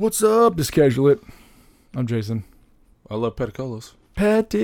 What's 0.00 0.22
up, 0.22 0.56
Discasual 0.56 1.08
It? 1.08 1.20
I'm 1.94 2.06
Jason. 2.06 2.44
I 3.10 3.16
love 3.16 3.36
Peticolas. 3.36 3.92
Peticolas. 4.16 4.56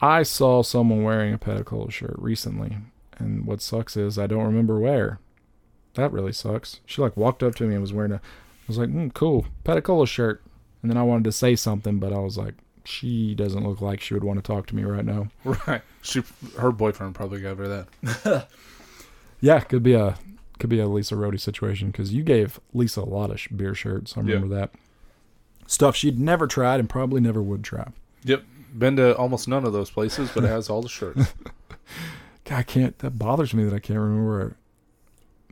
I 0.00 0.24
saw 0.24 0.64
someone 0.64 1.04
wearing 1.04 1.32
a 1.32 1.38
Peticola 1.38 1.92
shirt 1.92 2.16
recently, 2.18 2.78
and 3.16 3.46
what 3.46 3.62
sucks 3.62 3.96
is 3.96 4.18
I 4.18 4.26
don't 4.26 4.42
remember 4.42 4.80
where. 4.80 5.20
That 5.94 6.10
really 6.10 6.32
sucks. 6.32 6.80
She 6.84 7.00
like 7.00 7.16
walked 7.16 7.44
up 7.44 7.54
to 7.54 7.64
me 7.64 7.74
and 7.74 7.80
was 7.80 7.92
wearing 7.92 8.10
a. 8.10 8.16
I 8.16 8.20
was 8.66 8.78
like, 8.78 8.88
mm, 8.88 9.14
cool, 9.14 9.46
Peticola 9.64 10.08
shirt, 10.08 10.42
and 10.82 10.90
then 10.90 10.98
I 10.98 11.04
wanted 11.04 11.26
to 11.26 11.32
say 11.32 11.54
something, 11.54 12.00
but 12.00 12.12
I 12.12 12.18
was 12.18 12.36
like, 12.36 12.54
she 12.84 13.36
doesn't 13.36 13.64
look 13.64 13.80
like 13.80 14.00
she 14.00 14.14
would 14.14 14.24
want 14.24 14.42
to 14.42 14.42
talk 14.42 14.66
to 14.66 14.74
me 14.74 14.82
right 14.82 15.04
now. 15.04 15.28
Right. 15.68 15.82
She, 16.02 16.24
her 16.58 16.72
boyfriend 16.72 17.14
probably 17.14 17.40
gave 17.40 17.58
her 17.58 17.86
that. 18.02 18.48
Yeah, 19.40 19.60
could 19.60 19.82
be 19.82 19.92
a 19.92 20.16
could 20.58 20.70
be 20.70 20.80
a 20.80 20.86
Lisa 20.88 21.14
Rhodey 21.14 21.40
situation 21.40 21.90
because 21.90 22.12
you 22.12 22.22
gave 22.22 22.60
Lisa 22.72 23.00
a 23.00 23.02
lot 23.02 23.30
of 23.30 23.40
sh- 23.40 23.48
beer 23.48 23.74
shirts. 23.74 24.16
I 24.16 24.20
remember 24.20 24.48
that 24.54 24.70
stuff 25.66 25.96
she'd 25.96 26.18
never 26.18 26.46
tried 26.46 26.80
and 26.80 26.88
probably 26.88 27.20
never 27.20 27.42
would 27.42 27.64
try. 27.64 27.88
Yep. 28.24 28.44
Been 28.76 28.96
to 28.96 29.16
almost 29.16 29.48
none 29.48 29.64
of 29.64 29.72
those 29.72 29.90
places, 29.90 30.30
but 30.34 30.44
it 30.44 30.48
has 30.48 30.68
all 30.68 30.82
the 30.82 30.88
shirts. 30.88 31.32
God, 32.44 32.56
I 32.58 32.62
can't. 32.62 32.98
That 32.98 33.18
bothers 33.18 33.54
me 33.54 33.64
that 33.64 33.74
I 33.74 33.78
can't 33.78 33.98
remember. 33.98 34.56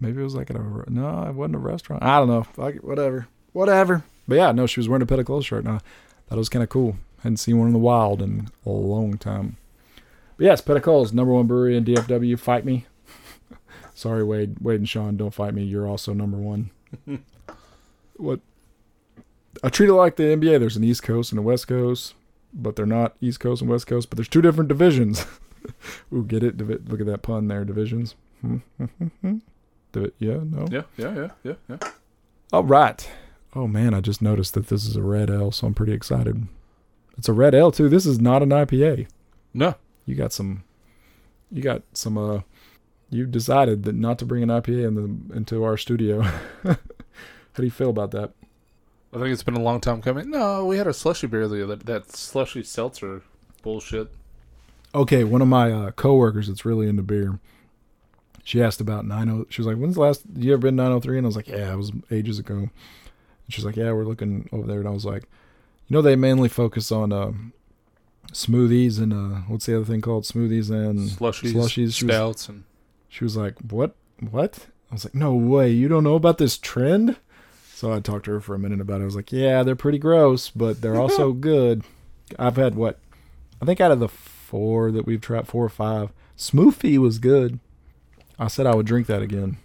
Maybe 0.01 0.21
it 0.21 0.25
was 0.25 0.35
like 0.35 0.51
at 0.51 0.57
a 0.57 0.93
no, 0.93 1.23
it 1.29 1.35
wasn't 1.35 1.57
a 1.57 1.59
restaurant. 1.59 2.03
I 2.03 2.19
don't 2.19 2.29
know. 2.29 2.43
Fuck 2.43 2.77
it, 2.77 2.85
whatever, 2.85 3.29
whatever. 3.53 4.05
But 4.29 4.37
yeah, 4.37 4.53
no, 4.53 4.67
she 4.67 4.81
was 4.81 4.89
wearing 4.89 5.03
a 5.03 5.07
Peticola 5.07 5.45
shirt. 5.45 5.65
And 5.65 5.75
I 5.75 5.79
thought 5.79 6.37
it 6.37 6.37
was 6.37 6.49
kind 6.49 6.63
of 6.63 6.69
cool. 6.69 6.97
Hadn't 7.21 7.39
seen 7.39 7.59
one 7.59 7.69
in 7.69 7.73
the 7.73 7.79
wild 7.79 8.21
in 8.21 8.49
a 8.67 8.71
long 8.71 9.17
time. 9.17 9.57
But 10.37 10.45
yes, 10.45 10.61
Peticolas 10.61 11.13
number 11.13 11.33
one 11.33 11.47
brewery 11.47 11.77
in 11.77 11.85
DFW. 11.85 12.39
Fight 12.39 12.65
me. 12.65 12.87
Sorry, 13.95 14.25
Wade. 14.25 14.57
Wade 14.61 14.81
and 14.81 14.89
Sean, 14.89 15.17
don't 15.17 15.33
fight 15.33 15.55
me. 15.55 15.63
You're 15.65 15.87
also 15.89 16.13
number 16.13 16.37
one. 16.37 16.71
what? 18.17 18.41
I 19.63 19.69
treat 19.69 19.89
it 19.89 19.95
like 19.95 20.17
the 20.17 20.25
NBA. 20.25 20.59
There's 20.61 20.77
an 20.77 20.85
East 20.85 21.03
Coast 21.03 21.31
and 21.33 21.39
a 21.39 21.43
West 21.43 21.69
Coast, 21.69 22.15
but 22.53 22.75
they're 22.77 22.87
not 22.87 23.17
East 23.21 23.41
Coast 23.41 23.63
and 23.63 23.71
West 23.71 23.87
Coast. 23.87 24.11
But 24.11 24.17
there's 24.17 24.29
two 24.29 24.43
different 24.43 24.69
divisions. 24.69 25.25
Ooh, 26.13 26.25
get 26.25 26.43
it? 26.43 26.57
Divi- 26.57 26.79
Look 26.89 27.01
at 27.01 27.07
that 27.07 27.23
pun 27.23 27.49
there. 27.49 27.65
Divisions. 27.65 28.17
Divi- 29.93 30.13
yeah, 30.19 30.39
no. 30.43 30.67
yeah, 30.71 30.83
yeah, 30.97 31.15
yeah, 31.15 31.29
yeah, 31.45 31.55
yeah. 31.69 31.77
All 32.53 32.65
right. 32.65 33.09
Oh 33.55 33.69
man, 33.69 33.95
I 33.95 34.01
just 34.01 34.21
noticed 34.21 34.55
that 34.55 34.67
this 34.67 34.85
is 34.87 34.97
a 34.97 35.03
red 35.03 35.31
ale, 35.31 35.53
so 35.53 35.67
I'm 35.69 35.75
pretty 35.75 35.93
excited. 35.93 36.49
It's 37.17 37.29
a 37.29 37.33
red 37.33 37.55
ale 37.55 37.71
too. 37.71 37.89
This 37.89 38.05
is 38.07 38.21
not 38.21 38.43
an 38.43 38.51
IPA. 38.51 39.07
No. 39.55 39.77
You 40.05 40.17
got 40.17 40.33
some. 40.33 40.65
You 41.53 41.63
got 41.63 41.83
some. 41.93 42.19
Uh, 42.19 42.41
you 43.11 43.27
decided 43.27 43.85
that 43.85 43.95
not 43.95 44.19
to 44.19 44.27
bring 44.27 44.43
an 44.43 44.49
IPA 44.49 44.89
in 44.89 44.95
the 44.95 45.37
into 45.37 45.65
our 45.65 45.77
studio. 45.77 46.23
How 46.63 46.77
do 47.57 47.65
you 47.65 47.71
feel 47.71 47.91
about 47.91 48.11
that? 48.13 48.33
I 49.13 49.19
think 49.19 49.29
it's 49.29 49.45
been 49.45 49.57
a 49.57 49.63
long 49.63 49.81
time 49.81 50.03
coming. 50.03 50.31
No, 50.31 50.67
we 50.67 50.77
had 50.77 50.89
a 50.89 50.93
slushy 50.93 51.29
beer 51.29 51.47
the 51.47 51.63
other 51.63 51.77
that 51.77 52.11
slushy 52.11 52.65
seltzer 52.65 53.23
bullshit. 53.63 54.11
Okay, 54.95 55.23
one 55.25 55.43
of 55.43 55.49
my 55.49 55.71
uh, 55.71 55.91
coworkers 55.93 56.49
that's 56.49 56.65
really 56.65 56.89
into 56.89 57.03
beer. 57.03 57.39
She 58.43 58.63
asked 58.63 58.81
about 58.81 59.07
90. 59.07 59.47
She 59.51 59.61
was 59.61 59.67
like, 59.67 59.77
"When's 59.77 59.95
the 59.95 60.01
last? 60.01 60.23
You 60.37 60.53
ever 60.53 60.63
been 60.63 60.77
903?" 60.77 61.19
And 61.19 61.27
I 61.27 61.29
was 61.29 61.37
like, 61.37 61.49
"Yeah, 61.49 61.73
it 61.73 61.77
was 61.77 61.93
ages 62.11 62.39
ago." 62.39 62.57
And 62.57 62.71
she's 63.49 63.65
like, 63.65 63.77
"Yeah, 63.77 63.93
we're 63.93 64.05
looking 64.05 64.49
over 64.53 64.67
there." 64.67 64.81
And 64.81 64.89
I 64.89 64.93
was 64.93 65.05
like, 65.05 65.23
"You 65.89 65.95
know, 65.95 66.03
they 66.03 66.17
mainly 66.17 66.49
focus 66.49 66.93
on 66.93 67.13
uh, 67.13 67.33
smoothies 68.33 69.01
and 69.01 69.13
uh, 69.13 69.41
what's 69.47 69.67
the 69.67 69.77
other 69.77 69.85
thing 69.85 70.01
called? 70.01 70.25
Smoothies 70.25 70.71
and 70.71 71.09
Slushies, 71.09 71.53
slushies." 71.53 71.95
She 71.95 72.05
was, 72.07 72.49
and 72.49 72.65
she 73.15 73.23
was 73.23 73.37
like, 73.37 73.55
"What? 73.61 73.95
What?" 74.19 74.67
I 74.91 74.95
was 74.95 75.05
like, 75.05 75.15
"No 75.15 75.35
way! 75.35 75.71
You 75.71 75.87
don't 75.87 76.03
know 76.03 76.17
about 76.17 76.39
this 76.39 76.59
trend?" 76.59 77.17
So 77.73 77.93
I 77.93 78.01
talked 78.01 78.25
to 78.25 78.33
her 78.33 78.41
for 78.41 78.57
a 78.57 78.59
minute 78.59 78.81
about 78.81 79.01
it. 79.01 79.03
I 79.03 79.07
was 79.07 79.15
like, 79.15 79.31
"Yeah, 79.31 79.63
they're 79.63 79.77
pretty 79.77 79.99
gross, 79.99 80.51
but 80.51 80.81
they're 80.81 81.01
also 81.01 81.33
good." 81.33 81.85
I've 82.41 82.57
had 82.57 82.75
what? 82.75 82.99
I 83.63 83.67
think 83.67 83.81
out 83.81 83.93
of 83.93 84.01
the 84.01 84.09
four 84.09 84.91
that 84.91 85.07
we've 85.07 85.21
tried, 85.21 85.47
four 85.47 85.65
or 85.65 85.69
five, 85.69 86.13
Smoothie 86.37 86.99
was 86.99 87.21
good. 87.21 87.61
I 88.37 88.49
said 88.49 88.67
I 88.67 88.75
would 88.75 88.87
drink 88.87 89.07
that 89.07 89.23
again. 89.23 89.59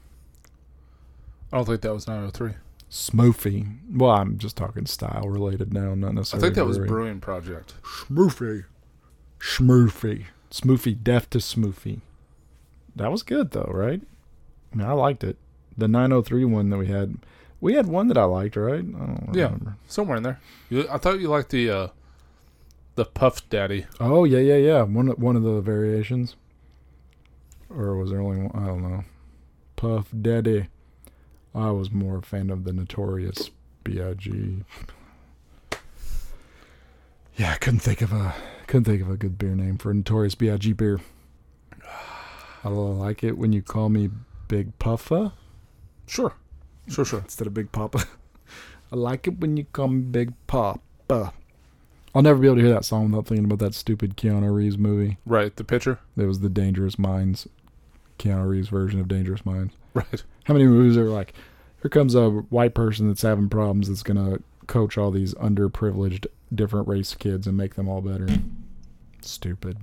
I 1.51 1.57
don't 1.57 1.65
think 1.65 1.81
that 1.81 1.93
was 1.93 2.07
903. 2.07 2.51
Smoothie. 2.91 3.77
Well, 3.95 4.11
I'm 4.11 4.37
just 4.37 4.57
talking 4.57 4.85
style 4.85 5.27
related 5.27 5.73
now, 5.73 5.95
not 5.95 6.13
necessarily. 6.13 6.43
I 6.43 6.47
think 6.47 6.55
that 6.55 6.65
was. 6.65 6.77
Brewing 6.77 7.19
Project. 7.19 7.73
Smoothie. 7.81 8.65
Smoothie. 9.39 10.25
Smoothie. 10.51 11.03
Deaf 11.03 11.27
to 11.31 11.39
Smoothie. 11.39 12.01
That 12.99 13.11
was 13.11 13.23
good 13.23 13.51
though, 13.51 13.71
right? 13.73 14.01
I 14.73 14.75
mean, 14.75 14.85
I 14.85 14.91
liked 14.91 15.23
it. 15.23 15.37
The 15.77 15.87
903 15.87 16.43
one 16.43 16.69
that 16.69 16.77
we 16.77 16.87
had, 16.87 17.17
we 17.61 17.73
had 17.73 17.87
one 17.87 18.09
that 18.09 18.17
I 18.17 18.25
liked, 18.25 18.57
right? 18.57 18.79
I 18.79 18.81
don't 18.81 19.29
Yeah. 19.33 19.55
Somewhere 19.87 20.17
in 20.17 20.23
there. 20.23 20.41
You, 20.69 20.85
I 20.91 20.97
thought 20.97 21.21
you 21.21 21.29
liked 21.29 21.49
the 21.49 21.69
uh, 21.69 21.87
the 22.95 23.05
Puff 23.05 23.47
Daddy. 23.49 23.85
Oh 24.01 24.25
yeah, 24.25 24.39
yeah, 24.39 24.57
yeah. 24.57 24.81
One 24.83 25.07
one 25.11 25.37
of 25.37 25.43
the 25.43 25.61
variations, 25.61 26.35
or 27.69 27.95
was 27.95 28.09
there 28.09 28.19
only 28.19 28.41
one? 28.41 28.51
I 28.63 28.67
don't 28.67 28.81
know. 28.83 29.05
Puff 29.77 30.07
Daddy. 30.21 30.67
I 31.55 31.71
was 31.71 31.91
more 31.91 32.17
a 32.17 32.21
fan 32.21 32.49
of 32.49 32.65
the 32.65 32.73
Notorious 32.73 33.49
B.I.G. 33.85 34.63
Yeah, 37.37 37.53
I 37.53 37.55
couldn't 37.55 37.79
think 37.79 38.01
of 38.01 38.11
a 38.11 38.35
couldn't 38.67 38.83
think 38.83 39.01
of 39.01 39.09
a 39.09 39.15
good 39.15 39.37
beer 39.39 39.55
name 39.55 39.77
for 39.77 39.89
a 39.89 39.93
Notorious 39.93 40.35
B.I.G. 40.35 40.73
beer. 40.73 40.99
I 42.63 42.69
like 42.69 43.23
it 43.23 43.37
when 43.37 43.53
you 43.53 43.61
call 43.61 43.89
me 43.89 44.09
Big 44.47 44.77
Puffa 44.79 45.33
Sure. 46.07 46.33
Sure, 46.87 47.05
sure. 47.05 47.19
instead 47.19 47.45
of 47.45 47.53
Big 47.53 47.71
Papa. 47.71 48.03
I 48.91 48.95
like 48.95 49.27
it 49.27 49.39
when 49.39 49.57
you 49.57 49.65
call 49.65 49.89
me 49.89 50.01
Big 50.01 50.33
Papa. 50.47 51.33
I'll 52.15 52.23
never 52.23 52.39
be 52.39 52.47
able 52.47 52.55
to 52.57 52.63
hear 52.63 52.73
that 52.73 52.85
song 52.85 53.11
without 53.11 53.27
thinking 53.27 53.45
about 53.45 53.59
that 53.59 53.75
stupid 53.75 54.17
Keanu 54.17 54.51
Reeves 54.51 54.79
movie. 54.79 55.17
Right, 55.27 55.55
the 55.55 55.63
pitcher. 55.63 55.99
It 56.17 56.25
was 56.25 56.39
the 56.39 56.49
Dangerous 56.49 56.97
Minds, 56.97 57.47
Keanu 58.17 58.47
Reeves 58.49 58.69
version 58.69 58.99
of 58.99 59.07
Dangerous 59.07 59.45
Minds. 59.45 59.75
Right. 59.93 60.23
How 60.45 60.53
many 60.55 60.65
movies 60.65 60.97
are 60.97 61.09
like, 61.09 61.33
here 61.81 61.89
comes 61.89 62.15
a 62.15 62.29
white 62.29 62.73
person 62.73 63.07
that's 63.07 63.21
having 63.21 63.49
problems 63.49 63.87
that's 63.87 64.03
gonna 64.03 64.39
coach 64.65 64.97
all 64.97 65.11
these 65.11 65.33
underprivileged 65.35 66.25
different 66.53 66.87
race 66.87 67.13
kids 67.13 67.45
and 67.47 67.55
make 67.57 67.75
them 67.75 67.87
all 67.87 68.01
better. 68.01 68.27
Stupid. 69.21 69.77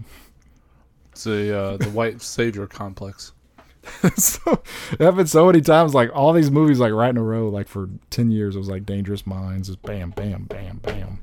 It's 1.17 1.25
the 1.25 1.59
uh, 1.59 1.77
the 1.79 1.89
white 1.89 2.21
savior 2.21 2.67
complex. 2.67 3.33
so 4.17 4.63
it 4.93 5.01
happened 5.01 5.31
so 5.31 5.47
many 5.47 5.63
times. 5.63 5.95
Like 5.95 6.15
all 6.15 6.35
these 6.35 6.51
movies, 6.51 6.79
like 6.79 6.93
right 6.93 7.09
in 7.09 7.17
a 7.17 7.23
row, 7.23 7.49
like 7.49 7.69
for 7.69 7.89
ten 8.11 8.31
years, 8.31 8.55
it 8.55 8.59
was 8.59 8.69
like 8.69 8.85
Dangerous 8.85 9.27
Minds. 9.27 9.69
Just 9.69 9.81
bam, 9.81 10.11
bam, 10.11 10.43
bam, 10.45 10.77
bam. 10.83 11.21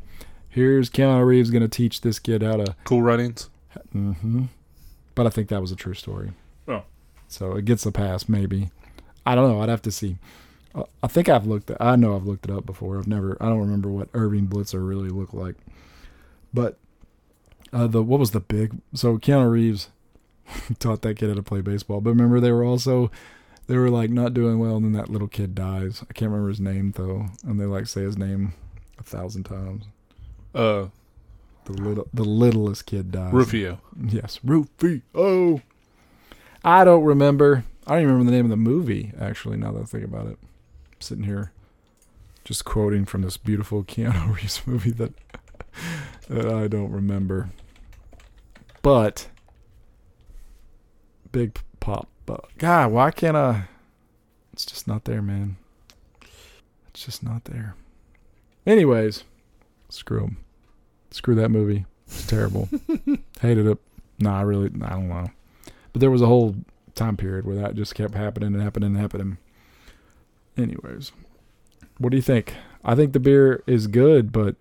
Here's 0.49 0.89
Keanu 0.89 1.23
Reeves 1.23 1.51
gonna 1.51 1.67
teach 1.67 2.01
this 2.01 2.17
kid 2.17 2.41
how 2.41 2.55
to 2.55 2.75
Cool 2.85 3.03
Runnings. 3.03 3.51
Mm-hmm. 3.93 4.45
But 5.13 5.27
I 5.27 5.29
think 5.29 5.49
that 5.49 5.61
was 5.61 5.71
a 5.71 5.75
true 5.75 5.93
story. 5.93 6.31
Oh. 6.67 6.81
So 7.27 7.55
it 7.55 7.65
gets 7.65 7.85
a 7.85 7.91
pass, 7.91 8.27
maybe. 8.27 8.71
I 9.27 9.35
don't 9.35 9.47
know. 9.47 9.61
I'd 9.61 9.69
have 9.69 9.83
to 9.83 9.91
see. 9.91 10.17
I 11.03 11.07
think 11.07 11.29
I've 11.29 11.45
looked. 11.45 11.69
At, 11.69 11.79
I 11.79 11.97
know 11.97 12.15
I've 12.15 12.25
looked 12.25 12.45
it 12.45 12.51
up 12.51 12.65
before. 12.65 12.97
I've 12.97 13.05
never. 13.05 13.37
I 13.39 13.45
don't 13.45 13.59
remember 13.59 13.89
what 13.89 14.09
Irving 14.15 14.47
Blitzer 14.47 14.87
really 14.87 15.09
looked 15.09 15.35
like. 15.35 15.53
But 16.51 16.79
uh, 17.73 17.87
the 17.87 18.01
what 18.03 18.19
was 18.19 18.31
the 18.31 18.39
big? 18.39 18.77
So 18.93 19.17
Keanu 19.17 19.51
Reeves 19.51 19.89
taught 20.79 21.01
that 21.01 21.17
kid 21.17 21.29
how 21.29 21.35
to 21.35 21.43
play 21.43 21.61
baseball. 21.61 21.99
But 22.01 22.11
remember, 22.11 22.39
they 22.39 22.51
were 22.51 22.63
also 22.63 23.11
they 23.67 23.77
were 23.77 23.89
like 23.89 24.09
not 24.09 24.33
doing 24.33 24.59
well, 24.59 24.75
and 24.75 24.85
then 24.85 24.93
that 24.93 25.09
little 25.09 25.27
kid 25.27 25.55
dies. 25.55 26.03
I 26.09 26.13
can't 26.13 26.31
remember 26.31 26.49
his 26.49 26.59
name 26.59 26.93
though, 26.95 27.27
and 27.43 27.59
they 27.59 27.65
like 27.65 27.87
say 27.87 28.01
his 28.01 28.17
name 28.17 28.53
a 28.99 29.03
thousand 29.03 29.43
times. 29.43 29.85
Uh, 30.53 30.87
The 31.65 31.73
little, 31.73 32.07
the 32.13 32.23
littlest 32.25 32.85
kid 32.85 33.11
dies. 33.11 33.33
Rufio. 33.33 33.79
Yes, 34.07 34.39
Rufio. 34.43 35.01
Oh, 35.15 35.61
I 36.63 36.83
don't 36.83 37.03
remember. 37.03 37.63
I 37.87 37.93
don't 37.93 38.01
even 38.03 38.11
remember 38.13 38.31
the 38.31 38.37
name 38.37 38.45
of 38.45 38.51
the 38.51 38.57
movie. 38.57 39.11
Actually, 39.19 39.57
now 39.57 39.71
that 39.71 39.81
I 39.81 39.85
think 39.85 40.03
about 40.03 40.27
it, 40.27 40.37
I'm 40.41 41.01
sitting 41.01 41.23
here, 41.23 41.51
just 42.45 42.65
quoting 42.65 43.05
from 43.05 43.21
this 43.23 43.37
beautiful 43.37 43.83
Keanu 43.85 44.35
Reeves 44.35 44.61
movie 44.67 44.91
that, 44.91 45.13
that 46.29 46.45
I 46.47 46.67
don't 46.67 46.91
remember. 46.91 47.49
But 48.83 49.29
Big 51.31 51.59
Pop. 51.79 52.07
But 52.27 52.45
God, 52.59 52.91
why 52.91 53.09
can't 53.09 53.35
I? 53.35 53.63
It's 54.53 54.65
just 54.65 54.87
not 54.87 55.05
there, 55.05 55.21
man. 55.21 55.57
It's 56.89 57.03
just 57.03 57.23
not 57.23 57.45
there. 57.45 57.75
Anyways, 58.67 59.23
screw 59.89 60.23
'em. 60.23 60.37
Screw 61.09 61.33
that 61.35 61.49
movie. 61.49 61.85
It's 62.05 62.27
terrible. 62.27 62.69
Hated 63.41 63.65
it. 63.65 63.77
No, 64.19 64.31
I 64.31 64.41
really, 64.41 64.69
I 64.83 64.89
don't 64.89 65.09
know. 65.09 65.27
But 65.91 65.99
there 65.99 66.11
was 66.11 66.21
a 66.21 66.27
whole 66.27 66.55
time 66.95 67.17
period 67.17 67.45
where 67.45 67.55
that 67.55 67.75
just 67.75 67.95
kept 67.95 68.13
happening 68.13 68.53
and 68.53 68.61
happening 68.61 68.87
and 68.91 68.97
happening. 68.97 69.37
Anyways, 70.57 71.11
what 71.97 72.09
do 72.11 72.15
you 72.15 72.21
think? 72.21 72.53
I 72.83 72.95
think 72.95 73.13
the 73.13 73.19
beer 73.19 73.63
is 73.65 73.87
good, 73.87 74.31
but 74.31 74.55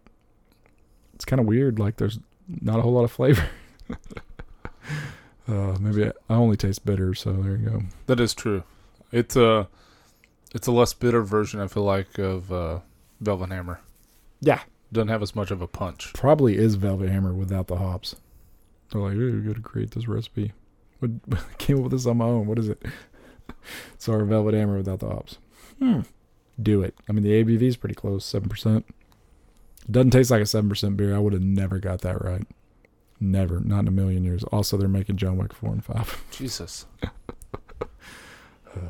it's 1.14 1.24
kind 1.24 1.40
of 1.40 1.46
weird. 1.46 1.78
Like 1.78 1.96
there's 1.96 2.18
not 2.48 2.78
a 2.78 2.82
whole 2.82 2.92
lot 2.92 3.04
of 3.04 3.12
flavor. 3.12 3.48
uh, 5.48 5.76
maybe 5.80 6.06
I, 6.06 6.12
I 6.28 6.34
only 6.34 6.56
taste 6.56 6.84
bitter, 6.84 7.14
so 7.14 7.32
there 7.32 7.56
you 7.56 7.68
go. 7.68 7.82
That 8.06 8.20
is 8.20 8.34
true. 8.34 8.62
It's 9.10 9.36
uh, 9.36 9.66
It's 10.54 10.66
a 10.66 10.72
less 10.72 10.94
bitter 10.94 11.22
version, 11.22 11.60
I 11.60 11.66
feel 11.66 11.84
like, 11.84 12.18
of 12.18 12.52
uh, 12.52 12.80
Velvet 13.20 13.50
Hammer. 13.50 13.80
Yeah. 14.40 14.60
Doesn't 14.92 15.08
have 15.08 15.22
as 15.22 15.34
much 15.34 15.50
of 15.50 15.62
a 15.62 15.66
punch. 15.66 16.12
Probably 16.12 16.56
is 16.56 16.74
Velvet 16.74 17.08
Hammer 17.08 17.32
without 17.32 17.66
the 17.66 17.76
hops. 17.76 18.16
They're 18.90 19.00
like, 19.00 19.14
we 19.16 19.40
got 19.40 19.56
to 19.56 19.62
create 19.62 19.92
this 19.92 20.06
recipe. 20.06 20.52
What 20.98 21.10
came 21.58 21.78
up 21.78 21.84
with 21.84 21.92
this 21.92 22.06
on 22.06 22.18
my 22.18 22.26
own? 22.26 22.46
What 22.46 22.58
is 22.58 22.68
it? 22.68 22.82
it's 23.94 24.08
our 24.08 24.24
Velvet 24.24 24.54
Hammer 24.54 24.76
without 24.76 25.00
the 25.00 25.08
hops. 25.08 25.38
Hmm. 25.78 26.00
Do 26.60 26.82
it. 26.82 26.94
I 27.08 27.12
mean, 27.12 27.22
the 27.24 27.42
ABV 27.42 27.62
is 27.62 27.76
pretty 27.78 27.94
close, 27.94 28.24
seven 28.24 28.48
percent. 28.48 28.84
Doesn't 29.90 30.10
taste 30.10 30.30
like 30.30 30.42
a 30.42 30.46
seven 30.46 30.68
percent 30.68 30.96
beer. 30.96 31.14
I 31.14 31.18
would 31.18 31.32
have 31.32 31.42
never 31.42 31.78
got 31.78 32.02
that 32.02 32.22
right. 32.22 32.46
Never, 33.24 33.60
not 33.60 33.78
in 33.80 33.88
a 33.88 33.92
million 33.92 34.24
years. 34.24 34.42
Also, 34.44 34.76
they're 34.76 34.88
making 34.88 35.16
John 35.16 35.36
Wick 35.36 35.52
four 35.52 35.70
and 35.70 35.84
five. 35.84 36.24
Jesus. 36.32 36.86
Uh, 37.00 38.88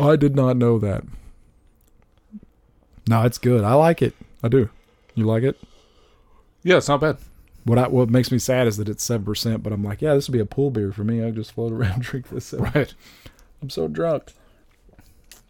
I 0.00 0.16
did 0.16 0.34
not 0.34 0.56
know 0.56 0.80
that. 0.80 1.04
No, 3.08 3.22
it's 3.22 3.38
good. 3.38 3.62
I 3.62 3.74
like 3.74 4.02
it. 4.02 4.16
I 4.42 4.48
do. 4.48 4.68
You 5.14 5.26
like 5.26 5.44
it? 5.44 5.60
Yeah, 6.64 6.78
it's 6.78 6.88
not 6.88 7.00
bad. 7.00 7.18
What 7.62 7.78
I, 7.78 7.86
what 7.86 8.10
makes 8.10 8.32
me 8.32 8.40
sad 8.40 8.66
is 8.66 8.78
that 8.78 8.88
it's 8.88 9.04
seven 9.04 9.24
percent, 9.24 9.62
but 9.62 9.72
I'm 9.72 9.84
like, 9.84 10.02
yeah, 10.02 10.14
this 10.14 10.26
would 10.26 10.32
be 10.32 10.40
a 10.40 10.44
pool 10.44 10.72
beer 10.72 10.90
for 10.90 11.04
me. 11.04 11.22
I 11.22 11.30
just 11.30 11.52
float 11.52 11.70
around 11.70 12.02
drink 12.02 12.30
this. 12.30 12.52
Right. 12.58 12.92
I'm 13.62 13.70
so 13.70 13.86
drunk. 13.86 14.32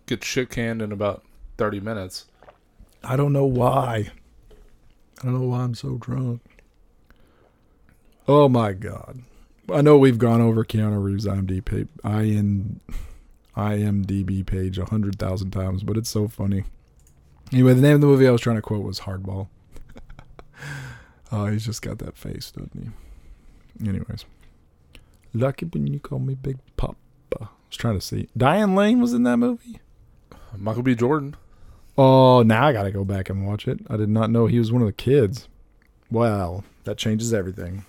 Get 0.05 0.23
shit 0.23 0.50
canned 0.50 0.82
in 0.82 0.93
about 0.93 1.25
30 1.56 1.81
minutes. 1.81 2.26
I 3.02 3.17
don't 3.17 3.32
know 3.32 3.46
why. 3.46 4.11
I 5.20 5.25
don't 5.25 5.40
know 5.40 5.49
why 5.49 5.61
I'm 5.61 5.75
so 5.75 5.96
drunk. 5.96 6.43
Oh 8.28 8.48
my 8.48 8.72
god. 8.72 9.22
I 9.72 9.80
know 9.80 9.96
we've 9.96 10.19
gone 10.19 10.40
over 10.40 10.64
Keanu 10.64 11.02
Reeves 11.02 11.26
IMDb 11.26 11.64
page, 11.64 11.88
IN, 12.04 12.80
IMDb 13.56 14.44
page 14.44 14.78
a 14.78 14.84
hundred 14.84 15.19
thousand 15.19 15.50
times, 15.50 15.82
but 15.82 15.96
it's 15.96 16.10
so 16.10 16.28
funny. 16.28 16.64
Anyway, 17.52 17.74
the 17.74 17.82
name 17.82 17.96
of 17.96 18.00
the 18.00 18.06
movie 18.06 18.26
I 18.26 18.30
was 18.30 18.40
trying 18.40 18.56
to 18.56 18.62
quote 18.62 18.84
was 18.84 19.00
Hardball. 19.00 19.48
oh, 21.30 21.46
he's 21.50 21.66
just 21.66 21.82
got 21.82 21.98
that 21.98 22.16
face, 22.16 22.50
doesn't 22.50 22.92
he? 23.78 23.88
Anyways, 23.88 24.24
lucky 25.34 25.66
when 25.66 25.86
you 25.86 26.00
call 26.00 26.19
me 26.19 26.34
Big 26.34 26.58
Papa. 26.76 26.96
I 27.40 27.46
was 27.69 27.76
trying 27.76 27.98
to 27.98 28.04
see. 28.04 28.28
Diane 28.36 28.74
Lane 28.74 29.00
was 29.00 29.12
in 29.12 29.22
that 29.24 29.38
movie. 29.38 29.80
Michael 30.56 30.82
B. 30.82 30.94
Jordan. 30.94 31.36
Oh, 31.96 32.42
now 32.42 32.66
I 32.66 32.72
got 32.72 32.84
to 32.84 32.90
go 32.90 33.04
back 33.04 33.28
and 33.30 33.46
watch 33.46 33.69
it. 33.69 33.80
I 33.88 33.96
did 33.96 34.08
not 34.08 34.30
know 34.30 34.46
he 34.46 34.58
was 34.58 34.72
one 34.72 34.82
of 34.82 34.86
the 34.86 34.92
kids. 34.92 35.48
Well, 36.10 36.64
that 36.84 36.98
changes 36.98 37.32
everything. 37.32 37.84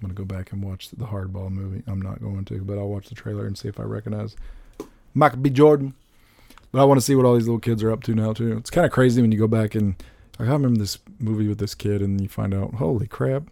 I'm 0.00 0.08
going 0.08 0.14
to 0.14 0.22
go 0.22 0.24
back 0.24 0.52
and 0.52 0.62
watch 0.62 0.90
the 0.90 1.06
Hardball 1.06 1.50
movie. 1.50 1.82
I'm 1.86 2.00
not 2.00 2.20
going 2.20 2.44
to, 2.46 2.60
but 2.62 2.78
I'll 2.78 2.88
watch 2.88 3.08
the 3.08 3.14
trailer 3.14 3.46
and 3.46 3.58
see 3.58 3.68
if 3.68 3.80
I 3.80 3.82
recognize 3.82 4.36
Michael 5.14 5.40
B. 5.40 5.50
Jordan. 5.50 5.94
But 6.70 6.80
I 6.80 6.84
want 6.84 6.98
to 6.98 7.04
see 7.04 7.14
what 7.14 7.24
all 7.24 7.34
these 7.34 7.46
little 7.46 7.60
kids 7.60 7.82
are 7.82 7.90
up 7.90 8.02
to 8.04 8.14
now, 8.14 8.32
too. 8.32 8.56
It's 8.56 8.70
kind 8.70 8.84
of 8.84 8.92
crazy 8.92 9.20
when 9.20 9.32
you 9.32 9.38
go 9.38 9.48
back 9.48 9.74
and 9.74 9.96
like, 10.38 10.48
I 10.48 10.52
remember 10.52 10.78
this 10.78 10.98
movie 11.18 11.48
with 11.48 11.58
this 11.58 11.74
kid 11.74 12.00
and 12.00 12.20
you 12.20 12.28
find 12.28 12.54
out, 12.54 12.74
holy 12.74 13.06
crap. 13.06 13.44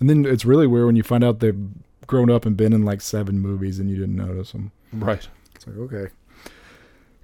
And 0.00 0.10
then 0.10 0.26
it's 0.26 0.44
really 0.44 0.66
weird 0.66 0.86
when 0.86 0.96
you 0.96 1.02
find 1.02 1.24
out 1.24 1.40
they've 1.40 1.68
grown 2.06 2.30
up 2.30 2.44
and 2.44 2.56
been 2.56 2.72
in 2.72 2.84
like 2.84 3.00
seven 3.00 3.38
movies 3.38 3.78
and 3.78 3.90
you 3.90 3.96
didn't 3.96 4.16
notice 4.16 4.52
them. 4.52 4.70
Right. 4.92 5.26
It's 5.54 5.66
like 5.66 5.76
okay, 5.76 6.12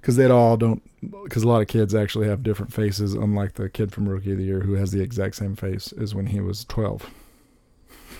because 0.01 0.15
they 0.15 0.25
all 0.25 0.57
don't. 0.57 0.81
Because 1.23 1.43
a 1.43 1.47
lot 1.47 1.61
of 1.61 1.67
kids 1.67 1.93
actually 1.93 2.27
have 2.27 2.41
different 2.41 2.73
faces, 2.73 3.13
unlike 3.13 3.53
the 3.53 3.69
kid 3.69 3.91
from 3.91 4.09
Rookie 4.09 4.31
of 4.31 4.37
the 4.39 4.43
Year 4.43 4.61
who 4.61 4.73
has 4.73 4.91
the 4.91 5.01
exact 5.01 5.35
same 5.35 5.55
face 5.55 5.93
as 5.93 6.15
when 6.15 6.25
he 6.27 6.39
was 6.39 6.65
twelve. 6.65 7.09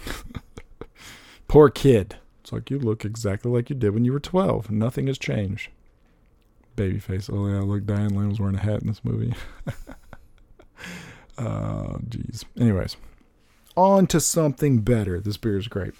Poor 1.47 1.69
kid. 1.69 2.17
It's 2.41 2.51
like 2.51 2.69
you 2.69 2.79
look 2.79 3.05
exactly 3.05 3.51
like 3.51 3.69
you 3.69 3.75
did 3.75 3.93
when 3.93 4.05
you 4.05 4.13
were 4.13 4.19
twelve. 4.19 4.69
Nothing 4.69 5.07
has 5.07 5.17
changed. 5.17 5.69
Baby 6.75 6.99
face. 6.99 7.29
Oh 7.31 7.47
yeah, 7.47 7.61
look, 7.61 7.85
Diane 7.85 8.15
Lane 8.15 8.29
was 8.29 8.39
wearing 8.39 8.55
a 8.55 8.59
hat 8.59 8.81
in 8.81 8.87
this 8.87 9.03
movie. 9.05 9.33
uh, 11.37 11.97
jeez. 12.09 12.43
Anyways, 12.59 12.97
on 13.77 14.07
to 14.07 14.19
something 14.19 14.79
better. 14.79 15.19
This 15.19 15.37
beer 15.37 15.57
is 15.57 15.67
great. 15.67 15.93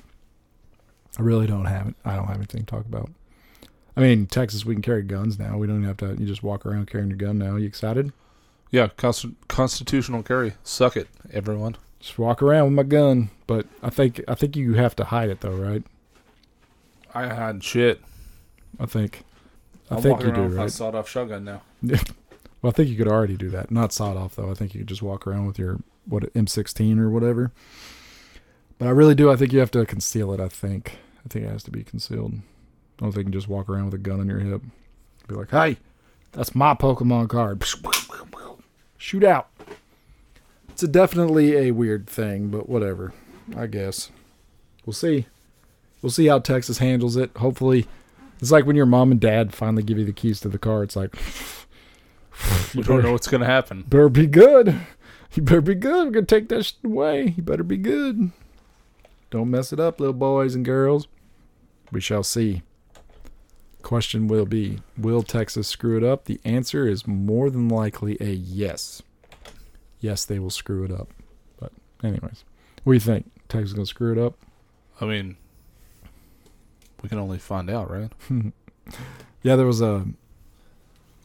I 1.18 1.22
really 1.22 1.48
don't 1.48 1.66
have 1.66 1.88
it. 1.88 1.96
I 2.04 2.16
don't 2.16 2.28
have 2.28 2.38
anything 2.38 2.62
to 2.62 2.66
talk 2.66 2.86
about. 2.86 3.12
I 3.96 4.02
mean, 4.02 4.26
Texas, 4.26 4.66
we 4.66 4.74
can 4.74 4.82
carry 4.82 5.04
guns 5.04 5.38
now. 5.38 5.58
We 5.58 5.68
don't 5.68 5.84
have 5.84 5.98
to. 5.98 6.16
You 6.18 6.26
just 6.26 6.42
walk 6.42 6.66
around 6.66 6.88
carrying 6.88 7.10
your 7.10 7.18
gun 7.18 7.38
now. 7.38 7.56
You 7.56 7.68
excited? 7.68 8.12
Yeah, 8.72 8.88
const- 8.98 9.36
constitutional 9.48 10.24
carry. 10.24 10.54
Suck 10.64 10.98
it, 10.98 11.08
everyone. 11.32 11.76
Just 12.04 12.20
walk 12.20 12.42
around 12.42 12.66
with 12.66 12.74
my 12.74 12.84
gun. 12.84 13.30
But 13.48 13.66
I 13.82 13.90
think 13.90 14.22
I 14.28 14.36
think 14.36 14.58
you 14.58 14.74
have 14.74 14.94
to 14.98 15.06
hide 15.06 15.30
it 15.30 15.40
though, 15.40 15.56
right? 15.56 15.84
I 17.14 17.34
had 17.34 17.64
shit. 17.64 18.02
I 18.78 18.86
think. 18.86 19.24
I 19.90 19.96
I'm 19.96 20.02
think 20.02 20.20
you 20.20 20.26
do, 20.26 20.32
around 20.34 20.44
with 20.50 20.56
my 20.58 20.64
right? 20.64 20.72
sawed-off 20.72 21.08
shotgun 21.08 21.46
now. 21.46 21.64
Yeah. 21.82 22.02
Well, 22.62 22.70
I 22.70 22.74
think 22.74 22.88
you 22.88 22.96
could 22.96 23.10
already 23.10 23.36
do 23.36 23.50
that. 23.50 23.72
Not 23.72 23.92
sawed 23.92 24.16
off 24.16 24.38
though. 24.38 24.50
I 24.50 24.54
think 24.54 24.74
you 24.74 24.80
could 24.80 24.88
just 24.88 25.02
walk 25.02 25.28
around 25.28 25.48
with 25.48 25.60
your 25.60 25.82
what 26.06 26.34
M16 26.34 26.98
or 26.98 27.10
whatever. 27.10 27.52
But 28.78 28.88
I 28.88 28.92
really 28.92 29.16
do. 29.16 29.30
I 29.30 29.36
think 29.36 29.52
you 29.52 29.60
have 29.60 29.72
to 29.72 29.86
conceal 29.86 30.32
it. 30.32 30.40
I 30.40 30.48
think. 30.48 30.98
I 31.26 31.28
think 31.28 31.44
it 31.44 31.50
has 31.50 31.64
to 31.64 31.72
be 31.72 31.84
concealed. 31.84 32.36
I 32.36 32.40
don't 33.00 33.12
think 33.12 33.18
you 33.18 33.24
can 33.24 33.32
just 33.34 33.50
walk 33.50 33.68
around 33.68 33.86
with 33.86 33.96
a 33.96 33.98
gun 33.98 34.22
on 34.22 34.30
your 34.30 34.40
hip. 34.40 34.62
Be 35.28 35.36
like, 35.36 35.50
hey, 35.50 35.76
that's 36.32 36.56
my 36.56 36.74
Pokemon 36.74 37.28
card. 37.28 37.66
Shoot 38.98 39.26
out. 39.26 39.50
It's 40.74 40.82
a 40.82 40.88
definitely 40.88 41.56
a 41.56 41.72
weird 41.72 42.08
thing, 42.08 42.48
but 42.48 42.68
whatever. 42.68 43.14
I 43.56 43.68
guess. 43.68 44.10
We'll 44.88 44.94
see. 44.94 45.28
We'll 46.02 46.10
see 46.10 46.26
how 46.26 46.40
Texas 46.40 46.80
handles 46.80 47.16
it. 47.16 47.30
Hopefully, 47.38 47.86
it's 48.40 48.52
like 48.52 48.66
when 48.66 48.76
your 48.76 48.88
mom 48.88 49.12
and 49.12 49.20
dad 49.20 49.54
finally 49.54 49.84
give 49.84 50.00
you 50.00 50.06
the 50.06 50.12
keys 50.12 50.40
to 50.40 50.50
the 50.50 50.58
car. 50.58 50.82
It's 50.82 50.96
like, 50.96 51.16
You 52.74 52.82
don't 52.82 53.04
know 53.04 53.12
what's 53.12 53.28
gonna 53.28 53.46
happen. 53.46 53.84
better 53.88 54.10
be 54.10 54.26
good. 54.26 54.82
You 55.36 55.44
better 55.44 55.62
be 55.62 55.76
good. 55.76 56.08
We're 56.08 56.12
gonna 56.12 56.26
take 56.26 56.50
that 56.50 56.66
shit 56.66 56.84
away. 56.84 57.36
You 57.38 57.44
better 57.44 57.64
be 57.64 57.78
good. 57.78 58.32
Don't 59.30 59.52
mess 59.52 59.72
it 59.72 59.80
up, 59.80 60.00
little 60.00 60.14
boys 60.14 60.56
and 60.56 60.66
girls. 60.66 61.08
We 61.92 62.02
shall 62.02 62.24
see. 62.24 62.64
Question 63.84 64.28
will 64.28 64.48
be 64.48 64.80
Will 64.98 65.22
Texas 65.22 65.68
screw 65.68 65.98
it 65.98 66.04
up? 66.04 66.26
The 66.26 66.42
answer 66.44 66.88
is 66.88 67.06
more 67.06 67.52
than 67.52 67.70
likely 67.70 68.18
a 68.20 68.32
yes. 68.32 69.04
Yes, 70.04 70.26
they 70.26 70.38
will 70.38 70.50
screw 70.50 70.84
it 70.84 70.92
up. 70.92 71.14
But, 71.58 71.72
anyways, 72.04 72.44
what 72.84 72.92
do 72.92 72.96
you 72.96 73.00
think? 73.00 73.32
Texas 73.48 73.72
gonna 73.72 73.86
screw 73.86 74.12
it 74.12 74.18
up? 74.18 74.38
I 75.00 75.06
mean, 75.06 75.38
we 77.02 77.08
can 77.08 77.18
only 77.18 77.38
find 77.38 77.70
out, 77.70 77.90
right? 77.90 78.12
yeah, 79.44 79.56
there 79.56 79.66
was 79.66 79.80
a, 79.80 80.06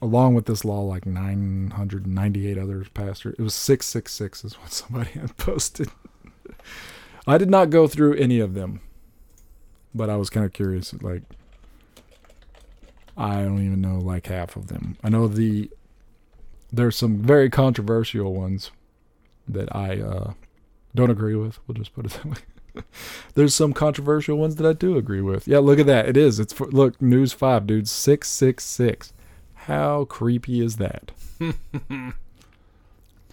along 0.01 0.37
with 0.37 0.47
this 0.47 0.65
law, 0.65 0.83
like 0.83 1.07
998 1.07 2.57
others 2.57 2.89
passed. 2.91 3.27
It 3.27 3.41
was 3.41 3.53
666 3.53 4.45
is 4.45 4.53
what 4.55 4.73
somebody 4.73 5.11
had 5.19 5.37
posted. 5.37 5.89
I 7.27 7.37
did 7.37 7.51
not 7.51 7.71
go 7.71 7.89
through 7.89 8.15
any 8.15 8.39
of 8.39 8.55
them, 8.55 8.81
but 9.93 10.09
I 10.09 10.15
was 10.15 10.31
kind 10.31 10.47
of 10.47 10.53
curious. 10.53 10.95
Like, 11.03 11.23
I 13.17 13.43
don't 13.43 13.67
even 13.67 13.81
know 13.81 13.99
like 13.99 14.29
half 14.29 14.55
of 14.55 14.69
them. 14.69 14.97
I 15.03 15.09
know 15.09 15.27
the 15.27 15.69
there's 16.73 16.97
some 16.97 17.19
very 17.19 17.51
controversial 17.51 18.35
ones 18.35 18.71
that 19.49 19.75
I 19.75 20.01
uh, 20.01 20.33
don't 20.95 21.11
agree 21.11 21.35
with. 21.35 21.59
We'll 21.67 21.75
just 21.75 21.95
put 21.95 22.07
it 22.07 22.13
that 22.23 22.25
way. 22.27 22.83
there's 23.35 23.55
some 23.55 23.73
controversial 23.73 24.37
ones 24.37 24.57
that 24.57 24.69
I 24.69 24.73
do 24.73 24.97
agree 24.97 25.21
with. 25.21 25.49
Yeah, 25.49 25.59
look 25.59 25.79
at 25.79 25.87
that. 25.87 26.09
It 26.09 26.17
is. 26.17 26.39
It's 26.39 26.53
for, 26.53 26.67
look 26.69 27.01
news 27.01 27.33
five, 27.33 27.67
dude. 27.67 27.89
Six 27.89 28.29
six 28.29 28.65
six. 28.65 29.13
How 29.55 30.05
creepy 30.05 30.61
is 30.61 30.77
that? 30.77 31.11
dun 31.39 32.15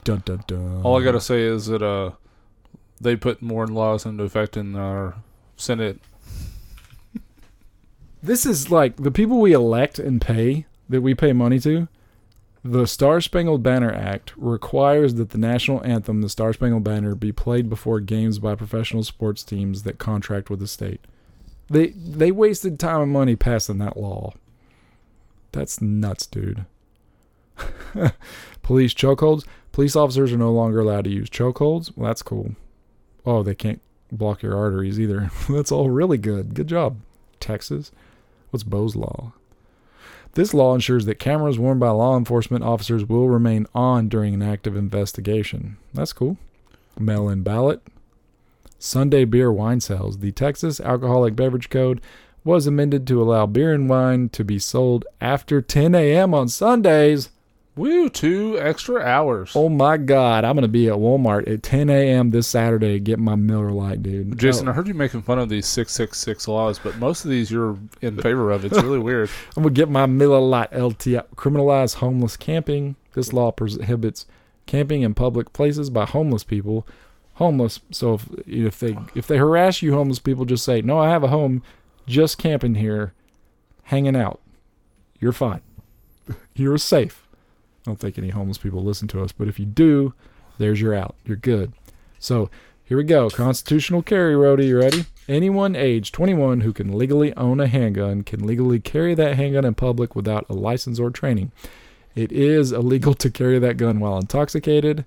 dun 0.03 0.43
dun. 0.47 0.81
All 0.83 0.99
I 0.99 1.03
gotta 1.03 1.21
say 1.21 1.41
is 1.41 1.67
that 1.67 1.81
uh, 1.81 2.11
they 2.99 3.15
put 3.15 3.41
more 3.41 3.67
laws 3.67 4.05
into 4.05 4.23
effect 4.23 4.57
in 4.57 4.75
our 4.75 5.15
Senate. 5.57 5.99
This 8.23 8.45
is 8.45 8.71
like 8.71 8.97
the 8.97 9.11
people 9.11 9.39
we 9.39 9.53
elect 9.53 9.99
and 9.99 10.19
pay 10.19 10.65
that 10.89 11.01
we 11.01 11.13
pay 11.13 11.31
money 11.31 11.59
to. 11.59 11.87
The 12.67 12.87
Star 12.87 13.21
Spangled 13.21 13.61
Banner 13.61 13.93
Act 13.93 14.33
requires 14.35 15.13
that 15.13 15.29
the 15.29 15.37
national 15.37 15.83
anthem, 15.83 16.23
the 16.23 16.29
Star 16.29 16.51
Spangled 16.51 16.83
Banner, 16.83 17.13
be 17.13 17.31
played 17.31 17.69
before 17.69 17.99
games 17.99 18.39
by 18.39 18.55
professional 18.55 19.03
sports 19.03 19.43
teams 19.43 19.83
that 19.83 19.99
contract 19.99 20.49
with 20.49 20.59
the 20.59 20.67
state. 20.67 21.01
They 21.69 21.89
they 21.89 22.31
wasted 22.31 22.79
time 22.79 23.01
and 23.01 23.11
money 23.11 23.35
passing 23.35 23.77
that 23.77 23.97
law. 23.97 24.33
That's 25.51 25.79
nuts, 25.79 26.25
dude. 26.25 26.65
Police 28.63 28.95
chokeholds. 28.95 29.45
Police 29.71 29.95
officers 29.95 30.33
are 30.33 30.37
no 30.37 30.51
longer 30.51 30.79
allowed 30.79 31.03
to 31.03 31.11
use 31.11 31.29
chokeholds. 31.29 31.95
Well, 31.95 32.07
that's 32.07 32.23
cool. 32.23 32.55
Oh, 33.27 33.43
they 33.43 33.53
can't 33.53 33.81
block 34.11 34.41
your 34.41 34.57
arteries 34.57 34.99
either. 34.99 35.29
that's 35.49 35.71
all 35.71 35.91
really 35.91 36.17
good. 36.17 36.55
Good 36.55 36.67
job, 36.67 36.97
Texas. 37.39 37.91
What's 38.49 38.63
Bo's 38.63 38.95
law? 38.95 39.33
This 40.35 40.53
law 40.53 40.75
ensures 40.75 41.05
that 41.05 41.17
cameras 41.17 41.57
worn 41.57 41.79
by 41.79 41.89
law 41.89 42.17
enforcement 42.17 42.63
officers 42.63 43.05
will 43.05 43.29
remain 43.29 43.67
on 43.73 44.09
during 44.09 44.33
an 44.33 44.41
active 44.41 44.75
investigation. 44.75 45.77
That's 45.93 46.11
cool. 46.11 46.37
Mail 46.99 47.29
in 47.29 47.41
ballot. 47.41 47.81
Sunday 48.77 49.23
beer 49.23 49.51
wine 49.51 49.79
sales. 49.79 50.19
The 50.19 50.33
Texas 50.33 50.81
Alcoholic 50.81 51.37
Beverage 51.37 51.69
Code 51.69 52.01
was 52.43 52.67
amended 52.67 53.07
to 53.07 53.21
allow 53.21 53.45
beer 53.45 53.73
and 53.73 53.89
wine 53.89 54.27
to 54.29 54.43
be 54.43 54.59
sold 54.59 55.05
after 55.21 55.61
10 55.61 55.95
a.m. 55.95 56.33
on 56.33 56.49
Sundays. 56.49 57.29
Woo, 57.75 58.07
two 58.09 58.57
extra 58.57 59.01
hours. 59.01 59.51
Oh 59.53 59.67
my 59.67 59.97
God, 59.97 60.45
I'm 60.45 60.55
gonna 60.55 60.69
be 60.69 60.87
at 60.87 60.95
Walmart 60.95 61.45
at 61.51 61.61
10 61.61 61.89
a.m. 61.89 62.29
this 62.29 62.47
Saturday 62.47 62.99
getting 62.99 63.25
my 63.25 63.35
Miller 63.35 63.71
Lite, 63.71 64.01
dude. 64.01 64.39
Jason, 64.39 64.67
Oh, 64.67 64.71
I 64.71 64.73
heard 64.73 64.87
you 64.87 64.93
making 64.93 65.23
fun 65.23 65.39
of 65.39 65.49
these 65.49 65.67
666 65.67 66.47
laws, 66.47 66.79
but 66.79 66.97
most 66.99 67.25
of 67.25 67.31
these 67.31 67.51
you're 67.51 67.77
in 68.01 68.15
favor 68.21 68.49
of. 68.51 68.63
It's 68.63 68.81
really 68.81 68.99
weird. 68.99 69.29
I'm 69.57 69.63
gonna 69.63 69.73
get 69.73 69.89
my 69.89 70.05
Miller 70.05 70.39
Lite 70.39 70.71
LTI. 70.71 71.25
Criminalize 71.35 71.95
homeless 71.95 72.37
camping. 72.37 72.95
This 73.13 73.33
law 73.33 73.51
prohibits 73.51 74.25
camping 74.65 75.01
in 75.01 75.13
public 75.13 75.51
places 75.51 75.89
by 75.89 76.05
homeless 76.05 76.45
people. 76.45 76.87
Homeless. 77.33 77.81
So 77.91 78.13
if 78.13 78.29
if 78.47 78.79
they 78.79 78.97
if 79.15 79.27
they 79.27 79.35
harass 79.37 79.81
you, 79.81 79.93
homeless 79.93 80.19
people, 80.19 80.45
just 80.45 80.63
say, 80.63 80.81
"No, 80.81 80.97
I 80.97 81.09
have 81.09 81.23
a 81.23 81.27
home, 81.27 81.61
just 82.07 82.37
camping 82.37 82.75
here, 82.75 83.11
hanging 83.83 84.15
out. 84.15 84.39
You're 85.19 85.33
fine. 85.33 85.59
You're 86.55 86.77
safe." 86.77 87.24
I 87.85 87.91
don't 87.91 87.99
think 87.99 88.17
any 88.17 88.29
homeless 88.29 88.57
people 88.57 88.83
listen 88.83 89.07
to 89.09 89.21
us, 89.21 89.31
but 89.31 89.47
if 89.47 89.59
you 89.59 89.65
do, 89.65 90.13
there's 90.57 90.81
your 90.81 90.95
out. 90.95 91.15
You're 91.25 91.37
good. 91.37 91.73
So 92.19 92.49
here 92.83 92.97
we 92.97 93.03
go. 93.03 93.29
Constitutional 93.29 94.01
carry, 94.01 94.35
Rody. 94.35 94.67
You 94.67 94.79
ready? 94.79 95.05
Anyone 95.27 95.75
age 95.75 96.11
21 96.11 96.61
who 96.61 96.71
can 96.71 96.97
legally 96.97 97.35
own 97.35 97.59
a 97.59 97.67
handgun 97.67 98.23
can 98.23 98.45
legally 98.45 98.79
carry 98.79 99.15
that 99.15 99.35
handgun 99.35 99.65
in 99.65 99.73
public 99.73 100.15
without 100.15 100.45
a 100.49 100.53
license 100.53 100.99
or 100.99 101.09
training. 101.09 101.51
It 102.15 102.31
is 102.31 102.71
illegal 102.71 103.13
to 103.15 103.29
carry 103.29 103.59
that 103.59 103.77
gun 103.77 103.99
while 103.99 104.17
intoxicated, 104.17 105.03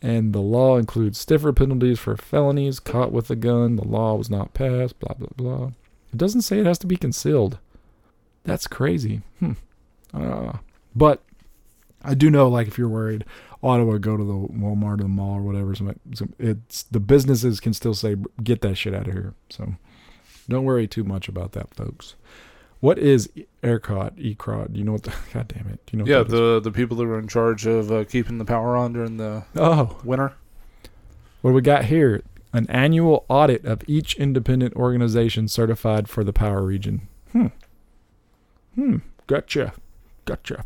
and 0.00 0.32
the 0.32 0.40
law 0.40 0.78
includes 0.78 1.18
stiffer 1.18 1.52
penalties 1.52 1.98
for 1.98 2.16
felonies 2.16 2.80
caught 2.80 3.12
with 3.12 3.28
a 3.30 3.36
gun. 3.36 3.76
The 3.76 3.86
law 3.86 4.14
was 4.14 4.30
not 4.30 4.54
passed, 4.54 4.98
blah, 5.00 5.14
blah, 5.14 5.28
blah. 5.36 5.66
It 6.12 6.18
doesn't 6.18 6.42
say 6.42 6.60
it 6.60 6.66
has 6.66 6.78
to 6.78 6.86
be 6.86 6.96
concealed. 6.96 7.58
That's 8.44 8.66
crazy. 8.66 9.22
Hmm. 9.40 9.52
Uh, 10.14 10.58
but 10.94 11.22
I 12.06 12.14
do 12.14 12.30
know, 12.30 12.48
like, 12.48 12.68
if 12.68 12.78
you're 12.78 12.88
worried, 12.88 13.24
Ottawa, 13.62 13.98
go 13.98 14.16
to 14.16 14.24
the 14.24 14.32
Walmart 14.32 15.00
or 15.00 15.02
the 15.02 15.08
mall 15.08 15.38
or 15.38 15.42
whatever. 15.42 15.74
It's 16.38 16.82
the 16.84 17.00
businesses 17.00 17.60
can 17.60 17.74
still 17.74 17.94
say, 17.94 18.16
"Get 18.42 18.60
that 18.60 18.76
shit 18.76 18.94
out 18.94 19.08
of 19.08 19.12
here." 19.12 19.34
So, 19.50 19.74
don't 20.48 20.64
worry 20.64 20.86
too 20.86 21.04
much 21.04 21.28
about 21.28 21.52
that, 21.52 21.74
folks. 21.74 22.14
What 22.80 22.98
is 22.98 23.30
ERCOT? 23.62 24.16
ECROT? 24.18 24.72
Do 24.72 24.78
you 24.78 24.84
know 24.84 24.92
what? 24.92 25.02
The, 25.02 25.14
God 25.34 25.48
damn 25.48 25.66
it! 25.68 25.84
Do 25.86 25.96
you 25.96 25.98
know? 25.98 26.08
Yeah, 26.08 26.18
what 26.18 26.28
that 26.28 26.34
is? 26.34 26.40
the 26.40 26.60
the 26.60 26.72
people 26.72 26.96
that 26.98 27.06
were 27.06 27.18
in 27.18 27.28
charge 27.28 27.66
of 27.66 27.90
uh, 27.90 28.04
keeping 28.04 28.38
the 28.38 28.44
power 28.44 28.76
on 28.76 28.92
during 28.92 29.16
the 29.16 29.44
oh, 29.56 29.98
winter. 30.04 30.34
what 31.40 31.50
do 31.50 31.54
we 31.54 31.62
got 31.62 31.86
here? 31.86 32.22
An 32.52 32.66
annual 32.70 33.26
audit 33.28 33.64
of 33.66 33.82
each 33.86 34.14
independent 34.14 34.74
organization 34.76 35.48
certified 35.48 36.08
for 36.08 36.24
the 36.24 36.32
power 36.32 36.62
region. 36.62 37.06
Hmm. 37.32 37.48
Hmm. 38.74 38.96
Gotcha. 39.26 39.74
Gotcha. 40.24 40.64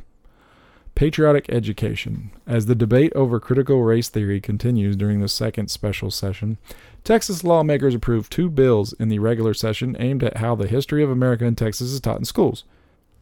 Patriotic 0.95 1.47
education. 1.49 2.31
As 2.47 2.67
the 2.67 2.75
debate 2.75 3.13
over 3.15 3.41
critical 3.41 3.83
race 3.83 4.09
theory 4.09 4.41
continues 4.41 4.97
during 4.97 5.21
the 5.21 5.29
second 5.29 5.71
special 5.71 6.11
session, 6.11 6.59
Texas 7.05 7.43
lawmakers 7.43 7.95
approved 7.95 8.31
two 8.31 8.51
bills 8.51 8.93
in 8.95 9.09
the 9.09 9.19
regular 9.19 9.55
session 9.55 9.97
aimed 9.99 10.23
at 10.23 10.37
how 10.37 10.55
the 10.55 10.69
history 10.69 11.03
of 11.03 11.11
America 11.11 11.47
and 11.47 11.57
Texas 11.57 11.91
is 11.91 12.01
taught 12.01 12.19
in 12.19 12.25
schools. 12.25 12.65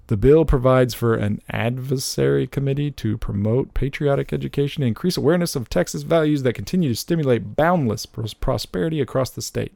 The 0.09 0.17
bill 0.17 0.45
provides 0.45 0.95
for 0.95 1.15
an 1.15 1.41
advisory 1.51 2.47
committee 2.47 2.91
to 2.93 3.19
promote 3.19 3.75
patriotic 3.75 4.33
education 4.33 4.83
and 4.83 4.89
increase 4.89 5.19
awareness 5.19 5.55
of 5.55 5.69
Texas 5.69 6.03
values 6.03 6.43
that 6.43 6.55
continue 6.55 6.89
to 6.89 6.97
stimulate 6.97 7.55
boundless 7.55 8.07
pros- 8.07 8.35
prosperity 8.35 9.01
across 9.03 9.31
the 9.31 9.43
state. 9.43 9.73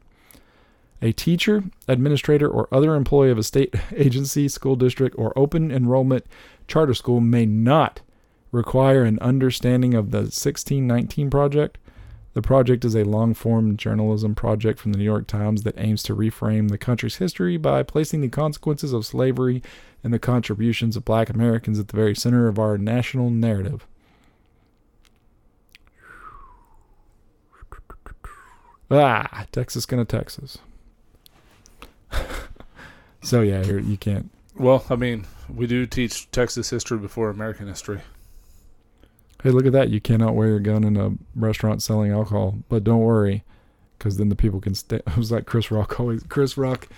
A 1.05 1.11
teacher, 1.11 1.65
administrator, 1.89 2.49
or 2.49 2.69
other 2.73 2.95
employee 2.95 3.33
of 3.33 3.39
a 3.39 3.43
state 3.43 3.75
agency, 3.97 4.47
school 4.49 4.77
district, 4.77 5.17
or 5.19 5.37
open 5.37 5.73
enrollment 5.73 6.25
charter 6.69 6.95
school 6.95 7.21
may 7.21 7.45
not 7.45 8.01
require 8.53 9.03
an 9.03 9.19
understanding 9.19 9.95
of 9.95 10.13
the 10.13 10.19
1619 10.19 11.29
project. 11.29 11.79
The 12.35 12.43
project 12.43 12.85
is 12.85 12.95
a 12.95 13.05
long 13.05 13.35
form 13.35 13.77
journalism 13.77 14.37
project 14.37 14.79
from 14.79 14.93
the 14.93 14.99
New 14.99 15.05
York 15.05 15.27
Times 15.27 15.65
that 15.65 15.75
aims 15.77 16.05
to 16.05 16.15
reframe 16.15 16.71
the 16.71 16.79
country's 16.79 17.17
history 17.17 17.57
by 17.57 17.83
placing 17.83 18.21
the 18.21 18.29
consequences 18.29 18.93
of 18.93 19.05
slavery 19.05 19.61
and 20.05 20.15
the 20.15 20.19
contributions 20.19 20.97
of 20.97 21.05
black 21.05 21.29
Americans 21.29 21.81
at 21.81 21.89
the 21.89 21.97
very 21.97 22.15
center 22.15 22.47
of 22.47 22.59
our 22.59 22.79
national 22.79 23.29
narrative. 23.29 23.87
Ah, 28.91 29.47
Texas 29.51 29.85
gonna 29.85 30.05
Texas. 30.05 30.59
so 33.23 33.41
yeah, 33.41 33.63
here 33.63 33.79
you 33.79 33.97
can't. 33.97 34.31
Well, 34.55 34.85
I 34.91 34.97
mean, 34.97 35.27
we 35.49 35.67
do 35.67 35.87
teach 35.87 36.31
Texas 36.31 36.71
history 36.71 36.99
before 36.99 37.31
American 37.31 37.69
history. 37.69 38.01
Hey, 39.43 39.51
look 39.51 39.67
at 39.67 39.73
that! 39.73 39.91
You 39.91 40.01
cannot 40.01 40.35
wear 40.35 40.57
a 40.57 40.61
gun 40.61 40.85
in 40.85 40.97
a 40.97 41.13
restaurant 41.35 41.83
selling 41.83 42.13
alcohol, 42.13 42.59
but 42.69 42.85
don't 42.85 43.01
worry, 43.01 43.45
because 43.99 44.17
then 44.17 44.29
the 44.29 44.37
people 44.37 44.61
can 44.61 44.75
stay. 44.75 45.01
It 45.07 45.17
was 45.17 45.33
like 45.33 45.47
Chris 45.47 45.71
Rock 45.71 45.99
always. 45.99 46.23
Chris 46.25 46.57
Rock, 46.57 46.89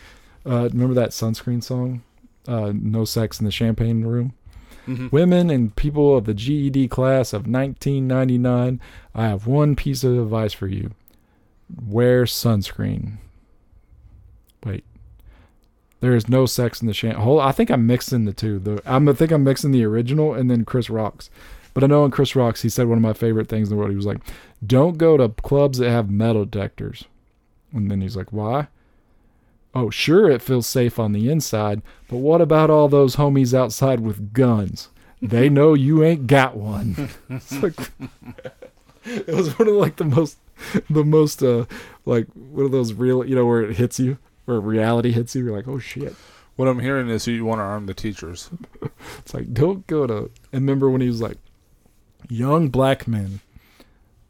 uh, 0.47 0.69
remember 0.73 0.95
that 0.95 1.11
sunscreen 1.11 1.63
song? 1.63 2.03
Uh, 2.47 2.73
no 2.75 3.07
sex 3.07 3.41
in 3.41 3.47
the 3.47 3.51
champagne 3.51 4.05
room. 4.05 4.35
Mm-hmm. 4.87 5.09
Women 5.11 5.51
and 5.51 5.75
people 5.75 6.17
of 6.17 6.27
the 6.27 6.35
GED 6.35 6.89
class 6.89 7.33
of 7.33 7.47
1999, 7.47 8.81
I 9.15 9.27
have 9.27 9.47
one 9.47 9.77
piece 9.77 10.05
of 10.05 10.19
advice 10.19 10.53
for 10.53 10.67
you. 10.67 10.91
Wear 11.87 12.25
sunscreen. 12.25 13.17
Wait. 14.65 14.85
There 16.05 16.15
is 16.15 16.29
no 16.29 16.45
sex 16.45 16.83
in 16.83 16.87
the 16.87 16.93
champagne. 16.93 17.23
Hold, 17.23 17.41
I 17.41 17.51
think 17.51 17.71
I'm 17.71 17.87
mixing 17.87 18.27
the 18.27 18.35
two. 18.35 18.59
The 18.59 18.83
I'm, 18.85 19.09
I 19.09 19.15
think 19.15 19.31
I'm 19.31 19.43
mixing 19.43 19.71
the 19.71 19.87
original 19.87 20.35
and 20.35 20.51
then 20.51 20.67
Chris 20.67 20.91
Rock's. 20.91 21.31
But 21.73 21.83
I 21.83 21.87
know 21.87 22.05
in 22.05 22.11
Chris 22.11 22.37
Rock's, 22.37 22.61
he 22.61 22.69
said 22.69 22.89
one 22.89 22.99
of 22.99 23.03
my 23.03 23.15
favorite 23.15 23.49
things 23.49 23.71
in 23.71 23.75
the 23.75 23.79
world. 23.79 23.91
He 23.91 23.97
was 23.97 24.05
like, 24.05 24.21
"Don't 24.67 24.99
go 24.99 25.17
to 25.17 25.31
clubs 25.31 25.79
that 25.79 25.89
have 25.89 26.11
metal 26.11 26.45
detectors." 26.45 27.07
And 27.73 27.91
then 27.91 28.03
he's 28.03 28.19
like, 28.19 28.35
"Why?" 28.35 28.67
Oh, 29.75 29.89
sure, 29.89 30.31
it 30.31 30.43
feels 30.43 30.67
safe 30.67 30.99
on 30.99 31.13
the 31.13 31.31
inside, 31.31 31.81
but 32.07 32.19
what 32.19 32.43
about 32.43 32.69
all 32.69 32.89
those 32.91 33.17
homies 33.17 33.55
outside 33.55 34.01
with 34.01 34.35
guns? 34.35 34.91
They 35.23 35.49
know 35.49 35.73
you 35.73 36.05
ain't 36.05 36.27
got 36.27 36.55
one. 36.55 37.09
Like, 37.63 37.93
it 39.07 39.35
was 39.35 39.59
one 39.59 39.69
of 39.69 39.75
like 39.77 39.97
the 39.97 40.05
most, 40.05 40.37
the 40.91 41.03
most, 41.03 41.43
uh, 41.43 41.65
like 42.05 42.27
one 42.35 42.67
of 42.67 42.73
those 42.73 42.93
real, 42.93 43.25
you 43.25 43.35
know, 43.35 43.47
where 43.47 43.63
it 43.63 43.79
hits 43.79 43.99
you, 43.99 44.19
where 44.45 44.61
reality 44.61 45.13
hits 45.13 45.35
you. 45.35 45.45
You're 45.45 45.57
like, 45.57 45.69
oh 45.69 45.79
shit. 45.79 46.15
What 46.57 46.69
I'm 46.69 46.81
hearing 46.81 47.09
is 47.09 47.27
you 47.27 47.45
want 47.45 47.59
to 47.59 47.65
arm 47.65 47.87
the 47.87 47.95
teachers. 47.95 48.51
It's 49.19 49.35
like, 49.35 49.53
don't 49.53 49.87
go 49.87 50.07
to. 50.07 50.31
And 50.51 50.63
remember 50.63 50.89
when 50.89 51.03
he 51.03 51.09
was 51.09 51.21
like, 51.21 51.37
young 52.29 52.69
black 52.69 53.07
men, 53.07 53.41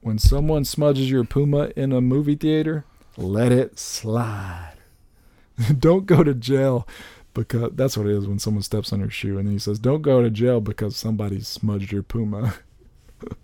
when 0.01 0.19
someone 0.19 0.65
smudges 0.65 1.11
your 1.11 1.23
Puma 1.23 1.71
in 1.77 1.93
a 1.93 2.01
movie 2.01 2.35
theater, 2.35 2.85
let 3.17 3.53
it 3.53 3.79
slide. 3.79 4.75
don't 5.79 6.07
go 6.07 6.25
to 6.25 6.35
jail 6.35 6.89
because 7.35 7.71
that's 7.75 7.97
what 7.97 8.07
it 8.07 8.17
is 8.17 8.27
when 8.27 8.39
someone 8.39 8.63
steps 8.63 8.93
on 8.93 9.01
your 9.01 9.11
shoe 9.11 9.39
and 9.39 9.47
then 9.47 9.53
he 9.53 9.59
says, 9.59 9.79
don't 9.79 10.03
go 10.03 10.23
to 10.23 10.31
jail 10.31 10.61
because 10.61 10.97
somebody 10.97 11.41
smudged 11.41 11.93
your 11.93 12.03
Puma. 12.03 12.55
it 13.23 13.37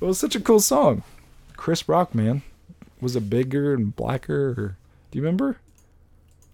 was 0.00 0.18
such 0.18 0.34
a 0.34 0.40
cool 0.40 0.60
song. 0.60 1.02
Chris 1.56 1.88
Rock, 1.88 2.14
man. 2.14 2.42
Was 3.00 3.14
it 3.14 3.30
bigger 3.30 3.74
and 3.74 3.94
blacker? 3.94 4.50
Or, 4.50 4.76
do 5.10 5.18
you 5.18 5.22
remember? 5.22 5.58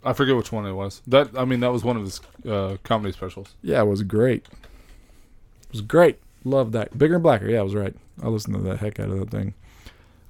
I 0.04 0.12
forget 0.12 0.36
which 0.36 0.52
one 0.52 0.66
it 0.66 0.72
was. 0.72 1.02
That 1.06 1.30
I 1.36 1.44
mean, 1.44 1.60
that 1.60 1.72
was 1.72 1.82
one 1.84 1.96
of 1.96 2.02
his 2.02 2.20
uh, 2.48 2.76
comedy 2.84 3.12
specials. 3.12 3.54
Yeah, 3.62 3.80
it 3.80 3.86
was 3.86 4.02
great. 4.02 4.46
It 4.46 5.72
was 5.72 5.80
great. 5.80 6.20
Loved 6.44 6.72
that. 6.72 6.96
Bigger 6.96 7.14
and 7.14 7.22
blacker. 7.22 7.48
Yeah, 7.48 7.60
I 7.60 7.62
was 7.62 7.74
right. 7.74 7.94
I 8.22 8.28
listened 8.28 8.54
to 8.56 8.62
the 8.62 8.76
heck 8.76 9.00
out 9.00 9.08
of 9.08 9.18
that 9.18 9.30
thing. 9.30 9.54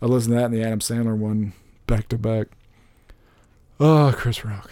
I 0.00 0.06
listened 0.06 0.32
to 0.32 0.38
that 0.38 0.46
and 0.46 0.54
the 0.54 0.62
Adam 0.62 0.78
Sandler 0.78 1.16
one 1.16 1.52
back 1.86 2.08
to 2.08 2.18
back. 2.18 2.48
Oh, 3.80 4.12
Chris 4.16 4.44
Rock. 4.44 4.70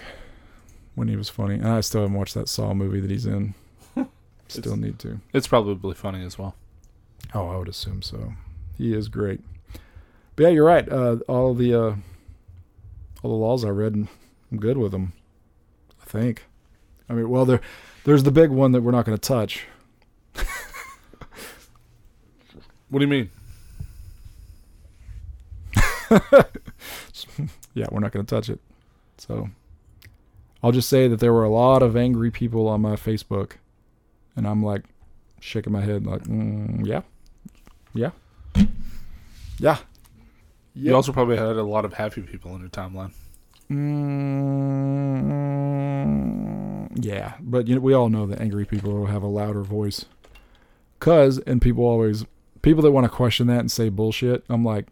When 0.94 1.09
he 1.09 1.16
was 1.16 1.28
funny. 1.28 1.54
And 1.54 1.68
I 1.68 1.80
still 1.80 2.02
haven't 2.02 2.16
watched 2.16 2.35
that 2.35 2.49
Saw 2.49 2.75
movie 2.75 3.00
that 3.00 3.11
he's 3.11 3.26
in. 3.26 3.54
Still 4.49 4.76
need 4.76 4.99
to. 5.00 5.21
It's 5.32 5.49
probably 5.49 5.94
funny 5.94 6.23
as 6.25 6.38
well. 6.38 6.54
Oh, 7.35 7.49
I 7.49 7.56
would 7.56 7.68
assume 7.68 8.02
so. 8.02 8.35
He 8.76 8.92
is 8.92 9.09
great. 9.09 9.40
But 10.37 10.44
yeah, 10.44 10.49
you're 10.50 10.66
right. 10.66 10.87
Uh, 10.87 11.16
all 11.28 11.54
the 11.54 11.75
uh, 11.75 11.94
all 13.23 13.30
the 13.30 13.37
laws 13.37 13.64
I 13.64 13.71
read, 13.71 14.06
I'm 14.52 14.59
good 14.59 14.76
with 14.76 14.92
them. 14.92 15.14
I 16.00 16.04
think. 16.04 16.44
I 17.09 17.14
mean, 17.14 17.28
well, 17.28 17.44
there, 17.44 17.61
there's 18.04 18.23
the 18.23 18.30
big 18.30 18.50
one 18.50 18.73
that 18.73 18.82
we're 18.82 18.92
not 18.92 19.04
going 19.06 19.18
to 19.18 19.28
touch. 19.28 19.66
What 22.92 22.99
do 22.99 23.06
you 23.06 23.09
mean? 23.09 23.30
yeah, 27.73 27.87
we're 27.90 28.00
not 28.00 28.12
going 28.12 28.26
to 28.26 28.35
touch 28.35 28.50
it. 28.50 28.61
So 29.16 29.49
I'll 30.62 30.73
just 30.73 30.90
say 30.90 31.09
that 31.09 31.18
there 31.18 31.32
were 31.32 31.44
a 31.44 31.49
lot 31.49 31.82
of 31.82 31.97
angry 31.97 32.30
people 32.30 32.68
on 32.68 32.82
my 32.82 32.97
Facebook, 32.97 33.52
and 34.37 34.47
I'm 34.47 34.62
like 34.62 34.82
shaking 35.40 35.73
my 35.73 35.80
head, 35.80 36.04
like, 36.04 36.25
mm, 36.25 36.87
yeah, 36.87 37.00
yeah, 37.94 38.11
yeah. 39.59 39.78
You 40.75 40.94
also 40.94 41.12
probably 41.12 41.38
had 41.38 41.56
a 41.56 41.62
lot 41.62 41.87
of 41.87 41.94
happy 41.94 42.21
people 42.21 42.52
on 42.52 42.61
your 42.61 42.68
timeline. 42.68 43.14
Mm, 45.33 47.05
yeah, 47.05 47.35
but 47.41 47.67
you 47.69 47.75
know, 47.75 47.81
we 47.81 47.95
all 47.95 48.09
know 48.09 48.26
that 48.26 48.41
angry 48.41 48.64
people 48.64 48.93
will 48.93 49.07
have 49.07 49.23
a 49.23 49.29
louder 49.29 49.62
voice. 49.62 50.05
Cause 51.00 51.38
and 51.38 51.61
people 51.61 51.85
always 51.85 52.25
people 52.62 52.83
that 52.83 52.93
want 52.93 53.05
to 53.05 53.11
question 53.11 53.47
that 53.49 53.61
and 53.61 53.71
say 53.71 53.88
bullshit. 53.88 54.45
I'm 54.49 54.64
like, 54.64 54.87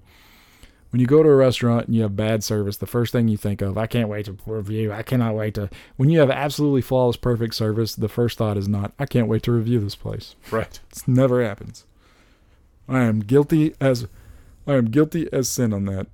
when 0.91 1.01
you 1.01 1.07
go 1.07 1.23
to 1.23 1.29
a 1.29 1.37
restaurant 1.37 1.87
and 1.87 1.95
you 1.95 2.03
have 2.03 2.17
bad 2.17 2.43
service, 2.43 2.77
the 2.77 2.87
first 2.87 3.13
thing 3.13 3.29
you 3.29 3.37
think 3.37 3.63
of, 3.63 3.79
I 3.79 3.87
can't 3.87 4.09
wait 4.09 4.27
to 4.27 4.37
review. 4.45 4.93
I 4.93 5.03
cannot 5.03 5.37
wait 5.37 5.55
to. 5.55 5.71
When 5.97 6.11
you 6.11 6.19
have 6.19 6.31
absolutely 6.31 6.83
flawless, 6.83 7.17
perfect 7.17 7.55
service, 7.55 7.95
the 7.95 8.09
first 8.09 8.39
thought 8.39 8.57
is 8.57 8.67
not, 8.69 8.93
I 8.99 9.07
can't 9.07 9.29
wait 9.29 9.45
to 9.45 9.53
review 9.53 9.79
this 9.79 9.95
place. 9.95 10.35
Right. 10.51 10.81
It 10.91 11.07
never 11.07 11.45
happens. 11.45 11.85
I 12.89 13.03
am 13.03 13.21
guilty 13.21 13.75
as 13.81 14.09
I 14.67 14.75
am 14.75 14.87
guilty 14.87 15.29
as 15.33 15.49
sin 15.49 15.73
on 15.73 15.85
that. 15.85 16.09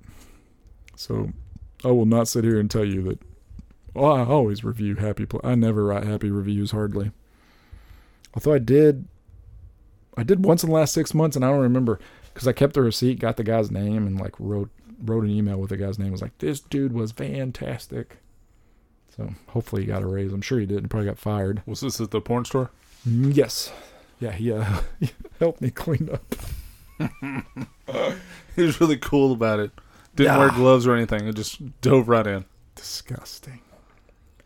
So 0.95 1.31
I 1.87 1.91
will 1.91 2.05
not 2.05 2.27
sit 2.27 2.43
here 2.43 2.59
and 2.59 2.69
tell 2.69 2.85
you 2.85 3.01
that. 3.03 3.19
Well, 3.93 4.11
I 4.13 4.23
always 4.25 4.63
review 4.63 4.95
happy. 4.95 5.25
Pl- 5.25 5.41
I 5.43 5.55
never 5.55 5.85
write 5.85 6.03
happy 6.05 6.29
reviews 6.29 6.71
hardly. 6.71 7.11
Although 8.35 8.53
I 8.53 8.59
did, 8.59 9.07
I 10.15 10.23
did 10.23 10.45
once 10.45 10.63
in 10.63 10.69
the 10.69 10.75
last 10.75 10.93
six 10.93 11.13
months, 11.13 11.35
and 11.35 11.43
I 11.43 11.49
don't 11.49 11.61
remember 11.61 11.99
because 12.33 12.47
I 12.47 12.53
kept 12.53 12.73
the 12.75 12.81
receipt, 12.83 13.19
got 13.19 13.37
the 13.37 13.43
guy's 13.43 13.71
name, 13.71 14.05
and 14.05 14.19
like 14.19 14.35
wrote 14.39 14.69
wrote 15.03 15.23
an 15.23 15.29
email 15.31 15.57
with 15.59 15.69
the 15.69 15.77
guy's 15.77 15.97
name. 15.97 16.09
It 16.09 16.11
was 16.11 16.21
like 16.21 16.37
this 16.39 16.59
dude 16.59 16.93
was 16.93 17.11
fantastic. 17.11 18.17
So 19.15 19.33
hopefully 19.47 19.81
he 19.83 19.87
got 19.87 20.03
a 20.03 20.07
raise. 20.07 20.31
I'm 20.31 20.41
sure 20.41 20.59
he 20.59 20.67
did. 20.67 20.81
He 20.81 20.87
probably 20.87 21.07
got 21.07 21.17
fired. 21.17 21.63
Was 21.65 21.79
this 21.81 21.99
at 21.99 22.11
the 22.11 22.21
porn 22.21 22.45
store? 22.45 22.69
Mm, 23.07 23.35
Yes. 23.35 23.71
Yeah, 24.19 24.31
he, 24.31 24.51
uh, 24.51 24.81
he 24.99 25.09
helped 25.39 25.61
me 25.61 25.69
clean 25.71 26.09
up. 26.11 26.35
He 28.55 28.63
was 28.63 28.81
really 28.81 28.97
cool 28.97 29.31
about 29.33 29.59
it. 29.59 29.71
Didn't 30.17 30.37
wear 30.37 30.49
gloves 30.49 30.87
or 30.87 30.95
anything. 30.95 31.27
It 31.27 31.35
just 31.35 31.81
dove 31.81 32.09
right 32.09 32.25
in. 32.25 32.45
Disgusting. 32.75 33.61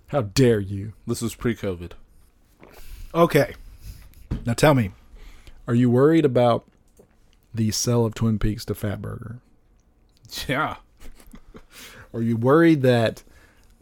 How 0.07 0.21
dare 0.21 0.59
you? 0.59 0.93
This 1.07 1.21
was 1.21 1.33
pre-COVID. 1.33 1.93
Okay. 3.15 3.55
Now 4.45 4.53
tell 4.53 4.73
me, 4.73 4.91
are 5.67 5.73
you 5.73 5.89
worried 5.89 6.25
about 6.25 6.65
the 7.53 7.71
sale 7.71 8.05
of 8.05 8.13
Twin 8.13 8.37
Peaks 8.37 8.65
to 8.65 8.73
Fatburger? 8.73 9.39
Yeah. 10.47 10.77
Are 12.13 12.21
you 12.21 12.35
worried 12.35 12.81
that 12.81 13.23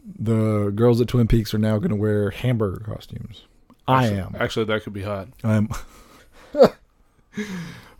the 0.04 0.72
girls 0.74 1.00
at 1.00 1.08
Twin 1.08 1.26
Peaks 1.26 1.52
are 1.52 1.58
now 1.58 1.78
going 1.78 1.90
to 1.90 1.96
wear 1.96 2.30
hamburger 2.30 2.84
costumes? 2.84 3.42
I 3.88 4.06
am. 4.06 4.36
Actually, 4.38 4.66
that 4.66 4.84
could 4.84 4.92
be 4.92 5.02
hot. 5.02 5.28
I'm. 5.42 5.68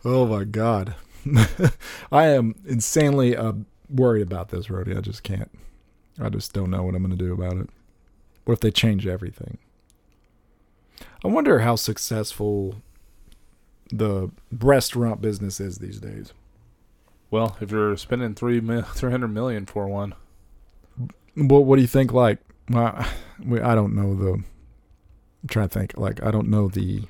oh 0.05 0.25
my 0.25 0.45
god, 0.45 0.95
I 2.11 2.27
am 2.27 2.55
insanely 2.65 3.35
uh, 3.35 3.53
worried 3.91 4.21
about 4.21 4.49
this, 4.49 4.69
Rody. 4.69 4.95
I 4.95 5.01
just 5.01 5.23
can't. 5.23 5.51
I 6.19 6.29
just 6.29 6.53
don't 6.53 6.69
know 6.69 6.83
what 6.83 6.95
I'm 6.95 7.03
going 7.03 7.17
to 7.17 7.23
do 7.23 7.33
about 7.33 7.57
it. 7.57 7.69
What 8.45 8.53
if 8.55 8.59
they 8.59 8.71
change 8.71 9.07
everything? 9.07 9.57
I 11.23 11.27
wonder 11.27 11.59
how 11.59 11.75
successful 11.75 12.81
the 13.91 14.31
restaurant 14.51 15.21
business 15.21 15.59
is 15.59 15.77
these 15.77 15.99
days. 15.99 16.33
Well, 17.29 17.55
if 17.61 17.71
you're 17.71 17.95
spending 17.97 18.33
three 18.35 18.59
three 18.93 19.11
hundred 19.11 19.29
million 19.29 19.65
for 19.65 19.87
one, 19.87 20.15
What 21.35 21.65
What 21.65 21.75
do 21.77 21.81
you 21.81 21.87
think? 21.87 22.11
Like, 22.13 22.39
well, 22.69 23.05
we, 23.45 23.59
I 23.59 23.75
don't 23.75 23.95
know 23.95 24.15
the. 24.15 24.33
I'm 24.33 25.47
trying 25.47 25.69
to 25.69 25.79
think. 25.79 25.97
Like, 25.97 26.23
I 26.23 26.31
don't 26.31 26.49
know 26.49 26.67
the 26.67 27.03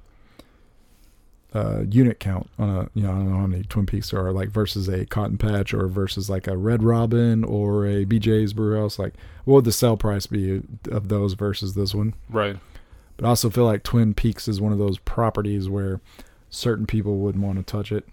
uh, 1.53 1.84
unit 1.89 2.20
count 2.20 2.50
on 2.58 2.70
a. 2.70 2.89
You 2.93 3.03
know, 3.03 3.12
I 3.12 3.15
don't 3.15 3.31
know 3.31 3.39
how 3.39 3.48
many 3.48 3.63
Twin 3.63 3.86
Peaks 3.86 4.12
there 4.12 4.25
are. 4.25 4.31
Like 4.31 4.50
versus 4.50 4.88
a 4.88 5.05
Cotton 5.05 5.38
Patch 5.38 5.74
or 5.74 5.88
versus 5.88 6.29
like 6.29 6.48
a 6.48 6.58
Red 6.58 6.84
Robin 6.84 7.43
or 7.43 7.86
a 7.86 8.05
BJ's 8.05 8.53
Brew 8.53 8.79
House. 8.79 8.98
Like, 8.98 9.13
what 9.46 9.55
would 9.55 9.65
the 9.65 9.72
sell 9.72 9.98
price 9.98 10.27
be 10.27 10.62
of 10.89 11.10
those 11.10 11.34
versus 11.34 11.75
this 11.75 11.93
one? 11.93 12.13
right? 12.29 12.58
But 13.17 13.25
I 13.25 13.29
also 13.29 13.50
feel 13.50 13.65
like 13.65 13.84
Twin 13.84 14.13
Peaks 14.13 14.48
is 14.48 14.60
one 14.62 14.72
of 14.72 14.79
those 14.79 14.98
properties 14.98 15.70
where 15.70 16.01
certain 16.50 16.86
people 16.86 17.17
wouldn't 17.17 17.43
want 17.43 17.58
to 17.58 17.63
touch 17.63 17.91
it. 17.91 18.08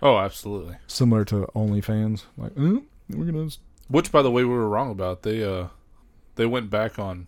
Oh, 0.00 0.18
absolutely. 0.18 0.76
Similar 0.86 1.24
to 1.26 1.46
OnlyFans. 1.54 2.24
Like, 2.36 2.54
mm, 2.54 2.84
we're 3.10 3.24
gonna 3.24 3.48
Which, 3.88 4.12
by 4.12 4.22
the 4.22 4.30
way, 4.30 4.44
we 4.44 4.50
were 4.54 4.68
wrong 4.68 4.90
about. 4.90 5.22
They 5.22 5.42
uh, 5.42 5.68
they 6.36 6.46
went 6.46 6.70
back 6.70 6.98
on 6.98 7.26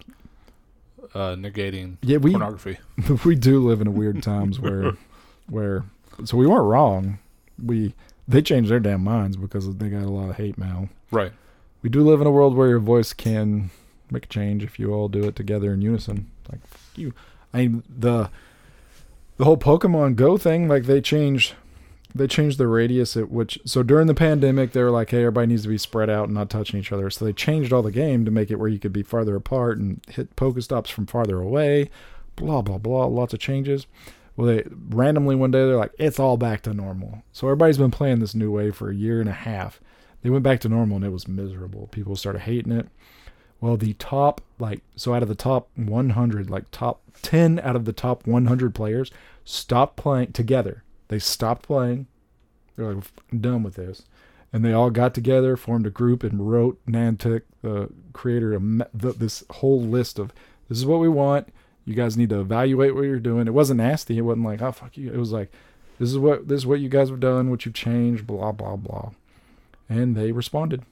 uh, 1.15 1.35
negating 1.37 1.97
yeah 2.03 2.19
we 2.19 2.31
pornography. 2.33 2.79
we 3.25 3.35
do 3.35 3.67
live 3.67 3.81
in 3.81 3.87
a 3.87 3.91
weird 3.91 4.23
times 4.23 4.59
where 4.59 4.93
where 5.49 5.85
so 6.25 6.37
we 6.37 6.47
weren't 6.47 6.67
wrong. 6.67 7.19
We 7.63 7.95
they 8.29 8.43
changed 8.43 8.71
their 8.71 8.81
damn 8.81 9.05
minds 9.05 9.37
because 9.37 9.75
they 9.77 9.89
got 9.89 10.03
a 10.03 10.11
lot 10.11 10.31
of 10.31 10.37
hate 10.37 10.59
mail. 10.59 10.89
Right. 11.11 11.33
we 11.83 11.91
do 11.91 12.03
live 12.03 12.21
in 12.21 12.27
a 12.27 12.31
world 12.31 12.57
where 12.57 12.69
your 12.69 12.81
voice 12.81 13.13
can 13.13 13.71
make 14.11 14.25
a 14.25 14.29
change 14.29 14.65
if 14.65 14.79
you 14.79 14.93
all 14.93 15.09
do 15.09 15.25
it 15.25 15.37
together 15.37 15.73
in 15.73 15.83
unison. 15.83 16.31
Like 16.51 16.61
you. 16.95 17.13
I 17.53 17.59
mean 17.59 17.83
the 17.89 18.31
the 19.37 19.45
whole 19.45 19.57
pokemon 19.57 20.17
go 20.17 20.37
thing 20.37 20.69
like 20.69 20.85
they 20.85 21.01
changed 21.01 21.55
they 22.15 22.27
changed 22.27 22.57
the 22.57 22.67
radius 22.67 23.17
at 23.17 23.31
which 23.31 23.59
so 23.67 23.83
during 23.83 24.07
the 24.07 24.15
pandemic 24.15 24.73
they 24.73 24.83
were 24.83 24.91
like 24.91 25.11
hey 25.11 25.19
everybody 25.19 25.49
needs 25.49 25.63
to 25.63 25.69
be 25.69 25.79
spread 25.79 26.09
out 26.09 26.25
and 26.25 26.35
not 26.35 26.51
touching 26.51 26.81
each 26.81 26.93
other. 26.93 27.11
So 27.11 27.25
they 27.25 27.33
changed 27.33 27.73
all 27.73 27.83
the 27.83 27.93
game 27.93 28.25
to 28.25 28.31
make 28.31 28.51
it 28.51 28.57
where 28.57 28.69
you 28.69 28.79
could 28.79 28.93
be 28.93 29.03
farther 29.03 29.37
apart 29.37 29.79
and 29.79 30.01
hit 30.09 30.35
pokestops 30.37 30.89
from 30.89 31.07
farther 31.07 31.41
away. 31.41 31.91
Blah 32.35 32.63
blah 32.63 32.79
blah. 32.79 33.07
Lots 33.07 33.35
of 33.35 33.41
changes 33.41 33.87
well 34.37 34.47
they 34.47 34.65
randomly 34.91 35.35
one 35.35 35.51
day 35.51 35.65
they're 35.67 35.77
like 35.77 35.95
it's 35.99 36.21
all 36.21 36.37
back 36.37 36.63
to 36.63 36.75
normal. 36.75 37.23
So 37.33 37.47
everybody's 37.47 37.79
been 37.79 37.91
playing 37.91 38.21
this 38.21 38.35
new 38.35 38.51
way 38.51 38.71
for 38.71 38.91
a 38.91 38.95
year 38.95 39.21
and 39.21 39.29
a 39.29 39.33
half. 39.33 39.81
They 40.23 40.31
went 40.31 40.45
back 40.45 40.61
to 40.61 40.69
normal 40.69 40.97
and 40.97 41.05
it 41.05 41.11
was 41.11 41.29
miserable. 41.29 41.89
People 41.89 42.17
started 42.17 42.41
hating 42.41 42.73
it. 42.73 42.89
Well 43.61 43.77
the 43.77 43.95
top 43.95 44.41
like 44.59 44.83
so 44.95 45.15
out 45.15 45.23
of 45.23 45.29
the 45.29 45.35
top 45.35 45.69
100 45.77 46.51
like 46.51 46.71
top 46.71 47.01
10 47.23 47.61
out 47.61 47.77
of 47.77 47.85
the 47.85 47.93
top 47.93 48.27
100 48.27 48.75
players 48.75 49.11
stopped 49.45 49.97
playing 49.97 50.33
together. 50.33 50.83
They 51.09 51.19
stopped 51.19 51.63
playing. 51.63 52.07
They're 52.77 52.95
like 52.95 53.05
done 53.41 53.63
with 53.63 53.75
this. 53.75 54.03
And 54.53 54.65
they 54.65 54.73
all 54.73 54.91
got 54.91 55.15
together 55.15 55.57
formed 55.57 55.87
a 55.87 55.91
group 55.91 56.23
and 56.23 56.51
wrote 56.51 56.79
Niantic 56.87 57.43
the 57.63 57.91
creator 58.13 58.55
of 58.55 59.19
this 59.19 59.45
whole 59.51 59.83
list 59.83 60.19
of 60.19 60.33
this 60.69 60.79
is 60.79 60.87
what 60.87 61.01
we 61.01 61.09
want 61.09 61.49
you 61.87 61.95
guys 61.95 62.17
need 62.17 62.29
to 62.31 62.41
evaluate 62.41 62.95
what 62.95 63.03
you're 63.03 63.21
doing. 63.21 63.47
It 63.47 63.55
wasn't 63.55 63.79
nasty. 63.79 64.19
It 64.19 64.23
wasn't 64.23 64.45
like 64.45 64.61
oh 64.61 64.73
fuck 64.73 64.99
you. 64.99 65.11
It 65.11 65.17
was 65.17 65.33
like 65.33 65.51
this 65.99 66.11
is 66.11 66.19
what 66.19 66.49
this 66.49 66.59
is 66.59 66.67
what 66.67 66.81
you 66.81 66.89
guys 66.91 67.09
have 67.09 67.21
done 67.21 67.49
what 67.49 67.65
you've 67.65 67.75
changed 67.75 68.27
blah 68.27 68.53
blah 68.53 68.77
blah. 68.77 69.13
And 69.89 70.17
they 70.17 70.33
responded 70.33 70.83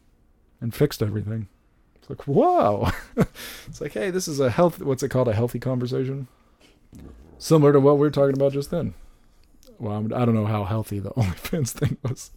and 0.61 0.73
fixed 0.73 1.03
everything. 1.03 1.49
It's 1.97 2.09
like 2.09 2.27
whoa. 2.27 2.91
It's 3.67 3.81
like 3.81 3.93
hey 3.93 4.11
this 4.11 4.29
is 4.29 4.39
a 4.39 4.51
health 4.51 4.81
what's 4.81 5.03
it 5.03 5.09
called? 5.09 5.29
A 5.29 5.35
healthy 5.35 5.59
conversation? 5.59 6.29
Similar 7.39 7.73
to 7.73 7.81
what 7.81 7.95
we 7.95 8.01
were 8.01 8.11
talking 8.11 8.37
about 8.37 8.53
just 8.53 8.71
then. 8.71 8.95
Well 9.81 9.97
I'm, 9.97 10.15
i 10.15 10.25
don't 10.25 10.35
know 10.35 10.47
how 10.47 10.65
healthy 10.65 11.01
the 11.01 11.11
onlyfans 11.17 11.71
thing 11.71 11.99
was. 12.05 12.31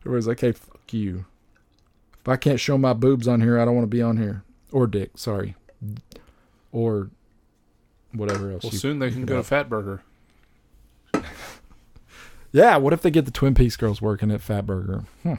Everybody's 0.00 0.26
like 0.26 0.40
hey 0.40 0.52
fuck 0.52 0.92
you. 0.92 1.24
If 2.20 2.28
i 2.28 2.36
can't 2.36 2.58
show 2.58 2.76
my 2.76 2.94
boobs 2.94 3.28
on 3.28 3.42
here 3.42 3.60
i 3.60 3.64
don't 3.64 3.76
want 3.76 3.84
to 3.84 3.96
be 3.96 4.02
on 4.02 4.16
here. 4.16 4.42
Or 4.72 4.88
dick 4.88 5.12
sorry. 5.14 5.54
Or 6.72 7.10
whatever 8.14 8.50
else 8.50 8.64
Well, 8.64 8.72
you 8.72 8.78
soon 8.78 8.98
they 8.98 9.10
can 9.10 9.24
go 9.24 9.36
to 9.36 9.42
Fat 9.42 9.68
Burger. 9.68 10.02
yeah 12.52 12.76
what 12.76 12.92
if 12.92 13.02
they 13.02 13.10
get 13.10 13.24
the 13.24 13.30
twin 13.30 13.54
peaks 13.54 13.76
girls 13.76 14.02
working 14.02 14.30
at 14.30 14.40
fat 14.40 14.66
burger 14.66 15.04
hmm. 15.22 15.34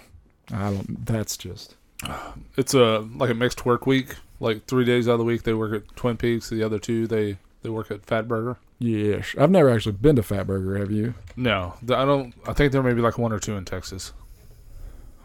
i 0.53 0.69
don't 0.71 1.05
that's 1.05 1.35
just 1.35 1.75
It's 2.57 2.73
a 2.73 2.99
like 3.15 3.29
a 3.29 3.33
mixed 3.33 3.65
work 3.65 3.85
week. 3.85 4.15
Like 4.39 4.65
three 4.65 4.85
days 4.85 5.07
out 5.07 5.13
of 5.13 5.19
the 5.19 5.25
week 5.25 5.43
they 5.43 5.53
work 5.53 5.73
at 5.73 5.95
Twin 5.95 6.17
Peaks. 6.17 6.49
The 6.49 6.63
other 6.63 6.79
two 6.79 7.07
they 7.07 7.37
they 7.61 7.69
work 7.69 7.91
at 7.91 8.05
Fat 8.05 8.27
Burger. 8.27 8.57
Yeah, 8.79 9.23
I've 9.39 9.51
never 9.51 9.69
actually 9.69 9.93
been 9.93 10.17
to 10.17 10.21
Fatburger. 10.21 10.79
Have 10.79 10.91
you? 10.91 11.13
No, 11.35 11.75
I 11.83 12.05
don't. 12.05 12.33
I 12.45 12.53
think 12.53 12.71
there 12.71 12.83
may 12.83 12.93
be 12.93 13.01
like 13.01 13.17
one 13.17 13.31
or 13.31 13.39
two 13.39 13.55
in 13.55 13.65
Texas. 13.65 14.13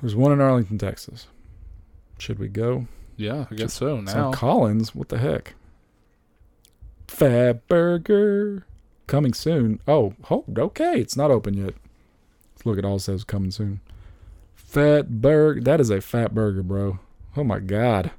There's 0.01 0.15
one 0.15 0.33
in 0.33 0.41
Arlington, 0.41 0.79
Texas. 0.79 1.27
Should 2.19 2.39
we 2.39 2.49
go? 2.49 2.87
Yeah, 3.17 3.47
I 3.51 3.55
guess 3.55 3.75
so. 3.75 3.99
It's 3.99 4.15
Now 4.15 4.29
on 4.29 4.33
Collins. 4.33 4.95
What 4.95 5.09
the 5.09 5.19
heck? 5.19 5.55
Fatburger 7.11 8.63
coming 9.07 9.35
soon. 9.35 9.81
Oh, 9.87 10.15
oh, 10.31 10.45
okay. 10.57 10.99
It's 11.01 11.17
not 11.17 11.31
open 11.31 11.55
yet. 11.55 11.75
Let's 12.55 12.67
look 12.67 12.79
at 12.79 12.85
all 12.85 12.99
says 12.99 13.25
coming 13.25 13.51
soon. 13.51 13.81
Fat 14.55 15.21
burger. 15.21 15.61
That 15.61 15.81
is 15.81 15.91
a 15.91 16.01
fat 16.01 16.35
burger, 16.35 16.63
bro. 16.63 16.99
Oh 17.37 17.45
my 17.45 17.59
god. 17.59 18.13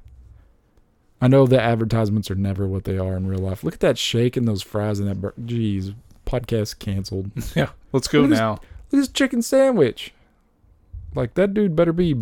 I 1.20 1.28
know 1.28 1.46
the 1.46 1.60
advertisements 1.60 2.30
are 2.30 2.34
never 2.36 2.66
what 2.66 2.84
they 2.84 2.98
are 2.98 3.16
in 3.16 3.26
real 3.28 3.38
life. 3.40 3.62
Look 3.62 3.74
at 3.74 3.80
that 3.80 3.96
shake 3.98 4.36
and 4.36 4.46
those 4.46 4.62
fries 4.62 4.98
and 4.98 5.08
that. 5.08 5.20
Bur- 5.20 5.34
Jeez, 5.40 5.94
podcast 6.26 6.78
canceled. 6.78 7.30
yeah, 7.54 7.70
let's 7.92 8.08
go 8.08 8.18
Look 8.20 8.26
at 8.26 8.30
this- 8.30 8.38
now. 8.38 8.50
Look 8.52 8.60
at 8.60 8.96
this 8.98 9.08
chicken 9.08 9.40
sandwich. 9.42 10.12
Like 11.14 11.34
that 11.34 11.54
dude 11.54 11.76
better 11.76 11.92
be 11.92 12.16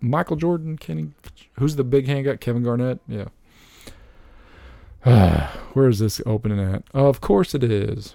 Michael 0.00 0.36
Jordan, 0.36 0.78
Kenny. 0.78 1.10
Who's 1.54 1.76
the 1.76 1.84
big 1.84 2.06
hand 2.06 2.26
guy? 2.26 2.36
Kevin 2.36 2.62
Garnett. 2.62 3.00
Yeah. 3.08 3.26
Where 5.72 5.88
is 5.88 5.98
this 6.00 6.20
opening 6.26 6.60
at? 6.60 6.82
Oh, 6.94 7.06
of 7.06 7.20
course 7.20 7.54
it 7.54 7.62
is. 7.64 8.14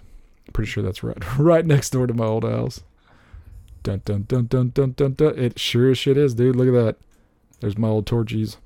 Pretty 0.53 0.69
sure 0.69 0.83
that's 0.83 1.03
right, 1.03 1.17
right 1.39 1.65
next 1.65 1.91
door 1.91 2.05
to 2.07 2.13
my 2.13 2.25
old 2.25 2.43
house. 2.43 2.81
Dun 3.81 4.01
dun 4.05 4.23
dun 4.27 4.45
dun 4.47 4.69
dun 4.69 4.91
dun 4.95 5.13
dun. 5.13 5.37
It 5.37 5.59
sure 5.59 5.91
as 5.91 5.97
shit 5.97 6.17
is, 6.17 6.33
dude. 6.35 6.55
Look 6.55 6.67
at 6.67 6.73
that. 6.73 6.95
There's 7.59 7.77
my 7.77 7.87
old 7.87 8.05
Torchy's. 8.05 8.57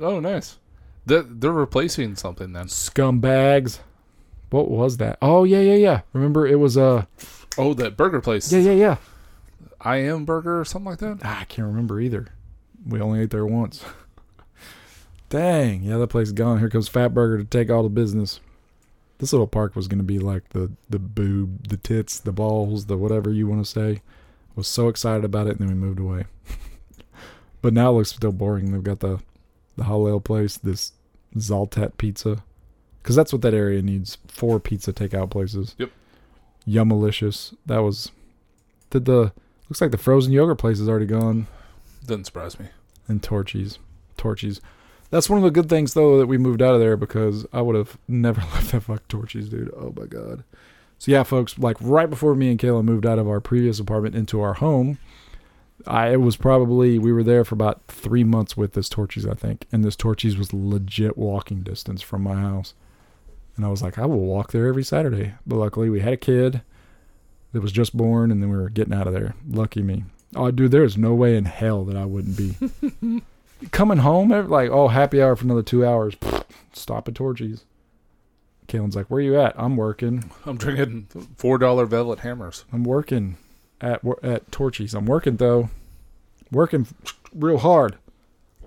Oh, 0.00 0.18
nice. 0.20 0.58
They're, 1.06 1.22
they're 1.22 1.52
replacing 1.52 2.16
something 2.16 2.52
then. 2.52 2.66
Scumbags. 2.66 3.80
What 4.50 4.68
was 4.70 4.96
that? 4.96 5.18
Oh 5.22 5.44
yeah, 5.44 5.60
yeah, 5.60 5.74
yeah. 5.74 6.00
Remember 6.12 6.46
it 6.46 6.56
was 6.58 6.76
uh 6.76 7.04
Oh, 7.58 7.74
that 7.74 7.96
burger 7.96 8.20
place. 8.20 8.52
yeah, 8.52 8.58
yeah, 8.60 8.72
yeah. 8.72 8.96
I 9.80 9.96
am 9.98 10.24
burger 10.24 10.60
or 10.60 10.64
something 10.64 10.90
like 10.90 10.98
that. 10.98 11.18
I 11.24 11.44
can't 11.44 11.68
remember 11.68 12.00
either. 12.00 12.28
We 12.86 13.00
only 13.00 13.20
ate 13.20 13.30
there 13.30 13.46
once. 13.46 13.84
Dang, 15.30 15.82
yeah, 15.84 15.96
that 15.96 16.08
place 16.08 16.26
is 16.28 16.32
gone. 16.32 16.58
Here 16.58 16.68
comes 16.68 16.88
Fat 16.88 17.14
Burger 17.14 17.38
to 17.38 17.44
take 17.44 17.70
all 17.70 17.82
the 17.82 17.88
business. 17.88 18.40
This 19.18 19.32
little 19.32 19.46
park 19.46 19.76
was 19.76 19.86
going 19.88 19.98
to 19.98 20.04
be 20.04 20.18
like 20.18 20.48
the 20.50 20.72
the 20.88 20.98
boob, 20.98 21.68
the 21.68 21.76
tits, 21.76 22.18
the 22.20 22.32
balls, 22.32 22.86
the 22.86 22.96
whatever 22.96 23.30
you 23.30 23.46
want 23.46 23.64
to 23.64 23.70
say. 23.70 24.02
Was 24.56 24.66
so 24.66 24.88
excited 24.88 25.24
about 25.24 25.46
it, 25.46 25.58
and 25.58 25.60
then 25.60 25.68
we 25.68 25.74
moved 25.74 26.00
away. 26.00 26.24
but 27.62 27.72
now 27.72 27.90
it 27.90 27.94
looks 27.94 28.10
still 28.10 28.32
boring. 28.32 28.72
They've 28.72 28.82
got 28.82 29.00
the 29.00 29.20
the 29.76 29.84
Hallel 29.84 30.22
place, 30.22 30.58
this 30.58 30.92
Zalat 31.36 31.96
pizza, 31.96 32.42
because 33.02 33.14
that's 33.14 33.32
what 33.32 33.42
that 33.42 33.54
area 33.54 33.80
needs. 33.82 34.18
Four 34.26 34.58
pizza 34.58 34.92
takeout 34.92 35.30
places. 35.30 35.76
Yep. 35.78 35.90
Yummalicious. 36.66 37.54
That 37.66 37.78
was. 37.78 38.10
Did 38.90 39.04
the 39.04 39.32
looks 39.68 39.80
like 39.80 39.92
the 39.92 39.98
frozen 39.98 40.32
yogurt 40.32 40.58
place 40.58 40.80
is 40.80 40.88
already 40.88 41.06
gone 41.06 41.46
Doesn't 42.04 42.24
surprise 42.24 42.58
me. 42.58 42.66
and 43.06 43.22
Torchy's. 43.22 43.78
Torchy's. 44.16 44.60
That's 45.10 45.28
one 45.28 45.38
of 45.38 45.44
the 45.44 45.50
good 45.50 45.68
things 45.68 45.94
though 45.94 46.18
that 46.18 46.26
we 46.26 46.38
moved 46.38 46.62
out 46.62 46.74
of 46.74 46.80
there 46.80 46.96
because 46.96 47.46
I 47.52 47.60
would 47.62 47.76
have 47.76 47.98
never 48.08 48.40
left 48.54 48.72
that 48.72 48.82
fuck 48.82 49.06
Torchy's, 49.08 49.48
dude. 49.48 49.72
Oh 49.76 49.92
my 49.96 50.06
god. 50.06 50.44
So 50.98 51.10
yeah, 51.10 51.22
folks, 51.22 51.58
like 51.58 51.76
right 51.80 52.10
before 52.10 52.34
me 52.34 52.50
and 52.50 52.58
Kayla 52.58 52.84
moved 52.84 53.06
out 53.06 53.18
of 53.18 53.28
our 53.28 53.40
previous 53.40 53.80
apartment 53.80 54.14
into 54.14 54.40
our 54.40 54.54
home, 54.54 54.98
I 55.86 56.12
it 56.12 56.20
was 56.20 56.36
probably 56.36 56.98
we 56.98 57.12
were 57.12 57.22
there 57.22 57.44
for 57.44 57.54
about 57.54 57.80
three 57.88 58.24
months 58.24 58.56
with 58.56 58.74
this 58.74 58.88
Torchy's, 58.88 59.26
I 59.26 59.34
think, 59.34 59.66
and 59.72 59.82
this 59.82 59.96
Torchy's 59.96 60.36
was 60.36 60.52
legit 60.52 61.16
walking 61.16 61.62
distance 61.62 62.02
from 62.02 62.22
my 62.22 62.34
house, 62.34 62.74
and 63.56 63.64
I 63.64 63.68
was 63.68 63.82
like, 63.82 63.98
I 63.98 64.06
will 64.06 64.20
walk 64.20 64.52
there 64.52 64.66
every 64.66 64.84
Saturday. 64.84 65.32
But 65.46 65.56
luckily, 65.56 65.88
we 65.88 66.00
had 66.00 66.12
a 66.12 66.18
kid 66.18 66.60
that 67.52 67.62
was 67.62 67.72
just 67.72 67.96
born, 67.96 68.30
and 68.30 68.42
then 68.42 68.50
we 68.50 68.56
were 68.58 68.68
getting 68.68 68.94
out 68.94 69.06
of 69.06 69.14
there. 69.14 69.34
Lucky 69.48 69.82
me. 69.82 70.04
Oh, 70.36 70.50
dude, 70.50 70.70
there's 70.70 70.96
no 70.96 71.14
way 71.14 71.36
in 71.36 71.46
hell 71.46 71.84
that 71.86 71.96
I 71.96 72.04
wouldn't 72.04 72.36
be 72.36 73.22
coming 73.70 73.98
home. 73.98 74.32
every- 74.32 74.50
Like, 74.50 74.70
oh, 74.70 74.88
happy 74.88 75.20
hour 75.22 75.36
for 75.36 75.44
another 75.44 75.62
two 75.62 75.84
hours. 75.86 76.14
Stop 76.72 77.08
at 77.08 77.14
Torchy's. 77.14 77.64
Kaylin's 78.68 78.94
like, 78.94 79.06
where 79.10 79.20
you 79.20 79.38
at? 79.38 79.54
I'm 79.58 79.76
working. 79.76 80.30
I'm 80.46 80.56
drinking 80.56 81.08
four 81.36 81.58
dollar 81.58 81.86
velvet 81.86 82.20
hammers. 82.20 82.64
I'm 82.72 82.84
working 82.84 83.36
at 83.80 84.00
at 84.22 84.50
Torchy's. 84.52 84.94
I'm 84.94 85.06
working 85.06 85.36
though. 85.36 85.70
Working 86.52 86.86
real 87.34 87.58
hard. 87.58 87.96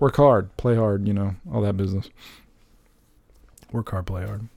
Work 0.00 0.16
hard, 0.16 0.54
play 0.56 0.74
hard, 0.74 1.06
you 1.06 1.14
know, 1.14 1.36
all 1.52 1.62
that 1.62 1.76
business. 1.76 2.10
Work 3.72 3.90
hard, 3.90 4.06
play 4.06 4.26
hard. 4.26 4.48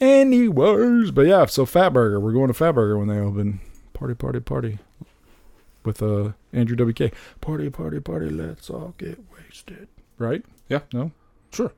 Anyways, 0.00 1.10
but 1.10 1.26
yeah, 1.26 1.46
so 1.46 1.64
Fat 1.64 1.90
Burger. 1.92 2.20
We're 2.20 2.32
going 2.32 2.48
to 2.48 2.54
Fat 2.54 2.72
Burger 2.72 2.98
when 2.98 3.08
they 3.08 3.18
open. 3.18 3.60
Party, 3.94 4.14
party, 4.14 4.40
party. 4.40 4.78
With 5.84 6.02
uh 6.02 6.32
Andrew 6.52 6.76
WK. 6.76 7.12
Party, 7.40 7.70
party, 7.70 7.98
party, 8.00 8.30
let's 8.30 8.68
all 8.70 8.94
get 8.98 9.18
wasted. 9.52 9.88
Right? 10.18 10.44
Yeah. 10.68 10.80
No? 10.92 11.10
Sure. 11.52 11.72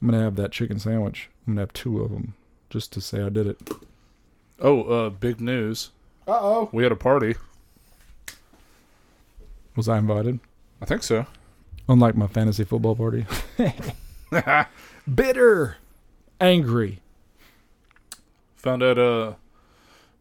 I'm 0.00 0.08
gonna 0.08 0.22
have 0.22 0.36
that 0.36 0.52
chicken 0.52 0.78
sandwich. 0.78 1.28
I'm 1.46 1.54
gonna 1.54 1.62
have 1.62 1.72
two 1.72 2.00
of 2.00 2.10
them 2.10 2.34
just 2.70 2.92
to 2.92 3.00
say 3.00 3.22
I 3.22 3.28
did 3.28 3.48
it. 3.48 3.58
Oh, 4.60 4.82
uh, 4.82 5.10
big 5.10 5.40
news. 5.40 5.90
Uh 6.28 6.38
oh. 6.40 6.68
We 6.72 6.84
had 6.84 6.92
a 6.92 6.96
party. 6.96 7.34
Was 9.74 9.88
I 9.88 9.98
invited? 9.98 10.38
I 10.80 10.84
think 10.84 11.02
so. 11.02 11.26
Unlike 11.88 12.16
my 12.16 12.26
fantasy 12.28 12.64
football 12.64 12.94
party. 12.94 13.26
Bitter. 15.12 15.76
Angry. 16.40 17.00
Found 18.56 18.82
out 18.82 18.98
uh, 18.98 19.34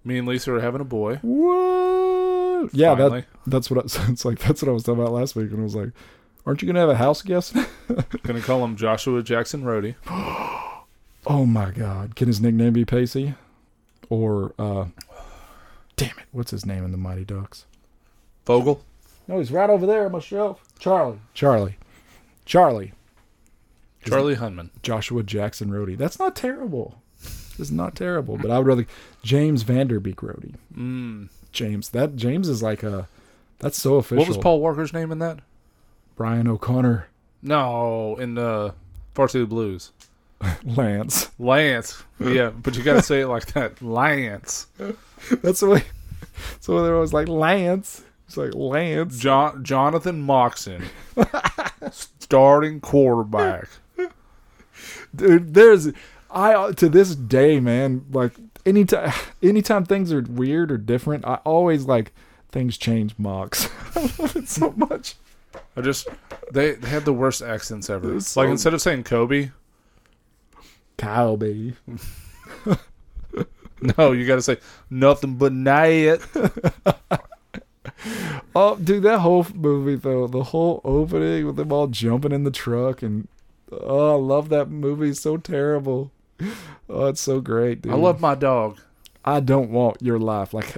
me 0.04 0.17
and 0.17 0.28
Lisa 0.28 0.54
are 0.54 0.62
having 0.62 0.82
a 0.82 0.86
boy. 0.86 1.17
What? 1.21 2.73
Yeah, 2.73 2.95
that, 2.95 3.25
that's 3.45 3.69
what 3.69 3.80
I, 3.80 4.10
it's 4.12 4.25
like. 4.25 4.39
That's 4.39 4.62
what 4.62 4.69
I 4.69 4.71
was 4.71 4.84
talking 4.84 5.01
about 5.01 5.13
last 5.13 5.36
week, 5.36 5.51
and 5.51 5.60
I 5.60 5.63
was 5.63 5.75
like, 5.75 5.89
"Aren't 6.46 6.62
you 6.62 6.68
gonna 6.68 6.80
have 6.80 6.90
a 6.90 6.96
house 6.96 7.22
guest?" 7.22 7.56
Gonna 8.24 8.42
call 8.42 8.64
him 8.64 8.76
Joshua 8.76 9.22
Jackson 9.22 9.64
Rody. 9.64 9.96
oh 10.08 11.46
my 11.46 11.72
God! 11.72 12.16
Can 12.16 12.28
his 12.28 12.42
nickname 12.42 12.74
be 12.74 12.86
Pacey? 12.86 13.36
Or, 14.10 14.54
uh, 14.60 14.86
damn 15.96 16.18
it, 16.18 16.26
what's 16.32 16.52
his 16.52 16.66
name 16.66 16.84
in 16.86 16.92
the 16.92 16.98
Mighty 16.98 17.26
Ducks? 17.26 17.66
Vogel. 18.46 18.84
No, 19.28 19.40
he's 19.40 19.52
right 19.52 19.70
over 19.70 19.86
there 19.86 20.06
on 20.06 20.12
my 20.12 20.20
shelf. 20.20 20.62
Charlie. 20.78 21.20
Charlie. 21.34 21.78
Charlie. 22.46 22.94
Charlie 24.06 24.36
Hunman. 24.36 24.70
Joshua 24.84 25.24
Jackson 25.24 25.70
Rhodey. 25.70 25.98
That's 25.98 26.20
not 26.20 26.36
terrible. 26.36 27.02
It's 27.58 27.72
not 27.72 27.96
terrible, 27.96 28.38
but 28.38 28.52
I 28.52 28.58
would 28.60 28.68
rather 28.68 28.86
James 29.24 29.64
Van 29.64 29.88
Der 29.88 30.00
Beek 30.00 30.18
Rhodey. 30.18 30.56
Mm. 30.76 31.30
James. 31.52 31.90
That 31.90 32.16
James 32.16 32.48
is 32.48 32.62
like 32.62 32.84
a. 32.84 33.08
That's 33.60 33.82
so 33.82 33.96
official. 33.96 34.18
What 34.20 34.28
was 34.28 34.38
Paul 34.38 34.60
Walker's 34.60 34.94
name 34.94 35.12
in 35.12 35.20
that? 35.20 35.40
Brian 36.15 36.47
O'Connor, 36.47 37.08
No, 37.41 38.15
in 38.17 38.38
uh, 38.38 38.71
Varsity 39.13 39.45
Blues. 39.45 39.91
Lance. 40.63 41.30
Lance. 41.39 42.04
Yeah, 42.19 42.49
but 42.49 42.75
you 42.78 42.84
gotta 42.84 43.01
say 43.01 43.21
it 43.21 43.28
like 43.28 43.45
that. 43.54 43.82
Lance. 43.82 44.67
That's 45.41 45.60
the 45.62 45.69
way. 45.69 45.84
So 46.60 46.84
they're 46.84 46.95
always 46.95 47.13
like 47.13 47.28
Lance. 47.28 48.04
It's 48.28 48.38
like 48.38 48.54
Lance. 48.54 49.17
John 49.17 49.63
Jonathan 49.63 50.21
Moxon. 50.21 50.84
starting 51.91 52.80
quarterback. 52.82 53.69
Dude, 55.15 55.54
there's 55.54 55.89
I 56.30 56.71
to 56.73 56.89
this 56.89 57.15
day, 57.15 57.60
man. 57.60 58.06
Like 58.12 58.34
anytime, 58.65 59.13
anytime 59.41 59.86
things 59.86 60.12
are 60.12 60.21
weird 60.21 60.71
or 60.71 60.78
different, 60.78 61.25
I 61.25 61.36
always 61.45 61.86
like 61.86 62.12
things 62.51 62.78
change. 62.78 63.15
Mox. 63.17 63.69
I 63.95 64.01
love 64.19 64.36
it 64.36 64.49
so 64.49 64.71
much. 64.71 65.15
I 65.76 65.82
just 65.82 66.08
they, 66.52 66.74
they 66.74 66.89
had 66.89 67.06
the 67.06 67.13
worst 67.13 67.41
accents 67.41 67.89
ever. 67.89 68.15
It's 68.15 68.36
like 68.36 68.50
instead 68.50 68.74
of 68.74 68.82
saying 68.82 69.04
Kobe, 69.04 69.52
baby. 70.98 71.76
no, 73.98 74.12
you 74.12 74.26
gotta 74.26 74.41
say 74.41 74.58
nothing 74.89 75.36
but 75.36 75.54
night. 75.54 76.22
Oh, 78.56 78.78
dude, 78.78 79.04
that 79.04 79.20
whole 79.20 79.46
movie 79.54 79.96
though, 79.96 80.28
the 80.28 80.44
whole 80.44 80.80
opening 80.86 81.46
with 81.46 81.58
them 81.58 81.74
all 81.74 81.88
jumping 81.88 82.32
in 82.32 82.46
the 82.46 82.52
truck 82.52 83.02
and 83.02 83.28
oh, 83.70 84.13
I 84.13 84.18
love 84.18 84.48
that 84.50 84.70
movie. 84.70 85.13
So 85.13 85.36
terrible. 85.36 86.12
Oh, 86.89 87.08
it's 87.08 87.22
so 87.22 87.41
great, 87.41 87.82
dude. 87.82 87.91
I 87.91 87.96
love 87.96 88.22
my 88.22 88.36
dog. 88.36 88.80
I 89.26 89.41
don't 89.41 89.72
want 89.72 90.02
your 90.02 90.20
life. 90.20 90.54
Like, 90.54 90.78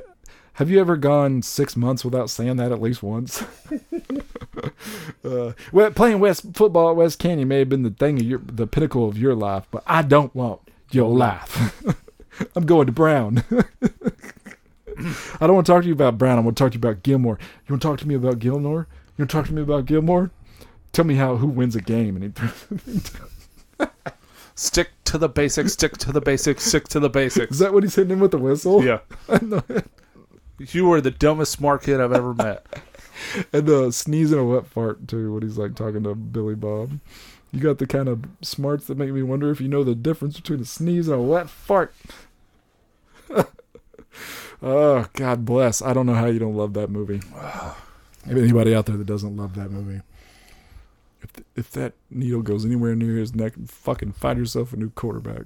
have 0.57 0.71
you 0.71 0.79
ever 0.79 0.97
gone 0.97 1.43
six 1.43 1.75
months 1.75 2.03
without 2.03 2.31
saying 2.31 2.57
that 2.57 2.71
at 2.71 2.81
least 2.81 3.03
once? 3.03 3.43
uh, 5.23 5.53
well, 5.71 5.91
playing 5.91 6.19
West 6.19 6.45
football 6.55 6.89
at 6.89 6.95
West 6.95 7.19
Canaan 7.19 7.47
may 7.47 7.59
have 7.59 7.69
been 7.69 7.83
the 7.83 7.91
thing 7.91 8.19
of 8.19 8.25
your, 8.25 8.39
the 8.39 8.65
pinnacle 8.65 9.07
of 9.07 9.19
your 9.19 9.35
life, 9.35 9.67
but 9.69 9.83
I 9.85 10.01
don't 10.01 10.33
want 10.33 10.61
your 10.89 11.11
life. 11.11 11.85
I'm 12.55 12.65
going 12.65 12.87
to 12.87 12.91
Brown. 12.91 13.43
I 15.39 15.45
don't 15.45 15.53
want 15.53 15.67
to 15.67 15.71
talk 15.71 15.83
to 15.83 15.87
you 15.87 15.93
about 15.93 16.17
Brown. 16.17 16.39
I 16.39 16.41
want 16.41 16.57
to 16.57 16.63
talk 16.63 16.71
to 16.71 16.75
you 16.75 16.79
about 16.79 17.03
Kilmer. 17.03 17.37
You 17.67 17.73
want 17.73 17.83
to 17.83 17.87
talk 17.87 17.99
to 17.99 18.07
me 18.07 18.15
about 18.15 18.39
Kilmer? 18.39 18.87
You 19.15 19.21
want 19.21 19.29
to 19.29 19.37
talk 19.37 19.45
to 19.45 19.53
me 19.53 19.61
about 19.61 19.85
Kilmer? 19.85 20.31
Tell 20.91 21.05
me 21.05 21.13
how 21.13 21.35
who 21.35 21.45
wins 21.45 21.75
a 21.75 21.81
game. 21.81 22.15
And 22.15 22.35
he 22.35 23.87
Stick 24.55 24.89
to 25.03 25.19
the 25.19 25.29
basics. 25.29 25.73
Stick 25.73 25.97
to 25.97 26.11
the 26.11 26.21
basics. 26.21 26.63
Stick 26.63 26.87
to 26.87 26.99
the 26.99 27.11
basics. 27.11 27.51
is 27.51 27.59
that 27.59 27.73
what 27.73 27.83
he's 27.83 27.93
hitting 27.93 28.13
him 28.13 28.21
with 28.21 28.31
the 28.31 28.39
whistle? 28.39 28.83
Yeah. 28.83 29.01
You 30.59 30.85
were 30.85 31.01
the 31.01 31.11
dumbest 31.11 31.51
smart 31.51 31.83
kid 31.83 32.01
I've 32.01 32.13
ever 32.13 32.33
met. 32.33 32.65
And 33.51 33.67
uh, 33.67 33.89
sneezing 33.89 34.37
a 34.37 34.45
wet 34.45 34.67
fart 34.67 35.07
too 35.07 35.33
when 35.33 35.41
he's 35.41 35.57
like 35.57 35.73
talking 35.73 36.03
to 36.03 36.13
Billy 36.13 36.53
Bob. 36.53 36.99
You 37.51 37.59
got 37.59 37.79
the 37.79 37.87
kind 37.87 38.07
of 38.07 38.25
smarts 38.43 38.85
that 38.85 38.97
make 38.97 39.11
me 39.11 39.23
wonder 39.23 39.49
if 39.49 39.59
you 39.59 39.67
know 39.67 39.83
the 39.83 39.95
difference 39.95 40.35
between 40.35 40.59
a 40.59 40.65
sneeze 40.65 41.07
and 41.07 41.17
a 41.17 41.21
wet 41.21 41.49
fart. 41.49 41.95
oh, 44.61 45.07
God 45.13 45.45
bless. 45.45 45.81
I 45.81 45.93
don't 45.93 46.05
know 46.05 46.13
how 46.13 46.27
you 46.27 46.37
don't 46.39 46.55
love 46.55 46.73
that 46.73 46.89
movie. 46.89 47.21
If 48.29 48.35
anybody 48.35 48.75
out 48.75 48.87
there 48.87 48.97
that 48.97 49.07
doesn't 49.07 49.37
love 49.37 49.55
that 49.55 49.71
movie, 49.71 50.01
if 51.21 51.31
if 51.55 51.71
that 51.71 51.93
needle 52.11 52.41
goes 52.41 52.65
anywhere 52.65 52.93
near 52.93 53.15
his 53.15 53.33
neck, 53.33 53.53
fucking 53.65 54.11
find 54.11 54.37
yourself 54.37 54.73
a 54.73 54.75
new 54.75 54.89
quarterback. 54.89 55.43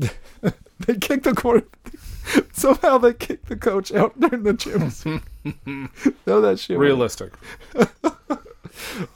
they 0.80 0.96
kicked 0.96 1.24
the 1.24 1.34
quarter. 1.34 1.66
Somehow 2.52 2.98
they 2.98 3.12
kicked 3.14 3.46
the 3.48 3.56
coach 3.56 3.92
out 3.92 4.18
during 4.20 4.42
the 4.42 4.52
gym. 4.52 4.92
no, 6.26 6.40
that 6.40 6.58
shit. 6.58 6.78
Realistic. 6.78 7.32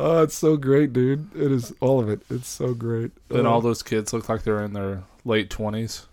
Oh, 0.00 0.22
it's 0.22 0.34
so 0.34 0.56
great, 0.56 0.92
dude. 0.92 1.30
It 1.34 1.52
is 1.52 1.72
all 1.80 2.00
of 2.00 2.08
it. 2.08 2.20
It's 2.28 2.48
so 2.48 2.74
great. 2.74 3.12
Then 3.28 3.46
Uh, 3.46 3.50
all 3.50 3.60
those 3.60 3.82
kids 3.82 4.12
look 4.12 4.28
like 4.28 4.42
they're 4.42 4.62
in 4.62 4.72
their 4.72 5.04
late 5.24 5.48
twenties. 5.50 6.06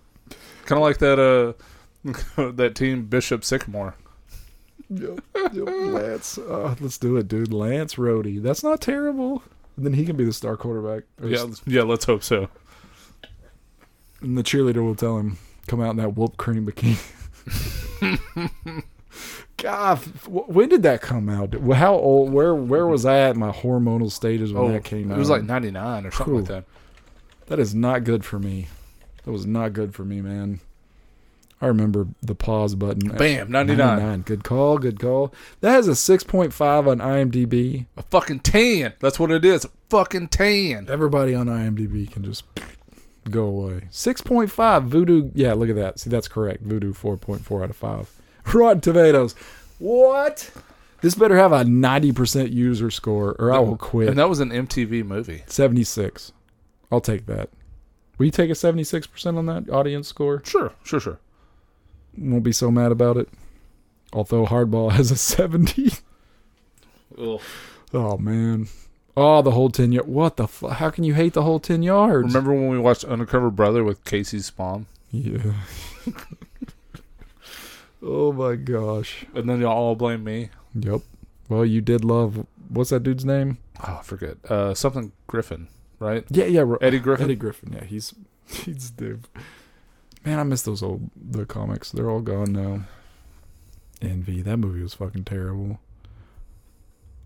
Kind 0.65 0.77
of 0.77 0.83
like 0.83 0.99
that 0.99 1.19
uh 1.19 1.53
that 2.53 2.75
team 2.75 3.05
Bishop 3.05 3.43
Sycamore. 3.43 3.95
Yep, 4.89 5.21
yep, 5.53 5.67
Lance. 5.67 6.37
Uh, 6.37 6.75
let's 6.81 6.97
do 6.97 7.15
it, 7.17 7.27
dude. 7.27 7.53
Lance 7.53 7.95
Rohde. 7.95 8.41
That's 8.43 8.63
not 8.63 8.81
terrible. 8.81 9.41
And 9.77 9.85
then 9.85 9.93
he 9.93 10.05
can 10.05 10.17
be 10.17 10.25
the 10.25 10.33
star 10.33 10.57
quarterback. 10.57 11.03
Yeah, 11.23 11.45
yeah. 11.65 11.83
Let's 11.83 12.05
hope 12.05 12.23
so. 12.23 12.49
And 14.21 14.37
the 14.37 14.43
cheerleader 14.43 14.83
will 14.83 14.95
tell 14.95 15.17
him, 15.17 15.37
come 15.67 15.81
out 15.81 15.91
in 15.91 15.97
that 15.97 16.15
whoop 16.15 16.37
cream 16.37 16.65
bikini. 16.65 16.97
God, 19.57 19.97
when 20.27 20.69
did 20.69 20.83
that 20.83 21.01
come 21.01 21.29
out? 21.29 21.53
How 21.75 21.93
old? 21.93 22.31
Where 22.33 22.55
where 22.55 22.87
was 22.87 23.05
I 23.05 23.19
at 23.19 23.35
in 23.35 23.39
my 23.39 23.51
hormonal 23.51 24.09
stages 24.11 24.51
when 24.53 24.63
Oh, 24.63 24.71
that 24.71 24.83
came 24.83 25.11
out? 25.11 25.15
it 25.17 25.19
was 25.19 25.29
like 25.29 25.43
'99 25.43 26.05
or 26.05 26.11
something 26.11 26.35
like 26.37 26.45
that. 26.45 26.63
that 27.47 27.59
is 27.59 27.75
not 27.75 28.03
good 28.03 28.25
for 28.25 28.39
me. 28.39 28.67
That 29.23 29.31
was 29.31 29.45
not 29.45 29.73
good 29.73 29.93
for 29.93 30.03
me, 30.03 30.19
man. 30.21 30.61
I 31.61 31.67
remember 31.67 32.07
the 32.23 32.33
pause 32.33 32.73
button. 32.73 33.09
Bam, 33.15 33.51
'99. 33.51 34.21
Good 34.21 34.43
call. 34.43 34.79
Good 34.79 34.99
call. 34.99 35.31
That 35.59 35.71
has 35.73 35.87
a 35.87 35.91
6.5 35.91 36.87
on 36.87 36.97
IMDb. 36.97 37.85
A 37.97 38.01
fucking 38.01 38.39
tan. 38.39 38.93
That's 38.99 39.19
what 39.19 39.29
it 39.29 39.45
is. 39.45 39.65
A 39.65 39.69
fucking 39.89 40.29
tan. 40.29 40.87
Everybody 40.89 41.35
on 41.35 41.45
IMDb 41.45 42.09
can 42.09 42.23
just 42.23 42.45
go 43.29 43.43
away. 43.45 43.87
6.5 43.91 44.85
Voodoo. 44.85 45.31
Yeah, 45.33 45.53
look 45.53 45.69
at 45.69 45.75
that. 45.75 45.99
See, 45.99 46.09
that's 46.09 46.27
correct. 46.27 46.63
Voodoo 46.63 46.93
4.4 46.93 47.63
out 47.63 47.69
of 47.69 47.75
5. 47.75 48.21
Rotten 48.53 48.81
Tomatoes. 48.81 49.33
What? 49.79 50.51
This 51.01 51.15
better 51.15 51.37
have 51.37 51.51
a 51.51 51.63
90% 51.63 52.51
user 52.53 52.91
score 52.91 53.35
or 53.39 53.51
I 53.51 53.59
will 53.59 53.77
quit. 53.77 54.09
And 54.09 54.17
that 54.17 54.29
was 54.29 54.39
an 54.39 54.49
MTV 54.49 55.03
movie. 55.05 55.43
76. 55.47 56.31
I'll 56.91 57.01
take 57.01 57.25
that. 57.25 57.49
Will 58.17 58.25
you 58.25 58.31
take 58.31 58.51
a 58.51 58.53
76% 58.53 59.37
on 59.37 59.47
that 59.47 59.69
audience 59.69 60.07
score? 60.07 60.43
Sure, 60.45 60.73
sure, 60.83 60.99
sure. 60.99 61.19
Won't 62.15 62.43
be 62.43 62.51
so 62.51 62.69
mad 62.69 62.91
about 62.91 63.17
it. 63.17 63.29
Although 64.13 64.45
Hardball 64.45 64.91
has 64.93 65.09
a 65.09 65.15
70. 65.15 65.93
Ugh. 67.17 67.41
Oh, 67.93 68.17
man. 68.17 68.67
Oh, 69.23 69.43
the 69.43 69.51
whole 69.51 69.69
10 69.69 69.91
yard. 69.91 70.07
What 70.07 70.37
the 70.37 70.47
fuck? 70.47 70.71
How 70.71 70.89
can 70.89 71.03
you 71.03 71.13
hate 71.13 71.33
the 71.33 71.43
whole 71.43 71.59
10 71.59 71.83
yards? 71.83 72.25
Remember 72.25 72.53
when 72.53 72.69
we 72.69 72.79
watched 72.79 73.03
Undercover 73.03 73.51
Brother 73.51 73.83
with 73.83 74.03
Casey 74.03 74.39
Spawn? 74.39 74.87
Yeah. 75.11 75.53
oh 78.01 78.31
my 78.31 78.55
gosh. 78.55 79.25
And 79.35 79.47
then 79.47 79.61
y'all 79.61 79.77
all 79.77 79.95
blame 79.95 80.23
me. 80.23 80.49
Yep. 80.73 81.01
Well, 81.49 81.63
you 81.63 81.81
did 81.81 82.03
love. 82.03 82.47
What's 82.69 82.89
that 82.89 83.03
dude's 83.03 83.23
name? 83.23 83.59
Oh, 83.87 83.97
I 83.99 84.03
forget. 84.03 84.37
Uh, 84.49 84.73
something 84.73 85.11
Griffin, 85.27 85.67
right? 85.99 86.23
Yeah, 86.31 86.45
yeah. 86.45 86.65
Eddie 86.81 86.99
Griffin. 86.99 87.25
Eddie 87.25 87.35
Griffin. 87.35 87.73
Yeah, 87.73 87.83
he's 87.83 88.15
he's 88.47 88.91
the 88.91 89.19
man. 90.25 90.39
I 90.39 90.43
miss 90.43 90.63
those 90.63 90.81
old 90.81 91.11
the 91.15 91.45
comics. 91.45 91.91
They're 91.91 92.09
all 92.09 92.21
gone 92.21 92.53
now. 92.53 92.85
Envy. 94.01 94.41
That 94.41 94.57
movie 94.57 94.81
was 94.81 94.95
fucking 94.95 95.25
terrible. 95.25 95.79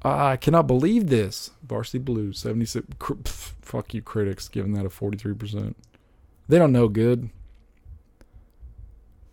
I 0.08 0.38
cannot 0.38 0.68
believe 0.68 1.08
this. 1.08 1.52
Varsity 1.64 2.00
Blues, 2.00 2.40
seventy 2.40 2.66
six. 2.66 2.86
Cr- 3.00 3.14
pff, 3.14 3.54
fuck 3.62 3.94
you, 3.94 4.02
critics, 4.02 4.48
giving 4.48 4.74
that 4.74 4.86
a 4.86 4.90
forty 4.90 5.18
three 5.18 5.34
percent. 5.34 5.76
They 6.48 6.60
don't 6.60 6.72
know 6.72 6.88
good. 6.88 7.30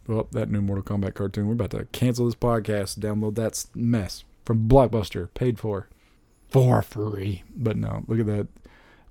Well, 0.06 0.26
that 0.32 0.50
new 0.50 0.60
Mortal 0.60 0.84
Kombat 0.84 1.14
cartoon. 1.14 1.46
We're 1.46 1.52
about 1.52 1.70
to 1.70 1.84
cancel 1.92 2.26
this 2.26 2.34
podcast. 2.34 2.98
Download 2.98 3.34
that 3.36 3.64
mess 3.74 4.24
from 4.44 4.68
Blockbuster, 4.68 5.32
paid 5.34 5.58
for, 5.60 5.88
for 6.48 6.82
free. 6.82 7.44
But 7.54 7.76
no, 7.76 8.04
look 8.08 8.20
at 8.20 8.26
that. 8.26 8.48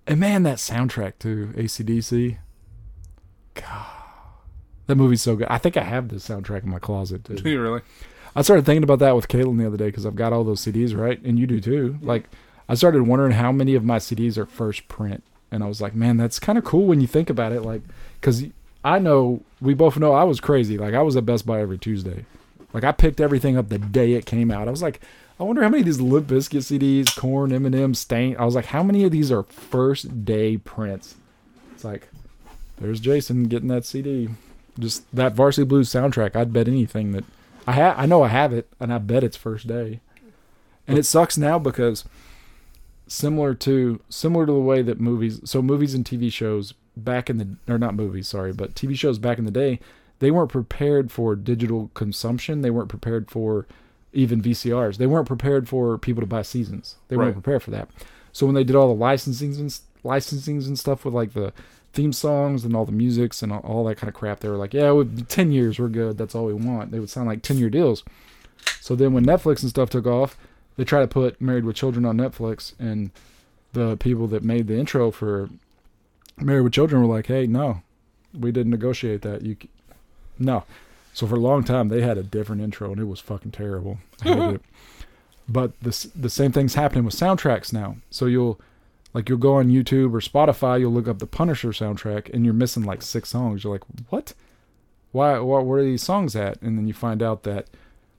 And 0.05 0.19
man, 0.19 0.43
that 0.43 0.57
soundtrack 0.57 1.13
too, 1.19 1.53
ACDC. 1.55 2.37
God, 3.53 3.85
that 4.87 4.95
movie's 4.95 5.21
so 5.21 5.35
good. 5.35 5.47
I 5.49 5.57
think 5.57 5.77
I 5.77 5.83
have 5.83 6.09
the 6.09 6.15
soundtrack 6.15 6.63
in 6.63 6.69
my 6.69 6.79
closet 6.79 7.23
too. 7.23 7.35
Do 7.35 7.49
you 7.51 7.61
really? 7.61 7.81
I 8.35 8.41
started 8.41 8.65
thinking 8.65 8.83
about 8.83 8.99
that 8.99 9.15
with 9.15 9.27
Caitlin 9.27 9.57
the 9.57 9.67
other 9.67 9.77
day 9.77 9.87
because 9.87 10.05
I've 10.05 10.15
got 10.15 10.33
all 10.33 10.43
those 10.43 10.61
CDs, 10.61 10.97
right? 10.97 11.21
And 11.23 11.37
you 11.37 11.47
do 11.47 11.59
too. 11.59 11.97
Like, 12.01 12.25
I 12.69 12.75
started 12.75 13.03
wondering 13.03 13.33
how 13.33 13.51
many 13.51 13.75
of 13.75 13.83
my 13.83 13.97
CDs 13.97 14.37
are 14.37 14.45
first 14.45 14.87
print, 14.87 15.23
and 15.51 15.63
I 15.63 15.67
was 15.67 15.81
like, 15.81 15.93
man, 15.93 16.17
that's 16.17 16.39
kind 16.39 16.57
of 16.57 16.63
cool 16.63 16.85
when 16.85 17.01
you 17.01 17.07
think 17.07 17.29
about 17.29 17.51
it. 17.51 17.61
Like, 17.61 17.81
because 18.19 18.45
I 18.83 18.99
know 18.99 19.41
we 19.59 19.73
both 19.73 19.97
know 19.97 20.13
I 20.13 20.23
was 20.23 20.39
crazy. 20.39 20.77
Like, 20.77 20.93
I 20.93 21.01
was 21.01 21.15
at 21.17 21.25
Best 21.25 21.45
Buy 21.45 21.59
every 21.59 21.77
Tuesday. 21.77 22.25
Like, 22.73 22.85
I 22.85 22.93
picked 22.93 23.19
everything 23.19 23.57
up 23.57 23.67
the 23.67 23.77
day 23.77 24.13
it 24.13 24.25
came 24.25 24.49
out. 24.49 24.67
I 24.67 24.71
was 24.71 24.81
like, 24.81 25.01
I 25.39 25.43
wonder 25.43 25.63
how 25.63 25.69
many 25.69 25.81
of 25.81 25.85
these 25.85 25.99
Limp 25.99 26.27
Bizkit 26.27 26.61
CDs, 26.61 27.15
Korn, 27.17 27.49
Eminem, 27.49 27.95
Staind. 27.95 28.37
I 28.37 28.45
was 28.45 28.55
like, 28.55 28.65
how 28.65 28.83
many 28.83 29.03
of 29.03 29.11
these 29.11 29.31
are 29.31 29.43
first 29.43 30.23
day 30.23 30.55
prints? 30.57 31.15
It's 31.73 31.83
like, 31.83 32.07
there's 32.79 32.99
Jason 32.99 33.45
getting 33.45 33.67
that 33.69 33.85
CD. 33.85 34.29
Just 34.79 35.03
that 35.13 35.33
Varsity 35.33 35.65
Blues 35.65 35.89
soundtrack. 35.89 36.35
I'd 36.35 36.53
bet 36.53 36.67
anything 36.67 37.11
that 37.11 37.25
I 37.67 37.73
ha- 37.73 37.95
I 37.97 38.05
know 38.05 38.23
I 38.23 38.27
have 38.29 38.53
it, 38.53 38.71
and 38.79 38.91
I 38.93 38.97
bet 38.97 39.23
it's 39.23 39.37
first 39.37 39.67
day. 39.67 39.99
And 40.87 40.97
it 40.97 41.05
sucks 41.05 41.37
now 41.37 41.59
because 41.59 42.03
similar 43.07 43.53
to 43.53 43.99
similar 44.09 44.45
to 44.45 44.51
the 44.51 44.59
way 44.59 44.81
that 44.81 44.99
movies, 44.99 45.39
so 45.45 45.61
movies 45.61 45.93
and 45.93 46.03
TV 46.05 46.31
shows 46.31 46.73
back 46.97 47.29
in 47.29 47.37
the 47.37 47.55
or 47.71 47.77
not 47.77 47.95
movies, 47.95 48.27
sorry, 48.27 48.51
but 48.53 48.73
TV 48.75 48.95
shows 48.97 49.19
back 49.19 49.37
in 49.37 49.45
the 49.45 49.51
day, 49.51 49.79
they 50.19 50.31
weren't 50.31 50.51
prepared 50.51 51.11
for 51.11 51.35
digital 51.35 51.89
consumption. 51.93 52.61
They 52.61 52.69
weren't 52.71 52.89
prepared 52.89 53.29
for 53.31 53.67
even 54.13 54.41
VCRs. 54.41 54.97
They 54.97 55.07
weren't 55.07 55.27
prepared 55.27 55.69
for 55.69 55.97
people 55.97 56.21
to 56.21 56.27
buy 56.27 56.41
seasons. 56.41 56.95
They 57.07 57.15
weren't 57.15 57.27
Right. 57.35 57.41
prepared 57.43 57.63
for 57.63 57.71
that. 57.71 57.89
So 58.33 58.45
when 58.45 58.55
they 58.55 58.63
did 58.63 58.75
all 58.75 58.93
the 58.93 58.99
licensings 59.01 59.59
and 59.59 59.69
licensings 60.03 60.67
and 60.67 60.77
stuff 60.77 61.05
with 61.05 61.13
like 61.13 61.33
the 61.33 61.53
theme 61.93 62.13
songs 62.13 62.63
and 62.63 62.75
all 62.75 62.85
the 62.85 62.91
musics 62.91 63.41
and 63.41 63.51
all, 63.51 63.59
all 63.59 63.83
that 63.85 63.97
kind 63.97 64.07
of 64.07 64.13
crap, 64.13 64.39
they 64.39 64.49
were 64.49 64.57
like, 64.57 64.73
"Yeah, 64.73 64.91
with 64.91 65.27
ten 65.27 65.51
years, 65.51 65.79
we're 65.79 65.89
good. 65.89 66.17
That's 66.17 66.35
all 66.35 66.45
we 66.45 66.53
want." 66.53 66.91
They 66.91 66.99
would 66.99 67.09
sound 67.09 67.27
like 67.27 67.41
ten 67.41 67.57
year 67.57 67.69
deals. 67.69 68.03
So 68.79 68.95
then 68.95 69.13
when 69.13 69.25
Netflix 69.25 69.61
and 69.61 69.69
stuff 69.69 69.89
took 69.89 70.05
off, 70.05 70.37
they 70.77 70.83
tried 70.83 71.01
to 71.01 71.07
put 71.07 71.41
Married 71.41 71.65
with 71.65 71.75
Children 71.75 72.05
on 72.05 72.17
Netflix, 72.17 72.73
and 72.79 73.11
the 73.73 73.97
people 73.97 74.27
that 74.27 74.43
made 74.43 74.67
the 74.67 74.77
intro 74.77 75.11
for 75.11 75.49
Married 76.39 76.61
with 76.61 76.73
Children 76.73 77.01
were 77.01 77.13
like, 77.13 77.27
"Hey, 77.27 77.47
no, 77.47 77.81
we 78.37 78.51
didn't 78.51 78.71
negotiate 78.71 79.21
that. 79.23 79.41
You, 79.43 79.57
no." 80.39 80.63
So 81.13 81.27
for 81.27 81.35
a 81.35 81.39
long 81.39 81.63
time, 81.63 81.89
they 81.89 82.01
had 82.01 82.17
a 82.17 82.23
different 82.23 82.61
intro, 82.61 82.91
and 82.91 82.99
it 83.01 83.05
was 83.05 83.19
fucking 83.19 83.51
terrible. 83.51 83.99
I 84.21 84.29
hated 84.29 84.55
it. 84.55 84.61
But 85.49 85.77
the 85.81 86.07
the 86.15 86.29
same 86.29 86.51
thing's 86.51 86.75
happening 86.75 87.03
with 87.03 87.15
soundtracks 87.15 87.73
now. 87.73 87.97
So 88.09 88.27
you'll 88.27 88.59
like 89.13 89.27
you'll 89.29 89.37
go 89.37 89.55
on 89.55 89.69
YouTube 89.69 90.13
or 90.13 90.19
Spotify, 90.21 90.79
you'll 90.79 90.91
look 90.93 91.07
up 91.07 91.19
the 91.19 91.27
Punisher 91.27 91.69
soundtrack, 91.69 92.29
and 92.33 92.45
you're 92.45 92.53
missing 92.53 92.83
like 92.83 93.01
six 93.01 93.29
songs. 93.29 93.63
You're 93.63 93.73
like, 93.73 93.83
"What? 94.09 94.33
Why? 95.11 95.39
What? 95.39 95.65
Where 95.65 95.79
are 95.79 95.83
these 95.83 96.03
songs 96.03 96.35
at?" 96.35 96.61
And 96.61 96.77
then 96.77 96.87
you 96.87 96.93
find 96.93 97.21
out 97.21 97.43
that 97.43 97.67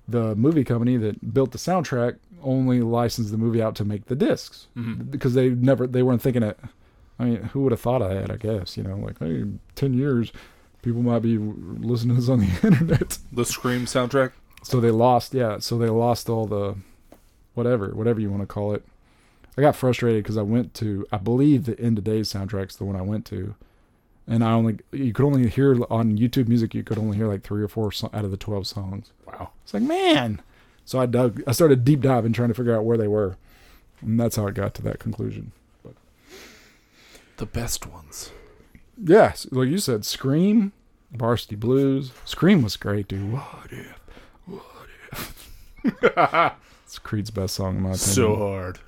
the 0.08 0.34
movie 0.36 0.64
company 0.64 0.96
that 0.98 1.32
built 1.32 1.52
the 1.52 1.58
soundtrack 1.58 2.16
only 2.42 2.80
licensed 2.80 3.30
the 3.30 3.38
movie 3.38 3.62
out 3.62 3.76
to 3.76 3.84
make 3.84 4.06
the 4.06 4.16
discs 4.16 4.66
Mhm. 4.76 5.10
because 5.10 5.34
they 5.34 5.50
never 5.50 5.86
they 5.86 6.02
weren't 6.02 6.20
thinking 6.20 6.42
it. 6.42 6.58
I 7.18 7.24
mean, 7.24 7.36
who 7.52 7.60
would 7.62 7.72
have 7.72 7.80
thought 7.80 8.02
of 8.02 8.10
that? 8.10 8.30
I 8.30 8.36
guess 8.36 8.76
you 8.76 8.82
know, 8.82 8.96
like 8.96 9.18
hey, 9.20 9.44
ten 9.76 9.94
years, 9.94 10.32
people 10.82 11.02
might 11.02 11.20
be 11.22 11.38
listening 11.38 12.16
to 12.16 12.20
this 12.20 12.28
on 12.28 12.40
the 12.40 12.46
internet. 12.66 13.18
The 13.32 13.44
Scream 13.44 13.86
soundtrack. 13.86 14.32
So 14.64 14.80
they 14.80 14.90
lost, 14.90 15.32
yeah. 15.34 15.58
So 15.60 15.78
they 15.78 15.88
lost 15.88 16.28
all 16.28 16.46
the 16.46 16.74
whatever, 17.54 17.88
whatever 17.94 18.20
you 18.20 18.30
want 18.30 18.42
to 18.42 18.46
call 18.46 18.74
it. 18.74 18.84
I 19.56 19.60
got 19.60 19.76
frustrated 19.76 20.22
because 20.22 20.38
I 20.38 20.42
went 20.42 20.74
to, 20.74 21.06
I 21.12 21.18
believe 21.18 21.64
the 21.64 21.78
End 21.78 21.98
of 21.98 22.04
Days 22.04 22.32
soundtrack's 22.32 22.76
the 22.76 22.84
one 22.84 22.96
I 22.96 23.02
went 23.02 23.26
to, 23.26 23.54
and 24.26 24.42
I 24.42 24.52
only 24.52 24.78
you 24.92 25.12
could 25.12 25.24
only 25.24 25.48
hear 25.48 25.72
on 25.90 26.16
YouTube 26.16 26.48
Music 26.48 26.74
you 26.74 26.82
could 26.82 26.98
only 26.98 27.16
hear 27.16 27.26
like 27.28 27.42
three 27.42 27.62
or 27.62 27.68
four 27.68 27.92
so- 27.92 28.10
out 28.14 28.24
of 28.24 28.30
the 28.30 28.36
twelve 28.36 28.66
songs. 28.66 29.12
Wow. 29.26 29.50
It's 29.64 29.74
like 29.74 29.82
man. 29.82 30.40
So 30.84 30.98
I 30.98 31.06
dug, 31.06 31.42
I 31.46 31.52
started 31.52 31.84
deep 31.84 32.00
diving 32.00 32.32
trying 32.32 32.48
to 32.48 32.54
figure 32.54 32.74
out 32.74 32.84
where 32.84 32.96
they 32.96 33.08
were, 33.08 33.36
and 34.00 34.18
that's 34.18 34.36
how 34.36 34.46
I 34.46 34.50
got 34.50 34.74
to 34.74 34.82
that 34.82 34.98
conclusion. 34.98 35.52
The 37.36 37.46
best 37.46 37.86
ones. 37.86 38.30
Yes, 39.02 39.46
like 39.50 39.68
you 39.68 39.78
said, 39.78 40.04
Scream, 40.04 40.72
Varsity 41.12 41.56
Blues. 41.56 42.12
Scream 42.24 42.62
was 42.62 42.76
great, 42.76 43.08
dude. 43.08 43.32
What 43.32 43.68
if? 43.70 44.00
What 44.46 44.62
if? 45.12 45.52
it's 46.84 46.98
Creed's 46.98 47.30
best 47.30 47.54
song 47.54 47.76
in 47.76 47.82
my 47.82 47.90
opinion. 47.90 47.98
So 48.14 48.36
hard. 48.36 48.78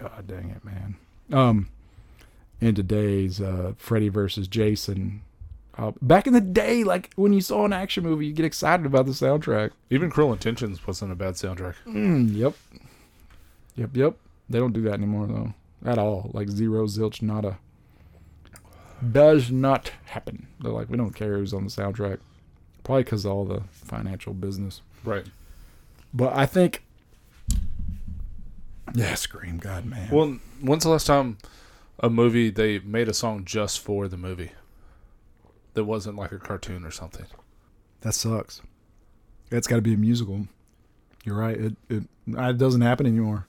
God 0.00 0.26
dang 0.26 0.50
it, 0.50 0.64
man. 0.64 0.96
Um, 1.32 1.68
in 2.60 2.74
today's 2.74 3.40
uh, 3.40 3.72
Freddy 3.76 4.08
versus 4.08 4.48
Jason. 4.48 5.22
Uh, 5.76 5.92
back 6.02 6.26
in 6.26 6.32
the 6.32 6.40
day, 6.40 6.82
like 6.82 7.12
when 7.14 7.32
you 7.32 7.40
saw 7.40 7.64
an 7.64 7.72
action 7.72 8.02
movie, 8.02 8.26
you 8.26 8.32
get 8.32 8.44
excited 8.44 8.84
about 8.84 9.06
the 9.06 9.12
soundtrack. 9.12 9.70
Even 9.90 10.10
Cruel 10.10 10.32
Intentions 10.32 10.84
wasn't 10.86 11.12
a 11.12 11.14
bad 11.14 11.34
soundtrack. 11.34 11.74
Mm, 11.86 12.34
yep. 12.34 12.54
Yep, 13.76 13.96
yep. 13.96 14.16
They 14.50 14.58
don't 14.58 14.72
do 14.72 14.82
that 14.82 14.94
anymore 14.94 15.26
though, 15.26 15.54
at 15.88 15.98
all. 15.98 16.30
Like 16.34 16.48
zero, 16.48 16.86
zilch, 16.86 17.22
nada. 17.22 17.58
Does 19.12 19.52
not 19.52 19.92
happen. 20.06 20.48
They're 20.58 20.72
like, 20.72 20.88
we 20.88 20.96
don't 20.96 21.14
care 21.14 21.36
who's 21.36 21.54
on 21.54 21.64
the 21.64 21.70
soundtrack. 21.70 22.18
Probably 22.82 23.04
because 23.04 23.24
of 23.24 23.30
all 23.32 23.44
the 23.44 23.62
financial 23.70 24.34
business. 24.34 24.80
Right. 25.04 25.26
But 26.12 26.32
I 26.34 26.46
think, 26.46 26.82
yeah, 28.94 29.14
Scream, 29.14 29.58
God, 29.58 29.84
man. 29.84 30.10
Well, 30.10 30.38
when's 30.60 30.84
the 30.84 30.90
last 30.90 31.06
time 31.06 31.38
a 32.00 32.10
movie 32.10 32.50
they 32.50 32.78
made 32.78 33.08
a 33.08 33.14
song 33.14 33.44
just 33.44 33.80
for 33.80 34.08
the 34.08 34.16
movie? 34.16 34.52
That 35.74 35.84
wasn't 35.84 36.16
like 36.16 36.32
a 36.32 36.38
cartoon 36.38 36.84
or 36.84 36.90
something. 36.90 37.26
That 38.00 38.14
sucks. 38.14 38.62
It's 39.50 39.66
got 39.66 39.76
to 39.76 39.82
be 39.82 39.94
a 39.94 39.98
musical. 39.98 40.48
You're 41.24 41.36
right. 41.36 41.56
It, 41.58 41.76
it 41.88 42.02
it 42.26 42.58
doesn't 42.58 42.80
happen 42.80 43.06
anymore. 43.06 43.46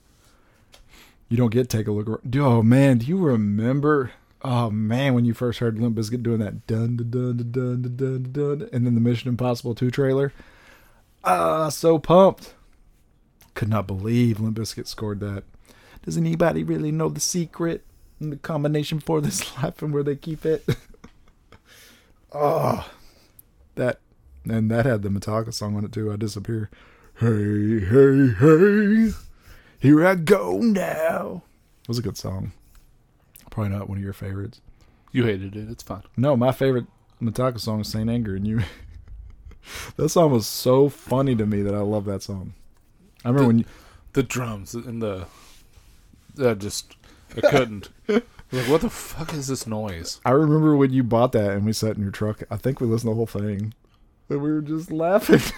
You 1.27 1.37
don't 1.37 1.51
get 1.51 1.69
take 1.69 1.87
a 1.87 1.91
look. 1.91 2.07
Around. 2.07 2.35
Oh 2.37 2.63
man, 2.63 2.99
do 2.99 3.05
you 3.05 3.17
remember? 3.17 4.11
Oh 4.41 4.69
man, 4.69 5.13
when 5.13 5.25
you 5.25 5.33
first 5.33 5.59
heard 5.59 5.79
Limp 5.79 5.97
Bizkit 5.97 6.23
doing 6.23 6.39
that 6.39 6.65
dun 6.65 6.97
dun 6.97 7.11
dun 7.11 7.35
dun 7.35 7.51
dun 7.51 7.81
dun 7.81 7.95
dun, 7.95 8.31
dun 8.31 8.69
and 8.73 8.85
then 8.85 8.95
the 8.95 9.01
Mission 9.01 9.29
Impossible 9.29 9.75
two 9.75 9.91
trailer. 9.91 10.33
Ah, 11.23 11.69
so 11.69 11.99
pumped! 11.99 12.53
Could 13.53 13.69
not 13.69 13.87
believe 13.87 14.39
Limp 14.39 14.57
Bizkit 14.57 14.87
scored 14.87 15.19
that. 15.19 15.43
Does 16.03 16.17
anybody 16.17 16.63
really 16.63 16.91
know 16.91 17.09
the 17.09 17.19
secret 17.19 17.85
and 18.19 18.31
the 18.31 18.37
combination 18.37 18.99
for 18.99 19.21
this 19.21 19.55
life 19.63 19.81
and 19.81 19.93
where 19.93 20.03
they 20.03 20.15
keep 20.15 20.45
it? 20.45 20.65
oh, 22.31 22.89
that 23.75 23.99
and 24.45 24.71
that 24.71 24.85
had 24.85 25.01
the 25.01 25.09
Metallica 25.09 25.53
song 25.53 25.75
on 25.75 25.85
it 25.85 25.91
too. 25.91 26.11
I 26.11 26.15
disappear. 26.15 26.69
Hey, 27.19 27.79
hey, 27.79 28.33
hey, 28.39 29.11
here 29.79 30.07
I 30.07 30.15
go 30.15 30.59
now. 30.59 31.43
It 31.81 31.87
was 31.87 31.99
a 31.99 32.01
good 32.01 32.17
song. 32.17 32.53
Probably 33.49 33.75
not 33.75 33.89
one 33.89 33.97
of 33.97 34.03
your 34.03 34.13
favorites. 34.13 34.61
You 35.11 35.25
hated 35.25 35.55
it. 35.55 35.69
It's 35.69 35.83
fine. 35.83 36.03
No, 36.15 36.37
my 36.37 36.51
favorite 36.51 36.85
Metallica 37.21 37.59
song 37.59 37.81
is 37.81 37.89
Saint 37.89 38.09
Anger, 38.09 38.35
and 38.35 38.47
you. 38.47 38.61
that 39.97 40.09
song 40.09 40.31
was 40.31 40.47
so 40.47 40.87
funny 40.87 41.35
to 41.35 41.45
me 41.45 41.61
that 41.61 41.75
I 41.75 41.79
love 41.79 42.05
that 42.05 42.23
song. 42.23 42.53
I 43.23 43.29
remember 43.29 43.41
The- 43.41 43.47
when 43.47 43.59
you, 43.59 43.65
The 44.13 44.23
drums 44.23 44.73
and 44.73 45.01
the. 45.01 45.25
I 46.43 46.53
just. 46.53 46.95
I 47.37 47.41
couldn't. 47.41 47.89
like, 48.07 48.23
what 48.67 48.81
the 48.81 48.89
fuck 48.89 49.33
is 49.33 49.47
this 49.47 49.67
noise? 49.67 50.19
I 50.25 50.31
remember 50.31 50.75
when 50.75 50.91
you 50.91 51.03
bought 51.03 51.31
that 51.33 51.51
and 51.51 51.65
we 51.65 51.73
sat 51.73 51.95
in 51.95 52.01
your 52.01 52.11
truck. 52.11 52.41
I 52.49 52.57
think 52.57 52.79
we 52.81 52.87
listened 52.87 53.09
to 53.09 53.11
the 53.11 53.15
whole 53.15 53.25
thing, 53.27 53.73
and 54.29 54.41
we 54.41 54.51
were 54.51 54.61
just 54.61 54.91
laughing. 54.91 55.41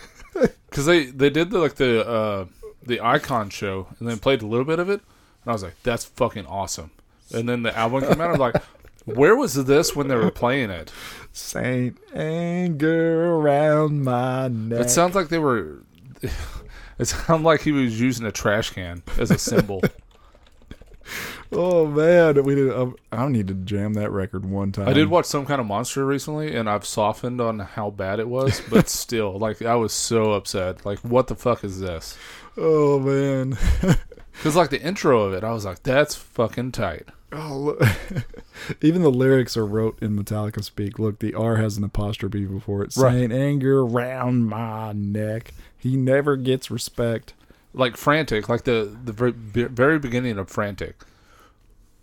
Because 0.70 0.86
they, 0.86 1.08
they 1.08 1.30
did 1.30 1.52
the 1.52 1.60
like 1.60 1.76
the 1.76 2.08
uh, 2.08 2.46
the 2.86 3.02
icon 3.02 3.50
show 3.50 3.88
and 4.00 4.08
then 4.08 4.18
played 4.18 4.42
a 4.42 4.48
little 4.48 4.64
bit 4.64 4.80
of 4.80 4.90
it, 4.90 5.02
and 5.44 5.50
I 5.50 5.52
was 5.52 5.62
like, 5.62 5.76
"That's 5.84 6.06
fucking 6.06 6.46
awesome." 6.46 6.92
And 7.34 7.50
then 7.50 7.64
the 7.64 7.78
album 7.78 8.02
came 8.04 8.22
out. 8.22 8.30
I 8.30 8.32
was 8.32 8.40
like, 8.40 8.64
"Where 9.06 9.36
was 9.36 9.54
this 9.66 9.94
when 9.94 10.08
they 10.08 10.16
were 10.16 10.32
playing 10.32 10.70
it?" 10.70 10.90
Saint 11.34 11.98
Anger 12.16 13.26
around 13.34 14.04
my 14.06 14.48
neck. 14.48 14.80
It 14.86 14.90
sounds 14.90 15.14
like 15.16 15.28
they 15.28 15.40
were. 15.40 15.80
It 17.00 17.06
sounded 17.06 17.46
like 17.46 17.62
he 17.62 17.72
was 17.72 18.00
using 18.00 18.26
a 18.26 18.32
trash 18.32 18.72
can 18.72 19.04
as 19.18 19.32
a 19.32 19.38
cymbal. 19.38 19.82
oh 21.52 21.88
man, 21.88 22.44
we 22.44 22.56
did. 22.56 22.72
Um, 22.72 22.96
I 23.12 23.28
need 23.28 23.48
to 23.48 23.54
jam 23.54 23.94
that 23.96 24.12
record 24.12 24.46
one 24.46 24.72
time. 24.72 24.88
I 24.88 24.94
did 24.94 25.10
watch 25.10 25.26
some 25.26 25.46
kind 25.46 25.60
of 25.60 25.68
monster 25.68 26.06
recently, 26.06 26.56
and 26.56 26.70
I've 26.70 26.86
softened 26.86 27.42
on 27.42 27.60
how 27.60 27.90
bad 27.90 28.20
it 28.20 28.28
was, 28.28 28.62
but 28.70 28.90
still, 28.90 29.38
like 29.38 29.62
I 29.62 29.76
was 29.76 29.94
so 29.94 30.34
upset. 30.34 30.86
Like, 30.86 31.00
what 31.00 31.28
the 31.28 31.36
fuck 31.36 31.64
is 31.64 31.80
this? 31.80 32.18
Oh 32.58 33.00
man. 33.00 33.58
Because 34.32 34.56
like 34.56 34.70
the 34.70 34.82
intro 34.82 35.22
of 35.22 35.34
it, 35.34 35.44
I 35.44 35.52
was 35.52 35.66
like, 35.66 35.84
"That's 35.84 36.16
fucking 36.16 36.72
tight." 36.72 37.10
Oh, 37.32 37.58
look. 37.58 37.82
even 38.82 39.04
the 39.04 39.12
lyrics 39.12 39.56
are 39.56 39.66
wrote 39.66 40.02
in 40.02 40.18
Metallica 40.18 40.64
speak. 40.64 40.98
Look, 40.98 41.20
the 41.20 41.36
R 41.36 41.58
has 41.58 41.78
an 41.78 41.84
apostrophe 41.84 42.46
before 42.46 42.82
it. 42.82 42.96
Right. 42.98 43.12
Saint 43.12 43.34
anger 43.34 43.86
round 43.86 44.48
my 44.48 44.94
neck. 44.94 45.54
He 45.82 45.98
never 45.98 46.38
gets 46.38 46.70
respect. 46.70 47.34
Like 47.74 47.98
frantic, 47.98 48.48
like 48.50 48.66
the 48.66 48.96
the 49.04 49.12
very, 49.14 49.32
very 49.32 49.98
beginning 49.98 50.38
of 50.38 50.50
frantic, 50.50 51.04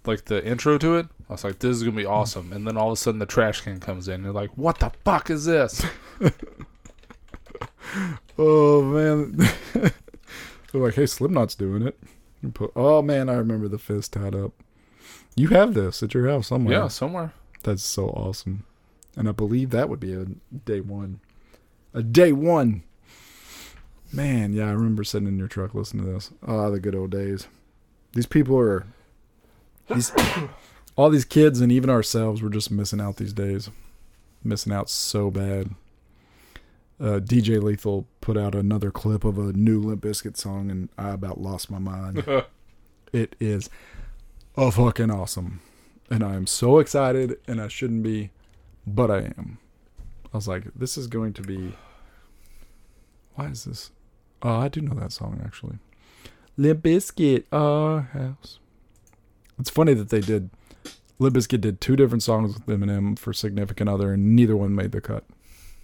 like 0.05 0.25
the 0.25 0.45
intro 0.45 0.79
to 0.79 0.97
it. 0.97 1.07
I 1.29 1.35
was 1.35 1.45
like, 1.45 1.59
"This 1.61 1.77
is 1.77 1.83
gonna 1.85 1.95
be 1.95 2.07
awesome," 2.07 2.53
and 2.53 2.67
then 2.67 2.77
all 2.77 2.89
of 2.89 2.95
a 2.95 2.97
sudden 2.97 3.19
the 3.19 3.27
trash 3.27 3.61
can 3.61 3.79
comes 3.79 4.09
in. 4.09 4.15
And 4.15 4.25
You're 4.25 4.33
like, 4.33 4.51
"What 4.57 4.79
the 4.81 4.91
fuck 5.05 5.31
is 5.31 5.45
this?" 5.45 5.85
Oh 8.39 8.83
man. 8.83 9.37
They're 9.73 10.83
like, 10.83 10.95
hey, 10.95 11.07
Slipknot's 11.07 11.55
doing 11.55 11.83
it. 11.83 11.99
You 12.43 12.51
put, 12.51 12.73
oh 12.77 13.03
man, 13.03 13.29
I 13.29 13.35
remember 13.35 13.67
the 13.69 13.79
fist 13.79 14.13
tied 14.13 14.35
up. 14.35 14.53
You 15.35 15.49
have 15.49 15.75
this 15.75 16.03
at 16.03 16.15
your 16.15 16.29
house 16.29 16.49
somewhere. 16.49 16.79
yeah, 16.79 16.89
somewhere. 16.89 17.33
That's 17.65 17.83
so 17.83 18.09
awesome. 18.11 18.65
And 19.17 19.29
I 19.29 19.33
believe 19.33 19.71
that 19.71 19.89
would 19.89 19.99
be 20.01 20.13
a 20.15 20.27
day 20.65 20.81
one. 20.81 21.21
A 21.95 22.03
day 22.03 22.33
one. 22.33 22.85
Man, 24.13 24.53
yeah, 24.53 24.69
I 24.69 24.73
remember 24.73 25.05
sitting 25.05 25.29
in 25.29 25.39
your 25.39 25.49
truck 25.49 25.75
listening 25.75 26.07
to 26.07 26.13
this. 26.13 26.31
Ah, 26.47 26.71
the 26.71 26.81
good 26.81 26.95
old 26.95 27.11
days. 27.11 27.47
These 28.13 28.27
people 28.27 28.59
are 28.59 28.87
these 29.89 30.13
all 30.97 31.11
these 31.11 31.25
kids 31.25 31.61
and 31.61 31.71
even 31.71 31.91
ourselves 31.91 32.43
we're 32.43 32.49
just 32.49 32.71
missing 32.71 33.01
out 33.01 33.17
these 33.17 33.33
days. 33.33 33.71
Missing 34.43 34.73
out 34.73 34.89
so 34.89 35.31
bad. 35.31 35.75
Uh, 37.01 37.21
DJ 37.21 37.63
Lethal 37.63 38.07
put 38.21 38.37
out 38.37 38.55
another 38.55 38.91
clip 38.91 39.25
of 39.25 39.39
a 39.39 39.53
new 39.53 39.81
Limp 39.81 40.03
Bizkit 40.03 40.37
song 40.37 40.71
and 40.71 40.89
I 40.99 41.11
about 41.11 41.41
lost 41.41 41.71
my 41.71 41.79
mind. 41.79 42.25
it 43.13 43.37
is 43.39 43.71
a 44.57 44.73
fucking 44.73 45.11
awesome 45.11 45.61
and 46.11 46.23
I 46.23 46.35
am 46.35 46.47
so 46.47 46.79
excited, 46.79 47.39
and 47.47 47.61
I 47.61 47.69
shouldn't 47.69 48.03
be, 48.03 48.31
but 48.87 49.11
I 49.11 49.19
am. 49.39 49.59
I 50.33 50.37
was 50.37 50.49
like, 50.49 50.65
this 50.75 50.97
is 50.97 51.07
going 51.07 51.33
to 51.35 51.43
be. 51.43 51.75
Why 53.35 53.47
is 53.47 53.65
this? 53.65 53.91
Oh, 54.43 54.61
I 54.61 54.69
do 54.69 54.81
know 54.81 54.95
that 54.95 55.13
song 55.13 55.41
actually. 55.45 55.79
Limp 56.57 56.83
Bizkit, 56.83 57.45
our 57.53 58.01
house. 58.01 58.59
It's 59.59 59.71
funny 59.71 59.95
that 59.95 60.11
they 60.11 60.21
did. 60.21 60.51
Limp 61.19 61.37
Bizkit 61.37 61.61
did 61.61 61.81
two 61.81 61.97
different 61.97 62.23
songs 62.23 62.55
with 62.55 62.67
Eminem 62.67 63.19
for 63.19 63.33
Significant 63.33 63.89
Other, 63.89 64.13
and 64.13 64.35
neither 64.37 64.57
one 64.57 64.75
made 64.75 64.93
the 64.93 65.01
cut. 65.01 65.25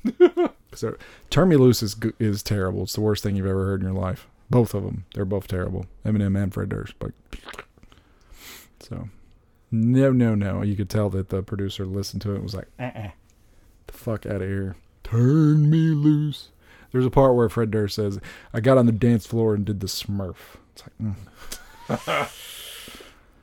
so, 0.74 0.96
Turn 1.30 1.48
Me 1.48 1.56
Loose 1.56 1.82
is 1.82 1.96
is 2.18 2.42
terrible. 2.42 2.84
It's 2.84 2.94
the 2.94 3.00
worst 3.00 3.22
thing 3.22 3.36
you've 3.36 3.46
ever 3.46 3.64
heard 3.64 3.80
in 3.80 3.86
your 3.86 3.96
life. 3.96 4.26
Both 4.50 4.74
of 4.74 4.82
them, 4.82 5.06
they're 5.14 5.24
both 5.24 5.48
terrible. 5.48 5.86
Eminem 6.04 6.40
and 6.40 6.52
Fred 6.52 6.68
Durst, 6.68 6.94
but 6.98 7.12
so 8.80 9.08
no, 9.70 10.12
no, 10.12 10.34
no. 10.34 10.62
You 10.62 10.76
could 10.76 10.88
tell 10.88 11.10
that 11.10 11.30
the 11.30 11.42
producer 11.42 11.84
listened 11.84 12.22
to 12.22 12.32
it 12.32 12.34
and 12.36 12.44
was 12.44 12.54
like, 12.54 12.68
uh-uh. 12.78 13.10
the 13.88 13.92
fuck 13.92 14.24
out 14.24 14.42
of 14.42 14.48
here. 14.48 14.76
Turn 15.02 15.68
me 15.68 15.88
loose. 15.88 16.50
There's 16.94 17.04
a 17.04 17.10
part 17.10 17.34
where 17.34 17.48
Fred 17.48 17.72
Durst 17.72 17.96
says, 17.96 18.20
I 18.52 18.60
got 18.60 18.78
on 18.78 18.86
the 18.86 18.92
dance 18.92 19.26
floor 19.26 19.52
and 19.52 19.64
did 19.64 19.80
the 19.80 19.88
smurf. 19.88 20.36
It's 20.72 20.84
like, 20.86 21.16
mm. 21.98 22.30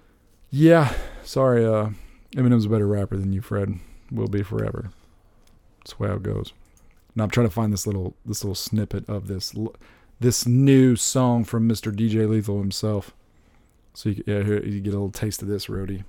yeah, 0.50 0.94
sorry, 1.22 1.66
uh, 1.66 1.90
Eminem's 2.34 2.64
a 2.64 2.70
better 2.70 2.88
rapper 2.88 3.18
than 3.18 3.34
you, 3.34 3.42
Fred. 3.42 3.78
Will 4.10 4.30
be 4.30 4.42
forever. 4.42 4.92
That's 5.80 5.94
the 5.94 6.02
way 6.02 6.10
it 6.10 6.24
goes. 6.24 6.54
Now 7.14 7.26
I'm 7.26 7.30
trying 7.30 7.48
to 7.48 7.54
find 7.54 7.74
this 7.74 7.86
little 7.86 8.16
this 8.26 8.42
little 8.42 8.56
snippet 8.56 9.10
of 9.10 9.28
this 9.28 9.54
this 10.22 10.48
new 10.48 10.96
song 10.96 11.44
from 11.44 11.68
Mr. 11.68 11.94
DJ 11.94 12.30
Lethal 12.30 12.60
himself. 12.60 13.14
So 13.94 14.10
you, 14.10 14.24
yeah, 14.26 14.44
here 14.44 14.64
you 14.64 14.80
get 14.80 14.92
a 14.92 14.98
little 14.98 15.12
taste 15.12 15.42
of 15.42 15.50
this, 15.50 15.68
Rody. 15.68 16.06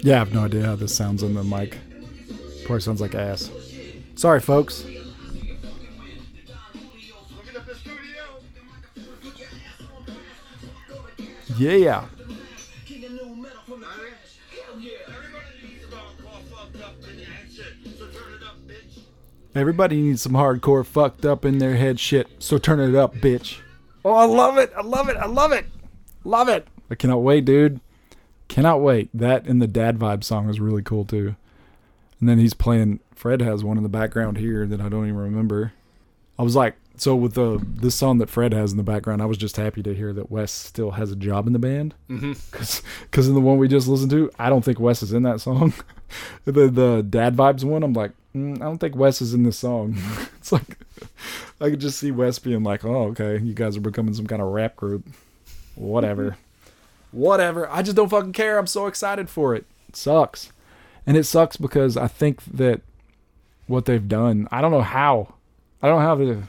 Yeah, 0.00 0.16
I 0.16 0.18
have 0.18 0.34
no 0.34 0.46
idea 0.46 0.64
how 0.64 0.74
this 0.74 0.92
sounds 0.92 1.22
on 1.22 1.34
the 1.34 1.44
mic. 1.44 1.78
Probably 2.64 2.80
sounds 2.80 3.00
like 3.00 3.14
ass. 3.14 3.50
Sorry, 4.14 4.40
folks. 4.40 4.84
Yeah. 11.58 12.06
Everybody 19.54 20.00
needs 20.00 20.22
some 20.22 20.32
hardcore 20.32 20.84
fucked 20.84 21.26
up 21.26 21.44
in 21.44 21.58
their 21.58 21.76
head 21.76 22.00
shit, 22.00 22.26
so 22.38 22.56
turn 22.56 22.80
it 22.80 22.94
up, 22.94 23.14
bitch. 23.16 23.58
Oh, 24.02 24.14
I 24.14 24.24
love 24.24 24.56
it. 24.56 24.72
I 24.74 24.80
love 24.80 25.10
it. 25.10 25.16
I 25.16 25.26
love 25.26 25.52
it. 25.52 25.66
Love 26.24 26.48
it. 26.48 26.66
I 26.90 26.94
cannot 26.94 27.18
wait, 27.18 27.44
dude. 27.44 27.80
Cannot 28.48 28.80
wait. 28.80 29.10
That 29.12 29.46
and 29.46 29.60
the 29.60 29.66
dad 29.66 29.98
vibe 29.98 30.24
song 30.24 30.48
is 30.48 30.58
really 30.58 30.82
cool 30.82 31.04
too. 31.04 31.36
And 32.22 32.28
then 32.28 32.38
he's 32.38 32.54
playing 32.54 33.00
Fred 33.16 33.42
has 33.42 33.64
one 33.64 33.78
in 33.78 33.82
the 33.82 33.88
background 33.88 34.38
here 34.38 34.64
that 34.64 34.80
I 34.80 34.88
don't 34.88 35.08
even 35.08 35.18
remember. 35.18 35.72
I 36.38 36.44
was 36.44 36.54
like, 36.54 36.76
so 36.96 37.16
with 37.16 37.34
the 37.34 37.60
this 37.60 37.96
song 37.96 38.18
that 38.18 38.30
Fred 38.30 38.52
has 38.52 38.70
in 38.70 38.76
the 38.76 38.84
background, 38.84 39.20
I 39.20 39.24
was 39.24 39.36
just 39.36 39.56
happy 39.56 39.82
to 39.82 39.92
hear 39.92 40.12
that 40.12 40.30
Wes 40.30 40.52
still 40.52 40.92
has 40.92 41.10
a 41.10 41.16
job 41.16 41.48
in 41.48 41.52
the 41.52 41.58
band. 41.58 41.96
Mm-hmm. 42.08 42.34
Because 43.02 43.26
in 43.26 43.34
the 43.34 43.40
one 43.40 43.58
we 43.58 43.66
just 43.66 43.88
listened 43.88 44.12
to, 44.12 44.30
I 44.38 44.50
don't 44.50 44.64
think 44.64 44.78
Wes 44.78 45.02
is 45.02 45.12
in 45.12 45.24
that 45.24 45.40
song. 45.40 45.72
the 46.44 46.52
the 46.68 47.04
dad 47.10 47.34
vibes 47.34 47.64
one, 47.64 47.82
I'm 47.82 47.92
like, 47.92 48.12
mm, 48.36 48.54
I 48.54 48.66
don't 48.66 48.78
think 48.78 48.94
Wes 48.94 49.20
is 49.20 49.34
in 49.34 49.42
this 49.42 49.58
song. 49.58 49.96
it's 50.38 50.52
like 50.52 50.78
I 51.60 51.70
could 51.70 51.80
just 51.80 51.98
see 51.98 52.12
Wes 52.12 52.38
being 52.38 52.62
like, 52.62 52.84
oh 52.84 53.06
okay, 53.08 53.40
you 53.40 53.52
guys 53.52 53.76
are 53.76 53.80
becoming 53.80 54.14
some 54.14 54.28
kind 54.28 54.40
of 54.40 54.46
rap 54.52 54.76
group. 54.76 55.08
Whatever, 55.74 56.36
whatever. 57.10 57.68
I 57.68 57.82
just 57.82 57.96
don't 57.96 58.10
fucking 58.10 58.32
care. 58.32 58.58
I'm 58.58 58.68
so 58.68 58.86
excited 58.86 59.28
for 59.28 59.56
it. 59.56 59.64
It 59.88 59.96
sucks, 59.96 60.51
and 61.06 61.16
it 61.16 61.24
sucks 61.24 61.56
because 61.56 61.96
I 61.96 62.08
think 62.08 62.42
that 62.44 62.80
what 63.66 63.84
they've 63.86 64.08
done. 64.08 64.48
I 64.50 64.60
don't 64.60 64.72
know 64.72 64.82
how. 64.82 65.34
I 65.82 65.88
don't 65.88 66.00
know 66.00 66.06
how 66.06 66.14
to. 66.16 66.42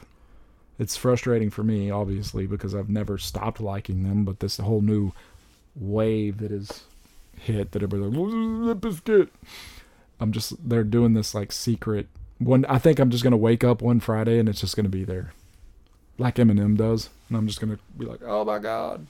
It's 0.78 0.96
frustrating 0.96 1.50
for 1.50 1.62
me, 1.62 1.90
obviously, 1.90 2.46
because 2.46 2.74
I've 2.74 2.88
never 2.88 3.16
stopped 3.18 3.60
liking 3.60 4.02
them. 4.02 4.24
But 4.24 4.40
this 4.40 4.58
whole 4.58 4.80
new 4.80 5.12
wave 5.76 6.38
that 6.38 6.50
is 6.52 6.84
hit 7.38 7.72
that 7.72 7.82
everybody's 7.82 8.16
like, 8.16 8.28
"Limp 8.32 8.80
Bizkit." 8.80 9.28
I'm 10.20 10.32
just 10.32 10.68
they're 10.68 10.84
doing 10.84 11.14
this 11.14 11.34
like 11.34 11.52
secret 11.52 12.08
one. 12.38 12.64
I 12.66 12.78
think 12.78 12.98
I'm 12.98 13.10
just 13.10 13.24
gonna 13.24 13.36
wake 13.36 13.64
up 13.64 13.82
one 13.82 14.00
Friday 14.00 14.38
and 14.38 14.48
it's 14.48 14.60
just 14.60 14.76
gonna 14.76 14.88
be 14.88 15.04
there. 15.04 15.32
like 16.18 16.36
Eminem 16.36 16.76
does, 16.76 17.10
and 17.28 17.36
I'm 17.38 17.46
just 17.48 17.60
gonna 17.60 17.78
be 17.98 18.04
like, 18.06 18.20
oh 18.24 18.44
my 18.44 18.58
god, 18.60 19.06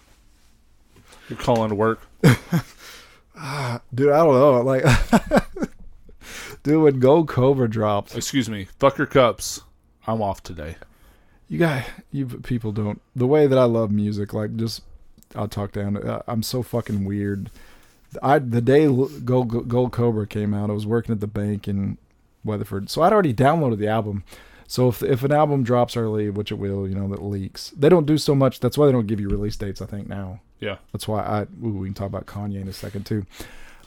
You're 1.28 1.38
calling 1.38 1.68
to 1.68 1.74
work. 1.74 2.01
dude, 3.95 4.11
I 4.12 4.18
don't 4.18 4.35
know, 4.35 4.61
like, 4.62 4.85
dude, 6.62 6.82
when 6.82 7.01
Gold 7.01 7.28
Cobra 7.28 7.68
dropped, 7.68 8.14
Excuse 8.16 8.49
me. 8.49 8.66
Fuck 8.78 8.99
your 8.99 9.07
cups. 9.07 9.62
I'm 10.07 10.20
off 10.22 10.43
today. 10.43 10.76
you 11.49 11.59
got 11.59 11.85
you 12.12 12.26
people 12.26 12.72
don't 12.72 13.01
the 13.16 13.26
way 13.26 13.47
that 13.47 13.59
I 13.59 13.64
love 13.64 13.91
music, 13.91 14.32
like 14.35 14.55
just 14.57 14.82
I'll 15.35 15.49
talk 15.49 15.72
down. 15.72 15.97
uh, 15.97 16.22
I'm 16.26 16.43
so 16.43 16.62
fucking 16.62 17.05
weird. 17.05 17.51
I 18.22 18.39
the 18.39 18.61
day 18.61 18.85
L- 18.85 19.11
Gold 19.24 19.68
Gold 19.68 19.93
Cobra 19.93 20.26
came 20.26 20.53
out, 20.55 20.70
I 20.70 20.74
was 20.74 20.87
working 20.87 21.12
at 21.12 21.20
the 21.20 21.26
bank 21.26 21.66
in 21.66 21.99
Weatherford, 22.45 22.89
so 22.91 23.03
I'd 23.03 23.12
already 23.12 23.35
downloaded 23.35 23.78
the 23.78 23.89
album. 23.89 24.24
So 24.66 24.88
if 24.88 25.02
if 25.02 25.22
an 25.22 25.32
album 25.32 25.62
drops 25.62 25.96
early, 25.96 26.30
which 26.30 26.50
it 26.50 26.56
will, 26.56 26.88
you 26.88 26.94
know, 26.94 27.08
that 27.08 27.22
leaks, 27.22 27.70
they 27.76 27.88
don't 27.88 28.06
do 28.06 28.18
so 28.18 28.34
much. 28.34 28.60
That's 28.60 28.78
why 28.78 28.86
they 28.86 28.92
don't 28.92 29.06
give 29.06 29.20
you 29.20 29.28
release 29.28 29.56
dates. 29.56 29.82
I 29.82 29.86
think 29.86 30.08
now. 30.08 30.40
Yeah. 30.60 30.76
That's 30.92 31.06
why 31.06 31.22
I. 31.22 31.42
Ooh, 31.64 31.78
we 31.78 31.88
can 31.88 31.94
talk 31.94 32.06
about 32.06 32.26
Kanye 32.26 32.60
in 32.60 32.68
a 32.68 32.72
second 32.72 33.04
too. 33.04 33.26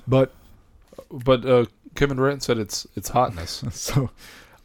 But 0.08 0.34
But 1.12 1.46
uh, 1.46 1.66
Kevin 1.96 2.18
Durant 2.18 2.44
said 2.44 2.58
it's 2.58 2.88
it's 2.96 3.10
hotness. 3.10 3.64
so 3.72 4.12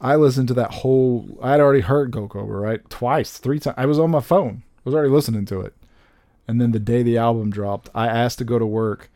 I 0.00 0.16
listened 0.16 0.48
to 0.48 0.54
that 0.54 0.72
whole. 0.72 1.38
I 1.42 1.52
had 1.52 1.60
already 1.60 1.80
heard 1.80 2.10
Go 2.10 2.28
Cobra 2.28 2.60
right 2.60 2.88
twice, 2.90 3.38
three 3.38 3.58
times. 3.58 3.76
I 3.78 3.86
was 3.86 3.98
on 3.98 4.10
my 4.10 4.20
phone. 4.20 4.62
I 4.78 4.80
was 4.84 4.94
already 4.94 5.10
listening 5.10 5.46
to 5.46 5.60
it, 5.60 5.74
and 6.46 6.60
then 6.60 6.72
the 6.72 6.80
day 6.80 7.02
the 7.02 7.18
album 7.18 7.50
dropped, 7.50 7.88
I 7.94 8.08
asked 8.08 8.38
to 8.38 8.44
go 8.44 8.58
to 8.58 8.66
work. 8.66 9.10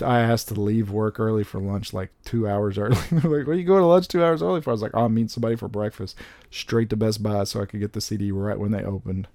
I 0.00 0.20
asked 0.20 0.48
to 0.48 0.54
leave 0.54 0.90
work 0.90 1.20
early 1.20 1.44
for 1.44 1.60
lunch, 1.60 1.92
like 1.92 2.10
two 2.24 2.48
hours 2.48 2.78
early. 2.78 2.96
Like, 3.12 3.46
"What 3.46 3.48
are 3.48 3.54
you 3.54 3.64
going 3.64 3.80
to 3.80 3.86
lunch 3.86 4.08
two 4.08 4.24
hours 4.24 4.42
early 4.42 4.60
for?" 4.60 4.70
I 4.70 4.72
was 4.72 4.82
like, 4.82 4.92
"Oh, 4.94 5.04
I'm 5.04 5.14
meeting 5.14 5.28
somebody 5.28 5.56
for 5.56 5.68
breakfast." 5.68 6.16
Straight 6.50 6.88
to 6.90 6.96
Best 6.96 7.22
Buy 7.22 7.44
so 7.44 7.60
I 7.60 7.66
could 7.66 7.80
get 7.80 7.92
the 7.92 8.00
CD 8.00 8.32
right 8.32 8.58
when 8.58 8.70
they 8.70 8.82
opened, 8.82 9.28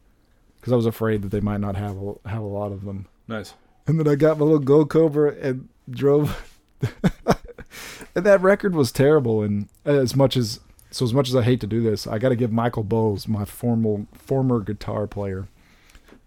because 0.59 0.73
I 0.73 0.77
was 0.77 0.85
afraid 0.85 1.21
that 1.21 1.29
they 1.29 1.41
might 1.41 1.59
not 1.59 1.75
have 1.75 1.97
a, 2.01 2.15
have 2.29 2.41
a 2.41 2.47
lot 2.47 2.71
of 2.71 2.85
them. 2.85 3.07
nice. 3.27 3.53
And 3.85 3.99
then 3.99 4.07
I 4.07 4.15
got 4.15 4.37
my 4.37 4.43
little 4.43 4.59
Go 4.59 4.85
Cobra 4.85 5.33
and 5.41 5.69
drove. 5.89 6.59
and 8.15 8.25
that 8.25 8.41
record 8.41 8.75
was 8.75 8.91
terrible. 8.91 9.41
And 9.41 9.69
as 9.85 10.13
much 10.15 10.35
as 10.35 10.59
so, 10.91 11.05
as 11.05 11.13
much 11.13 11.29
as 11.29 11.35
I 11.35 11.43
hate 11.43 11.61
to 11.61 11.67
do 11.67 11.81
this, 11.81 12.07
I 12.07 12.17
got 12.17 12.29
to 12.29 12.35
give 12.35 12.51
Michael 12.51 12.83
Bowles, 12.83 13.27
my 13.27 13.45
formal 13.45 14.07
former 14.13 14.59
guitar 14.59 15.07
player, 15.07 15.47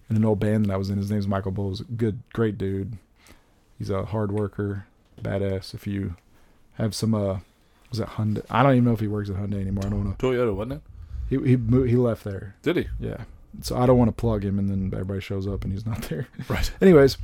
in 0.08 0.16
an 0.16 0.24
old 0.24 0.40
band 0.40 0.66
that 0.66 0.72
I 0.72 0.76
was 0.76 0.90
in. 0.90 0.98
His 0.98 1.10
name's 1.10 1.28
Michael 1.28 1.52
Bowles. 1.52 1.82
Good, 1.96 2.20
great 2.32 2.56
dude. 2.58 2.96
He's 3.80 3.88
a 3.90 4.04
hard 4.04 4.30
worker, 4.30 4.84
badass. 5.20 5.72
If 5.74 5.86
you 5.86 6.14
have 6.74 6.94
some, 6.94 7.14
uh, 7.14 7.38
was 7.88 7.98
it 7.98 8.06
Hyundai? 8.08 8.44
I 8.50 8.62
don't 8.62 8.72
even 8.74 8.84
know 8.84 8.92
if 8.92 9.00
he 9.00 9.08
works 9.08 9.30
at 9.30 9.36
Hyundai 9.36 9.60
anymore. 9.62 9.86
I 9.86 9.88
don't 9.88 10.04
know. 10.04 10.16
Toyota, 10.18 10.54
wasn't 10.54 10.74
it? 10.74 10.80
He 11.30 11.48
he 11.50 11.56
mo- 11.56 11.84
he 11.84 11.96
left 11.96 12.22
there. 12.24 12.56
Did 12.62 12.76
he? 12.76 12.88
Yeah. 13.00 13.22
So 13.62 13.76
I 13.78 13.86
don't 13.86 13.96
want 13.96 14.08
to 14.08 14.20
plug 14.20 14.44
him, 14.44 14.58
and 14.58 14.68
then 14.68 14.90
everybody 14.92 15.20
shows 15.20 15.46
up 15.48 15.64
and 15.64 15.72
he's 15.72 15.86
not 15.86 16.02
there. 16.10 16.28
Right. 16.48 16.70
Anyways, 16.82 17.16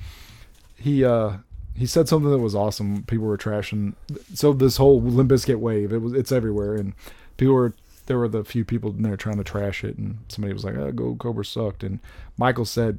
he 0.76 1.04
uh 1.04 1.36
he 1.74 1.84
said 1.84 2.08
something 2.08 2.30
that 2.30 2.38
was 2.38 2.54
awesome. 2.54 3.02
People 3.04 3.26
were 3.26 3.36
trashing. 3.36 3.92
So 4.32 4.54
this 4.54 4.78
whole 4.78 4.98
Limp 5.02 5.30
Bizkit 5.30 5.58
wave, 5.58 5.92
it 5.92 5.98
was 6.00 6.14
it's 6.14 6.32
everywhere, 6.32 6.74
and 6.74 6.94
people 7.36 7.54
were 7.54 7.74
there 8.06 8.18
were 8.18 8.28
the 8.28 8.44
few 8.44 8.64
people 8.64 8.90
in 8.92 9.02
there 9.02 9.16
trying 9.18 9.36
to 9.36 9.44
trash 9.44 9.84
it, 9.84 9.98
and 9.98 10.18
somebody 10.28 10.54
was 10.54 10.64
like, 10.64 10.76
"Oh, 10.76 10.90
Gold 10.90 11.18
Cobra 11.18 11.44
sucked," 11.44 11.84
and 11.84 11.98
Michael 12.38 12.64
said. 12.64 12.98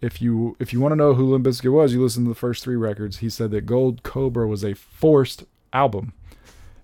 If 0.00 0.20
you 0.20 0.56
if 0.60 0.72
you 0.72 0.80
want 0.80 0.92
to 0.92 0.96
know 0.96 1.14
who 1.14 1.24
Limp 1.32 1.46
Bizkit 1.46 1.72
was, 1.72 1.92
you 1.92 2.02
listen 2.02 2.24
to 2.24 2.28
the 2.28 2.34
first 2.34 2.62
three 2.62 2.76
records. 2.76 3.18
He 3.18 3.30
said 3.30 3.50
that 3.52 3.66
Gold 3.66 4.02
Cobra 4.02 4.46
was 4.46 4.62
a 4.64 4.74
forced 4.74 5.44
album, 5.72 6.12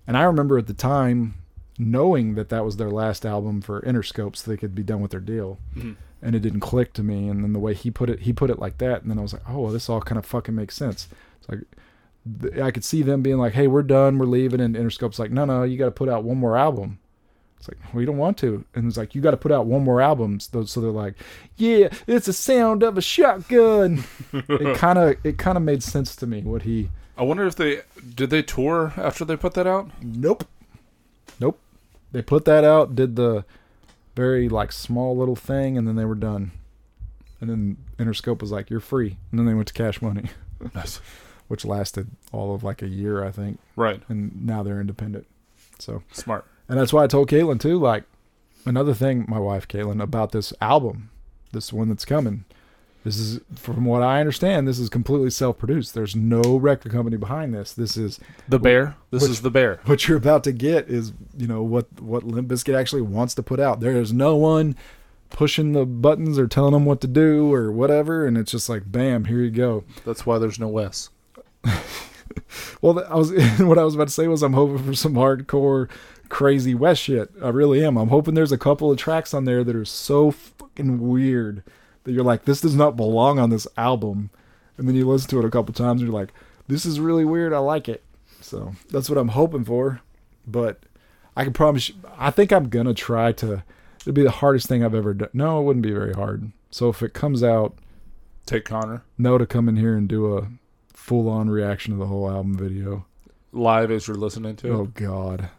and 0.07 0.17
I 0.17 0.23
remember 0.23 0.57
at 0.57 0.67
the 0.67 0.73
time 0.73 1.35
knowing 1.77 2.35
that 2.35 2.49
that 2.49 2.63
was 2.65 2.77
their 2.77 2.89
last 2.91 3.25
album 3.25 3.61
for 3.61 3.81
Interscope, 3.81 4.35
so 4.35 4.49
they 4.49 4.57
could 4.57 4.75
be 4.75 4.83
done 4.83 5.01
with 5.01 5.11
their 5.11 5.19
deal 5.19 5.57
Mhm. 5.75 5.95
and 6.21 6.35
it 6.35 6.39
didn't 6.41 6.59
click 6.59 6.93
to 6.93 7.03
me. 7.03 7.27
And 7.29 7.43
then 7.43 7.53
the 7.53 7.59
way 7.59 7.73
he 7.73 7.89
put 7.89 8.09
it, 8.11 8.19
he 8.21 8.31
put 8.33 8.49
it 8.51 8.59
like 8.59 8.77
that, 8.77 9.01
and 9.01 9.09
then 9.11 9.17
I 9.17 9.23
was 9.23 9.33
like, 9.33 9.41
oh, 9.49 9.61
well, 9.61 9.71
this 9.73 9.89
all 9.89 9.99
kind 10.01 10.19
of 10.19 10.25
fucking 10.25 10.53
makes 10.55 10.75
sense. 10.75 11.07
It's 11.39 11.49
like 11.49 11.61
I 12.63 12.71
could 12.71 12.83
see 12.83 13.01
them 13.01 13.21
being 13.21 13.37
like, 13.37 13.53
hey, 13.53 13.67
we're 13.67 13.81
done, 13.83 14.17
we're 14.17 14.25
leaving, 14.27 14.59
and 14.61 14.75
Interscope's 14.75 15.19
like, 15.19 15.31
no, 15.31 15.45
no, 15.45 15.63
you 15.63 15.77
got 15.77 15.85
to 15.85 15.91
put 15.91 16.09
out 16.09 16.23
one 16.23 16.37
more 16.37 16.55
album. 16.57 16.99
It's 17.65 17.69
like 17.69 17.93
we 17.93 18.03
don't 18.05 18.17
want 18.17 18.37
to, 18.39 18.65
and 18.75 18.87
it's 18.87 18.97
like 18.97 19.15
you 19.15 19.21
got 19.21 19.31
to 19.31 19.37
put 19.37 19.51
out 19.51 19.65
one 19.65 19.83
more 19.85 20.01
album. 20.01 20.39
So 20.41 20.65
so 20.65 20.81
they're 20.81 20.91
like, 20.91 21.15
yeah, 21.55 21.87
it's 22.07 22.25
the 22.25 22.33
sound 22.33 22.83
of 22.83 22.97
a 22.97 23.01
shotgun. 23.01 24.03
it 24.33 24.77
kind 24.77 24.99
of 24.99 25.15
it 25.23 25.37
kind 25.37 25.55
of 25.57 25.63
made 25.63 25.81
sense 25.81 26.13
to 26.17 26.27
me 26.27 26.41
what 26.41 26.63
he. 26.63 26.89
I 27.17 27.23
wonder 27.23 27.45
if 27.45 27.55
they 27.55 27.81
did 28.15 28.31
they 28.31 28.41
tour 28.41 28.91
after 28.97 29.23
they 29.23 29.37
put 29.37 29.53
that 29.53 29.65
out. 29.65 29.89
Nope. 30.03 30.45
Nope. 31.39 31.57
They 32.11 32.21
put 32.21 32.43
that 32.45 32.65
out, 32.65 32.95
did 32.95 33.15
the 33.15 33.45
very 34.15 34.49
like 34.49 34.73
small 34.73 35.15
little 35.15 35.35
thing, 35.37 35.77
and 35.77 35.87
then 35.87 35.95
they 35.95 36.05
were 36.05 36.15
done. 36.15 36.51
And 37.39 37.49
then 37.49 37.77
Interscope 37.97 38.41
was 38.41 38.51
like, 38.51 38.69
"You're 38.69 38.79
free," 38.81 39.17
and 39.31 39.39
then 39.39 39.45
they 39.45 39.53
went 39.53 39.69
to 39.69 39.73
Cash 39.73 40.01
Money, 40.01 40.29
Nice. 40.75 40.99
which 41.47 41.63
lasted 41.63 42.09
all 42.33 42.53
of 42.53 42.61
like 42.63 42.81
a 42.81 42.87
year, 42.89 43.23
I 43.23 43.31
think, 43.31 43.59
Right. 43.77 44.01
and 44.09 44.45
now 44.45 44.63
they're 44.63 44.81
independent. 44.81 45.27
So, 45.79 46.03
Smart. 46.11 46.45
And 46.69 46.79
that's 46.79 46.93
why 46.93 47.03
I 47.03 47.07
told 47.07 47.29
Caitlin 47.29 47.59
too. 47.59 47.77
Like, 47.79 48.03
another 48.65 48.93
thing, 48.93 49.25
my 49.27 49.39
wife 49.39 49.67
Caitlin, 49.67 50.01
about 50.01 50.31
this 50.31 50.53
album, 50.61 51.09
this 51.51 51.71
one 51.73 51.89
that's 51.89 52.05
coming. 52.05 52.45
This 53.03 53.17
is, 53.17 53.41
from 53.55 53.83
what 53.83 54.01
I 54.01 54.21
understand, 54.21 54.65
this 54.65 54.79
is 54.79 54.87
completely 54.87 55.29
self-produced. 55.29 55.93
There's 55.93 56.15
no 56.15 56.55
record 56.55 56.93
company 56.93 57.17
behind 57.17 57.53
this. 57.53 57.73
This 57.73 57.97
is 57.97 58.17
The 58.47 58.59
bear. 58.59 58.95
This 59.11 59.23
is 59.23 59.41
the 59.41 59.51
bear. 59.51 59.81
what 59.83 60.07
you're 60.07 60.17
about 60.17 60.45
to 60.45 60.53
get 60.53 60.87
is 60.87 61.11
you 61.37 61.45
know 61.47 61.61
what 61.63 62.01
what 62.01 62.23
Limp 62.23 62.47
Bizkit 62.47 62.79
actually 62.79 63.01
wants 63.01 63.35
to 63.35 63.43
put 63.43 63.59
out. 63.59 63.81
There 63.81 63.97
is 63.97 64.13
no 64.13 64.37
one 64.37 64.77
pushing 65.29 65.73
the 65.73 65.85
buttons 65.85 66.39
or 66.39 66.47
telling 66.47 66.71
them 66.71 66.85
what 66.85 67.01
to 67.01 67.07
do 67.07 67.53
or 67.53 67.73
whatever, 67.73 68.25
and 68.25 68.37
it's 68.37 68.51
just 68.53 68.69
like 68.69 68.89
bam, 68.89 69.25
here 69.25 69.39
you 69.41 69.51
go. 69.51 69.83
That's 70.05 70.25
why 70.25 70.37
there's 70.37 70.59
no 70.59 70.69
Wes. 70.69 71.09
Well, 72.83 73.01
I 73.09 73.15
was 73.15 73.31
what 73.59 73.79
I 73.79 73.83
was 73.85 73.95
about 73.95 74.09
to 74.09 74.13
say 74.13 74.27
was 74.27 74.43
I'm 74.43 74.53
hoping 74.53 74.83
for 74.83 74.93
some 74.93 75.13
hardcore, 75.13 75.89
crazy 76.27 76.75
Wes 76.75 76.97
shit. 76.97 77.31
I 77.41 77.47
really 77.47 77.83
am. 77.83 77.95
I'm 77.95 78.09
hoping 78.09 78.33
there's 78.33 78.51
a 78.51 78.57
couple 78.57 78.91
of 78.91 78.97
tracks 78.97 79.33
on 79.33 79.45
there 79.45 79.63
that 79.63 79.73
are 79.75 79.85
so 79.85 80.31
fucking 80.31 80.99
weird 80.99 81.63
that 82.03 82.11
you're 82.11 82.25
like, 82.25 82.43
this 82.43 82.59
does 82.59 82.75
not 82.75 82.97
belong 82.97 83.39
on 83.39 83.49
this 83.49 83.65
album, 83.77 84.31
and 84.77 84.85
then 84.85 84.95
you 84.95 85.07
listen 85.07 85.29
to 85.29 85.39
it 85.39 85.45
a 85.45 85.49
couple 85.49 85.73
times 85.73 86.01
and 86.01 86.11
you're 86.11 86.19
like, 86.19 86.33
this 86.67 86.85
is 86.85 86.99
really 86.99 87.23
weird. 87.23 87.53
I 87.53 87.59
like 87.59 87.87
it. 87.87 88.03
So 88.41 88.73
that's 88.89 89.09
what 89.09 89.17
I'm 89.17 89.29
hoping 89.29 89.63
for. 89.63 90.01
But 90.45 90.83
I 91.37 91.45
can 91.45 91.53
promise 91.53 91.87
you, 91.87 91.95
I 92.17 92.31
think 92.31 92.51
I'm 92.51 92.67
gonna 92.67 92.93
try 92.93 93.31
to. 93.31 93.63
It'd 94.01 94.13
be 94.13 94.23
the 94.23 94.31
hardest 94.31 94.67
thing 94.67 94.83
I've 94.83 94.93
ever 94.93 95.13
done. 95.13 95.29
No, 95.31 95.61
it 95.61 95.63
wouldn't 95.63 95.83
be 95.83 95.93
very 95.93 96.13
hard. 96.13 96.51
So 96.69 96.89
if 96.89 97.01
it 97.01 97.13
comes 97.13 97.43
out, 97.43 97.77
Take 98.45 98.65
Connor 98.65 99.03
no 99.17 99.37
to 99.37 99.45
come 99.45 99.69
in 99.69 99.77
here 99.77 99.95
and 99.95 100.05
do 100.05 100.37
a 100.37 100.49
full 101.03 101.27
on 101.27 101.49
reaction 101.49 101.91
to 101.91 101.99
the 101.99 102.07
whole 102.07 102.29
album 102.29 102.57
video. 102.57 103.05
live 103.51 103.91
as 103.91 104.07
you're 104.07 104.15
listening 104.15 104.55
to. 104.55 104.67
It. 104.67 104.71
Oh. 104.73 104.85
God. 104.85 105.49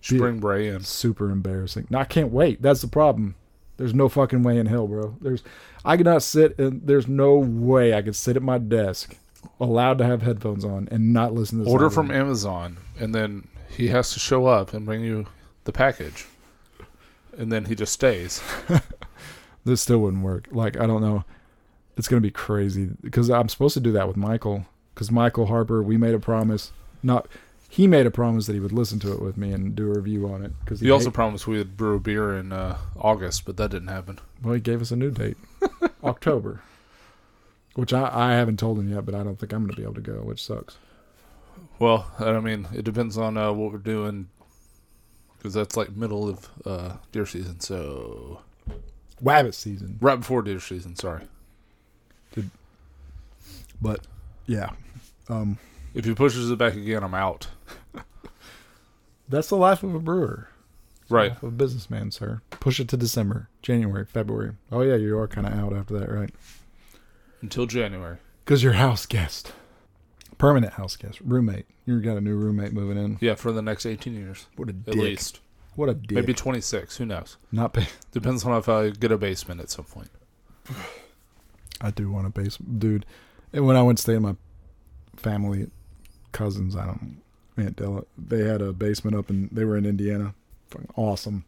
Just 0.00 0.18
bring 0.18 0.38
Bray 0.38 0.68
in. 0.68 0.82
super 0.84 1.30
embarrassing. 1.30 1.88
No, 1.90 1.98
I 1.98 2.04
can't 2.04 2.30
wait. 2.32 2.62
That's 2.62 2.80
the 2.80 2.86
problem. 2.88 3.34
There's 3.76 3.92
no 3.94 4.08
fucking 4.08 4.44
way 4.44 4.58
in 4.58 4.66
hell, 4.66 4.86
bro. 4.86 5.16
There's 5.20 5.42
I 5.84 5.96
cannot 5.96 6.22
sit 6.22 6.58
and 6.58 6.80
there's 6.84 7.08
no 7.08 7.34
way 7.36 7.92
I 7.94 8.02
could 8.02 8.14
sit 8.14 8.36
at 8.36 8.42
my 8.42 8.58
desk 8.58 9.16
allowed 9.58 9.98
to 9.98 10.04
have 10.04 10.22
headphones 10.22 10.64
on 10.64 10.88
and 10.92 11.12
not 11.12 11.34
listen 11.34 11.58
to 11.58 11.64
this 11.64 11.72
Order 11.72 11.86
album. 11.86 12.08
from 12.08 12.10
Amazon, 12.16 12.76
and 12.98 13.12
then 13.14 13.48
he 13.68 13.88
has 13.88 14.12
to 14.12 14.20
show 14.20 14.46
up 14.46 14.72
and 14.72 14.86
bring 14.86 15.02
you 15.02 15.26
the 15.64 15.72
package, 15.72 16.26
and 17.36 17.50
then 17.50 17.64
he 17.64 17.74
just 17.74 17.92
stays. 17.92 18.42
this 19.64 19.80
still 19.82 19.98
wouldn't 19.98 20.22
work. 20.22 20.48
Like 20.52 20.76
I 20.78 20.86
don't 20.86 21.00
know. 21.00 21.24
It's 21.96 22.08
gonna 22.08 22.20
be 22.20 22.30
crazy 22.30 22.90
because 23.00 23.30
I'm 23.30 23.48
supposed 23.48 23.74
to 23.74 23.80
do 23.80 23.92
that 23.92 24.08
with 24.08 24.16
Michael. 24.16 24.66
Because 24.94 25.10
Michael 25.10 25.46
Harper, 25.46 25.82
we 25.82 25.96
made 25.96 26.14
a 26.14 26.18
promise. 26.18 26.72
Not 27.02 27.26
he 27.72 27.86
made 27.86 28.04
a 28.04 28.10
promise 28.10 28.44
that 28.46 28.52
he 28.52 28.60
would 28.60 28.72
listen 28.72 28.98
to 29.00 29.12
it 29.12 29.22
with 29.22 29.38
me 29.38 29.50
and 29.50 29.74
do 29.74 29.90
a 29.90 29.94
review 29.94 30.28
on 30.28 30.44
it. 30.44 30.52
Because 30.60 30.80
He 30.80 30.90
also 30.90 31.10
promised 31.10 31.46
we 31.46 31.56
would 31.56 31.74
brew 31.74 31.96
a 31.96 32.00
beer 32.00 32.36
in 32.36 32.52
uh, 32.52 32.76
August, 32.98 33.46
but 33.46 33.56
that 33.56 33.70
didn't 33.70 33.88
happen. 33.88 34.18
well, 34.42 34.52
he 34.52 34.60
gave 34.60 34.82
us 34.82 34.90
a 34.90 34.96
new 34.96 35.10
date, 35.10 35.38
October, 36.04 36.60
which 37.74 37.94
I, 37.94 38.10
I 38.12 38.32
haven't 38.32 38.58
told 38.58 38.78
him 38.78 38.90
yet, 38.90 39.06
but 39.06 39.14
I 39.14 39.22
don't 39.22 39.38
think 39.38 39.54
I'm 39.54 39.64
gonna 39.64 39.74
be 39.74 39.84
able 39.84 39.94
to 39.94 40.02
go, 40.02 40.16
which 40.16 40.44
sucks. 40.44 40.76
Well, 41.78 42.12
I 42.18 42.38
mean, 42.40 42.68
it 42.74 42.84
depends 42.84 43.16
on 43.16 43.38
uh, 43.38 43.54
what 43.54 43.72
we're 43.72 43.78
doing, 43.78 44.28
because 45.38 45.54
that's 45.54 45.74
like 45.74 45.96
middle 45.96 46.28
of 46.28 46.50
uh, 46.66 46.96
deer 47.10 47.24
season. 47.24 47.60
So 47.60 48.42
Wabbit 49.22 49.54
season, 49.54 49.96
right 50.02 50.16
before 50.16 50.42
deer 50.42 50.60
season. 50.60 50.94
Sorry. 50.94 51.22
But 53.82 54.00
yeah, 54.46 54.70
um, 55.28 55.58
If 55.94 56.04
he 56.06 56.14
pushes 56.14 56.50
it 56.50 56.56
back 56.58 56.74
again, 56.74 57.02
I'm 57.04 57.14
out. 57.14 57.48
that's 59.28 59.48
the 59.48 59.56
life 59.56 59.82
of 59.82 59.94
a 59.94 59.98
brewer. 60.00 60.48
Right. 61.08 61.30
life 61.32 61.42
of 61.42 61.48
a 61.50 61.52
businessman, 61.52 62.10
sir. 62.10 62.40
Push 62.50 62.80
it 62.80 62.88
to 62.88 62.96
December, 62.96 63.48
January, 63.60 64.06
February. 64.06 64.52
Oh 64.70 64.80
yeah, 64.82 64.94
you 64.96 65.18
are 65.18 65.28
kind 65.28 65.46
of 65.46 65.52
out 65.52 65.74
after 65.74 65.98
that, 65.98 66.10
right? 66.10 66.30
Until 67.42 67.66
January. 67.66 68.18
Because 68.44 68.62
you're 68.62 68.72
house 68.74 69.04
guest, 69.04 69.52
permanent 70.38 70.74
house 70.74 70.96
guest, 70.96 71.20
roommate. 71.20 71.66
You 71.84 72.00
got 72.00 72.16
a 72.16 72.20
new 72.20 72.36
roommate 72.36 72.72
moving 72.72 72.96
in. 72.96 73.18
Yeah, 73.20 73.34
for 73.34 73.52
the 73.52 73.62
next 73.62 73.84
18 73.86 74.14
years 74.14 74.46
What 74.56 74.68
a 74.68 74.72
dick. 74.72 74.94
at 74.96 75.00
least. 75.02 75.40
What 75.74 75.88
a 75.88 75.94
dick. 75.94 76.12
maybe 76.12 76.32
26. 76.34 76.96
Who 76.98 77.06
knows? 77.06 77.36
not 77.50 77.72
pay. 77.74 77.88
Depends 78.12 78.44
on 78.44 78.56
if 78.56 78.68
I 78.68 78.90
get 78.90 79.10
a 79.12 79.18
basement 79.18 79.60
at 79.60 79.70
some 79.70 79.84
point. 79.86 80.10
I 81.80 81.90
do 81.90 82.10
want 82.10 82.26
a 82.26 82.30
basement, 82.30 82.78
dude. 82.78 83.04
And 83.52 83.66
when 83.66 83.76
I 83.76 83.82
went 83.82 83.98
to 83.98 84.02
stay 84.02 84.14
in 84.14 84.22
my 84.22 84.36
family, 85.16 85.70
cousins, 86.32 86.74
I 86.74 86.86
don't, 86.86 87.22
Aunt 87.56 87.76
Della, 87.76 88.04
they 88.16 88.44
had 88.44 88.62
a 88.62 88.72
basement 88.72 89.16
up 89.16 89.30
and 89.30 89.50
they 89.50 89.64
were 89.64 89.76
in 89.76 89.84
Indiana. 89.84 90.34
Fucking 90.70 90.88
awesome. 90.96 91.44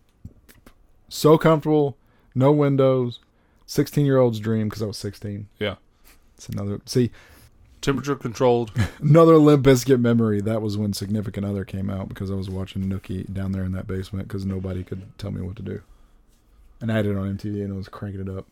So 1.08 1.38
comfortable, 1.38 1.96
no 2.34 2.52
windows. 2.52 3.20
16 3.66 4.04
year 4.04 4.18
old's 4.18 4.40
dream 4.40 4.68
because 4.68 4.82
I 4.82 4.86
was 4.86 4.98
16. 4.98 5.48
Yeah. 5.58 5.76
It's 6.36 6.48
another, 6.48 6.80
see, 6.84 7.10
Temperature 7.84 8.16
controlled. 8.16 8.72
another 9.02 9.36
Limp 9.36 9.62
Bizkit 9.66 10.00
memory. 10.00 10.40
That 10.40 10.62
was 10.62 10.78
when 10.78 10.94
Significant 10.94 11.44
Other 11.44 11.66
came 11.66 11.90
out 11.90 12.08
because 12.08 12.30
I 12.30 12.34
was 12.34 12.48
watching 12.48 12.84
Nookie 12.84 13.30
down 13.30 13.52
there 13.52 13.62
in 13.62 13.72
that 13.72 13.86
basement 13.86 14.26
because 14.26 14.46
nobody 14.46 14.82
could 14.82 15.02
tell 15.18 15.30
me 15.30 15.42
what 15.42 15.56
to 15.56 15.62
do. 15.62 15.82
And 16.80 16.90
I 16.90 16.96
had 16.96 17.04
it 17.04 17.14
on 17.14 17.36
MTV 17.36 17.62
and 17.62 17.74
I 17.74 17.76
was 17.76 17.88
cranking 17.88 18.22
it 18.22 18.28
up. 18.30 18.46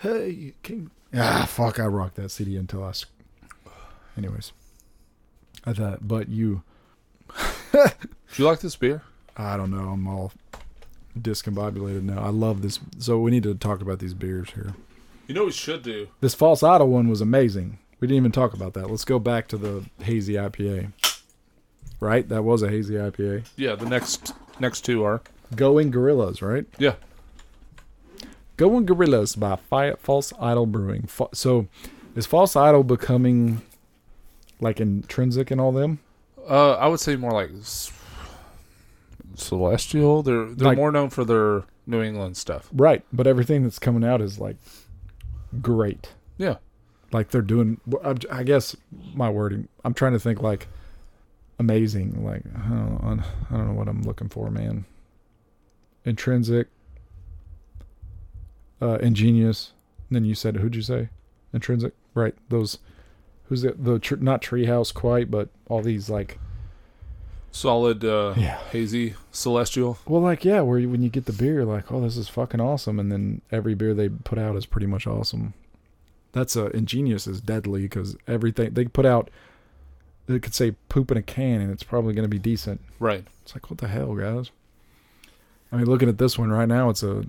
Hey, 0.00 0.54
King. 0.62 0.90
Ah, 1.14 1.46
fuck, 1.48 1.78
I 1.80 1.86
rocked 1.86 2.16
that 2.16 2.30
CD 2.30 2.56
until 2.56 2.84
I. 2.84 2.92
Anyways. 4.16 4.52
I 5.64 5.72
thought, 5.72 6.06
but 6.06 6.28
you, 6.28 6.62
Do 7.72 7.88
you 8.36 8.44
like 8.44 8.60
this 8.60 8.76
beer? 8.76 9.02
I 9.36 9.56
don't 9.56 9.70
know, 9.70 9.90
I'm 9.90 10.06
all 10.06 10.32
discombobulated 11.18 12.02
now. 12.02 12.22
I 12.22 12.28
love 12.28 12.62
this. 12.62 12.80
So 12.98 13.18
we 13.18 13.30
need 13.30 13.42
to 13.42 13.54
talk 13.54 13.80
about 13.82 13.98
these 13.98 14.14
beers 14.14 14.50
here. 14.50 14.74
You 15.26 15.34
know 15.34 15.42
what 15.42 15.46
we 15.48 15.52
should 15.52 15.82
do? 15.82 16.08
This 16.20 16.34
false 16.34 16.62
idol 16.62 16.88
one 16.88 17.08
was 17.08 17.20
amazing. 17.20 17.78
We 18.00 18.08
didn't 18.08 18.16
even 18.18 18.32
talk 18.32 18.54
about 18.54 18.74
that. 18.74 18.90
Let's 18.90 19.04
go 19.04 19.18
back 19.18 19.48
to 19.48 19.56
the 19.56 19.84
hazy 20.02 20.34
IPA. 20.34 20.92
Right? 22.00 22.28
That 22.28 22.42
was 22.42 22.62
a 22.62 22.70
hazy 22.70 22.94
IPA. 22.94 23.44
Yeah, 23.56 23.74
the 23.74 23.88
next 23.88 24.32
next 24.58 24.80
two 24.82 25.04
are. 25.04 25.20
Going 25.54 25.90
Gorillas, 25.90 26.40
right? 26.40 26.64
Yeah. 26.78 26.94
Going 28.60 28.84
Gorillas 28.84 29.36
by 29.36 29.56
Fi- 29.56 29.94
False 29.94 30.34
Idol 30.38 30.66
Brewing. 30.66 31.06
Fa- 31.06 31.28
so, 31.32 31.66
is 32.14 32.26
False 32.26 32.54
Idol 32.56 32.84
becoming 32.84 33.62
like 34.60 34.82
intrinsic 34.82 35.50
in 35.50 35.58
all 35.58 35.72
them? 35.72 35.98
Uh, 36.46 36.72
I 36.72 36.86
would 36.86 37.00
say 37.00 37.16
more 37.16 37.32
like 37.32 37.50
Celestial. 39.34 40.22
They're 40.22 40.44
they're 40.44 40.68
Like- 40.68 40.76
more 40.76 40.92
known 40.92 41.08
for 41.08 41.24
their 41.24 41.62
New 41.86 42.02
England 42.02 42.36
stuff. 42.36 42.68
Right, 42.72 43.02
but 43.12 43.26
everything 43.26 43.62
that's 43.62 43.78
coming 43.78 44.04
out 44.04 44.20
is 44.20 44.38
like 44.38 44.56
great. 45.62 46.12
Yeah. 46.36 46.56
Like 47.12 47.30
they're 47.30 47.40
doing. 47.40 47.80
I 48.04 48.14
I 48.30 48.42
guess 48.42 48.76
my 49.14 49.30
wording. 49.30 49.68
I'm 49.86 49.94
trying 49.94 50.12
to 50.12 50.20
think 50.20 50.42
like 50.42 50.68
amazing. 51.58 52.22
Like 52.24 52.42
I 52.54 52.68
don't 52.68 53.16
know. 53.16 53.22
I 53.50 53.56
don't 53.56 53.68
know 53.68 53.72
what 53.74 53.88
I'm 53.88 54.02
looking 54.02 54.28
for, 54.28 54.50
man. 54.50 54.84
Intrinsic. 56.04 56.68
Uh, 58.80 58.98
ingenious. 58.98 59.72
And 60.08 60.16
then 60.16 60.24
you 60.24 60.34
said, 60.34 60.56
who'd 60.56 60.74
you 60.76 60.82
say? 60.82 61.08
Intrinsic. 61.52 61.92
Right. 62.14 62.34
Those. 62.48 62.78
Who's 63.44 63.62
the 63.62 63.72
the 63.72 63.98
tr- 63.98 64.16
not 64.16 64.42
treehouse 64.42 64.94
quite, 64.94 65.30
but 65.30 65.48
all 65.68 65.82
these 65.82 66.08
like. 66.08 66.38
Solid, 67.52 68.04
uh, 68.04 68.34
Yeah. 68.36 68.58
hazy, 68.70 69.14
celestial. 69.32 69.98
Well, 70.06 70.20
like 70.22 70.44
yeah, 70.44 70.60
where 70.60 70.78
you, 70.78 70.88
when 70.88 71.02
you 71.02 71.08
get 71.10 71.24
the 71.26 71.32
beer, 71.32 71.54
you're 71.54 71.64
like, 71.64 71.90
oh, 71.90 72.00
this 72.00 72.16
is 72.16 72.28
fucking 72.28 72.60
awesome, 72.60 73.00
and 73.00 73.10
then 73.10 73.40
every 73.50 73.74
beer 73.74 73.92
they 73.92 74.08
put 74.08 74.38
out 74.38 74.54
is 74.54 74.66
pretty 74.66 74.86
much 74.86 75.04
awesome. 75.08 75.54
That's 76.30 76.56
uh, 76.56 76.66
ingenious 76.68 77.26
is 77.26 77.40
deadly 77.40 77.82
because 77.82 78.16
everything 78.28 78.74
they 78.74 78.84
put 78.84 79.04
out, 79.04 79.30
they 80.26 80.38
could 80.38 80.54
say 80.54 80.76
poop 80.88 81.10
in 81.10 81.16
a 81.16 81.22
can 81.22 81.60
and 81.60 81.72
it's 81.72 81.82
probably 81.82 82.14
going 82.14 82.22
to 82.22 82.28
be 82.28 82.38
decent. 82.38 82.80
Right. 83.00 83.24
It's 83.42 83.52
like 83.56 83.68
what 83.68 83.78
the 83.80 83.88
hell, 83.88 84.14
guys? 84.14 84.52
I 85.72 85.76
mean, 85.76 85.86
looking 85.86 86.08
at 86.08 86.18
this 86.18 86.38
one 86.38 86.50
right 86.50 86.68
now, 86.68 86.88
it's 86.88 87.02
a, 87.02 87.24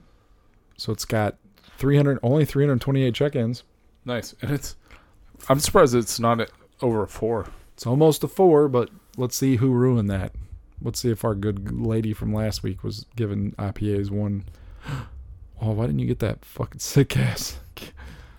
so 0.78 0.92
it's 0.92 1.06
got 1.06 1.36
300 1.82 2.20
only 2.22 2.46
328 2.46 3.16
check-ins. 3.16 3.64
Nice. 4.06 4.36
And 4.42 4.52
it's. 4.52 4.76
I'm 5.50 5.60
surprised 5.60 5.96
it's 5.96 6.20
not 6.20 6.48
over 6.80 7.02
a 7.02 7.08
four. 7.08 7.48
It's 7.74 7.88
almost 7.88 8.24
a 8.24 8.28
four, 8.28 8.68
but 8.68 8.92
let's 9.18 9.36
see 9.36 9.56
who 9.56 9.72
ruined 9.72 10.08
that. 10.12 10.32
Let's 10.80 11.00
see 11.00 11.10
if 11.10 11.26
our 11.26 11.34
good 11.34 11.72
lady 11.72 12.14
from 12.14 12.36
last 12.36 12.62
week 12.62 12.84
was 12.84 13.08
given 13.16 13.54
IPAs 13.54 14.10
one. 14.10 14.46
Oh, 15.64 15.74
why 15.74 15.86
didn't 15.86 16.00
you 16.00 16.08
get 16.08 16.18
that 16.18 16.44
fucking 16.44 16.80
sick 16.80 17.16
ass? 17.16 17.60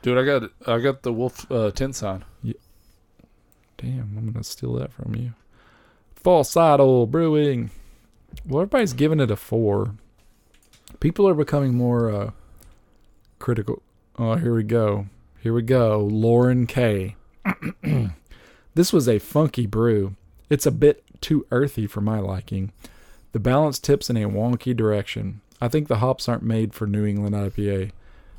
Dude, 0.03 0.19
I 0.19 0.25
got 0.25 0.51
I 0.67 0.81
got 0.81 1.05
the 1.05 1.13
Wolf 1.13 1.49
uh, 1.53 1.71
tin 1.71 1.93
sign. 1.93 2.25
Damn, 3.77 4.17
I'm 4.19 4.33
gonna 4.33 4.43
steal 4.43 4.73
that 4.73 4.93
from 4.93 5.15
you. 5.15 5.33
False 6.17 6.57
Idol 6.57 7.07
Brewing. 7.07 7.71
Well, 8.45 8.63
everybody's 8.63 8.93
giving 8.93 9.21
it 9.21 9.31
a 9.31 9.37
four. 9.37 9.95
People 10.99 11.29
are 11.29 11.35
becoming 11.35 11.75
more 11.75 12.11
uh, 12.13 12.31
critical. 13.43 13.83
Oh, 14.19 14.37
here 14.37 14.55
we 14.55 14.63
go. 14.63 15.07
Here 15.41 15.53
we 15.53 15.63
go. 15.63 15.99
Lauren 16.01 16.67
K. 16.67 17.17
this 18.75 18.93
was 18.93 19.09
a 19.09 19.19
funky 19.19 19.67
brew. 19.67 20.15
It's 20.49 20.65
a 20.65 20.71
bit 20.71 21.03
too 21.21 21.45
earthy 21.51 21.87
for 21.87 22.01
my 22.01 22.21
liking. 22.21 22.73
The 23.33 23.41
balance 23.41 23.79
tips 23.79 24.09
in 24.09 24.17
a 24.17 24.29
wonky 24.29 24.77
direction. 24.77 25.41
I 25.61 25.69
think 25.69 25.89
the 25.89 25.97
hops 25.97 26.29
aren't 26.29 26.45
made 26.45 26.73
for 26.73 26.87
New 26.87 27.05
England 27.05 27.35
IPA. 27.35 27.91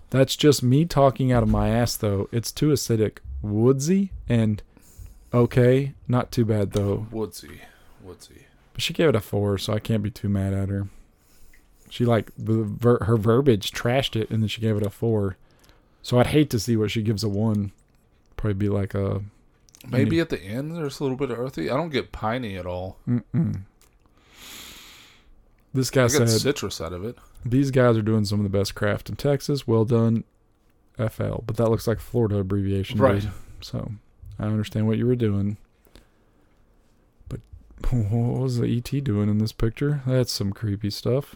That's 0.09 0.37
just 0.37 0.63
me 0.63 0.85
talking 0.85 1.31
out 1.31 1.43
of 1.43 1.49
my 1.49 1.69
ass, 1.69 1.97
though. 1.97 2.29
It's 2.31 2.51
too 2.51 2.69
acidic, 2.69 3.17
woodsy, 3.41 4.11
and 4.29 4.63
okay. 5.33 5.93
Not 6.07 6.31
too 6.31 6.45
bad, 6.45 6.71
though. 6.71 7.07
Woodsy. 7.11 7.61
Woodsy. 8.01 8.45
But 8.73 8.81
she 8.81 8.93
gave 8.93 9.09
it 9.09 9.15
a 9.15 9.19
four, 9.19 9.57
so 9.57 9.73
I 9.73 9.79
can't 9.79 10.03
be 10.03 10.11
too 10.11 10.29
mad 10.29 10.53
at 10.53 10.69
her. 10.69 10.87
She 11.93 12.05
like 12.05 12.31
the 12.35 12.63
ver- 12.63 13.03
her 13.03 13.17
verbiage 13.17 13.71
trashed 13.71 14.19
it, 14.19 14.31
and 14.31 14.41
then 14.41 14.47
she 14.47 14.61
gave 14.61 14.75
it 14.77 14.83
a 14.83 14.89
four. 14.89 15.37
So 16.01 16.17
I'd 16.17 16.25
hate 16.25 16.49
to 16.49 16.59
see 16.59 16.75
what 16.75 16.89
she 16.89 17.03
gives 17.03 17.23
a 17.23 17.29
one. 17.29 17.71
Probably 18.35 18.55
be 18.55 18.67
like 18.69 18.95
a 18.95 19.21
Maybe 19.87 20.19
at 20.19 20.29
the 20.29 20.41
end 20.41 20.75
there's 20.75 20.99
a 20.99 21.03
little 21.03 21.15
bit 21.17 21.29
of 21.29 21.37
earthy. 21.37 21.69
I 21.69 21.75
don't 21.77 21.89
get 21.91 22.11
piney 22.11 22.57
at 22.57 22.65
all. 22.65 22.97
mm-mm. 23.07 23.61
This 25.71 25.91
guy 25.91 26.05
I 26.05 26.07
said 26.07 26.29
citrus 26.29 26.81
out 26.81 26.93
of 26.93 27.03
it. 27.05 27.15
these 27.45 27.69
guys 27.69 27.95
are 27.95 28.01
doing 28.01 28.25
some 28.25 28.39
of 28.39 28.43
the 28.51 28.57
best 28.57 28.73
craft 28.73 29.09
in 29.09 29.15
Texas. 29.15 29.67
Well 29.67 29.85
done, 29.85 30.23
FL. 30.97 31.41
But 31.45 31.57
that 31.57 31.69
looks 31.69 31.85
like 31.85 31.99
Florida 31.99 32.37
abbreviation, 32.37 32.99
Right. 32.99 33.21
dude. 33.21 33.31
So 33.61 33.91
I 34.39 34.45
understand 34.45 34.87
what 34.87 34.97
you 34.97 35.05
were 35.05 35.15
doing. 35.15 35.57
But 37.29 37.41
what 37.91 38.41
was 38.41 38.57
the 38.57 38.67
ET 38.77 39.03
doing 39.03 39.29
in 39.29 39.37
this 39.37 39.51
picture? 39.51 40.01
That's 40.07 40.31
some 40.31 40.53
creepy 40.53 40.89
stuff. 40.89 41.35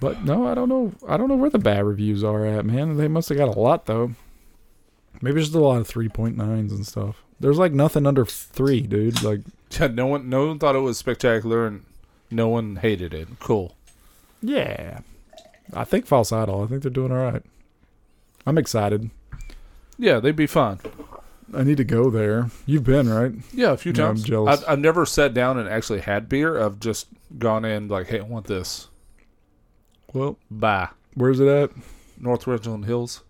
But 0.00 0.24
no, 0.24 0.46
I 0.46 0.54
don't 0.54 0.68
know. 0.68 0.92
I 1.06 1.16
don't 1.16 1.28
know 1.28 1.36
where 1.36 1.50
the 1.50 1.58
bad 1.58 1.84
reviews 1.84 2.24
are 2.24 2.46
at, 2.46 2.64
man. 2.64 2.96
They 2.96 3.08
must 3.08 3.28
have 3.28 3.38
got 3.38 3.54
a 3.54 3.58
lot 3.60 3.86
though. 3.86 4.12
Maybe 5.20 5.40
just 5.40 5.54
a 5.54 5.60
lot 5.60 5.78
of 5.80 5.86
three 5.86 6.08
point 6.08 6.36
nines 6.36 6.72
and 6.72 6.86
stuff. 6.86 7.22
There's 7.38 7.58
like 7.58 7.72
nothing 7.72 8.06
under 8.06 8.24
three, 8.24 8.80
dude. 8.82 9.22
Like 9.22 9.40
Yeah, 9.78 9.88
no 9.88 10.06
one 10.06 10.28
no 10.30 10.46
one 10.46 10.58
thought 10.58 10.74
it 10.76 10.80
was 10.80 10.96
spectacular 10.98 11.66
and 11.66 11.84
no 12.30 12.48
one 12.48 12.76
hated 12.76 13.12
it. 13.12 13.28
Cool. 13.40 13.76
yeah, 14.42 15.00
I 15.74 15.84
think 15.84 16.06
false 16.06 16.32
idol. 16.32 16.62
I 16.62 16.66
think 16.66 16.82
they're 16.82 16.90
doing 16.90 17.12
all 17.12 17.18
right. 17.18 17.42
I'm 18.46 18.56
excited. 18.58 19.10
Yeah, 19.98 20.18
they'd 20.18 20.34
be 20.36 20.46
fun. 20.46 20.80
I 21.52 21.62
need 21.64 21.76
to 21.78 21.84
go 21.84 22.10
there. 22.10 22.48
You've 22.64 22.84
been 22.84 23.08
right. 23.08 23.32
Yeah, 23.52 23.72
a 23.72 23.76
few 23.76 23.92
Yeah, 23.92 24.04
I'm 24.04 24.08
times. 24.14 24.22
jealous. 24.22 24.62
I've, 24.62 24.68
I've 24.72 24.78
never 24.78 25.04
sat 25.04 25.34
down 25.34 25.58
and 25.58 25.68
actually 25.68 26.00
had 26.00 26.28
beer. 26.28 26.58
I've 26.62 26.78
just 26.80 27.08
gone 27.38 27.64
in 27.64 27.88
like, 27.88 28.06
hey, 28.06 28.20
I 28.20 28.22
want 28.22 28.46
this. 28.46 28.86
Well, 30.12 30.38
Bye. 30.50 30.88
where's 31.14 31.40
it 31.40 31.48
at? 31.48 31.70
North 32.18 32.46
Richland 32.46 32.84
Hills. 32.84 33.22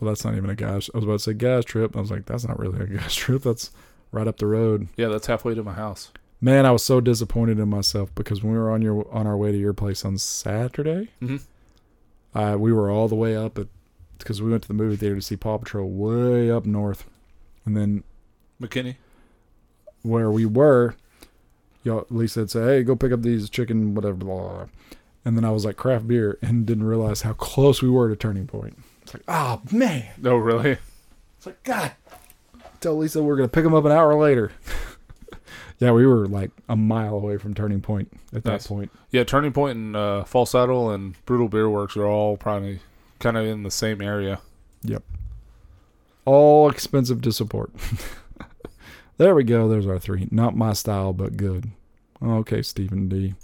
Well, 0.00 0.10
that's 0.10 0.24
not 0.24 0.34
even 0.34 0.50
a 0.50 0.54
gas. 0.54 0.90
I 0.92 0.98
was 0.98 1.04
about 1.04 1.12
to 1.14 1.18
say 1.20 1.34
gas 1.34 1.64
trip. 1.64 1.96
I 1.96 2.00
was 2.00 2.10
like, 2.10 2.26
that's 2.26 2.46
not 2.46 2.58
really 2.58 2.80
a 2.80 2.86
gas 2.98 3.14
trip. 3.14 3.42
That's 3.42 3.70
right 4.10 4.26
up 4.26 4.38
the 4.38 4.46
road. 4.46 4.88
Yeah, 4.96 5.08
that's 5.08 5.26
halfway 5.26 5.54
to 5.54 5.62
my 5.62 5.74
house. 5.74 6.10
Man, 6.40 6.66
I 6.66 6.72
was 6.72 6.84
so 6.84 7.00
disappointed 7.00 7.58
in 7.58 7.68
myself 7.68 8.14
because 8.14 8.42
when 8.42 8.52
we 8.52 8.58
were 8.58 8.70
on 8.70 8.82
your 8.82 9.06
on 9.12 9.26
our 9.26 9.36
way 9.36 9.52
to 9.52 9.58
your 9.58 9.72
place 9.72 10.04
on 10.04 10.18
Saturday, 10.18 11.08
hmm 11.20 11.36
uh, 12.34 12.56
we 12.58 12.72
were 12.72 12.90
all 12.90 13.06
the 13.06 13.14
way 13.14 13.36
up 13.36 13.56
at 13.58 13.68
because 14.18 14.42
we 14.42 14.50
went 14.50 14.62
to 14.62 14.68
the 14.68 14.74
movie 14.74 14.96
theater 14.96 15.14
to 15.14 15.22
see 15.22 15.36
Paw 15.36 15.56
Patrol 15.58 15.88
way 15.88 16.50
up 16.50 16.66
north, 16.66 17.06
and 17.64 17.76
then 17.76 18.02
McKinney. 18.60 18.96
where 20.02 20.30
we 20.30 20.44
were, 20.44 20.96
y'all 21.84 22.06
Lisa 22.10 22.40
had 22.40 22.50
said, 22.50 22.68
"Hey, 22.68 22.82
go 22.82 22.96
pick 22.96 23.12
up 23.12 23.22
these 23.22 23.48
chicken 23.48 23.94
whatever." 23.94 24.14
Blah, 24.16 24.34
blah, 24.36 24.48
blah. 24.52 24.66
And 25.24 25.36
then 25.36 25.44
I 25.44 25.50
was 25.50 25.64
like, 25.64 25.76
"Craft 25.76 26.06
beer," 26.06 26.38
and 26.42 26.66
didn't 26.66 26.84
realize 26.84 27.22
how 27.22 27.32
close 27.32 27.80
we 27.80 27.88
were 27.88 28.08
to 28.08 28.16
Turning 28.16 28.46
Point. 28.46 28.78
It's 29.04 29.14
like, 29.14 29.22
oh 29.28 29.60
man, 29.70 30.06
Oh, 30.24 30.36
really? 30.36 30.78
It's 31.36 31.46
like, 31.46 31.62
God. 31.62 31.92
Tell 32.80 32.96
Lisa 32.96 33.22
we're 33.22 33.36
going 33.36 33.48
to 33.48 33.52
pick 33.52 33.64
him 33.64 33.74
up 33.74 33.84
an 33.84 33.92
hour 33.92 34.14
later. 34.14 34.52
yeah, 35.78 35.92
we 35.92 36.06
were 36.06 36.26
like 36.26 36.50
a 36.68 36.76
mile 36.76 37.14
away 37.14 37.36
from 37.38 37.54
Turning 37.54 37.80
Point 37.80 38.12
at 38.34 38.44
that 38.44 38.64
point. 38.64 38.90
Yeah, 39.10 39.24
Turning 39.24 39.52
Point 39.52 39.76
and 39.76 39.96
uh, 39.96 40.24
and 40.32 41.24
Brutal 41.26 41.48
Beer 41.48 41.68
Works 41.68 41.96
are 41.96 42.06
all 42.06 42.36
probably 42.36 42.80
kind 43.20 43.36
of 43.36 43.46
in 43.46 43.62
the 43.62 43.70
same 43.70 44.00
area. 44.02 44.40
Yep. 44.82 45.02
All 46.26 46.68
expensive 46.70 47.22
to 47.22 47.32
support. 47.32 47.70
there 49.18 49.34
we 49.34 49.44
go. 49.44 49.68
There's 49.68 49.86
our 49.86 49.98
three. 49.98 50.28
Not 50.30 50.56
my 50.56 50.72
style, 50.72 51.12
but 51.12 51.36
good. 51.36 51.70
Okay, 52.22 52.62
Stephen 52.62 53.08
D. 53.08 53.34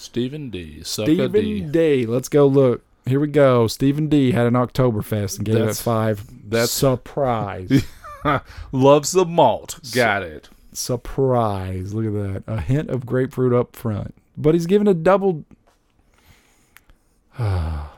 Stephen 0.00 0.50
D. 0.50 0.82
Stephen 0.82 1.32
D. 1.32 1.60
D. 1.60 2.06
Let's 2.06 2.28
go 2.28 2.46
look. 2.46 2.82
Here 3.06 3.20
we 3.20 3.28
go. 3.28 3.66
Stephen 3.66 4.08
D 4.08 4.32
had 4.32 4.46
an 4.46 4.54
Oktoberfest 4.54 5.36
and 5.38 5.44
gave 5.46 5.56
That's- 5.56 5.80
it 5.80 5.82
five. 5.82 6.24
that's- 6.50 6.70
surprise. 6.70 7.84
Loves 8.72 9.12
the 9.12 9.24
malt. 9.24 9.80
Got 9.94 10.22
it. 10.22 10.48
surprise. 10.72 11.94
Look 11.94 12.06
at 12.06 12.44
that. 12.46 12.52
A 12.52 12.60
hint 12.60 12.90
of 12.90 13.06
grapefruit 13.06 13.52
up 13.52 13.74
front. 13.74 14.14
But 14.36 14.54
he's 14.54 14.66
giving 14.66 14.86
a 14.88 14.94
double. 14.94 15.44
oh, 17.38 17.90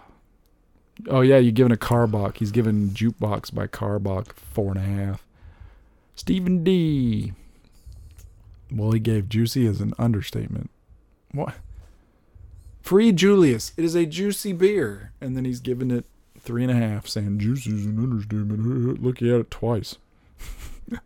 yeah. 1.09 1.39
You're 1.39 1.53
giving 1.53 1.73
a 1.73 1.77
Karbach. 1.77 2.37
He's 2.39 2.51
giving 2.53 2.91
Jukebox 2.91 3.53
by 3.55 3.67
Karbach 3.67 4.33
four 4.33 4.73
and 4.73 4.79
a 4.79 4.81
half. 4.81 5.27
Stephen 6.15 6.63
D. 6.65 7.33
Well, 8.71 8.93
he 8.93 9.01
gave 9.01 9.29
Juicy 9.29 9.67
as 9.67 9.81
an 9.81 9.93
understatement. 9.99 10.71
What? 11.33 11.55
Free 12.83 13.13
Julius. 13.13 13.73
It 13.77 13.85
is 13.85 13.95
a 13.95 14.07
juicy 14.07 14.53
beer. 14.53 15.13
And 15.21 15.37
then 15.37 15.45
he's 15.45 15.61
giving 15.61 15.91
it 15.91 16.05
three 16.39 16.63
and 16.63 16.71
a 16.71 16.75
half, 16.75 17.07
saying 17.07 17.39
juicy 17.39 17.71
is 17.71 17.87
an 17.87 17.99
understatement. 17.99 19.03
Look, 19.03 19.19
he 19.19 19.29
had 19.29 19.41
it 19.41 19.51
twice. 19.51 19.97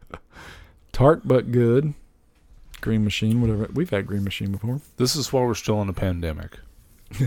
Tart 0.92 1.22
but 1.24 1.52
good. 1.52 1.94
Green 2.80 3.04
Machine, 3.04 3.40
whatever. 3.40 3.68
We've 3.72 3.90
had 3.90 4.06
Green 4.06 4.24
Machine 4.24 4.52
before. 4.52 4.80
This 4.96 5.14
is 5.16 5.32
why 5.32 5.42
we're 5.42 5.54
still 5.54 5.80
in 5.82 5.88
a 5.88 5.92
pandemic. 5.92 6.58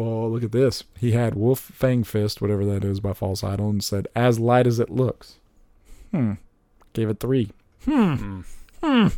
Well, 0.00 0.30
look 0.30 0.42
at 0.42 0.52
this. 0.52 0.84
He 0.98 1.12
had 1.12 1.34
Wolf 1.34 1.60
Fang 1.60 2.04
Fist, 2.04 2.40
whatever 2.40 2.64
that 2.64 2.84
is, 2.84 3.00
by 3.00 3.12
False 3.12 3.44
Idol, 3.44 3.68
and 3.68 3.84
said, 3.84 4.08
as 4.16 4.38
light 4.40 4.66
as 4.66 4.80
it 4.80 4.88
looks. 4.88 5.36
Hmm. 6.10 6.34
Gave 6.94 7.10
it 7.10 7.20
three. 7.20 7.50
Mm. 7.86 8.46
Hmm. 8.82 9.08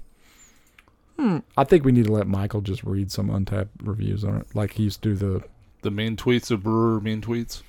Hmm. 1.18 1.38
I 1.56 1.64
think 1.64 1.84
we 1.84 1.92
need 1.92 2.06
to 2.06 2.12
let 2.12 2.26
Michael 2.26 2.60
just 2.62 2.82
read 2.84 3.10
some 3.12 3.28
Untappd 3.28 3.68
reviews 3.82 4.24
on 4.24 4.36
it. 4.38 4.46
Like 4.54 4.72
he 4.74 4.84
used 4.84 5.02
to 5.02 5.10
do 5.10 5.14
the. 5.16 5.44
The 5.82 5.90
mean 5.90 6.16
tweets 6.16 6.50
of 6.50 6.62
brewer 6.62 7.00
mean 7.00 7.20
tweets. 7.20 7.62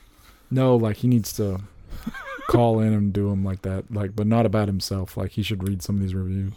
No, 0.51 0.75
like 0.75 0.97
he 0.97 1.07
needs 1.07 1.33
to 1.33 1.61
call 2.47 2.79
in 2.79 2.93
and 2.93 3.11
do 3.11 3.29
them 3.29 3.43
like 3.43 3.63
that. 3.63 3.91
Like, 3.91 4.15
but 4.15 4.27
not 4.27 4.45
about 4.45 4.67
himself. 4.67 5.17
Like 5.17 5.31
he 5.31 5.43
should 5.43 5.67
read 5.67 5.81
some 5.81 5.95
of 5.95 6.01
these 6.01 6.13
reviews. 6.15 6.53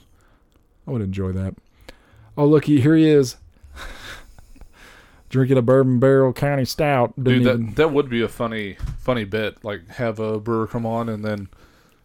I 0.86 0.90
would 0.92 1.02
enjoy 1.02 1.32
that. 1.32 1.54
Oh, 2.36 2.44
look, 2.46 2.66
he, 2.66 2.80
here 2.80 2.94
he 2.94 3.08
is. 3.08 3.36
Drinking 5.28 5.56
a 5.58 5.62
bourbon 5.62 5.98
barrel 5.98 6.32
county 6.32 6.64
stout. 6.64 7.14
Didn't 7.16 7.24
Dude, 7.42 7.42
even- 7.48 7.66
that 7.66 7.76
that 7.76 7.92
would 7.92 8.08
be 8.08 8.22
a 8.22 8.28
funny 8.28 8.76
funny 8.98 9.24
bit. 9.24 9.64
Like 9.64 9.88
have 9.88 10.20
a 10.20 10.38
brewer 10.38 10.66
come 10.68 10.86
on 10.86 11.08
and 11.08 11.24
then 11.24 11.48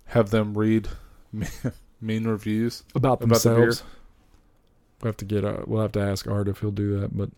have 0.06 0.32
them 0.32 0.58
read 0.58 0.88
mean, 1.32 1.48
mean 2.02 2.24
reviews. 2.26 2.84
about 2.96 3.22
About 3.22 3.42
the 3.42 3.50
beer? 3.50 3.60
themselves. 3.66 3.84
We'll 5.02 5.10
have 5.10 5.18
to 5.18 5.26
get. 5.26 5.44
Uh, 5.44 5.64
we'll 5.66 5.82
have 5.82 5.92
to 5.94 6.02
ask 6.02 6.28
Art 6.28 6.48
if 6.48 6.60
he'll 6.60 6.72
do 6.72 7.00
that, 7.00 7.16
but 7.18 7.30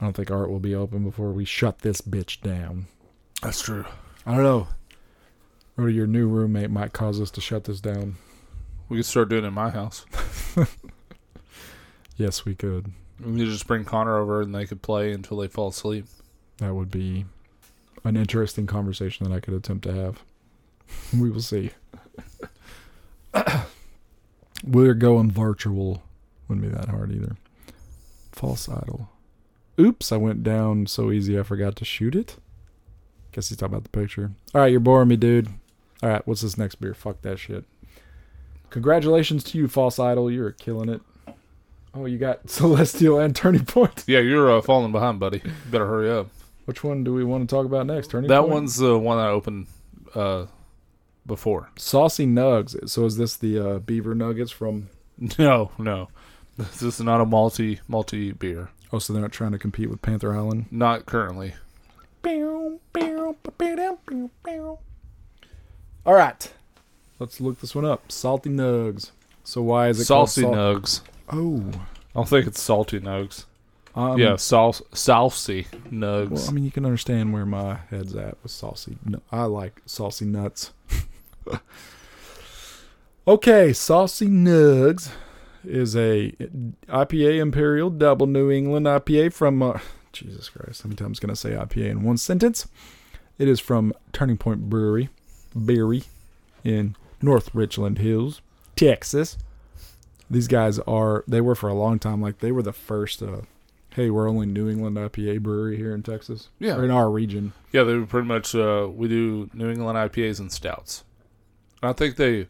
I 0.00 0.04
don't 0.04 0.14
think 0.14 0.30
Art 0.30 0.50
will 0.50 0.60
be 0.60 0.74
open 0.74 1.04
before 1.04 1.32
we 1.32 1.44
shut 1.44 1.80
this 1.80 2.00
bitch 2.00 2.40
down. 2.40 2.86
That's 3.42 3.62
true. 3.62 3.84
I 4.26 4.34
don't 4.34 4.42
know. 4.42 4.68
Or 5.76 5.88
your 5.88 6.06
new 6.06 6.28
roommate 6.28 6.70
might 6.70 6.92
cause 6.92 7.20
us 7.20 7.30
to 7.32 7.40
shut 7.40 7.64
this 7.64 7.80
down. 7.80 8.16
We 8.88 8.98
could 8.98 9.06
start 9.06 9.28
doing 9.28 9.44
it 9.44 9.48
in 9.48 9.54
my 9.54 9.70
house. 9.70 10.06
Yes, 12.16 12.44
we 12.44 12.54
could. 12.54 12.92
We 13.20 13.38
could 13.38 13.48
just 13.48 13.66
bring 13.66 13.84
Connor 13.84 14.18
over 14.18 14.40
and 14.40 14.54
they 14.54 14.66
could 14.66 14.82
play 14.82 15.12
until 15.12 15.38
they 15.38 15.48
fall 15.48 15.68
asleep. 15.68 16.06
That 16.58 16.74
would 16.74 16.90
be 16.90 17.26
an 18.04 18.16
interesting 18.16 18.66
conversation 18.66 19.28
that 19.28 19.34
I 19.34 19.40
could 19.40 19.54
attempt 19.54 19.84
to 19.84 19.92
have. 19.92 20.22
we 21.18 21.30
will 21.30 21.40
see. 21.40 21.70
We're 24.64 24.94
going 24.94 25.30
virtual. 25.30 26.02
Wouldn't 26.48 26.66
be 26.66 26.72
that 26.76 26.88
hard 26.88 27.12
either. 27.12 27.36
False 28.32 28.68
idol. 28.68 29.08
Oops, 29.80 30.10
I 30.12 30.16
went 30.16 30.42
down 30.42 30.86
so 30.86 31.10
easy 31.10 31.38
I 31.38 31.42
forgot 31.42 31.76
to 31.76 31.84
shoot 31.84 32.14
it. 32.14 32.36
Guess 33.32 33.48
he's 33.48 33.58
talking 33.58 33.74
about 33.74 33.82
the 33.84 33.88
picture. 33.98 34.30
All 34.54 34.60
right, 34.60 34.70
you're 34.70 34.80
boring 34.80 35.08
me, 35.08 35.16
dude. 35.16 35.48
All 36.02 36.08
right, 36.10 36.26
what's 36.26 36.42
this 36.42 36.56
next 36.58 36.76
beer? 36.76 36.94
Fuck 36.94 37.22
that 37.22 37.38
shit. 37.38 37.64
Congratulations 38.70 39.44
to 39.44 39.58
you, 39.58 39.68
False 39.68 39.98
Idol. 39.98 40.30
You're 40.30 40.52
killing 40.52 40.88
it. 40.88 41.00
Oh, 41.94 42.06
you 42.06 42.18
got 42.18 42.40
Celestial 42.50 43.18
and 43.18 43.34
Turning 43.34 43.64
Point. 43.64 44.04
Yeah, 44.06 44.20
you're 44.20 44.50
uh, 44.50 44.60
falling 44.60 44.92
behind, 44.92 45.20
buddy. 45.20 45.40
You 45.44 45.50
better 45.70 45.86
hurry 45.86 46.10
up. 46.10 46.28
Which 46.64 46.82
one 46.82 47.04
do 47.04 47.12
we 47.14 47.24
want 47.24 47.48
to 47.48 47.54
talk 47.54 47.66
about 47.66 47.86
next? 47.86 48.08
Turning 48.10 48.28
That 48.28 48.40
Point? 48.40 48.52
one's 48.52 48.76
the 48.76 48.98
one 48.98 49.18
I 49.18 49.28
opened 49.28 49.66
uh, 50.14 50.46
before. 51.26 51.70
Saucy 51.76 52.26
Nugs. 52.26 52.88
So 52.88 53.04
is 53.04 53.16
this 53.16 53.36
the 53.36 53.58
uh, 53.58 53.78
beaver 53.80 54.14
nuggets 54.14 54.50
from? 54.50 54.88
No, 55.38 55.70
no. 55.78 56.08
This 56.56 56.82
is 56.82 57.00
not 57.00 57.20
a 57.20 57.24
multi 57.26 57.80
multi 57.88 58.32
beer. 58.32 58.70
Oh, 58.92 58.98
so 58.98 59.12
they're 59.12 59.22
not 59.22 59.32
trying 59.32 59.52
to 59.52 59.58
compete 59.58 59.90
with 59.90 60.02
Panther 60.02 60.34
Island. 60.36 60.66
Not 60.70 61.04
currently. 61.06 61.54
All 66.06 66.14
right, 66.14 66.52
let's 67.18 67.40
look 67.40 67.60
this 67.60 67.74
one 67.74 67.84
up. 67.84 68.12
Salty 68.12 68.50
Nugs. 68.50 69.10
So 69.42 69.62
why 69.62 69.88
is 69.88 70.00
it 70.00 70.04
Salty 70.04 70.42
called 70.42 70.54
sal- 70.54 70.74
nugs. 70.80 71.00
Oh, 71.30 71.70
I 72.14 72.18
don't 72.18 72.28
think 72.28 72.46
it's 72.46 72.60
salty 72.62 73.00
nugs. 73.00 73.44
um, 73.94 74.18
yeah, 74.18 74.36
sal- 74.36 74.76
saucy 74.92 75.64
nugs. 75.90 76.30
Well, 76.30 76.48
I 76.48 76.52
mean, 76.52 76.64
you 76.64 76.70
can 76.70 76.84
understand 76.84 77.32
where 77.32 77.44
my 77.46 77.76
head's 77.90 78.14
at 78.14 78.36
with 78.42 78.52
saucy. 78.52 78.96
nu- 79.04 79.20
I 79.32 79.44
like 79.44 79.82
saucy 79.86 80.24
nuts. 80.24 80.72
okay, 83.26 83.72
saucy 83.72 84.28
nugs 84.28 85.10
is 85.66 85.96
a 85.96 86.32
IPA 86.88 87.38
Imperial 87.40 87.90
Double 87.90 88.26
New 88.26 88.50
England 88.50 88.86
IPA 88.86 89.32
from. 89.32 89.62
Uh, 89.62 89.78
Jesus 90.12 90.48
Christ, 90.48 90.82
how 90.82 90.88
many 90.88 90.96
times 90.96 91.18
can 91.18 91.30
I 91.30 91.34
say 91.34 91.50
IPA 91.50 91.90
in 91.90 92.02
one 92.04 92.16
sentence? 92.18 92.68
It 93.36 93.48
is 93.48 93.58
from 93.58 93.92
Turning 94.12 94.36
Point 94.36 94.70
Brewery, 94.70 95.08
Berry, 95.56 96.04
in 96.62 96.94
North 97.20 97.52
Richland 97.52 97.98
Hills, 97.98 98.40
Texas. 98.76 99.36
These 100.30 100.46
guys 100.48 100.78
are. 100.80 101.24
They 101.26 101.40
were 101.40 101.54
for 101.54 101.68
a 101.68 101.74
long 101.74 101.98
time. 101.98 102.20
Like 102.22 102.38
they 102.38 102.52
were 102.52 102.62
the 102.62 102.72
first. 102.72 103.22
Uh, 103.22 103.42
hey, 103.90 104.08
we're 104.10 104.28
only 104.28 104.46
New 104.46 104.68
England 104.68 104.96
IPA 104.96 105.40
brewery 105.42 105.76
here 105.76 105.94
in 105.94 106.02
Texas. 106.02 106.48
Yeah. 106.58 106.76
Or 106.76 106.84
in 106.84 106.90
our 106.90 107.10
region. 107.10 107.52
yeah, 107.72 107.82
they 107.82 107.94
were 107.94 108.06
pretty 108.06 108.28
much. 108.28 108.54
Uh, 108.54 108.88
we 108.92 109.08
do 109.08 109.50
New 109.52 109.70
England 109.70 109.98
IPAs 109.98 110.38
and 110.38 110.52
stouts. 110.52 111.04
I 111.82 111.92
think 111.92 112.16
they 112.16 112.46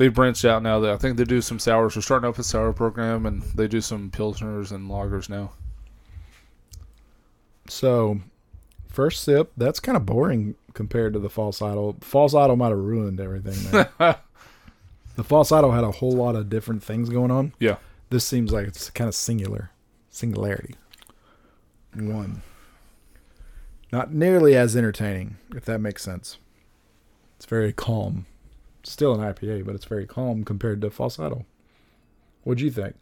they 0.00 0.08
branched 0.08 0.46
out 0.46 0.62
now. 0.62 0.80
That 0.80 0.92
I 0.92 0.96
think 0.96 1.18
they 1.18 1.24
do 1.24 1.42
some 1.42 1.58
sours. 1.58 1.92
They're 1.92 2.02
starting 2.02 2.26
up 2.26 2.38
a 2.38 2.42
sour 2.42 2.72
program, 2.72 3.26
and 3.26 3.42
they 3.42 3.68
do 3.68 3.82
some 3.82 4.10
pilsners 4.10 4.72
and 4.72 4.90
lagers 4.90 5.28
now. 5.28 5.52
So, 7.68 8.20
first 8.88 9.22
sip, 9.22 9.52
that's 9.58 9.78
kind 9.78 9.96
of 9.96 10.06
boring 10.06 10.54
compared 10.72 11.12
to 11.12 11.18
the 11.18 11.28
false 11.28 11.60
idol. 11.60 11.98
False 12.00 12.34
idol 12.34 12.56
might 12.56 12.70
have 12.70 12.78
ruined 12.78 13.20
everything, 13.20 13.70
man. 13.70 13.88
the 15.16 15.24
false 15.24 15.52
idol 15.52 15.72
had 15.72 15.84
a 15.84 15.90
whole 15.90 16.12
lot 16.12 16.34
of 16.34 16.48
different 16.48 16.82
things 16.82 17.10
going 17.10 17.30
on. 17.30 17.52
Yeah. 17.58 17.76
This 18.08 18.24
seems 18.24 18.54
like 18.54 18.66
it's 18.66 18.88
kind 18.88 19.06
of 19.06 19.14
singular. 19.14 19.70
Singularity. 20.08 20.76
One. 21.94 22.40
Not 23.92 24.14
nearly 24.14 24.56
as 24.56 24.74
entertaining, 24.74 25.36
if 25.54 25.66
that 25.66 25.80
makes 25.80 26.02
sense. 26.02 26.38
It's 27.36 27.44
very 27.44 27.74
calm. 27.74 28.24
Still 28.82 29.14
an 29.14 29.20
IPA, 29.20 29.66
but 29.66 29.74
it's 29.74 29.84
very 29.84 30.06
calm 30.06 30.44
compared 30.44 30.80
to 30.80 30.90
false 30.90 31.18
idol. 31.18 31.46
What'd 32.44 32.60
you 32.60 32.70
think? 32.70 32.94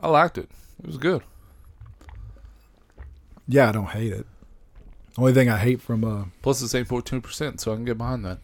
I 0.00 0.08
liked 0.08 0.38
it. 0.38 0.48
It 0.78 0.86
was 0.86 0.96
good. 0.96 1.22
Yeah, 3.48 3.68
I 3.68 3.72
don't 3.72 3.90
hate 3.90 4.12
it. 4.12 4.26
Only 5.18 5.34
thing 5.34 5.48
I 5.48 5.58
hate 5.58 5.82
from 5.82 6.04
uh 6.04 6.24
Plus, 6.40 6.62
it's 6.62 6.74
eight 6.74 6.88
point 6.88 7.04
two 7.04 7.20
percent, 7.20 7.60
so 7.60 7.72
I 7.72 7.74
can 7.76 7.84
get 7.84 7.98
behind 7.98 8.24
that. 8.24 8.38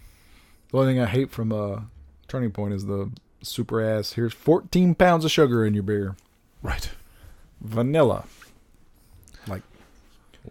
The 0.71 0.79
only 0.79 0.93
thing 0.93 1.01
I 1.01 1.07
hate 1.07 1.31
from 1.31 1.53
uh, 1.53 1.83
Turning 2.29 2.51
Point 2.51 2.75
is 2.75 2.87
the 2.87 3.11
super 3.43 3.81
ass. 3.81 4.13
Here's 4.15 4.33
14 4.33 4.95
pounds 4.95 5.25
of 5.25 5.31
sugar 5.31 5.65
in 5.65 5.75
your 5.75 5.83
beer. 5.83 6.17
Right. 6.63 6.91
Vanilla. 7.61 8.25
Like 9.47 9.63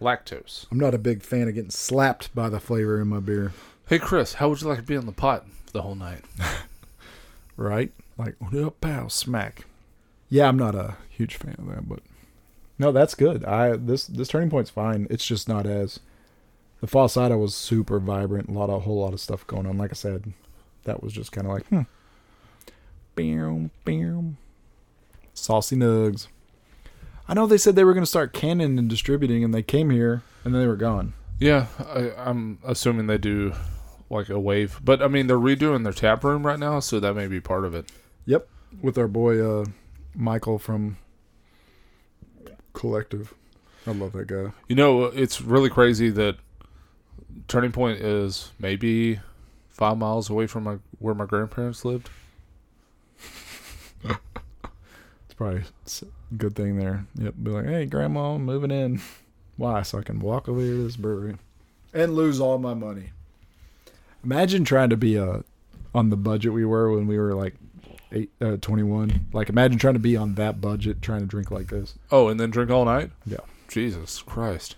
lactose. 0.00 0.66
I'm 0.70 0.80
not 0.80 0.94
a 0.94 0.98
big 0.98 1.22
fan 1.22 1.48
of 1.48 1.54
getting 1.54 1.70
slapped 1.70 2.34
by 2.34 2.48
the 2.48 2.60
flavor 2.60 3.00
in 3.00 3.08
my 3.08 3.20
beer. 3.20 3.52
Hey, 3.88 3.98
Chris, 3.98 4.34
how 4.34 4.48
would 4.48 4.60
you 4.60 4.68
like 4.68 4.78
to 4.78 4.82
be 4.82 4.96
on 4.96 5.06
the 5.06 5.12
pot 5.12 5.46
the 5.76 5.82
whole 5.82 5.94
night? 5.94 6.24
Right? 7.56 7.90
Like, 8.18 8.34
pal? 8.80 9.08
Smack. 9.08 9.64
Yeah, 10.28 10.48
I'm 10.48 10.58
not 10.58 10.74
a 10.74 10.96
huge 11.08 11.36
fan 11.36 11.56
of 11.58 11.66
that, 11.68 11.88
but 11.88 12.00
no, 12.78 12.92
that's 12.92 13.14
good. 13.14 13.44
I 13.44 13.76
this 13.76 14.06
this 14.06 14.28
Turning 14.28 14.50
Point's 14.50 14.70
fine. 14.70 15.06
It's 15.08 15.26
just 15.26 15.48
not 15.48 15.66
as 15.66 16.00
the 16.80 16.86
False 16.86 17.16
Idol 17.16 17.40
was 17.40 17.54
super 17.54 17.98
vibrant. 17.98 18.48
A 18.48 18.52
lot 18.52 18.68
of 18.68 18.76
a 18.76 18.80
whole 18.80 19.00
lot 19.00 19.14
of 19.14 19.20
stuff 19.20 19.46
going 19.46 19.66
on. 19.66 19.78
Like 19.78 19.90
I 19.90 19.94
said, 19.94 20.32
that 20.84 21.02
was 21.02 21.12
just 21.12 21.32
kind 21.32 21.46
of 21.46 21.52
like, 21.54 21.66
hmm. 21.68 21.82
Bam, 23.14 23.70
bam. 23.84 24.36
Saucy 25.32 25.76
nugs. 25.76 26.26
I 27.28 27.34
know 27.34 27.46
they 27.46 27.56
said 27.58 27.74
they 27.74 27.84
were 27.84 27.94
going 27.94 28.04
to 28.04 28.10
start 28.10 28.34
canning 28.34 28.78
and 28.78 28.90
distributing, 28.90 29.42
and 29.42 29.54
they 29.54 29.62
came 29.62 29.90
here 29.90 30.22
and 30.44 30.54
then 30.54 30.60
they 30.60 30.68
were 30.68 30.76
gone. 30.76 31.14
Yeah, 31.38 31.66
I, 31.78 32.12
I'm 32.16 32.58
assuming 32.64 33.06
they 33.06 33.18
do 33.18 33.54
like 34.10 34.28
a 34.28 34.38
wave, 34.38 34.80
but 34.84 35.02
I 35.02 35.08
mean 35.08 35.26
they're 35.26 35.38
redoing 35.38 35.84
their 35.84 35.92
tap 35.92 36.24
room 36.24 36.46
right 36.46 36.58
now, 36.58 36.80
so 36.80 37.00
that 37.00 37.14
may 37.14 37.26
be 37.26 37.40
part 37.40 37.64
of 37.64 37.74
it. 37.74 37.90
Yep, 38.26 38.48
with 38.82 38.98
our 38.98 39.08
boy 39.08 39.40
uh, 39.40 39.64
Michael 40.14 40.58
from 40.58 40.96
collective. 42.72 43.34
I 43.86 43.92
love 43.92 44.12
that 44.12 44.26
guy. 44.26 44.52
You 44.68 44.76
know, 44.76 45.04
it's 45.04 45.40
really 45.40 45.70
crazy 45.70 46.10
that 46.10 46.36
Turning 47.48 47.72
Point 47.72 48.00
is 48.00 48.52
maybe 48.58 49.20
five 49.68 49.98
miles 49.98 50.30
away 50.30 50.46
from 50.46 50.64
my 50.64 50.78
where 50.98 51.14
my 51.14 51.26
grandparents 51.26 51.84
lived. 51.84 52.10
It's 54.04 55.34
probably 55.36 55.62
a 55.62 56.34
good 56.36 56.56
thing 56.56 56.78
there. 56.78 57.06
Yep. 57.16 57.34
Be 57.42 57.50
like, 57.50 57.66
hey, 57.66 57.86
grandma, 57.86 58.34
I'm 58.34 58.44
moving 58.44 58.70
in. 58.70 59.00
Why? 59.56 59.82
So 59.82 59.98
I 59.98 60.02
can 60.02 60.18
walk 60.18 60.48
over 60.48 60.60
here 60.60 60.72
to 60.72 60.82
this 60.84 60.96
brewery 60.96 61.36
and 61.92 62.14
lose 62.14 62.40
all 62.40 62.58
my 62.58 62.74
money. 62.74 63.10
Imagine 64.24 64.64
trying 64.64 64.90
to 64.90 64.96
be 64.96 65.18
uh, 65.18 65.40
on 65.94 66.10
the 66.10 66.16
budget 66.16 66.52
we 66.52 66.64
were 66.64 66.90
when 66.92 67.06
we 67.06 67.18
were 67.18 67.34
like 67.34 67.54
eight, 68.12 68.30
uh, 68.40 68.56
21. 68.56 69.26
Like, 69.32 69.48
imagine 69.48 69.78
trying 69.78 69.94
to 69.94 70.00
be 70.00 70.16
on 70.16 70.34
that 70.34 70.60
budget, 70.60 71.02
trying 71.02 71.20
to 71.20 71.26
drink 71.26 71.50
like 71.50 71.68
this. 71.68 71.94
Oh, 72.10 72.28
and 72.28 72.38
then 72.38 72.50
drink 72.50 72.70
all 72.70 72.84
night. 72.84 73.10
Yeah. 73.24 73.38
Jesus 73.68 74.22
Christ. 74.22 74.76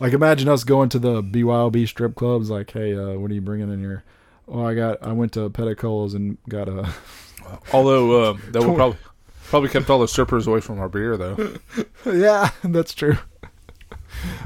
Like, 0.00 0.12
imagine 0.12 0.48
us 0.48 0.64
going 0.64 0.88
to 0.90 0.98
the 0.98 1.22
BYOB 1.22 1.88
strip 1.88 2.14
clubs. 2.14 2.50
Like, 2.50 2.70
hey, 2.70 2.94
uh, 2.94 3.18
what 3.18 3.30
are 3.30 3.34
you 3.34 3.40
bringing 3.40 3.72
in 3.72 3.80
here? 3.80 4.04
Oh, 4.48 4.64
I 4.64 4.74
got. 4.74 5.02
I 5.02 5.12
went 5.12 5.32
to 5.32 5.48
Peticolas 5.50 6.14
and 6.14 6.38
got 6.48 6.68
a. 6.68 6.92
Although 7.72 8.30
um, 8.30 8.42
that 8.50 8.62
would 8.62 8.76
probably 8.76 8.98
probably 9.44 9.68
kept 9.68 9.88
all 9.88 10.00
the 10.00 10.08
strippers 10.08 10.46
away 10.46 10.60
from 10.60 10.78
our 10.80 10.88
beer 10.88 11.16
though. 11.16 11.56
yeah, 12.06 12.50
that's 12.64 12.94
true. 12.94 13.18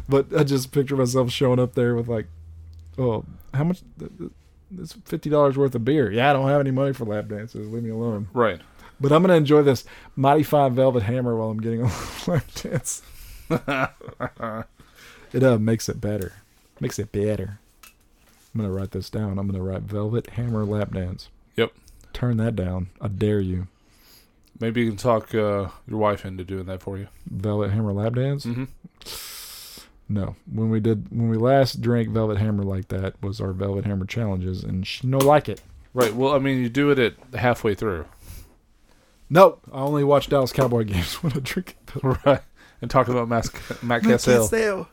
but 0.08 0.26
I 0.36 0.44
just 0.44 0.72
picture 0.72 0.96
myself 0.96 1.30
showing 1.30 1.58
up 1.58 1.74
there 1.74 1.94
with 1.94 2.08
like, 2.08 2.28
oh, 3.00 3.24
how 3.54 3.64
much? 3.64 3.80
th- 3.98 4.30
fifty 5.04 5.28
dollars 5.30 5.56
worth 5.58 5.74
of 5.74 5.84
beer. 5.84 6.10
Yeah, 6.12 6.30
I 6.30 6.32
don't 6.32 6.46
have 6.48 6.60
any 6.60 6.70
money 6.70 6.92
for 6.92 7.04
lap 7.04 7.28
dances. 7.28 7.68
Leave 7.68 7.82
me 7.82 7.90
alone. 7.90 8.28
Right. 8.32 8.60
But 9.00 9.12
I'm 9.12 9.22
gonna 9.22 9.34
enjoy 9.34 9.62
this 9.62 9.84
mighty 10.14 10.42
fine 10.44 10.74
velvet 10.74 11.02
hammer 11.02 11.34
while 11.36 11.50
I'm 11.50 11.60
getting 11.60 11.82
a 11.84 11.90
lap 12.26 12.44
dance. 12.54 13.02
It 15.32 15.44
uh 15.44 15.58
makes 15.58 15.88
it 15.88 16.00
better. 16.00 16.32
Makes 16.80 16.98
it 16.98 17.12
better. 17.12 17.58
I'm 18.52 18.60
gonna 18.60 18.72
write 18.72 18.90
this 18.90 19.10
down. 19.10 19.38
I'm 19.38 19.46
gonna 19.46 19.62
write 19.62 19.82
velvet 19.82 20.30
hammer 20.30 20.64
lap 20.64 20.92
dance. 20.92 21.28
Yep. 21.56 21.72
Turn 22.12 22.36
that 22.38 22.56
down. 22.56 22.88
I 23.00 23.06
dare 23.08 23.38
you. 23.40 23.68
Maybe 24.58 24.82
you 24.82 24.88
can 24.88 24.96
talk 24.96 25.32
uh, 25.34 25.68
your 25.88 25.98
wife 25.98 26.24
into 26.24 26.42
doing 26.44 26.66
that 26.66 26.82
for 26.82 26.98
you. 26.98 27.06
Velvet 27.30 27.70
hammer 27.70 27.92
lap 27.92 28.14
dance. 28.14 28.44
Mm-hmm. 28.44 28.64
No, 30.10 30.34
when 30.52 30.70
we 30.70 30.80
did 30.80 31.06
when 31.10 31.28
we 31.28 31.36
last 31.36 31.80
drank 31.80 32.08
Velvet 32.08 32.38
Hammer 32.38 32.64
like 32.64 32.88
that 32.88 33.22
was 33.22 33.40
our 33.40 33.52
Velvet 33.52 33.84
Hammer 33.84 34.06
challenges, 34.06 34.64
and 34.64 34.84
she 34.84 35.06
no 35.06 35.18
like 35.18 35.48
it. 35.48 35.62
Right. 35.94 36.12
Well, 36.12 36.34
I 36.34 36.40
mean, 36.40 36.58
you 36.58 36.68
do 36.68 36.90
it 36.90 36.98
at 36.98 37.14
halfway 37.38 37.76
through, 37.76 38.06
Nope, 39.30 39.62
I 39.72 39.80
only 39.82 40.02
watch 40.02 40.28
Dallas 40.28 40.52
Cowboy 40.52 40.84
games 40.86 41.22
when 41.22 41.32
I 41.32 41.38
drink 41.38 41.76
it. 41.94 42.02
right? 42.26 42.42
And 42.82 42.90
talk 42.90 43.08
about 43.08 43.28
Matt, 43.28 43.48
Matt 43.82 44.02
Cassel. 44.02 44.88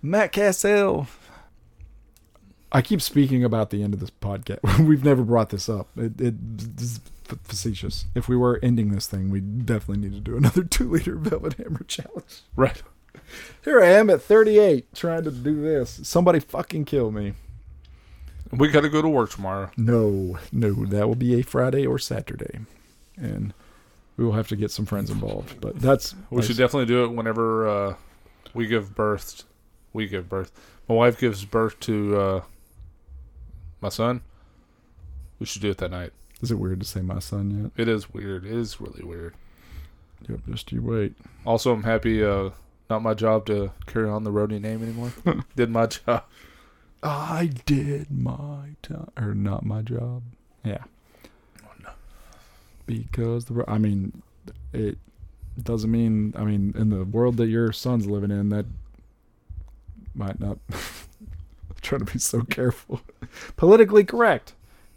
Matt 0.00 0.32
Cassel. 0.32 1.08
I 2.70 2.82
keep 2.82 3.02
speaking 3.02 3.42
about 3.42 3.70
the 3.70 3.82
end 3.82 3.94
of 3.94 4.00
this 4.00 4.10
podcast. 4.10 4.86
We've 4.86 5.04
never 5.04 5.24
brought 5.24 5.48
this 5.48 5.68
up. 5.68 5.88
It, 5.96 6.20
it 6.20 6.34
is 6.78 7.00
facetious. 7.24 8.04
If 8.14 8.28
we 8.28 8.36
were 8.36 8.60
ending 8.62 8.92
this 8.92 9.06
thing, 9.06 9.30
we 9.30 9.40
definitely 9.40 10.08
need 10.08 10.14
to 10.14 10.20
do 10.20 10.36
another 10.36 10.62
two 10.62 10.88
liter 10.90 11.16
Velvet 11.16 11.54
Hammer 11.54 11.82
challenge. 11.88 12.42
Right. 12.54 12.82
Here 13.64 13.80
I 13.80 13.86
am 13.88 14.10
at 14.10 14.22
38 14.22 14.94
trying 14.94 15.24
to 15.24 15.30
do 15.30 15.60
this. 15.60 16.00
Somebody 16.02 16.40
fucking 16.40 16.84
kill 16.84 17.10
me. 17.10 17.34
We 18.50 18.68
got 18.68 18.80
to 18.80 18.88
go 18.88 19.02
to 19.02 19.08
work 19.08 19.30
tomorrow. 19.30 19.70
No, 19.76 20.38
no, 20.52 20.72
that 20.86 21.06
will 21.06 21.14
be 21.14 21.38
a 21.38 21.42
Friday 21.42 21.86
or 21.86 21.98
Saturday, 21.98 22.60
and 23.16 23.52
we 24.16 24.24
will 24.24 24.32
have 24.32 24.48
to 24.48 24.56
get 24.56 24.70
some 24.70 24.86
friends 24.86 25.10
involved. 25.10 25.60
But 25.60 25.78
that's 25.78 26.14
We 26.30 26.42
should 26.42 26.56
definitely 26.56 26.86
do 26.86 27.04
it 27.04 27.08
whenever 27.08 27.68
uh, 27.68 27.94
we 28.54 28.66
give 28.66 28.94
birth. 28.94 29.44
We 29.92 30.06
give 30.06 30.28
birth. 30.28 30.50
My 30.88 30.94
wife 30.94 31.18
gives 31.18 31.44
birth 31.44 31.78
to 31.80 32.16
uh, 32.18 32.42
my 33.82 33.90
son. 33.90 34.22
We 35.38 35.46
should 35.46 35.62
do 35.62 35.70
it 35.70 35.78
that 35.78 35.90
night. 35.90 36.12
Is 36.40 36.50
it 36.50 36.58
weird 36.58 36.80
to 36.80 36.86
say 36.86 37.00
my 37.00 37.18
son 37.18 37.72
yet? 37.76 37.82
It 37.82 37.88
is 37.88 38.12
weird. 38.12 38.46
It 38.46 38.52
is 38.52 38.80
really 38.80 39.04
weird. 39.04 39.34
Yep, 40.28 40.40
just 40.48 40.72
you 40.72 40.82
wait. 40.82 41.14
Also, 41.44 41.72
I'm 41.72 41.82
happy. 41.82 42.24
Uh, 42.24 42.50
not 42.90 43.02
my 43.02 43.14
job 43.14 43.46
to 43.46 43.72
carry 43.86 44.08
on 44.08 44.24
the 44.24 44.32
roadie 44.32 44.60
name 44.60 44.82
anymore. 44.82 45.12
Did 45.56 45.70
my 45.70 45.86
job. 45.86 46.24
I 47.02 47.50
did 47.64 48.10
my 48.10 48.70
time, 48.82 49.10
or 49.16 49.32
not 49.32 49.64
my 49.64 49.82
job. 49.82 50.22
Yeah. 50.64 50.82
Oh, 51.64 51.92
because 52.86 53.44
the, 53.44 53.64
I 53.68 53.78
mean, 53.78 54.22
it 54.72 54.98
doesn't 55.62 55.90
mean. 55.90 56.34
I 56.36 56.42
mean, 56.42 56.74
in 56.76 56.90
the 56.90 57.04
world 57.04 57.36
that 57.36 57.46
your 57.46 57.70
son's 57.72 58.06
living 58.06 58.32
in, 58.32 58.48
that 58.48 58.66
might 60.14 60.40
not. 60.40 60.58
trying 61.80 62.04
to 62.04 62.12
be 62.12 62.18
so 62.18 62.42
careful. 62.42 63.00
Politically 63.56 64.04
correct. 64.04 64.54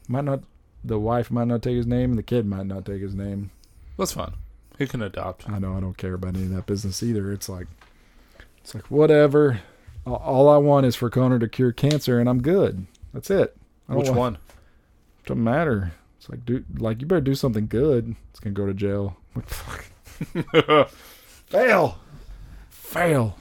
Might 0.08 0.26
not. 0.26 0.42
The 0.84 1.00
wife 1.00 1.30
might 1.30 1.48
not 1.48 1.62
take 1.62 1.78
his 1.78 1.86
name, 1.86 2.16
the 2.16 2.24
kid 2.24 2.46
might 2.46 2.66
not 2.66 2.86
take 2.86 3.02
his 3.02 3.14
name. 3.14 3.52
That's 3.98 4.14
fine. 4.14 4.34
He 4.80 4.88
can 4.88 5.04
adopt. 5.04 5.48
I 5.48 5.60
know 5.60 5.78
I 5.78 5.80
don't 5.80 5.98
care 5.98 6.16
about 6.16 6.36
any 6.36 6.46
of 6.46 6.50
that 6.52 6.66
business 6.66 7.04
either. 7.04 7.32
It's 7.32 7.48
like, 7.48 7.68
it's 8.62 8.74
like 8.76 8.89
whatever. 8.89 9.62
All- 10.05 10.49
I 10.49 10.57
want 10.57 10.86
is 10.86 10.95
for 10.95 11.09
Connor 11.09 11.39
to 11.39 11.47
cure 11.47 11.72
cancer, 11.72 12.20
and 12.20 12.28
I'm 12.28 12.41
good. 12.41 12.86
That's 13.14 13.30
it. 13.30 13.55
Which 13.88 14.07
want- 14.07 14.18
one? 14.20 14.38
Doesn't 15.26 15.43
matter. 15.43 15.91
It's 16.18 16.30
like, 16.30 16.45
dude, 16.45 16.80
like 16.82 17.01
you 17.01 17.07
better 17.07 17.22
do 17.22 17.36
something 17.36 17.68
good. 17.68 18.16
It's 18.32 18.39
gonna 18.39 18.53
go 18.53 18.66
to 18.66 18.74
jail. 18.74 19.18
Like, 19.36 19.47
fuck. 19.49 20.89
Fail. 21.47 21.97
Fail. 22.70 23.38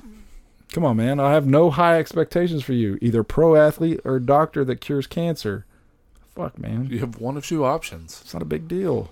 Come 0.72 0.84
on, 0.84 0.96
man. 0.96 1.18
I 1.18 1.32
have 1.32 1.46
no 1.46 1.70
high 1.70 1.98
expectations 1.98 2.62
for 2.62 2.72
you. 2.72 2.96
Either 3.02 3.22
pro 3.24 3.56
athlete 3.56 4.00
or 4.04 4.18
doctor 4.20 4.64
that 4.64 4.80
cures 4.80 5.06
cancer. 5.06 5.66
Fuck, 6.34 6.58
man. 6.58 6.86
You 6.90 7.00
have 7.00 7.18
one 7.20 7.36
of 7.36 7.44
two 7.44 7.64
options: 7.64 8.20
It's 8.22 8.32
not 8.32 8.42
a 8.42 8.46
big 8.46 8.68
deal. 8.68 9.10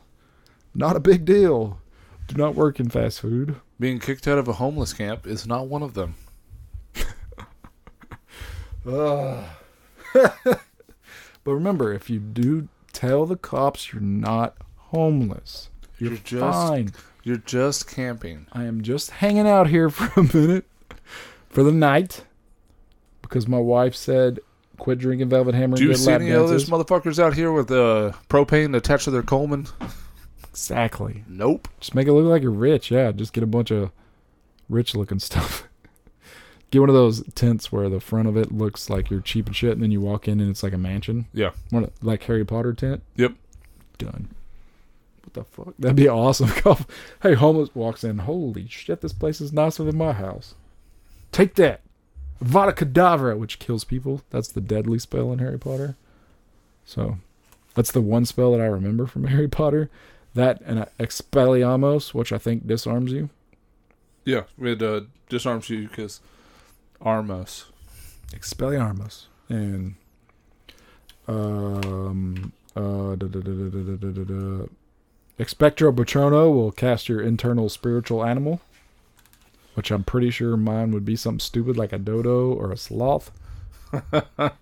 Not 0.75 0.97
a 0.97 1.01
big 1.01 1.25
deal. 1.25 1.81
Do 2.29 2.37
not 2.37 2.55
work 2.55 2.79
in 2.79 2.89
fast 2.91 3.21
food. 3.21 3.57
being 3.81 3.99
kicked 3.99 4.29
out 4.29 4.39
of 4.39 4.47
a 4.49 4.53
homeless 4.55 4.93
camp 4.93 5.27
is 5.27 5.47
not 5.47 5.67
one 5.67 5.83
of 5.83 5.95
them. 5.95 6.15
But 11.45 11.55
remember, 11.55 11.93
if 11.95 12.11
you 12.11 12.19
do 12.19 12.69
tell 12.93 13.25
the 13.25 13.37
cops 13.37 13.91
you're 13.93 14.03
not 14.03 14.57
homeless, 14.77 15.71
you're, 15.99 16.11
You're 16.11 16.19
just- 16.21 16.69
fine. 16.69 16.93
You're 17.25 17.37
just 17.39 17.89
camping. 17.89 18.47
I 18.53 18.65
am 18.65 18.83
just 18.83 19.11
hanging 19.11 19.47
out 19.49 19.69
here 19.69 19.89
for 19.91 20.21
a 20.21 20.25
minute 20.37 20.65
for 21.49 21.63
the 21.63 21.73
night 21.73 22.25
because 23.23 23.47
my 23.49 23.59
wife 23.59 23.95
said 23.95 24.41
quit 24.79 24.99
drinking 24.99 25.29
Velvet 25.31 25.55
Hammer. 25.55 25.77
Do 25.77 25.85
you 25.85 25.95
see 25.95 26.11
any 26.13 26.31
of 26.31 26.49
those 26.49 26.69
motherfuckers 26.71 27.19
out 27.19 27.35
here 27.35 27.53
with 27.53 27.71
uh, 27.71 28.13
propane 28.31 28.75
attached 28.77 29.05
to 29.05 29.11
their 29.11 29.23
Coleman? 29.23 29.67
Exactly. 30.59 31.25
Nope. 31.29 31.69
Just 31.81 31.95
make 31.95 32.07
it 32.09 32.13
look 32.13 32.27
like 32.27 32.43
you're 32.43 32.51
rich. 32.51 32.91
Yeah, 32.91 33.13
just 33.13 33.33
get 33.33 33.45
a 33.45 33.47
bunch 33.49 33.71
of 33.71 33.91
rich 34.69 34.95
looking 34.95 35.19
stuff. 35.29 35.65
get 36.71 36.81
one 36.81 36.89
of 36.89 36.95
those 36.95 37.23
tents 37.35 37.71
where 37.73 37.89
the 37.89 38.01
front 38.01 38.29
of 38.29 38.37
it 38.37 38.53
looks 38.53 38.91
like 38.91 39.11
you're 39.11 39.21
cheap 39.21 39.47
and 39.47 39.57
shit, 39.57 39.73
and 39.73 39.83
then 39.83 39.91
you 39.91 40.01
walk 40.01 40.27
in 40.29 40.41
and 40.41 40.51
it's 40.51 40.63
like 40.63 40.73
a 40.73 40.79
mansion. 40.79 41.27
Yeah. 41.33 41.51
One 41.71 41.85
of- 41.85 41.93
like 42.03 42.23
Harry 42.25 42.45
Potter 42.45 42.73
tent. 42.75 43.03
Yep. 43.17 43.35
Done. 43.99 44.29
What 45.25 45.35
the 45.35 45.45
fuck? 45.45 45.75
That'd 45.79 45.97
be 45.97 46.09
awesome. 46.09 46.51
hey, 47.23 47.35
homeless 47.35 47.75
walks 47.75 48.03
in. 48.05 48.19
Holy 48.19 48.67
shit, 48.69 49.01
this 49.01 49.13
place 49.13 49.41
is 49.41 49.53
nicer 49.53 49.85
than 49.85 49.97
my 49.97 50.13
house. 50.13 50.55
Take 51.33 51.55
that. 51.55 51.81
Vada 52.41 52.73
Kedavra, 52.73 53.37
which 53.37 53.59
kills 53.59 53.85
people. 53.85 54.23
That's 54.31 54.49
the 54.49 54.61
deadly 54.61 54.99
spell 54.99 55.33
in 55.33 55.39
Harry 55.41 55.59
Potter. 55.59 55.97
So, 56.87 57.19
that's 57.75 57.91
the 57.93 58.01
one 58.01 58.25
spell 58.25 58.53
that 58.53 58.61
I 58.61 58.67
remember 58.67 59.07
from 59.07 59.25
Harry 59.25 59.49
Potter. 59.49 59.91
That 60.39 60.61
and 60.61 60.87
Expelliarmus, 61.01 62.15
which 62.15 62.33
I 62.33 62.39
think 62.39 62.65
disarms 62.65 63.11
you. 63.11 63.29
Yeah, 64.25 64.45
it 64.61 64.81
uh, 64.81 65.01
disarms 65.29 65.69
you 65.69 65.89
because 65.89 66.21
Armos. 67.03 67.65
Expelliarmus. 68.31 69.27
And 69.49 69.97
um 71.27 72.53
uh 72.77 73.17
da, 73.17 73.27
da, 73.27 73.41
da. 73.41 74.67
Expectro 75.41 75.91
Patrono 75.91 76.55
will 76.55 76.71
cast 76.71 77.09
your 77.09 77.21
internal 77.21 77.69
spiritual 77.69 78.25
animal, 78.25 78.61
which 79.75 79.91
I'm 79.91 80.05
pretty 80.05 80.31
sure 80.31 80.57
mine 80.57 80.93
would 80.93 81.05
be 81.05 81.17
something 81.17 81.41
stupid 81.41 81.77
like 81.77 81.93
a 81.93 81.99
dodo 81.99 82.53
or 82.53 82.71
a 82.71 82.77
sloth. 82.77 83.33
I 83.93 84.53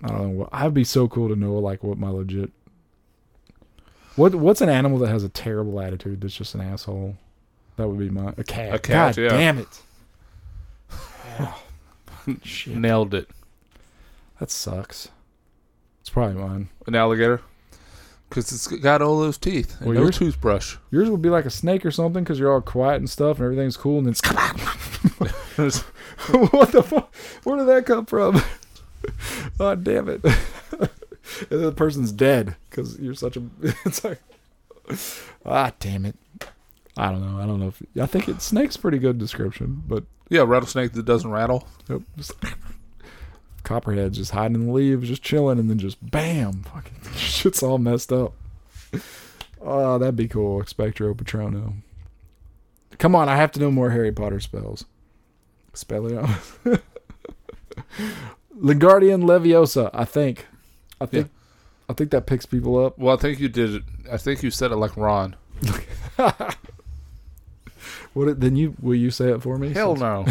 don't 0.00 0.38
know. 0.38 0.48
I'd 0.50 0.72
be 0.72 0.84
so 0.84 1.08
cool 1.08 1.28
to 1.28 1.36
know 1.36 1.52
like 1.58 1.84
what 1.84 1.98
my 1.98 2.08
legit. 2.08 2.50
What 4.16 4.34
what's 4.34 4.60
an 4.60 4.68
animal 4.68 4.98
that 4.98 5.08
has 5.08 5.24
a 5.24 5.28
terrible 5.28 5.80
attitude 5.80 6.20
that's 6.20 6.34
just 6.36 6.54
an 6.54 6.60
asshole? 6.60 7.16
That 7.76 7.88
would 7.88 7.98
be 7.98 8.10
my 8.10 8.32
a 8.36 8.44
cat. 8.44 8.74
A 8.74 8.78
cat, 8.78 9.16
God 9.16 9.22
yeah. 9.22 9.28
damn 9.28 9.58
it. 9.58 9.80
Nailed 12.66 13.14
it. 13.14 13.28
That 14.38 14.50
sucks. 14.50 15.08
It's 16.00 16.10
probably 16.10 16.40
mine. 16.40 16.68
An 16.86 16.94
alligator. 16.94 17.40
Because 18.28 18.50
it's 18.52 18.66
got 18.66 19.02
all 19.02 19.18
those 19.20 19.38
teeth. 19.38 19.76
And 19.78 19.86
Well, 19.88 19.94
no 19.96 20.02
yours- 20.02 20.18
toothbrush. 20.18 20.76
Yours 20.90 21.10
would 21.10 21.22
be 21.22 21.28
like 21.30 21.44
a 21.44 21.50
snake 21.50 21.84
or 21.84 21.90
something 21.90 22.24
because 22.24 22.38
you're 22.38 22.52
all 22.52 22.60
quiet 22.60 22.96
and 22.96 23.08
stuff 23.10 23.38
and 23.38 23.44
everything's 23.44 23.76
cool 23.76 23.98
and 23.98 24.06
then 24.06 24.12
it's 24.12 25.80
what 26.50 26.72
the 26.72 26.82
fuck? 26.82 27.14
Where 27.44 27.56
did 27.56 27.66
that 27.66 27.86
come 27.86 28.06
from? 28.06 28.40
oh 29.60 29.74
damn 29.74 30.08
it! 30.08 30.24
The 31.48 31.72
person's 31.72 32.12
dead 32.12 32.56
because 32.70 32.98
you're 32.98 33.14
such 33.14 33.36
a. 33.36 33.42
It's 33.84 34.04
like 34.04 34.20
ah 35.46 35.72
damn 35.80 36.04
it. 36.04 36.16
I 36.96 37.10
don't 37.10 37.20
know. 37.20 37.42
I 37.42 37.46
don't 37.46 37.58
know 37.60 37.68
if 37.68 37.82
I 38.00 38.06
think 38.06 38.28
it 38.28 38.40
snake's 38.42 38.76
pretty 38.76 38.98
good 38.98 39.18
description, 39.18 39.82
but 39.86 40.04
yeah, 40.28 40.44
rattlesnake 40.46 40.92
that 40.92 41.04
doesn't 41.04 41.30
rattle. 41.30 41.66
Yep. 41.88 42.02
Just, 42.16 42.32
Copperhead 43.62 44.12
just 44.12 44.32
hiding 44.32 44.56
in 44.56 44.66
the 44.66 44.72
leaves, 44.72 45.08
just 45.08 45.22
chilling, 45.22 45.58
and 45.58 45.70
then 45.70 45.78
just 45.78 45.98
bam, 46.10 46.64
fucking 46.64 47.12
shit's 47.16 47.62
all 47.62 47.78
messed 47.78 48.12
up. 48.12 48.34
Oh, 49.60 49.98
that'd 49.98 50.16
be 50.16 50.28
cool. 50.28 50.60
Expectro 50.60 51.14
Patrono. 51.14 51.74
Come 52.98 53.16
on, 53.16 53.28
I 53.28 53.36
have 53.36 53.50
to 53.52 53.60
know 53.60 53.70
more 53.70 53.90
Harry 53.90 54.12
Potter 54.12 54.38
spells. 54.38 54.84
Spell 55.72 56.06
it 56.06 56.18
out. 56.18 56.80
Lingardian 58.56 59.24
Leviosa, 59.24 59.90
I 59.92 60.04
think. 60.04 60.46
I 61.00 61.06
think 61.06 61.30
I 61.88 61.92
think 61.92 62.10
that 62.10 62.26
picks 62.26 62.46
people 62.46 62.84
up. 62.84 62.98
Well, 62.98 63.14
I 63.14 63.18
think 63.18 63.40
you 63.40 63.48
did 63.48 63.74
it. 63.74 63.82
I 64.10 64.16
think 64.16 64.42
you 64.42 64.50
said 64.50 64.72
it 64.72 64.76
like 64.76 64.96
Ron. 64.96 65.36
What 68.14 68.40
then 68.40 68.54
you 68.54 68.76
will 68.80 68.94
you 68.94 69.10
say 69.10 69.32
it 69.32 69.42
for 69.42 69.58
me? 69.58 69.72
Hell 69.72 69.96
no. 69.96 70.24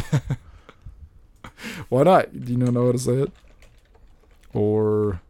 Why 1.90 2.04
not? 2.04 2.46
Do 2.46 2.52
you 2.54 2.58
not 2.58 2.74
know 2.74 2.86
how 2.88 2.92
to 2.94 3.00
say 3.00 3.14
it? 3.14 3.32
Or 4.54 5.22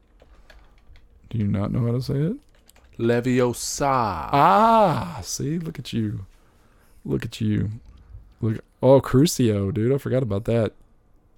do 1.29 1.37
you 1.39 1.47
not 1.47 1.71
know 1.71 1.85
how 1.85 1.93
to 1.93 2.01
say 2.01 2.13
it? 2.13 2.37
Leviosa. 2.99 4.29
Ah, 4.31 5.19
see, 5.23 5.57
look 5.57 5.79
at 5.79 5.93
you. 5.93 6.27
Look 7.03 7.25
at 7.25 7.41
you. 7.41 7.71
Look 8.39 8.59
oh 8.83 9.01
Crucio, 9.01 9.73
dude. 9.73 9.91
I 9.91 9.97
forgot 9.97 10.21
about 10.21 10.45
that. 10.45 10.73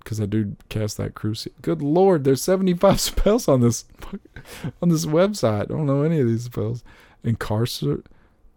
Cause 0.06 0.22
I 0.22 0.28
do 0.28 0.56
cast 0.70 0.98
that 0.98 1.16
Crucio. 1.16 1.50
Good 1.64 1.82
lord, 1.82 2.24
there's 2.24 2.42
75 2.44 3.02
spells 3.02 3.48
on 3.48 3.62
this 3.62 3.86
on 4.82 4.90
this 4.90 5.06
website. 5.06 5.64
I 5.64 5.66
don't 5.66 5.88
know 5.88 6.04
any 6.04 6.20
of 6.20 6.28
these 6.28 6.44
spells. 6.44 6.84
Incarcer 7.24 8.04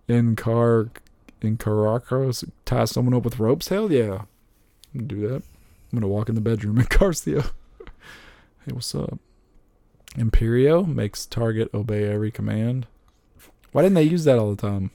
Incar 0.08 0.90
Incaracros 1.40 2.48
tie 2.64 2.84
someone 2.84 3.14
up 3.14 3.24
with 3.24 3.38
ropes? 3.38 3.68
Hell 3.68 3.90
yeah. 3.90 4.24
I'm 4.94 5.06
gonna 5.06 5.06
do 5.08 5.28
that. 5.28 5.36
I'm 5.36 5.98
gonna 5.98 6.08
walk 6.08 6.28
in 6.28 6.34
the 6.34 6.40
bedroom 6.40 6.78
and 6.78 6.90
Carcio. 6.90 7.50
hey, 8.66 8.72
what's 8.72 8.94
up? 8.94 9.18
Imperio 10.16 10.84
makes 10.84 11.26
target 11.26 11.72
obey 11.72 12.08
every 12.08 12.30
command. 12.30 12.86
Why 13.72 13.82
didn't 13.82 13.94
they 13.94 14.02
use 14.02 14.24
that 14.24 14.38
all 14.38 14.50
the 14.50 14.60
time? 14.60 14.90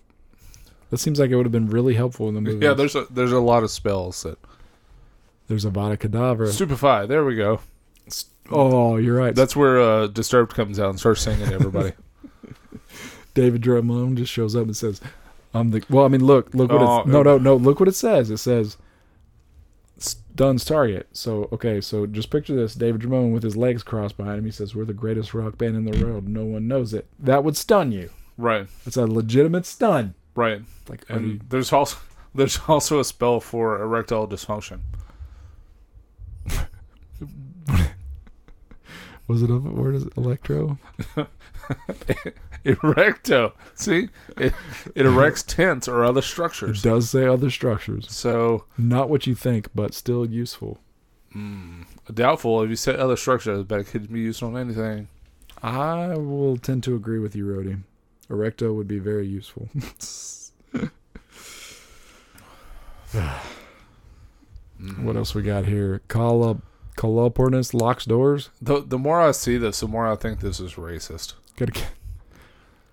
That 0.89 0.97
seems 0.99 1.19
like 1.19 1.31
it 1.31 1.35
would 1.35 1.45
have 1.45 1.51
been 1.51 1.69
really 1.69 1.95
helpful 1.95 2.27
in 2.29 2.35
the 2.35 2.41
movie. 2.41 2.63
Yeah, 2.63 2.73
there's 2.73 2.95
a 2.95 3.07
there's 3.09 3.31
a 3.31 3.39
lot 3.39 3.63
of 3.63 3.71
spells 3.71 4.21
that 4.23 4.37
there's 5.53 5.65
a 5.65 5.69
Vada 5.69 5.95
Kedavra. 5.97 6.47
stupefy. 6.51 7.05
There 7.05 7.23
we 7.23 7.35
go. 7.35 7.59
Oh, 8.49 8.97
you're 8.97 9.15
right. 9.15 9.33
That's 9.35 9.55
where 9.55 9.79
uh, 9.79 10.07
Disturbed 10.07 10.53
comes 10.55 10.79
out 10.79 10.89
and 10.89 10.99
starts 10.99 11.21
singing 11.21 11.47
to 11.47 11.53
everybody. 11.53 11.93
David 13.33 13.61
Draiman 13.61 14.15
just 14.15 14.31
shows 14.31 14.55
up 14.55 14.63
and 14.63 14.75
says, 14.75 14.99
"I'm 15.53 15.71
the." 15.71 15.83
Well, 15.89 16.05
I 16.05 16.07
mean, 16.07 16.23
look, 16.25 16.53
look 16.53 16.71
what 16.71 16.81
Oh, 16.81 16.99
it's. 17.01 17.07
No, 17.09 17.23
no, 17.23 17.37
no. 17.37 17.55
Look 17.55 17.79
what 17.79 17.87
it 17.89 17.95
says. 17.95 18.29
It 18.31 18.37
says, 18.37 18.77
"Dunn's 20.35 20.65
target." 20.65 21.07
So, 21.13 21.47
okay, 21.53 21.79
so 21.81 22.05
just 22.05 22.29
picture 22.29 22.55
this: 22.55 22.75
David 22.75 23.01
Draiman 23.01 23.31
with 23.33 23.43
his 23.43 23.55
legs 23.55 23.81
crossed 23.83 24.17
behind 24.17 24.39
him. 24.39 24.45
He 24.45 24.51
says, 24.51 24.75
"We're 24.75 24.85
the 24.85 24.93
greatest 24.93 25.33
rock 25.33 25.57
band 25.57 25.75
in 25.75 25.85
the 25.85 26.03
world. 26.05 26.27
No 26.27 26.43
one 26.45 26.67
knows 26.67 26.93
it." 26.93 27.07
That 27.19 27.43
would 27.43 27.57
stun 27.57 27.91
you. 27.91 28.09
right, 28.37 28.67
It's 28.85 28.97
a 28.97 29.05
legitimate 29.07 29.65
stun. 29.65 30.15
right. 30.35 30.61
Like, 30.89 31.05
And 31.09 31.27
you- 31.27 31.39
there's 31.49 31.71
also 31.71 31.97
there's 32.35 32.59
also 32.67 32.99
a 32.99 33.05
spell 33.05 33.39
for 33.39 33.81
erectile 33.81 34.27
dysfunction. 34.27 34.79
Was 39.27 39.41
it 39.43 39.49
a 39.49 39.57
word? 39.57 39.95
Is 39.95 40.03
it 40.03 40.13
electro? 40.17 40.77
Erecto. 42.65 43.53
See, 43.75 44.09
it, 44.37 44.53
it 44.95 45.05
erects 45.05 45.43
tents 45.47 45.87
or 45.87 46.03
other 46.05 46.19
It 46.19 46.23
structures. 46.23 46.81
does 46.81 47.09
say 47.09 47.25
other 47.25 47.49
structures. 47.49 48.11
So 48.11 48.65
Not 48.77 49.09
what 49.09 49.27
you 49.27 49.35
think, 49.35 49.67
but 49.75 49.93
still 49.93 50.25
useful. 50.25 50.79
mm, 51.35 51.85
doubtful. 52.13 52.61
If 52.63 52.69
you 52.69 52.75
said 52.75 52.97
other 52.97 53.17
structures, 53.17 53.63
but 53.65 53.79
it 53.81 53.87
could 53.87 54.11
be 54.11 54.21
used 54.21 54.41
on 54.43 54.55
anything. 54.57 55.07
I 55.61 56.15
will 56.17 56.57
tend 56.57 56.83
to 56.83 56.95
agree 56.95 57.19
with 57.19 57.35
you, 57.35 57.53
Rody. 57.53 57.77
Erecto 58.29 58.73
would 58.75 58.87
be 58.87 58.99
very 58.99 59.27
useful. 59.27 59.69
Mm. 64.81 65.03
what 65.03 65.15
else 65.15 65.33
we 65.35 65.43
got 65.43 65.65
here? 65.65 66.01
Call 66.07 66.43
up, 66.43 66.57
call 66.95 67.29
upness 67.29 67.73
locks 67.73 68.05
doors. 68.05 68.49
The 68.61 68.81
the 68.81 68.97
more 68.97 69.21
I 69.21 69.31
see 69.31 69.57
this, 69.57 69.79
the 69.79 69.87
more 69.87 70.07
I 70.07 70.15
think 70.15 70.39
this 70.39 70.59
is 70.59 70.73
racist. 70.73 71.33
Get. 71.55 71.85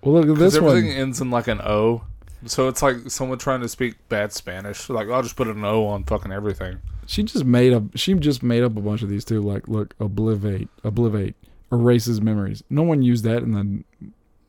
Well, 0.01 0.15
look 0.15 0.29
at 0.29 0.39
this 0.39 0.55
everything 0.55 0.87
one. 0.87 0.95
ends 0.95 1.21
in 1.21 1.29
like 1.29 1.47
an 1.47 1.61
O. 1.61 2.03
So 2.45 2.67
it's 2.67 2.81
like 2.81 3.09
someone 3.09 3.37
trying 3.37 3.61
to 3.61 3.69
speak 3.69 3.95
bad 4.09 4.33
Spanish. 4.33 4.89
Like 4.89 5.09
I'll 5.09 5.21
just 5.21 5.35
put 5.35 5.47
an 5.47 5.63
O 5.63 5.85
on 5.85 6.03
fucking 6.03 6.31
everything. 6.31 6.79
She 7.05 7.23
just 7.23 7.45
made 7.45 7.73
up. 7.73 7.83
She 7.95 8.13
just 8.15 8.41
made 8.41 8.63
up 8.63 8.77
a 8.77 8.81
bunch 8.81 9.01
of 9.03 9.09
these 9.09 9.25
too. 9.25 9.41
Like, 9.41 9.67
look, 9.67 9.95
oblivate, 9.99 10.69
oblivate, 10.83 11.35
erases 11.71 12.21
memories. 12.21 12.63
No 12.69 12.83
one 12.83 13.01
used 13.01 13.23
that 13.25 13.43
in 13.43 13.51
the 13.51 13.83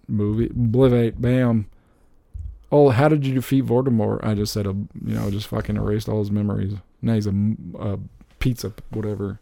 movie. 0.09 0.49
Oblivate, 0.49 1.21
bam. 1.21 1.67
Oh, 2.71 2.89
how 2.89 3.09
did 3.09 3.27
you 3.27 3.35
defeat 3.35 3.67
Voldemort? 3.67 4.25
I 4.25 4.35
just 4.35 4.53
said, 4.53 4.67
a, 4.67 4.71
you 4.71 5.15
know, 5.15 5.31
just 5.31 5.49
fucking 5.49 5.77
erased 5.77 6.09
all 6.09 6.21
his 6.21 6.31
memories. 6.31 6.73
Now 7.03 7.15
he's 7.15 7.27
a, 7.27 7.35
a 7.79 7.99
pizza, 8.43 8.73
whatever. 8.91 9.39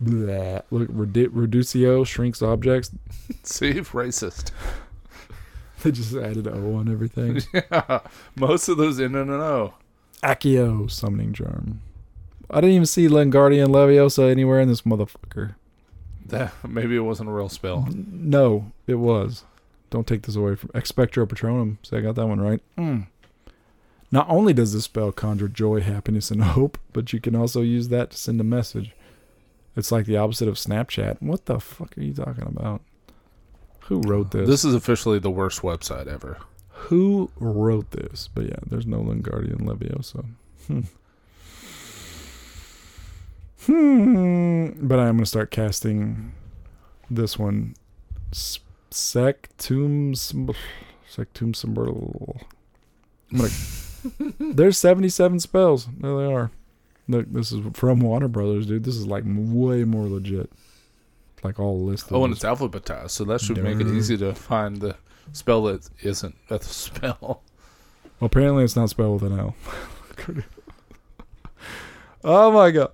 Blah. 0.00 0.62
Look, 0.70 0.88
redu- 0.88 1.28
reducio 1.28 2.06
shrinks 2.06 2.40
objects. 2.40 2.90
See, 3.44 3.74
racist. 3.74 4.50
They 5.82 5.90
just 5.90 6.14
added 6.14 6.46
O 6.46 6.76
on 6.76 6.88
everything. 6.88 7.42
yeah, 7.52 8.02
most 8.36 8.68
of 8.68 8.76
those 8.76 9.00
end 9.00 9.16
in 9.16 9.30
an 9.30 9.40
O. 9.40 9.74
Accio 10.22 10.88
summoning 10.88 11.32
charm. 11.32 11.80
I 12.48 12.60
didn't 12.60 12.76
even 12.76 12.86
see 12.86 13.08
Lengardian 13.08 13.66
Leviosa 13.66 14.30
anywhere 14.30 14.60
in 14.60 14.68
this 14.68 14.82
motherfucker. 14.82 15.56
That 16.26 16.52
maybe 16.64 16.94
it 16.94 17.00
wasn't 17.00 17.30
a 17.30 17.32
real 17.32 17.48
spell. 17.48 17.88
No, 17.92 18.70
it 18.86 18.94
was. 18.94 19.42
Don't 19.90 20.06
take 20.06 20.22
this 20.22 20.36
away 20.36 20.54
from 20.54 20.70
Expectro 20.72 21.26
Patronum. 21.26 21.78
See, 21.82 21.96
I 21.96 22.00
got 22.00 22.14
that 22.14 22.28
one 22.28 22.40
right. 22.40 22.60
Mm. 22.78 23.08
Not 24.12 24.28
only 24.28 24.52
does 24.52 24.74
this 24.74 24.84
spell 24.84 25.10
conjure 25.10 25.48
joy, 25.48 25.80
happiness, 25.80 26.30
and 26.30 26.42
hope, 26.44 26.78
but 26.92 27.12
you 27.12 27.20
can 27.20 27.34
also 27.34 27.62
use 27.62 27.88
that 27.88 28.10
to 28.10 28.16
send 28.16 28.40
a 28.40 28.44
message. 28.44 28.92
It's 29.74 29.90
like 29.90 30.04
the 30.04 30.18
opposite 30.18 30.48
of 30.48 30.56
Snapchat. 30.56 31.22
What 31.22 31.46
the 31.46 31.58
fuck 31.58 31.96
are 31.96 32.02
you 32.02 32.12
talking 32.12 32.46
about? 32.46 32.82
Who 33.86 34.02
wrote 34.02 34.30
this? 34.30 34.46
This 34.46 34.64
is 34.64 34.74
officially 34.74 35.18
the 35.18 35.30
worst 35.30 35.62
website 35.62 36.06
ever. 36.06 36.38
Who 36.68 37.30
wrote 37.40 37.90
this? 37.92 38.28
But 38.32 38.44
yeah, 38.44 38.58
there's 38.66 38.86
no 38.86 38.98
Lingardian 38.98 39.62
Leviosa. 39.62 40.26
Hmm. 40.66 40.80
Hmm. 43.64 44.66
But 44.82 44.98
I'm 44.98 45.16
gonna 45.16 45.26
start 45.26 45.50
casting 45.50 46.32
this 47.10 47.38
one. 47.38 47.74
Sectum 48.32 50.14
Sectum. 50.14 50.54
I'm 53.30 53.38
gonna. 53.38 53.48
There's 54.38 54.78
77 54.78 55.40
spells. 55.40 55.86
There 55.98 56.16
they 56.16 56.32
are. 56.32 56.50
Look, 57.08 57.32
this 57.32 57.52
is 57.52 57.60
from 57.74 58.00
Warner 58.00 58.28
Brothers, 58.28 58.66
dude. 58.66 58.84
This 58.84 58.96
is 58.96 59.06
like 59.06 59.24
way 59.26 59.84
more 59.84 60.06
legit. 60.06 60.50
Like 61.42 61.58
all 61.58 61.80
listed. 61.84 62.12
Oh, 62.12 62.24
and 62.24 62.32
it's 62.32 62.44
alphabetized, 62.44 63.10
so 63.10 63.24
that 63.24 63.40
should 63.40 63.62
make 63.62 63.80
it 63.80 63.88
easy 63.88 64.16
to 64.18 64.32
find 64.32 64.80
the 64.80 64.96
spell 65.32 65.64
that 65.64 65.88
isn't 66.02 66.36
a 66.50 66.60
spell. 66.62 67.42
Well, 68.20 68.26
apparently 68.26 68.62
it's 68.62 68.76
not 68.76 68.90
spelled 68.90 69.20
with 69.20 69.32
an 69.32 69.38
L. 69.38 69.56
oh 72.24 72.52
my 72.52 72.70
god. 72.70 72.92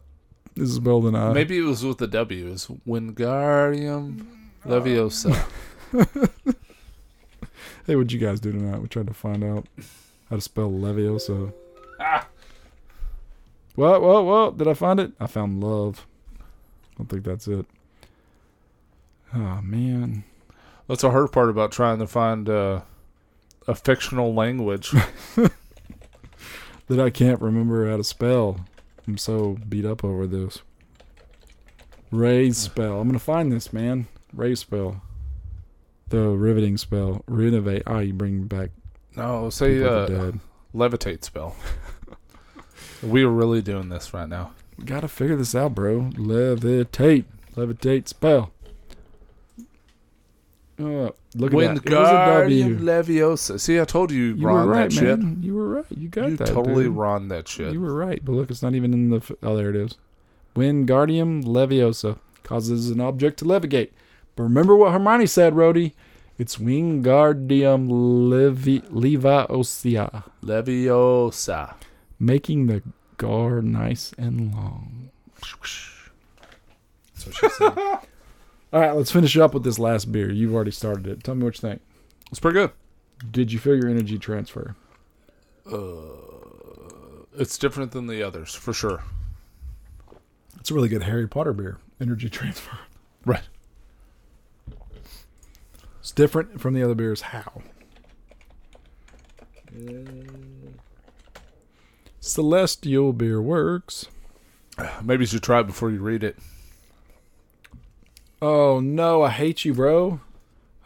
This 0.55 0.71
is 0.71 0.77
spelled 0.77 1.05
with 1.05 1.15
an 1.15 1.21
I. 1.21 1.33
Maybe 1.35 1.59
it 1.59 1.63
was 1.63 1.85
with 1.85 1.99
the 1.99 2.07
W. 2.07 2.51
It's 2.51 2.67
Wingardium 2.87 4.27
Leviosa. 4.65 5.37
Hey, 7.87 7.97
what'd 7.97 8.13
you 8.13 8.19
guys 8.19 8.39
do 8.39 8.53
tonight? 8.53 8.83
We 8.83 8.89
tried 8.89 9.07
to 9.07 9.15
find 9.15 9.43
out 9.43 9.67
how 10.31 10.37
to 10.37 10.43
spell 10.43 10.71
Leviosa. 10.71 11.53
Ah. 12.01 12.27
What, 13.75 14.03
what, 14.03 14.25
what? 14.25 14.59
Did 14.59 14.69
I 14.69 14.75
find 14.75 15.01
it? 15.01 15.13
I 15.21 15.27
found 15.27 15.63
love. 15.63 16.07
I 16.41 16.43
don't 16.99 17.07
think 17.07 17.25
that's 17.25 17.47
it. 17.49 17.67
Oh, 19.35 19.61
man. 19.63 20.25
That's 20.87 21.03
the 21.03 21.11
hard 21.11 21.33
part 21.33 21.51
about 21.51 21.73
trying 21.73 21.99
to 21.99 22.07
find 22.07 22.49
uh, 22.49 22.81
a 23.67 23.75
fictional 23.75 24.35
language. 24.35 24.93
That 26.89 27.01
I 27.01 27.11
can't 27.11 27.43
remember 27.43 27.89
how 27.89 27.99
to 27.99 28.05
spell. 28.05 28.61
I'm 29.07 29.19
so 29.19 29.59
beat 29.69 29.85
up 29.85 30.03
over 30.03 30.27
this. 30.27 30.63
Raise 32.11 32.57
spell. 32.57 32.99
I'm 32.99 33.09
going 33.09 33.13
to 33.19 33.19
find 33.19 33.53
this, 33.53 33.75
man. 33.75 34.07
Raise 34.33 34.61
spell. 34.61 35.03
The 36.09 36.31
riveting 36.31 36.79
spell. 36.79 37.23
Renovate. 37.27 37.83
Oh, 37.87 37.99
you 37.99 38.15
bring 38.15 38.45
back 38.45 38.71
No, 39.19 39.51
say 39.51 39.75
people 39.79 39.89
uh, 39.89 40.07
that 40.07 40.21
are 40.21 40.31
dead. 40.33 40.41
levitate 40.75 41.25
spell. 41.25 41.57
we 43.03 43.23
are 43.25 43.29
really 43.31 43.61
doing 43.63 43.89
this 43.89 44.15
right 44.15 44.29
now. 44.29 44.53
We 44.79 44.85
gotta 44.85 45.09
figure 45.09 45.37
this 45.37 45.55
out, 45.55 45.75
bro. 45.75 46.11
Levitate. 46.15 47.25
Levitate 47.57 48.09
spell. 48.09 48.53
Uh, 50.81 51.11
look 51.35 51.53
at 51.53 51.83
that. 51.85 51.87
It 51.87 51.91
was 51.91 52.09
a 52.09 52.41
W. 52.43 52.79
Leviosa. 52.79 53.59
See, 53.59 53.81
I 53.81 53.85
told 53.85 54.13
you, 54.13 54.35
You 54.35 54.47
Ron 54.47 54.67
were 54.67 54.73
right, 54.73 54.83
that 54.91 54.93
shit. 54.93 55.19
man. 55.19 55.39
You 55.43 55.55
were 55.57 55.69
right. 55.69 55.85
You 55.91 56.09
got 56.09 56.31
You 56.31 56.37
that. 56.37 56.47
totally 56.47 56.85
dude. 56.85 56.95
Ron 56.97 57.27
that 57.29 57.49
shit. 57.49 57.73
You 57.73 57.81
were 57.81 57.95
right, 57.95 58.25
but 58.25 58.33
look, 58.33 58.49
it's 58.51 58.63
not 58.63 58.75
even 58.77 58.93
in 58.95 59.11
the. 59.11 59.17
F- 59.17 59.33
oh, 59.43 59.57
there 59.57 59.71
it 59.71 59.77
is. 59.77 59.97
Wingardium 60.55 61.43
Leviosa 61.45 62.19
causes 62.45 62.91
an 62.91 63.01
object 63.01 63.41
to 63.41 63.45
levitate. 63.45 63.91
But 64.37 64.45
remember 64.45 64.77
what 64.77 64.93
Hermione 64.93 65.27
said, 65.27 65.55
Rhodey. 65.55 65.95
It's 66.39 66.57
Wingardium 66.57 67.89
Levi- 68.31 68.87
Leviosa, 68.89 70.23
Leviosa. 70.43 71.75
making 72.21 72.67
the 72.69 72.83
gar 73.17 73.61
nice 73.61 74.13
and 74.17 74.53
long. 74.55 75.11
That's 75.35 75.57
what 77.27 77.35
she 77.35 77.49
said. 77.49 77.79
All 78.73 78.81
right, 78.81 78.93
let's 78.95 79.11
finish 79.11 79.37
up 79.37 79.53
with 79.55 79.65
this 79.65 79.79
last 79.79 80.13
beer. 80.13 80.31
You've 80.31 80.55
already 80.55 80.71
started 80.71 81.07
it. 81.09 81.25
Tell 81.25 81.35
me 81.35 81.43
what 81.45 81.57
you 81.57 81.69
think. 81.69 81.81
it's 82.31 82.39
pretty 82.39 82.55
good. 82.55 82.71
Did 83.31 83.51
you 83.53 83.59
feel 83.59 83.75
your 83.75 83.89
energy 83.89 84.19
transfer? 84.19 84.77
Uh, 85.67 87.25
it's 87.37 87.59
different 87.59 87.91
than 87.93 88.07
the 88.07 88.23
others 88.23 88.55
for 88.55 88.73
sure. 88.73 89.03
It's 90.61 90.71
a 90.71 90.75
really 90.75 90.89
good 90.89 91.03
Harry 91.05 91.27
Potter 91.27 91.53
beer. 91.53 91.79
Energy 92.01 92.29
transfer. 92.29 92.79
Right. 93.25 93.43
It's 96.09 96.15
different 96.15 96.59
from 96.59 96.73
the 96.73 96.83
other 96.83 96.95
beers. 96.95 97.21
How? 97.21 97.61
Celestial 102.19 103.13
Beerworks. 103.13 104.07
Maybe 105.03 105.25
you 105.25 105.27
should 105.27 105.43
try 105.43 105.61
it 105.61 105.67
before 105.67 105.91
you 105.91 106.01
read 106.01 106.25
it. 106.25 106.39
Oh 108.41 108.81
no, 108.81 109.23
I 109.23 109.29
hate 109.29 109.67
you, 109.67 109.75
bro. 109.75 110.21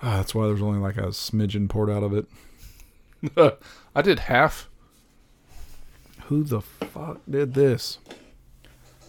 Ah, 0.02 0.16
that's 0.16 0.34
why 0.34 0.48
there's 0.48 0.60
only 0.60 0.80
like 0.80 0.96
a 0.96 1.12
smidgen 1.12 1.68
poured 1.68 1.88
out 1.88 2.02
of 2.02 2.12
it. 2.12 2.26
I 3.94 4.02
did 4.02 4.18
half. 4.18 4.68
Who 6.22 6.42
the 6.42 6.62
fuck 6.62 7.20
did 7.30 7.54
this? 7.54 8.00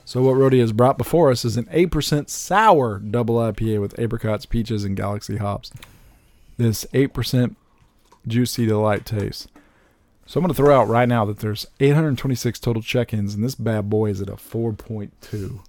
So 0.06 0.22
what 0.22 0.36
Rhodey 0.36 0.60
has 0.60 0.74
brought 0.74 1.00
before 1.00 1.32
us 1.32 1.44
is 1.44 1.58
an 1.58 1.66
8% 1.66 2.30
sour 2.30 3.00
double 3.00 3.38
IPA 3.38 3.82
with 3.82 3.98
apricots, 3.98 4.46
peaches, 4.46 4.84
and 4.84 4.96
galaxy 4.96 5.38
hops. 5.38 5.72
This 6.58 6.86
8% 6.94 7.56
juicy 8.28 8.66
delight 8.66 9.06
taste. 9.06 9.50
So 10.26 10.40
I'm 10.40 10.44
going 10.44 10.54
to 10.54 10.56
throw 10.56 10.80
out 10.80 10.88
right 10.88 11.08
now 11.08 11.26
that 11.26 11.40
there's 11.40 11.66
826 11.80 12.60
total 12.60 12.82
check-ins, 12.82 13.36
and 13.36 13.44
this 13.44 13.56
bad 13.56 13.90
boy 13.90 14.10
is 14.10 14.22
at 14.22 14.30
a 14.30 14.36
4.2. 14.36 15.12
This 15.30 15.60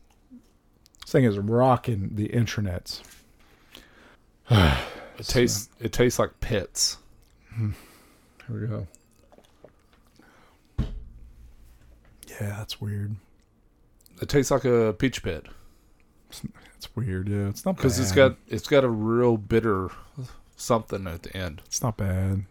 thing 1.06 1.24
is 1.24 1.38
rocking 1.38 2.10
the 2.14 2.28
intranets. 2.28 3.02
It 5.16 5.26
tastes. 5.26 5.68
It 5.78 5.92
tastes 5.92 6.18
like 6.18 6.40
pits. 6.40 6.98
Hmm. 7.54 7.70
Here 8.48 8.60
we 8.60 8.66
go. 8.66 8.86
Yeah, 12.40 12.56
that's 12.58 12.80
weird. 12.80 13.14
It 14.20 14.28
tastes 14.28 14.50
like 14.50 14.64
a 14.64 14.94
peach 14.98 15.22
pit 15.22 15.46
It's 16.76 16.96
weird. 16.96 17.28
Yeah, 17.28 17.48
it's 17.48 17.64
not 17.64 17.76
because 17.76 17.98
it's 17.98 18.12
got 18.12 18.36
it's 18.48 18.66
got 18.66 18.84
a 18.84 18.88
real 18.88 19.36
bitter 19.36 19.90
something 20.64 21.06
at 21.06 21.22
the 21.22 21.36
end. 21.36 21.62
It's 21.66 21.82
not 21.82 21.96
bad. 21.96 22.44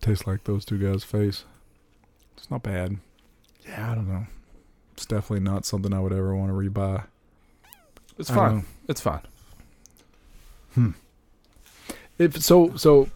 Tastes 0.00 0.26
like 0.26 0.44
those 0.44 0.64
two 0.64 0.78
guys' 0.78 1.04
face. 1.04 1.44
It's 2.36 2.50
not 2.50 2.62
bad. 2.62 2.98
Yeah, 3.66 3.92
I 3.92 3.94
don't 3.94 4.08
know. 4.08 4.26
It's 4.92 5.06
definitely 5.06 5.40
not 5.40 5.66
something 5.66 5.92
I 5.92 6.00
would 6.00 6.12
ever 6.12 6.34
want 6.34 6.50
to 6.50 6.54
rebuy. 6.54 7.04
It's 8.18 8.30
fine. 8.30 8.64
It's 8.88 9.00
fine. 9.00 9.20
Hmm. 10.74 10.90
If 12.18 12.42
so, 12.42 12.76
so 12.76 13.08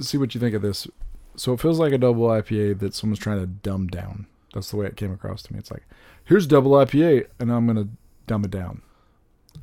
see 0.00 0.18
what 0.18 0.34
you 0.34 0.40
think 0.40 0.54
of 0.54 0.62
this. 0.62 0.88
So 1.36 1.52
it 1.52 1.60
feels 1.60 1.78
like 1.78 1.92
a 1.92 1.98
double 1.98 2.26
IPA 2.26 2.80
that 2.80 2.94
someone's 2.94 3.18
trying 3.18 3.40
to 3.40 3.46
dumb 3.46 3.86
down. 3.86 4.26
That's 4.54 4.70
the 4.70 4.76
way 4.76 4.86
it 4.86 4.96
came 4.96 5.12
across 5.12 5.42
to 5.44 5.52
me. 5.52 5.58
It's 5.58 5.70
like, 5.70 5.84
here's 6.24 6.46
double 6.46 6.72
IPA, 6.72 7.26
and 7.38 7.52
I'm 7.52 7.66
gonna 7.66 7.88
dumb 8.26 8.44
it 8.44 8.50
down. 8.50 8.82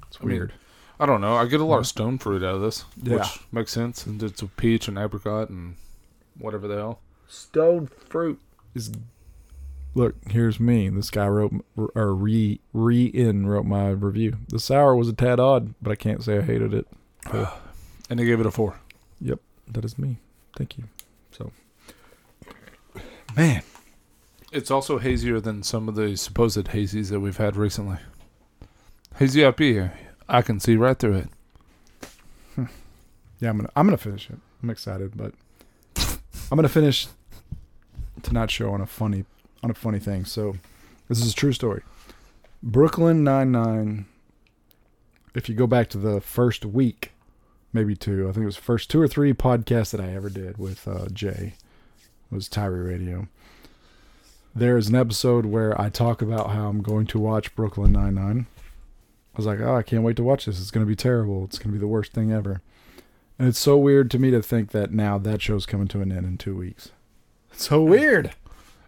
It's 0.08 0.18
I 0.22 0.26
mean, 0.26 0.38
weird. 0.38 0.54
I 1.00 1.06
don't 1.06 1.22
know. 1.22 1.36
I 1.36 1.46
get 1.46 1.62
a 1.62 1.66
lot 1.66 1.80
of 1.80 1.88
stone 1.88 2.18
fruit 2.18 2.44
out 2.44 2.56
of 2.56 2.62
this, 2.62 2.84
Yeah. 3.02 3.16
which 3.18 3.40
makes 3.52 3.72
sense. 3.72 4.06
And 4.06 4.22
it's 4.22 4.42
a 4.42 4.48
peach 4.48 4.88
and 4.88 4.98
apricot 4.98 5.50
and 5.50 5.76
whatever 6.38 6.68
the 6.68 6.76
hell. 6.76 7.00
Stone 7.28 7.88
fruit 7.88 8.40
is. 8.76 8.92
Look, 9.96 10.16
here's 10.30 10.60
me. 10.60 10.90
This 10.90 11.10
guy 11.10 11.28
wrote 11.28 11.54
or 11.96 12.14
re 12.14 12.60
re 12.74 13.06
in 13.06 13.48
wrote 13.48 13.66
my 13.66 13.90
review. 13.90 14.38
The 14.50 14.60
sour 14.60 14.96
was 14.96 15.08
a 15.10 15.14
tad 15.14 15.40
odd, 15.40 15.74
but 15.82 15.92
I 15.92 15.96
can't 15.96 16.24
say 16.24 16.38
I 16.38 16.42
hated 16.42 16.74
it. 16.74 16.88
And 18.12 18.20
they 18.20 18.26
gave 18.26 18.40
it 18.40 18.48
a 18.48 18.52
four. 18.52 18.80
Yep, 19.22 19.40
That 19.68 19.86
is 19.86 20.00
me. 20.00 20.18
Thank 20.58 20.80
you. 20.80 20.86
So, 21.32 21.52
man, 23.36 23.62
It's 24.52 24.72
also 24.72 24.98
hazier 24.98 25.40
than 25.40 25.62
some 25.62 25.88
of 25.88 25.94
the 25.94 26.18
supposed 26.18 26.66
hazies 26.66 27.10
that 27.12 27.20
we've 27.20 27.38
had 27.38 27.56
recently. 27.56 27.98
Hazy 29.18 29.42
IPA, 29.42 29.92
I 30.30 30.42
can 30.42 30.60
see 30.60 30.76
right 30.76 30.98
through 30.98 31.16
it. 31.16 31.30
yeah, 33.40 33.50
I'm 33.50 33.58
gonna 33.58 33.70
I'm 33.76 33.88
gonna 33.88 33.98
finish 33.98 34.30
it. 34.30 34.38
I'm 34.62 34.70
excited, 34.70 35.18
but 35.18 35.34
I'm 36.52 36.56
gonna 36.56 36.70
finish 36.70 37.08
tonight's 38.22 38.54
show 38.54 38.72
on 38.72 38.82
a 38.82 38.86
funny 38.86 39.26
on 39.64 39.72
a 39.72 39.74
funny 39.74 40.00
thing. 40.00 40.26
So, 40.26 40.56
this 41.08 41.20
is 41.20 41.34
a 41.34 41.36
true 41.36 41.54
story. 41.54 41.82
Brooklyn 42.62 43.24
Nine 43.24 43.52
Nine. 43.52 44.06
If 45.36 45.50
you 45.50 45.56
go 45.56 45.68
back 45.68 45.90
to 45.90 45.98
the 45.98 46.22
first 46.22 46.66
week, 46.66 47.12
maybe 47.72 47.96
two, 47.96 48.28
I 48.28 48.32
think 48.32 48.44
it 48.44 48.48
was 48.48 48.56
the 48.56 48.62
first 48.62 48.90
two 48.90 49.02
or 49.02 49.08
three 49.08 49.34
podcasts 49.34 49.92
that 49.92 50.02
I 50.02 50.14
ever 50.14 50.30
did 50.30 50.58
with 50.58 50.88
uh, 50.88 51.08
Jay 51.14 51.54
was 52.32 52.48
Tyree 52.48 52.82
Radio. 52.82 53.28
There 54.56 54.78
is 54.78 54.90
an 54.90 54.96
episode 54.96 55.46
where 55.46 55.80
I 55.80 55.90
talk 55.90 56.22
about 56.22 56.50
how 56.50 56.68
I'm 56.68 56.82
going 56.82 57.06
to 57.08 57.20
watch 57.20 57.56
Brooklyn 57.56 57.92
Nine 57.94 58.16
Nine. 58.16 58.48
I 59.34 59.38
was 59.38 59.46
like, 59.46 59.60
oh, 59.60 59.76
I 59.76 59.84
can't 59.84 60.04
wait 60.04 60.16
to 60.18 60.24
watch 60.24 60.46
this. 60.46 60.60
It's 60.60 60.72
going 60.72 60.86
to 60.86 60.90
be 60.90 60.96
terrible. 60.96 61.44
It's 61.46 61.58
going 61.60 61.70
to 61.70 61.74
be 61.74 61.80
the 61.80 61.88
worst 61.88 62.12
thing 62.14 62.32
ever. 62.32 62.62
And 63.38 63.48
it's 63.48 63.60
so 63.60 63.78
weird 63.78 64.12
to 64.12 64.20
me 64.20 64.32
to 64.32 64.42
think 64.42 64.72
that 64.72 64.92
now 64.92 65.18
that 65.20 65.42
show's 65.42 65.66
coming 65.66 65.88
to 65.90 66.02
an 66.02 66.12
end 66.12 66.26
in 66.26 66.38
two 66.38 66.56
weeks. 66.58 66.92
It's 67.54 67.68
so 67.70 67.82
weird. 67.82 68.32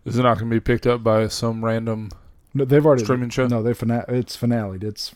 Is 0.04 0.18
it 0.18 0.24
not 0.24 0.40
going 0.40 0.50
to 0.50 0.56
be 0.56 0.60
picked 0.60 0.86
up 0.88 1.04
by 1.04 1.28
some 1.28 1.64
random 1.64 2.10
No, 2.54 2.66
they've 2.66 2.86
already 2.86 3.04
streaming 3.04 3.30
show? 3.30 3.48
No, 3.48 3.62
they 3.64 3.74
fina- 3.74 4.06
It's 4.08 4.36
finaled. 4.36 4.84
It's. 4.84 5.14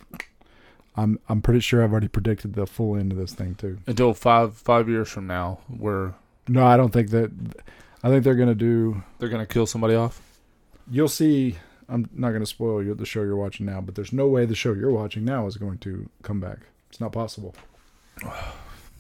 I'm 0.96 1.20
I'm 1.28 1.42
pretty 1.42 1.60
sure 1.60 1.84
I've 1.84 1.92
already 1.92 2.08
predicted 2.08 2.54
the 2.54 2.66
full 2.66 2.96
end 2.96 3.12
of 3.12 3.18
this 3.18 3.34
thing 3.34 3.56
too. 3.56 3.80
Until 3.88 4.14
five 4.14 4.56
five 4.56 4.88
years 4.88 5.10
from 5.10 5.28
now, 5.28 5.60
where 5.68 6.14
No, 6.48 6.66
I 6.66 6.78
don't 6.78 6.94
think 6.94 7.10
that. 7.10 7.32
I 8.04 8.08
think 8.10 8.24
they're 8.24 8.36
gonna 8.36 8.56
do. 8.56 9.04
they're 9.20 9.28
going 9.30 9.46
to 9.46 9.52
kill 9.52 9.66
somebody 9.66 9.96
off. 9.96 10.22
You'll 10.90 11.10
see. 11.10 11.58
I'm 11.88 12.10
not 12.14 12.32
gonna 12.32 12.46
spoil 12.46 12.82
you 12.84 12.94
the 12.96 13.06
show 13.06 13.22
you're 13.22 13.36
watching 13.36 13.66
now, 13.66 13.82
but 13.82 13.96
there's 13.96 14.14
no 14.14 14.28
way 14.28 14.46
the 14.46 14.56
show 14.56 14.74
you're 14.74 14.92
watching 14.92 15.24
now 15.26 15.46
is 15.48 15.58
going 15.58 15.78
to 15.80 16.10
come 16.24 16.40
back. 16.40 16.60
It's 16.90 17.00
not 17.00 17.12
possible. 17.12 17.56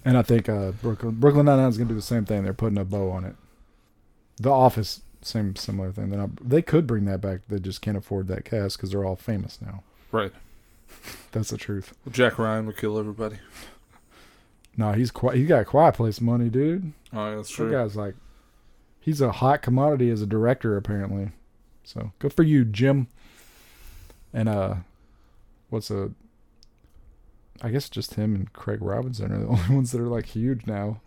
And 0.07 0.17
I 0.17 0.21
think 0.21 0.47
uh, 0.47 0.69
Brooklyn 0.83 1.15
Brooklyn 1.15 1.47
Nine 1.47 1.57
Nine 1.57 1.67
is 1.67 1.79
gonna 1.79 1.87
do 1.89 1.95
the 1.95 2.01
same 2.03 2.25
thing. 2.25 2.43
They're 2.43 2.53
putting 2.53 2.77
a 2.77 2.85
bow 2.85 3.09
on 3.09 3.25
it. 3.25 3.35
The 4.37 4.51
Office, 4.51 5.01
same 5.23 5.55
similar 5.55 5.91
thing. 5.91 6.11
They're 6.11 6.19
not, 6.19 6.47
they 6.47 6.61
could 6.61 6.85
bring 6.85 7.05
that 7.05 7.21
back. 7.21 7.39
They 7.47 7.57
just 7.57 7.81
can't 7.81 7.97
afford 7.97 8.27
that 8.27 8.45
cast 8.45 8.77
because 8.77 8.91
they're 8.91 9.03
all 9.03 9.15
famous 9.15 9.59
now. 9.59 9.81
Right. 10.11 10.31
That's 11.31 11.49
the 11.49 11.57
truth. 11.57 11.95
Jack 12.11 12.37
Ryan 12.37 12.67
would 12.67 12.77
kill 12.77 12.99
everybody. 12.99 13.37
No, 14.77 14.91
he's 14.91 15.09
quite. 15.09 15.37
He 15.37 15.45
got 15.45 15.65
Quiet 15.65 15.95
Place 15.95 16.19
money, 16.19 16.49
dude. 16.49 16.91
Oh, 17.13 17.37
that's 17.37 17.49
true. 17.49 17.69
That 17.69 17.77
guy's 17.77 17.95
like, 17.95 18.15
he's 18.99 19.21
a 19.21 19.31
hot 19.31 19.61
commodity 19.61 20.09
as 20.09 20.21
a 20.21 20.25
director 20.25 20.75
apparently. 20.75 21.31
So 21.85 22.11
good 22.19 22.33
for 22.33 22.43
you, 22.43 22.65
Jim. 22.65 23.07
And 24.33 24.49
uh, 24.49 24.75
what's 25.69 25.89
a? 25.91 26.11
I 27.61 27.69
guess 27.69 27.89
just 27.89 28.15
him 28.15 28.35
and 28.35 28.51
Craig 28.51 28.81
Robinson 28.81 29.31
are 29.31 29.39
the 29.39 29.47
only 29.47 29.75
ones 29.75 29.91
that 29.91 30.01
are 30.01 30.07
like 30.07 30.25
huge 30.25 30.67
now. 30.67 30.99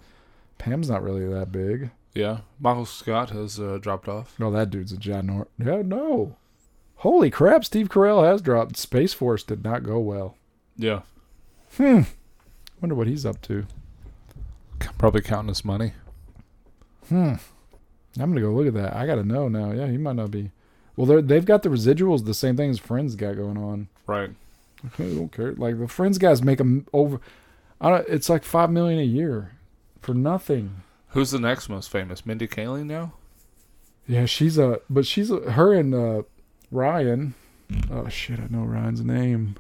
Pam's 0.56 0.88
not 0.88 1.02
really 1.02 1.26
that 1.28 1.52
big. 1.52 1.90
Yeah. 2.14 2.38
Michael 2.58 2.86
Scott 2.86 3.30
has 3.30 3.60
uh, 3.60 3.78
dropped 3.78 4.08
off. 4.08 4.34
No, 4.40 4.50
that 4.50 4.70
dude's 4.70 4.92
a 4.92 4.96
giant. 4.96 5.46
Yeah, 5.58 5.82
no. 5.82 6.36
Holy 6.96 7.30
crap! 7.30 7.64
Steve 7.64 7.88
Carell 7.88 8.24
has 8.24 8.42
dropped. 8.42 8.76
Space 8.76 9.14
Force 9.14 9.44
did 9.44 9.62
not 9.62 9.84
go 9.84 10.00
well. 10.00 10.36
Yeah. 10.76 11.02
Hmm. 11.76 12.02
Wonder 12.80 12.94
what 12.94 13.06
he's 13.06 13.26
up 13.26 13.40
to. 13.42 13.66
Probably 14.98 15.20
counting 15.20 15.48
his 15.48 15.64
money. 15.64 15.92
Hmm. 17.08 17.34
I'm 18.18 18.30
gonna 18.30 18.40
go 18.40 18.50
look 18.50 18.66
at 18.66 18.74
that. 18.74 18.94
I 18.94 19.06
gotta 19.06 19.22
know 19.22 19.48
now. 19.48 19.70
Yeah, 19.70 19.86
he 19.86 19.96
might 19.96 20.16
not 20.16 20.30
be. 20.32 20.50
Well, 20.98 21.06
they're 21.06 21.22
they've 21.22 21.44
got 21.44 21.62
the 21.62 21.68
residuals, 21.68 22.24
the 22.24 22.34
same 22.34 22.56
thing 22.56 22.70
as 22.70 22.80
Friends 22.80 23.14
got 23.14 23.36
going 23.36 23.56
on. 23.56 23.86
Right. 24.08 24.30
I 24.98 25.02
don't 25.02 25.30
care. 25.30 25.52
Like 25.52 25.78
the 25.78 25.86
Friends 25.86 26.18
guys 26.18 26.42
make 26.42 26.58
them 26.58 26.88
over. 26.92 27.20
I 27.80 27.90
don't, 27.90 28.08
it's 28.08 28.28
like 28.28 28.42
five 28.42 28.68
million 28.68 28.98
a 28.98 29.04
year 29.04 29.52
for 30.00 30.12
nothing. 30.12 30.82
Who's 31.10 31.30
the 31.30 31.38
next 31.38 31.68
most 31.68 31.88
famous? 31.88 32.26
Mindy 32.26 32.48
Kaling 32.48 32.86
now? 32.86 33.12
Yeah, 34.08 34.24
she's 34.24 34.58
a, 34.58 34.80
but 34.90 35.06
she's 35.06 35.30
a, 35.30 35.52
her 35.52 35.72
and 35.72 35.94
uh, 35.94 36.22
Ryan. 36.72 37.34
Oh 37.88 38.08
shit, 38.08 38.40
I 38.40 38.48
know 38.50 38.64
Ryan's 38.64 39.04
name. 39.04 39.54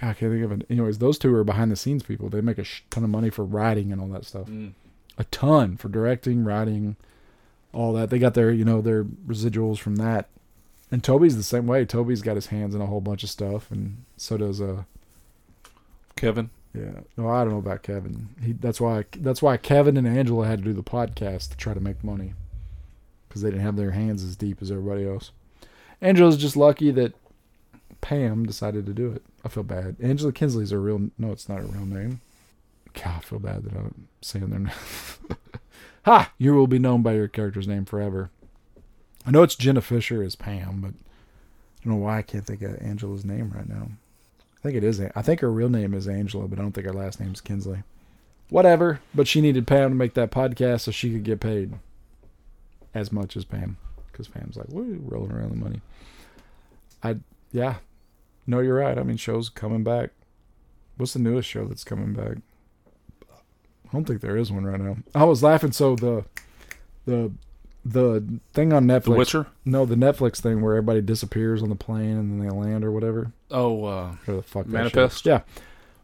God, 0.00 0.08
I 0.08 0.14
can't 0.14 0.32
think 0.32 0.42
of 0.42 0.52
it. 0.52 0.66
Anyways, 0.70 1.00
those 1.00 1.18
two 1.18 1.34
are 1.34 1.44
behind 1.44 1.70
the 1.70 1.76
scenes 1.76 2.02
people. 2.02 2.30
They 2.30 2.40
make 2.40 2.56
a 2.56 2.64
sh- 2.64 2.82
ton 2.88 3.04
of 3.04 3.10
money 3.10 3.28
for 3.28 3.44
writing 3.44 3.92
and 3.92 4.00
all 4.00 4.08
that 4.08 4.24
stuff. 4.24 4.46
Mm. 4.46 4.72
A 5.18 5.24
ton 5.24 5.76
for 5.76 5.90
directing, 5.90 6.44
writing, 6.44 6.96
all 7.74 7.92
that. 7.92 8.08
They 8.08 8.18
got 8.18 8.32
their, 8.32 8.50
you 8.50 8.64
know, 8.64 8.80
their 8.80 9.04
residuals 9.04 9.76
from 9.76 9.96
that. 9.96 10.30
And 10.90 11.02
Toby's 11.02 11.36
the 11.36 11.42
same 11.42 11.66
way. 11.66 11.84
Toby's 11.84 12.22
got 12.22 12.36
his 12.36 12.46
hands 12.46 12.74
in 12.74 12.80
a 12.80 12.86
whole 12.86 13.00
bunch 13.00 13.24
of 13.24 13.30
stuff, 13.30 13.70
and 13.70 14.04
so 14.16 14.36
does 14.36 14.60
uh, 14.60 14.84
Kevin. 16.14 16.50
yeah. 16.74 17.00
No, 17.16 17.28
I 17.28 17.42
don't 17.42 17.52
know 17.52 17.58
about 17.58 17.82
Kevin. 17.82 18.28
He 18.42 18.52
that's 18.52 18.80
why 18.80 19.04
that's 19.18 19.42
why 19.42 19.56
Kevin 19.56 19.96
and 19.96 20.06
Angela 20.06 20.46
had 20.46 20.60
to 20.60 20.64
do 20.64 20.72
the 20.72 20.82
podcast 20.84 21.50
to 21.50 21.56
try 21.56 21.74
to 21.74 21.80
make 21.80 22.04
money 22.04 22.34
because 23.28 23.42
they 23.42 23.50
didn't 23.50 23.64
have 23.64 23.76
their 23.76 23.90
hands 23.90 24.22
as 24.22 24.36
deep 24.36 24.62
as 24.62 24.70
everybody 24.70 25.06
else. 25.06 25.32
Angela's 26.00 26.36
just 26.36 26.56
lucky 26.56 26.90
that 26.92 27.14
Pam 28.00 28.46
decided 28.46 28.86
to 28.86 28.92
do 28.94 29.10
it. 29.12 29.22
I 29.44 29.48
feel 29.48 29.62
bad. 29.64 29.96
Angela 30.00 30.32
Kinsley's 30.32 30.72
a 30.72 30.78
real. 30.78 31.10
No, 31.18 31.32
it's 31.32 31.48
not 31.48 31.60
a 31.60 31.66
real 31.66 31.86
name. 31.86 32.20
God, 32.94 33.16
I 33.16 33.20
feel 33.20 33.38
bad 33.38 33.64
that 33.64 33.76
I'm 33.76 34.08
saying 34.22 34.50
their 34.50 34.58
name. 34.60 34.70
ha! 36.04 36.32
You 36.38 36.54
will 36.54 36.66
be 36.66 36.78
known 36.78 37.02
by 37.02 37.14
your 37.14 37.28
character's 37.28 37.68
name 37.68 37.84
forever. 37.84 38.30
I 39.26 39.30
know 39.32 39.42
it's 39.42 39.56
Jenna 39.56 39.80
Fischer 39.80 40.22
as 40.22 40.36
Pam, 40.36 40.80
but 40.80 40.92
I 40.92 41.84
don't 41.84 41.94
know 41.94 42.04
why 42.04 42.18
I 42.18 42.22
can't 42.22 42.46
think 42.46 42.62
of 42.62 42.80
Angela's 42.80 43.24
name 43.24 43.52
right 43.54 43.68
now. 43.68 43.88
I 44.58 44.62
think 44.62 44.76
it 44.76 44.84
is. 44.84 45.00
I 45.00 45.22
think 45.22 45.40
her 45.40 45.50
real 45.50 45.68
name 45.68 45.94
is 45.94 46.06
Angela, 46.06 46.46
but 46.46 46.58
I 46.58 46.62
don't 46.62 46.72
think 46.72 46.86
her 46.86 46.92
last 46.92 47.20
name's 47.20 47.40
Kinsley. 47.40 47.82
Whatever. 48.48 49.00
But 49.14 49.26
she 49.26 49.40
needed 49.40 49.66
Pam 49.66 49.90
to 49.90 49.96
make 49.96 50.14
that 50.14 50.30
podcast 50.30 50.82
so 50.82 50.92
she 50.92 51.12
could 51.12 51.24
get 51.24 51.40
paid 51.40 51.74
as 52.94 53.12
much 53.12 53.36
as 53.36 53.44
Pam, 53.44 53.76
because 54.10 54.28
Pam's 54.28 54.56
like, 54.56 54.68
"Woo, 54.68 55.00
rolling 55.04 55.32
around 55.32 55.50
the 55.50 55.56
money." 55.56 55.80
I 57.02 57.16
yeah, 57.52 57.76
no, 58.46 58.60
you're 58.60 58.78
right. 58.78 58.98
I 58.98 59.02
mean, 59.02 59.16
shows 59.16 59.48
coming 59.48 59.84
back. 59.84 60.10
What's 60.96 61.12
the 61.12 61.18
newest 61.18 61.48
show 61.48 61.66
that's 61.66 61.84
coming 61.84 62.14
back? 62.14 62.38
I 63.30 63.92
don't 63.92 64.04
think 64.04 64.20
there 64.20 64.36
is 64.36 64.50
one 64.50 64.64
right 64.64 64.80
now. 64.80 64.96
I 65.14 65.24
was 65.24 65.42
laughing. 65.42 65.72
So 65.72 65.96
the 65.96 66.24
the 67.04 67.32
the 67.86 68.40
thing 68.52 68.72
on 68.72 68.86
Netflix. 68.86 69.04
The 69.04 69.10
Witcher? 69.12 69.46
No, 69.64 69.84
the 69.86 69.94
Netflix 69.94 70.40
thing 70.40 70.60
where 70.60 70.74
everybody 70.74 71.00
disappears 71.00 71.62
on 71.62 71.68
the 71.68 71.76
plane 71.76 72.16
and 72.16 72.30
then 72.40 72.46
they 72.46 72.54
land 72.54 72.84
or 72.84 72.90
whatever. 72.90 73.32
Oh, 73.50 73.84
uh, 73.84 74.16
the 74.26 74.42
fuck 74.42 74.66
Manifest? 74.66 75.24
Yeah. 75.24 75.42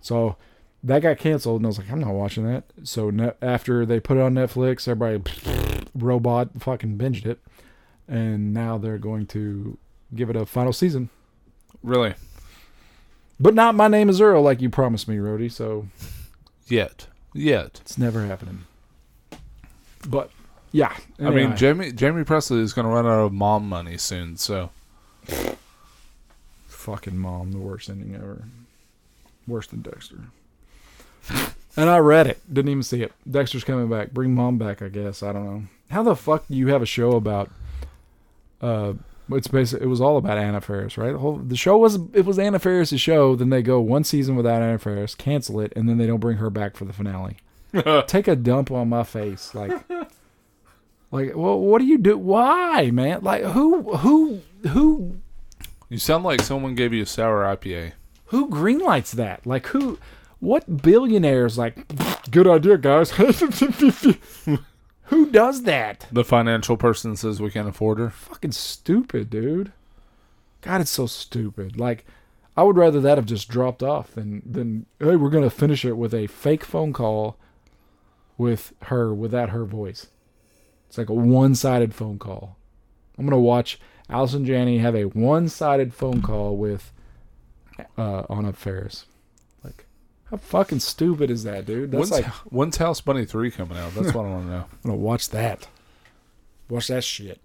So 0.00 0.36
that 0.84 1.00
got 1.02 1.18
canceled, 1.18 1.60
and 1.60 1.66
I 1.66 1.68
was 1.68 1.78
like, 1.78 1.90
I'm 1.90 2.00
not 2.00 2.14
watching 2.14 2.44
that. 2.46 2.64
So 2.84 3.10
ne- 3.10 3.34
after 3.40 3.84
they 3.84 4.00
put 4.00 4.16
it 4.16 4.20
on 4.20 4.34
Netflix, 4.34 4.86
everybody 4.86 5.22
robot 5.94 6.50
fucking 6.60 6.98
binged 6.98 7.26
it, 7.26 7.40
and 8.08 8.52
now 8.54 8.78
they're 8.78 8.98
going 8.98 9.26
to 9.28 9.76
give 10.14 10.30
it 10.30 10.36
a 10.36 10.46
final 10.46 10.72
season. 10.72 11.10
really? 11.82 12.14
But 13.40 13.54
not 13.54 13.74
my 13.74 13.88
name 13.88 14.08
is 14.08 14.20
Earl, 14.20 14.42
like 14.42 14.60
you 14.60 14.70
promised 14.70 15.08
me, 15.08 15.18
Rody. 15.18 15.48
So 15.48 15.88
Yet. 16.68 17.08
Yet. 17.34 17.80
it's 17.80 17.98
never 17.98 18.24
happening. 18.26 18.66
But 20.08 20.30
yeah, 20.72 20.96
I 21.20 21.30
mean. 21.30 21.52
Jaime 21.52 21.92
Jaime 21.98 22.24
Pressly 22.24 22.60
is 22.60 22.72
going 22.72 22.86
to 22.86 22.92
run 22.92 23.06
out 23.06 23.20
of 23.24 23.32
mom 23.32 23.68
money 23.68 23.98
soon, 23.98 24.36
so 24.36 24.70
fucking 26.66 27.16
mom, 27.16 27.52
the 27.52 27.58
worst 27.58 27.88
ending 27.88 28.14
ever. 28.14 28.44
Worse 29.46 29.66
than 29.68 29.82
Dexter. 29.82 30.18
and 31.76 31.88
I 31.90 31.98
read 31.98 32.26
it, 32.26 32.40
didn't 32.52 32.70
even 32.70 32.82
see 32.82 33.02
it. 33.02 33.12
Dexter's 33.30 33.64
coming 33.64 33.88
back. 33.88 34.10
Bring 34.10 34.34
mom 34.34 34.58
back, 34.58 34.82
I 34.82 34.88
guess. 34.88 35.22
I 35.22 35.32
don't 35.32 35.44
know. 35.44 35.62
How 35.90 36.02
the 36.02 36.16
fuck 36.16 36.46
do 36.48 36.56
you 36.56 36.68
have 36.68 36.82
a 36.82 36.86
show 36.86 37.12
about? 37.12 37.50
Uh, 38.60 38.94
it's 39.30 39.48
basically 39.48 39.86
it 39.86 39.88
was 39.88 40.00
all 40.00 40.16
about 40.16 40.38
Anna 40.38 40.60
Faris, 40.60 40.98
right? 40.98 41.12
The 41.12 41.18
whole 41.18 41.36
the 41.36 41.56
show 41.56 41.76
was 41.78 41.98
it 42.12 42.24
was 42.24 42.38
Anna 42.38 42.58
Faris' 42.58 43.00
show. 43.00 43.36
Then 43.36 43.50
they 43.50 43.62
go 43.62 43.80
one 43.80 44.04
season 44.04 44.36
without 44.36 44.62
Anna 44.62 44.78
Faris, 44.78 45.14
cancel 45.14 45.60
it, 45.60 45.72
and 45.76 45.88
then 45.88 45.98
they 45.98 46.06
don't 46.06 46.20
bring 46.20 46.38
her 46.38 46.50
back 46.50 46.76
for 46.76 46.84
the 46.84 46.92
finale. 46.92 47.36
Take 48.06 48.28
a 48.28 48.36
dump 48.36 48.70
on 48.70 48.88
my 48.90 49.02
face, 49.02 49.54
like, 49.54 49.72
like, 51.12 51.36
well, 51.36 51.60
what 51.60 51.78
do 51.78 51.84
you 51.84 51.98
do? 51.98 52.18
Why, 52.18 52.90
man? 52.90 53.22
Like, 53.22 53.44
who, 53.44 53.96
who, 53.98 54.40
who 54.68 55.22
you 55.92 55.98
sound 55.98 56.24
like 56.24 56.40
someone 56.40 56.74
gave 56.74 56.94
you 56.94 57.02
a 57.02 57.06
sour 57.06 57.44
IPA. 57.44 57.92
who 58.28 58.48
greenlights 58.48 59.10
that? 59.10 59.46
Like 59.46 59.66
who? 59.66 59.98
What 60.40 60.80
billionaires 60.82 61.58
like? 61.58 61.86
Good 62.30 62.46
idea, 62.46 62.78
guys. 62.78 63.10
who 65.04 65.30
does 65.30 65.64
that? 65.64 66.06
The 66.10 66.24
financial 66.24 66.78
person 66.78 67.14
says 67.14 67.42
we 67.42 67.50
can't 67.50 67.68
afford 67.68 67.98
her. 67.98 68.08
Fucking 68.08 68.52
stupid, 68.52 69.28
dude. 69.28 69.70
God, 70.62 70.80
it's 70.80 70.90
so 70.90 71.06
stupid. 71.06 71.78
Like, 71.78 72.06
I 72.56 72.62
would 72.62 72.78
rather 72.78 73.02
that 73.02 73.18
have 73.18 73.26
just 73.26 73.50
dropped 73.50 73.82
off 73.82 74.14
than 74.14 74.40
than 74.50 74.86
hey, 74.98 75.16
we're 75.16 75.28
gonna 75.28 75.50
finish 75.50 75.84
it 75.84 75.98
with 75.98 76.14
a 76.14 76.26
fake 76.26 76.64
phone 76.64 76.94
call 76.94 77.36
with 78.38 78.72
her 78.84 79.12
without 79.12 79.50
her 79.50 79.66
voice. 79.66 80.06
It's 80.92 80.98
like 80.98 81.08
a 81.08 81.14
one-sided 81.14 81.94
phone 81.94 82.18
call. 82.18 82.58
I'm 83.16 83.24
gonna 83.24 83.40
watch 83.40 83.80
Allison 84.10 84.44
Janney 84.44 84.76
have 84.76 84.94
a 84.94 85.04
one-sided 85.04 85.94
phone 85.94 86.20
call 86.20 86.58
with 86.58 86.92
uh, 87.96 88.24
Anna 88.28 88.52
Faris. 88.52 89.06
Like, 89.64 89.86
how 90.30 90.36
fucking 90.36 90.80
stupid 90.80 91.30
is 91.30 91.44
that, 91.44 91.64
dude? 91.64 91.92
That's 91.92 92.10
When's, 92.10 92.10
like 92.10 92.26
when's 92.52 92.76
House 92.76 93.00
Bunny 93.00 93.24
3 93.24 93.50
coming 93.50 93.78
out? 93.78 93.94
That's 93.94 94.12
what 94.12 94.26
I 94.26 94.28
want 94.28 94.44
to 94.44 94.50
know. 94.50 94.64
I'm 94.84 94.90
gonna 94.90 94.96
watch 94.96 95.30
that. 95.30 95.66
Watch 96.68 96.88
that 96.88 97.04
shit. 97.04 97.40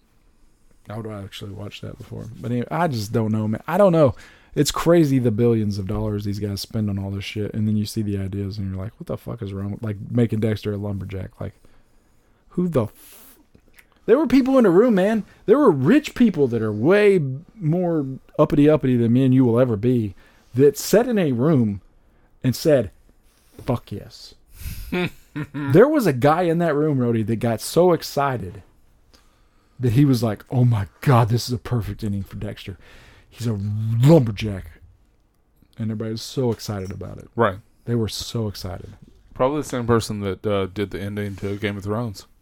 How 0.90 1.02
do 1.02 1.10
I 1.10 1.24
actually 1.24 1.52
watch 1.52 1.80
that 1.80 1.98
before. 1.98 2.26
But 2.42 2.52
anyway, 2.52 2.68
I 2.70 2.90
just 2.90 3.14
don't 3.14 3.32
know, 3.32 3.48
man. 3.48 3.64
I 3.66 3.78
don't 3.78 3.94
know. 3.94 4.14
It's 4.56 4.72
crazy 4.72 5.20
the 5.20 5.32
billions 5.32 5.78
of 5.78 5.88
dollars 5.88 6.26
these 6.26 6.40
guys 6.40 6.60
spend 6.60 6.90
on 6.90 7.00
all 7.00 7.12
this 7.12 7.24
shit, 7.24 7.54
and 7.54 7.66
then 7.66 7.78
you 7.78 7.86
see 7.86 8.02
the 8.02 8.18
ideas, 8.18 8.58
and 8.58 8.70
you're 8.70 8.84
like, 8.84 8.92
"What 9.00 9.08
the 9.08 9.18
fuck 9.18 9.42
is 9.42 9.54
wrong?" 9.54 9.72
with 9.72 9.84
Like 9.84 9.96
making 10.12 10.42
Dexter 10.42 10.74
a 10.74 10.78
lumberjack. 10.78 11.40
Like, 11.40 11.54
who 12.50 12.68
the? 12.68 12.88
There 14.08 14.18
were 14.18 14.26
people 14.26 14.58
in 14.58 14.64
the 14.64 14.70
room, 14.70 14.96
man. 14.96 15.26
There 15.46 15.60
were 15.60 15.70
rich 15.70 16.16
people 16.16 16.48
that 16.48 16.62
are 16.62 16.72
way 16.72 17.20
more 17.56 18.06
uppity 18.40 18.70
uppity 18.70 18.96
than 18.96 19.14
me 19.14 19.26
and 19.26 19.34
you 19.34 19.44
will 19.46 19.60
ever 19.60 19.76
be. 19.76 20.16
That 20.56 20.78
sat 20.78 21.08
in 21.08 21.20
a 21.20 21.34
room 21.34 21.82
and 22.42 22.56
said, 22.56 22.90
"Fuck 23.64 23.92
yes." 23.92 24.34
there 25.54 25.90
was 25.90 26.08
a 26.08 26.14
guy 26.14 26.44
in 26.44 26.58
that 26.60 26.74
room, 26.74 27.00
Rody, 27.00 27.22
that 27.24 27.36
got 27.36 27.60
so 27.60 27.92
excited 27.92 28.64
that 29.78 29.92
he 29.92 30.06
was 30.06 30.24
like, 30.24 30.46
"Oh 30.50 30.64
my 30.64 30.88
god, 31.02 31.28
this 31.28 31.50
is 31.50 31.54
a 31.54 31.60
perfect 31.60 32.02
inning 32.02 32.24
for 32.24 32.38
Dexter. 32.38 32.78
He's 33.30 33.46
a 33.46 33.54
lumberjack," 33.54 34.72
and 35.78 35.92
everybody 35.92 36.12
was 36.12 36.22
so 36.22 36.52
excited 36.52 36.92
about 36.92 37.18
it. 37.18 37.28
Right. 37.36 37.58
They 37.84 37.96
were 37.96 38.08
so 38.08 38.48
excited. 38.48 38.94
Probably 39.34 39.62
the 39.62 39.68
same 39.68 39.86
person 39.86 40.22
that 40.22 40.48
uh, 40.48 40.68
did 40.68 40.92
the 40.92 41.02
ending 41.02 41.36
to 41.38 41.58
Game 41.58 41.76
of 41.76 41.84
Thrones. 41.84 42.26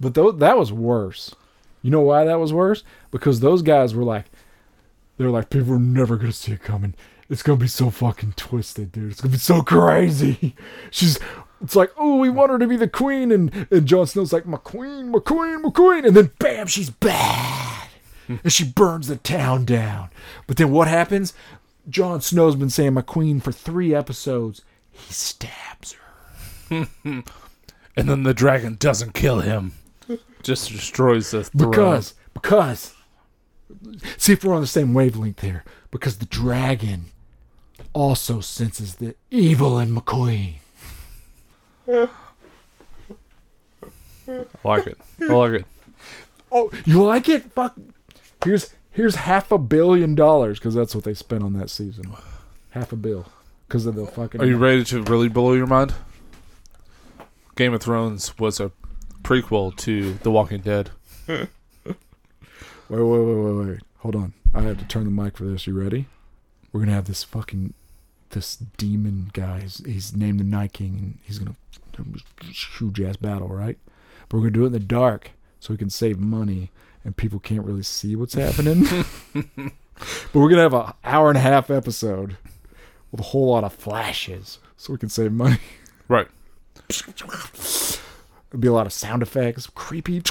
But 0.00 0.14
tho- 0.14 0.32
that 0.32 0.58
was 0.58 0.72
worse. 0.72 1.34
You 1.82 1.90
know 1.90 2.00
why 2.00 2.24
that 2.24 2.38
was 2.38 2.52
worse? 2.52 2.84
Because 3.10 3.40
those 3.40 3.62
guys 3.62 3.94
were 3.94 4.04
like, 4.04 4.26
they're 5.16 5.30
like, 5.30 5.50
people 5.50 5.74
are 5.74 5.78
never 5.78 6.16
gonna 6.16 6.32
see 6.32 6.52
it 6.52 6.62
coming. 6.62 6.94
It's 7.28 7.42
gonna 7.42 7.58
be 7.58 7.68
so 7.68 7.90
fucking 7.90 8.34
twisted, 8.36 8.92
dude. 8.92 9.12
It's 9.12 9.20
gonna 9.20 9.32
be 9.32 9.38
so 9.38 9.62
crazy. 9.62 10.54
She's, 10.90 11.18
it's 11.62 11.76
like, 11.76 11.92
oh, 11.96 12.16
we 12.16 12.28
want 12.28 12.50
her 12.50 12.58
to 12.58 12.66
be 12.66 12.76
the 12.76 12.88
queen, 12.88 13.30
and 13.30 13.66
and 13.70 13.86
Jon 13.86 14.06
Snow's 14.06 14.32
like, 14.32 14.46
my 14.46 14.58
queen, 14.58 15.10
my 15.10 15.18
queen, 15.18 15.62
my 15.62 15.70
queen, 15.70 16.04
and 16.04 16.16
then 16.16 16.30
bam, 16.38 16.66
she's 16.66 16.90
bad, 16.90 17.88
hmm. 18.26 18.36
and 18.42 18.52
she 18.52 18.64
burns 18.64 19.08
the 19.08 19.16
town 19.16 19.64
down. 19.64 20.10
But 20.46 20.56
then 20.56 20.70
what 20.70 20.88
happens? 20.88 21.34
Jon 21.88 22.20
Snow's 22.20 22.56
been 22.56 22.70
saying 22.70 22.94
my 22.94 23.02
queen 23.02 23.40
for 23.40 23.52
three 23.52 23.94
episodes. 23.94 24.62
He 24.90 25.12
stabs 25.12 25.96
her. 26.68 26.88
And 27.96 28.08
then 28.08 28.22
the 28.22 28.34
dragon 28.34 28.76
doesn't 28.78 29.12
kill 29.14 29.40
him. 29.40 29.72
Just 30.42 30.70
destroys 30.70 31.30
the 31.30 31.44
throne. 31.44 31.70
Because, 31.70 32.14
because, 32.34 32.94
see 34.16 34.32
if 34.32 34.44
we're 34.44 34.54
on 34.54 34.60
the 34.60 34.66
same 34.66 34.94
wavelength 34.94 35.40
here. 35.40 35.64
Because 35.90 36.18
the 36.18 36.26
dragon 36.26 37.06
also 37.92 38.40
senses 38.40 38.96
the 38.96 39.14
evil 39.30 39.78
in 39.78 39.94
McQueen. 39.94 40.54
I 41.88 42.08
like 44.64 44.86
it. 44.86 44.98
I 45.20 45.24
like 45.24 45.52
it. 45.52 45.64
Oh, 46.50 46.70
you 46.84 47.02
like 47.02 47.28
it? 47.28 47.52
Fuck. 47.52 47.74
Here's 48.44 48.74
here's 48.90 49.14
half 49.16 49.50
a 49.50 49.58
billion 49.58 50.14
dollars 50.14 50.58
because 50.58 50.74
that's 50.74 50.94
what 50.94 51.04
they 51.04 51.14
spent 51.14 51.42
on 51.42 51.54
that 51.54 51.70
season. 51.70 52.12
Half 52.70 52.92
a 52.92 52.96
bill 52.96 53.26
because 53.66 53.86
of 53.86 53.94
the 53.94 54.06
fucking. 54.06 54.40
Are 54.40 54.46
you 54.46 54.58
ready 54.58 54.84
to 54.84 55.02
really 55.02 55.28
blow 55.28 55.54
your 55.54 55.66
mind? 55.66 55.94
Game 57.54 57.74
of 57.74 57.82
Thrones 57.82 58.38
was 58.38 58.60
a 58.60 58.72
prequel 59.22 59.76
to 59.78 60.14
The 60.14 60.30
Walking 60.30 60.60
Dead. 60.60 60.90
Wait, 61.28 61.48
wait, 62.88 63.20
wait, 63.20 63.34
wait, 63.36 63.66
wait. 63.66 63.80
Hold 63.98 64.16
on. 64.16 64.34
I 64.52 64.62
have 64.62 64.78
to 64.78 64.84
turn 64.84 65.04
the 65.04 65.10
mic 65.10 65.36
for 65.36 65.44
this. 65.44 65.66
You 65.66 65.78
ready? 65.78 66.08
We're 66.72 66.80
gonna 66.80 66.92
have 66.92 67.06
this 67.06 67.24
fucking 67.24 67.72
this 68.30 68.56
demon 68.56 69.30
guy. 69.32 69.60
He's, 69.60 69.82
he's 69.84 70.16
named 70.16 70.40
the 70.40 70.44
Night 70.44 70.72
King, 70.72 70.98
and 70.98 71.18
he's 71.22 71.38
gonna 71.38 71.56
huge 72.78 73.00
ass 73.00 73.16
battle, 73.16 73.48
right? 73.48 73.78
But 74.28 74.36
we're 74.36 74.42
gonna 74.42 74.52
do 74.52 74.64
it 74.64 74.66
in 74.66 74.72
the 74.72 74.80
dark 74.80 75.30
so 75.60 75.72
we 75.72 75.78
can 75.78 75.90
save 75.90 76.18
money 76.18 76.70
and 77.04 77.16
people 77.16 77.38
can't 77.38 77.64
really 77.64 77.82
see 77.82 78.16
what's 78.16 78.34
happening. 78.34 78.84
but 79.32 80.34
we're 80.34 80.50
gonna 80.50 80.62
have 80.62 80.74
an 80.74 80.92
hour 81.04 81.28
and 81.28 81.38
a 81.38 81.42
half 81.42 81.70
episode 81.70 82.36
with 83.10 83.20
a 83.20 83.24
whole 83.24 83.50
lot 83.50 83.64
of 83.64 83.72
flashes 83.72 84.58
so 84.76 84.92
we 84.92 84.98
can 84.98 85.08
save 85.08 85.32
money. 85.32 85.58
Right. 86.08 86.28
There'll 86.88 88.60
be 88.60 88.68
a 88.68 88.72
lot 88.72 88.86
of 88.86 88.92
sound 88.92 89.22
effects, 89.22 89.66
creepy. 89.74 90.22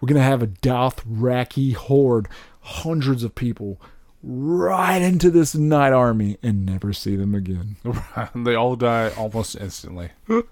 We're 0.00 0.06
gonna 0.06 0.22
have 0.22 0.42
a 0.42 0.48
Dothraki 0.48 1.74
horde, 1.74 2.28
hundreds 2.60 3.22
of 3.22 3.34
people, 3.34 3.80
right 4.22 5.00
into 5.00 5.30
this 5.30 5.54
night 5.54 5.92
army 5.92 6.38
and 6.42 6.66
never 6.66 6.92
see 6.92 7.16
them 7.16 7.34
again. 7.34 7.76
they 8.34 8.54
all 8.54 8.76
die 8.76 9.10
almost 9.16 9.56
instantly. 9.56 10.10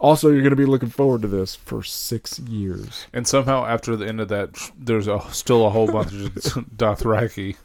Also, 0.00 0.30
you're 0.30 0.42
gonna 0.42 0.56
be 0.56 0.64
looking 0.64 0.88
forward 0.88 1.20
to 1.22 1.28
this 1.28 1.54
for 1.54 1.82
six 1.82 2.38
years. 2.38 3.06
And 3.12 3.26
somehow 3.28 3.66
after 3.66 3.96
the 3.96 4.06
end 4.08 4.20
of 4.20 4.28
that, 4.28 4.70
there's 4.78 5.06
a 5.06 5.20
still 5.30 5.66
a 5.66 5.70
whole 5.70 5.86
bunch 5.86 6.12
of 6.12 6.32
Dothraki. 6.76 7.56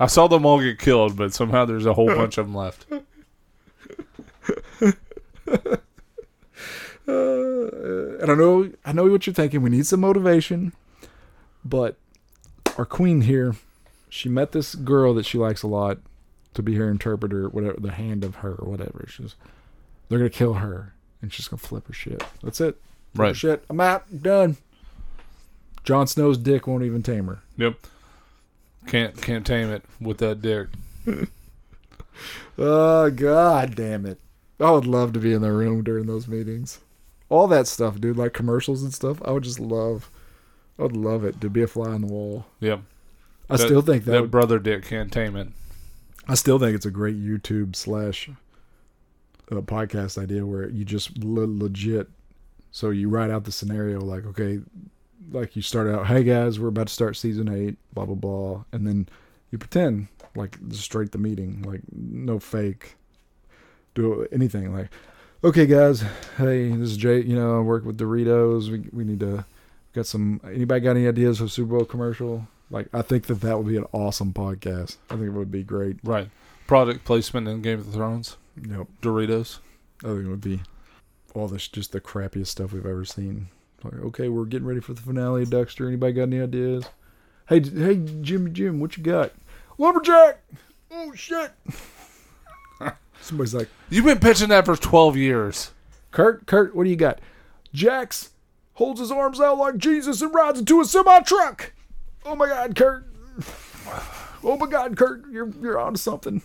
I 0.00 0.06
saw 0.06 0.28
them 0.28 0.46
all 0.46 0.60
get 0.60 0.78
killed, 0.78 1.16
but 1.16 1.34
somehow 1.34 1.66
there's 1.66 1.84
a 1.84 1.92
whole 1.92 2.06
bunch 2.06 2.38
of 2.38 2.46
them 2.46 2.54
left. 2.54 2.86
Uh, 4.82 4.92
and 7.06 8.30
I 8.30 8.34
know, 8.34 8.70
I 8.84 8.92
know 8.92 9.06
what 9.06 9.26
you're 9.26 9.34
thinking. 9.34 9.62
We 9.62 9.70
need 9.70 9.86
some 9.86 10.00
motivation, 10.00 10.72
but 11.64 11.96
our 12.78 12.84
queen 12.84 13.22
here, 13.22 13.54
she 14.08 14.28
met 14.28 14.52
this 14.52 14.74
girl 14.74 15.14
that 15.14 15.26
she 15.26 15.38
likes 15.38 15.62
a 15.62 15.66
lot 15.68 15.98
to 16.54 16.62
be 16.62 16.74
her 16.76 16.90
interpreter, 16.90 17.48
whatever, 17.48 17.78
the 17.78 17.92
hand 17.92 18.24
of 18.24 18.36
her, 18.36 18.54
or 18.54 18.68
whatever. 18.70 19.06
She's, 19.08 19.34
they're 20.08 20.18
gonna 20.18 20.30
kill 20.30 20.54
her, 20.54 20.94
and 21.22 21.32
she's 21.32 21.48
gonna 21.48 21.60
flip 21.60 21.86
her 21.88 21.92
shit. 21.92 22.22
That's 22.42 22.60
it. 22.60 22.76
Flip 23.14 23.22
Right. 23.22 23.36
shit. 23.36 23.64
I'm 23.70 23.80
out. 23.80 24.22
Done. 24.22 24.56
Jon 25.84 26.06
Snow's 26.06 26.38
dick 26.38 26.66
won't 26.66 26.82
even 26.82 27.02
tame 27.02 27.26
her. 27.28 27.38
Yep. 27.56 27.74
Can't 28.88 29.20
can't 29.20 29.46
tame 29.46 29.70
it 29.70 29.84
with 30.00 30.18
that 30.18 30.42
dick. 30.42 30.68
Oh 32.58 33.10
god 33.10 33.74
damn 33.74 34.06
it. 34.06 34.18
I 34.60 34.70
would 34.70 34.86
love 34.86 35.12
to 35.14 35.18
be 35.20 35.32
in 35.32 35.42
the 35.42 35.52
room 35.52 35.82
during 35.84 36.06
those 36.06 36.26
meetings. 36.28 36.80
All 37.28 37.46
that 37.48 37.66
stuff, 37.66 38.00
dude, 38.00 38.16
like 38.16 38.32
commercials 38.32 38.82
and 38.82 38.94
stuff. 38.94 39.20
I 39.24 39.32
would 39.32 39.42
just 39.44 39.60
love 39.60 40.10
I 40.78 40.82
would 40.82 40.96
love 40.96 41.24
it 41.24 41.40
to 41.40 41.48
be 41.50 41.62
a 41.62 41.66
fly 41.66 41.88
on 41.90 42.02
the 42.02 42.06
wall. 42.06 42.46
Yep. 42.60 42.80
I 43.48 43.56
That- 43.56 43.66
still 43.66 43.80
think 43.82 44.04
that, 44.04 44.10
that 44.12 44.20
would- 44.22 44.30
brother 44.30 44.58
dick 44.58 44.84
can't 44.84 45.12
tame 45.12 45.36
it. 45.36 45.48
I 46.28 46.34
still 46.34 46.58
think 46.58 46.74
it's 46.74 46.86
a 46.86 46.90
great 46.90 47.16
YouTube 47.16 47.76
slash 47.76 48.28
uh, 49.50 49.56
podcast 49.60 50.20
idea 50.20 50.44
where 50.44 50.68
you 50.68 50.84
just 50.84 51.16
le- 51.18 51.46
legit 51.46 52.08
so 52.72 52.90
you 52.90 53.08
write 53.08 53.30
out 53.30 53.44
the 53.44 53.52
scenario 53.52 54.00
like 54.00 54.26
okay 54.26 54.58
like 55.30 55.54
you 55.54 55.62
start 55.62 55.86
out 55.88 56.08
hey 56.08 56.24
guys 56.24 56.58
we're 56.58 56.66
about 56.66 56.88
to 56.88 56.92
start 56.92 57.16
season 57.16 57.48
8 57.48 57.76
blah 57.94 58.04
blah 58.04 58.16
blah 58.16 58.64
and 58.72 58.84
then 58.86 59.08
you 59.52 59.58
pretend 59.58 60.08
like 60.34 60.58
straight 60.72 61.12
the 61.12 61.18
meeting 61.18 61.62
like 61.62 61.80
no 61.94 62.40
fake 62.40 62.96
do 63.96 64.26
anything 64.30 64.72
like 64.72 64.88
okay 65.42 65.66
guys 65.66 66.04
hey 66.38 66.68
this 66.70 66.90
is 66.90 66.96
Jay 66.96 67.20
you 67.22 67.34
know 67.34 67.58
I 67.58 67.60
work 67.60 67.84
with 67.84 67.98
Doritos 67.98 68.70
we 68.70 68.84
we 68.92 69.02
need 69.04 69.20
to 69.20 69.44
got 69.92 70.06
some 70.06 70.40
anybody 70.44 70.80
got 70.80 70.90
any 70.92 71.08
ideas 71.08 71.38
for 71.38 71.48
Super 71.48 71.76
Bowl 71.76 71.84
commercial 71.84 72.46
like 72.70 72.88
I 72.92 73.02
think 73.02 73.26
that 73.26 73.40
that 73.40 73.58
would 73.58 73.66
be 73.66 73.76
an 73.76 73.86
awesome 73.92 74.32
podcast 74.32 74.96
I 75.10 75.14
think 75.14 75.26
it 75.26 75.30
would 75.30 75.50
be 75.50 75.62
great 75.64 75.96
Right. 76.04 76.28
Product 76.66 77.04
placement 77.04 77.46
in 77.46 77.62
Game 77.62 77.78
of 77.78 77.92
Thrones. 77.92 78.36
Yep. 78.60 78.88
Doritos. 79.00 79.60
I 80.02 80.08
think 80.08 80.24
it 80.26 80.28
would 80.28 80.40
be 80.40 80.62
all 81.32 81.46
this 81.46 81.68
just 81.68 81.92
the 81.92 82.00
crappiest 82.00 82.48
stuff 82.48 82.72
we've 82.72 82.84
ever 82.84 83.04
seen. 83.04 83.48
Like, 83.84 83.94
okay, 83.94 84.28
we're 84.28 84.46
getting 84.46 84.66
ready 84.66 84.80
for 84.80 84.92
the 84.92 85.00
finale 85.00 85.42
of 85.42 85.50
Dexter. 85.50 85.86
Anybody 85.86 86.14
got 86.14 86.22
any 86.24 86.40
ideas? 86.40 86.86
Hey, 87.48 87.60
hey, 87.60 88.02
Jimmy 88.20 88.50
Jim, 88.50 88.80
what 88.80 88.96
you 88.96 89.04
got? 89.04 89.30
Lumberjack! 89.78 90.42
Oh 90.90 91.12
shit! 91.14 91.52
Somebody's 93.20 93.54
like, 93.54 93.68
You've 93.90 94.04
been 94.04 94.18
pitching 94.18 94.48
that 94.50 94.64
for 94.64 94.76
twelve 94.76 95.16
years. 95.16 95.72
Kurt, 96.10 96.46
Kurt, 96.46 96.74
what 96.74 96.84
do 96.84 96.90
you 96.90 96.96
got? 96.96 97.20
Jax 97.72 98.30
holds 98.74 99.00
his 99.00 99.10
arms 99.10 99.40
out 99.40 99.58
like 99.58 99.76
Jesus 99.76 100.22
and 100.22 100.34
rides 100.34 100.58
into 100.58 100.80
a 100.80 100.84
semi 100.84 101.20
truck. 101.20 101.72
Oh 102.24 102.34
my 102.34 102.46
God, 102.46 102.74
Kurt! 102.74 103.06
Oh 104.44 104.56
my 104.56 104.66
God, 104.66 104.96
Kurt, 104.96 105.24
you're 105.30 105.48
you're 105.60 105.78
onto 105.78 105.98
something. 105.98 106.42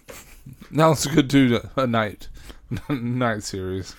Now 0.69 0.89
let's 0.89 1.05
go 1.05 1.21
do 1.21 1.59
a 1.75 1.85
night 1.87 2.29
night 2.89 3.43
series. 3.43 3.95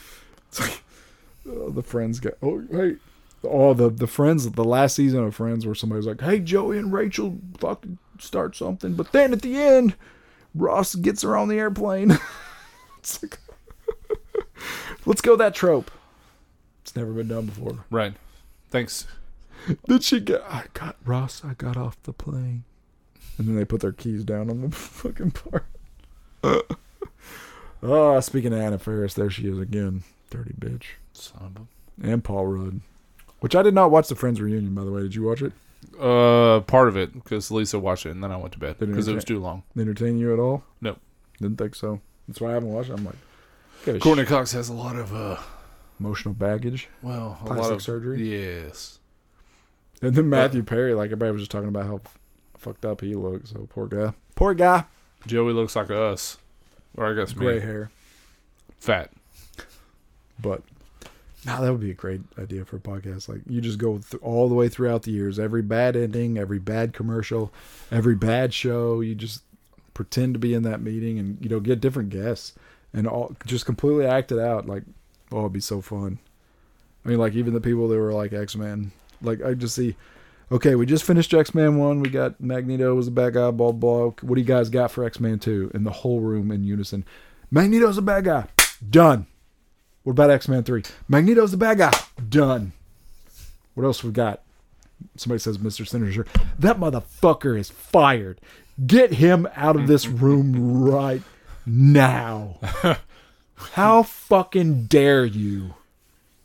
Oh, 1.49 1.71
the 1.71 1.83
friends 1.83 2.21
got 2.21 2.35
oh 2.43 2.63
hey 2.71 2.97
oh 3.43 3.75
the 3.75 3.91
the 3.91 4.07
friends 4.07 4.49
the 4.49 4.65
last 4.65 4.95
season 4.95 5.25
of 5.25 5.35
friends 5.35 5.67
where 5.67 5.75
somebody's 5.75 6.07
like 6.07 6.21
hey 6.21 6.39
joey 6.39 6.79
and 6.79 6.93
rachel 6.93 7.37
fucking 7.59 7.99
start 8.21 8.55
something 8.55 8.95
but 8.95 9.11
then 9.11 9.33
at 9.33 9.43
the 9.43 9.61
end 9.61 9.97
ross 10.55 10.95
gets 10.95 11.23
her 11.23 11.37
on 11.37 11.49
the 11.49 11.59
airplane 11.59 12.17
it's 13.03 13.23
like 13.23 13.39
let's 15.07 15.21
go 15.21 15.35
that 15.37 15.55
trope 15.55 15.91
it's 16.83 16.95
never 16.97 17.13
been 17.13 17.29
done 17.29 17.47
before 17.47 17.85
Right. 17.91 18.15
Thanks. 18.71 19.07
then 19.87 20.01
she 20.01 20.21
get 20.21 20.43
i 20.49 20.65
got 20.75 20.97
ross 21.05 21.43
i 21.45 21.55
got 21.55 21.77
off 21.77 22.01
the 22.05 22.13
plane 22.13 22.65
and 23.39 23.49
then 23.49 23.57
they 23.57 23.65
put 23.65 23.81
their 23.81 23.93
keys 23.93 24.25
down 24.25 24.49
on 24.51 24.61
the 24.63 24.71
fucking 24.77 25.31
part 25.33 25.67
oh 27.83 28.21
speaking 28.21 28.53
of 28.53 28.59
anna 28.61 28.79
Faris, 28.79 29.15
there 29.15 29.31
she 29.31 29.49
is 29.49 29.59
again 29.59 30.03
dirty 30.31 30.55
bitch 30.59 30.85
Son 31.13 31.57
of 31.57 31.67
and 32.03 32.25
Paul 32.25 32.47
Rudd. 32.47 32.81
Which 33.41 33.55
I 33.55 33.63
did 33.63 33.75
not 33.75 33.91
watch 33.91 34.09
the 34.09 34.15
Friends 34.15 34.41
reunion, 34.41 34.75
by 34.75 34.83
the 34.83 34.91
way. 34.91 35.03
Did 35.03 35.15
you 35.15 35.25
watch 35.25 35.43
it? 35.43 35.53
Uh, 36.01 36.61
part 36.61 36.89
of 36.89 36.97
it 36.97 37.13
because 37.13 37.51
Lisa 37.51 37.79
watched 37.79 38.07
it 38.07 38.11
and 38.13 38.25
then 38.25 38.33
I 38.33 38.37
went 38.39 38.53
to 38.55 38.59
bed 38.59 38.79
Did 38.79 38.89
it 38.89 38.93
because 38.93 39.09
it 39.09 39.15
was 39.15 39.25
too 39.25 39.39
long. 39.39 39.63
Entertain 39.77 40.17
you 40.17 40.33
at 40.33 40.39
all? 40.39 40.65
Nope. 40.81 40.99
Didn't 41.41 41.59
think 41.59 41.75
so. 41.75 42.01
That's 42.29 42.41
why 42.41 42.51
I 42.51 42.55
haven't 42.55 42.71
watched 42.73 42.91
it. 42.91 42.95
I'm 42.95 43.05
like, 43.05 43.17
got 43.85 43.97
sh- 43.97 44.01
Courteney 44.01 44.27
Cox 44.27 44.53
has 44.53 44.69
a 44.69 44.73
lot 44.75 44.97
of 44.97 45.15
uh, 45.15 45.37
emotional 46.01 46.35
baggage. 46.35 46.89
well, 47.03 47.39
a 47.41 47.45
Plastic 47.47 47.63
lot 47.65 47.73
of 47.73 47.83
surgery? 47.83 48.41
Yes. 48.41 48.99
And 50.01 50.15
then 50.15 50.29
Matthew 50.29 50.63
Perry, 50.63 50.95
like 50.95 51.07
everybody 51.09 51.33
was 51.33 51.43
just 51.43 51.51
talking 51.51 51.69
about 51.69 51.87
how 51.87 52.01
fucked 52.57 52.85
up 52.85 53.01
he 53.01 53.15
looks. 53.15 53.51
So 53.51 53.67
poor 53.71 53.87
guy. 53.87 54.13
Poor 54.35 54.55
guy. 54.55 54.85
Joey 55.27 55.53
looks 55.53 55.77
like 55.77 55.91
us, 55.91 56.39
or 56.97 57.07
I 57.11 57.15
guess 57.15 57.37
me. 57.37 57.45
Gray 57.47 57.61
hair. 57.61 57.91
Fat. 58.81 59.11
But 60.41 60.63
now 61.47 61.61
that 61.61 61.71
would 61.71 61.81
be 61.81 61.93
a 61.93 61.95
great 61.95 62.21
idea 62.39 62.65
for 62.65 62.77
a 62.77 62.81
podcast. 62.81 63.29
Like 63.29 63.43
you 63.49 63.61
just 63.61 63.79
go 63.79 63.99
th- 63.99 64.21
all 64.23 64.49
the 64.49 64.55
way 64.57 64.69
throughout 64.69 65.03
the 65.05 65.13
years, 65.13 65.39
every 65.39 65.63
bad 65.63 65.95
ending, 65.95 66.37
every 66.39 66.59
bad 66.59 66.93
commercial, 66.93 67.53
every 67.93 68.17
bad 68.17 68.53
show. 68.53 69.01
You 69.01 69.15
just 69.15 69.43
pretend 69.95 70.35
to 70.35 70.41
be 70.41 70.55
in 70.55 70.63
that 70.63 70.81
meeting, 70.81 71.19
and 71.19 71.39
you 71.41 71.49
know 71.49 71.61
get 71.61 71.81
different 71.81 72.11
guests, 72.11 72.55
and 72.93 73.07
all 73.07 73.35
just 73.47 73.67
completely 73.67 74.07
act 74.07 74.33
it 74.33 74.39
out. 74.39 74.67
Like 74.67 74.85
oh, 75.31 75.41
it'd 75.41 75.53
be 75.53 75.61
so 75.61 75.81
fun. 75.81 76.19
I 77.05 77.09
mean, 77.09 77.19
like 77.19 77.35
even 77.35 77.55
the 77.55 77.61
people 77.61 77.89
that 77.89 77.99
were 77.99 78.13
like 78.13 78.33
X 78.33 78.57
Men, 78.57 78.93
like 79.21 79.43
I 79.43 79.55
just 79.55 79.75
see. 79.75 79.97
Okay, 80.51 80.75
we 80.75 80.85
just 80.85 81.05
finished 81.05 81.33
X 81.33 81.55
Men 81.55 81.79
one. 81.79 82.01
We 82.01 82.11
got 82.11 82.39
Magneto 82.39 82.95
was 82.95 83.09
a 83.09 83.13
bad 83.13 83.35
guy. 83.35 83.51
Blah 83.51 83.73
blah. 83.73 84.11
What 84.21 84.35
do 84.35 84.41
you 84.41 84.47
guys 84.47 84.69
got 84.69 84.91
for 84.91 85.05
X 85.05 85.19
Men 85.19 85.39
two? 85.39 85.71
And 85.73 85.87
the 85.87 85.91
whole 85.91 86.21
room 86.21 86.51
in 86.51 86.63
unison. 86.63 87.07
Magneto's 87.51 87.99
a 87.99 88.03
bad 88.03 88.25
guy. 88.25 88.47
Done. 88.89 89.27
What 90.03 90.13
about 90.13 90.31
X 90.31 90.49
Men 90.49 90.65
3? 90.65 90.83
Magneto's 91.07 91.53
the 91.53 91.57
bad 91.57 91.79
guy. 91.79 91.93
Done. 92.29 92.73
What 93.75 93.85
else 93.85 94.03
we 94.03 94.11
got? 94.11 94.43
Somebody 95.17 95.39
says 95.39 95.59
Mr. 95.59 95.87
Sinister. 95.87 96.27
That 96.59 96.79
motherfucker 96.79 97.59
is 97.59 97.71
fired. 97.71 98.41
Get 98.87 99.13
him 99.15 99.47
out 99.55 99.77
of 99.77 99.87
this 99.87 100.07
room 100.07 100.85
right 100.85 101.23
now. 101.67 102.59
How 103.55 104.03
fucking 104.03 104.85
dare 104.87 105.25
you? 105.25 105.75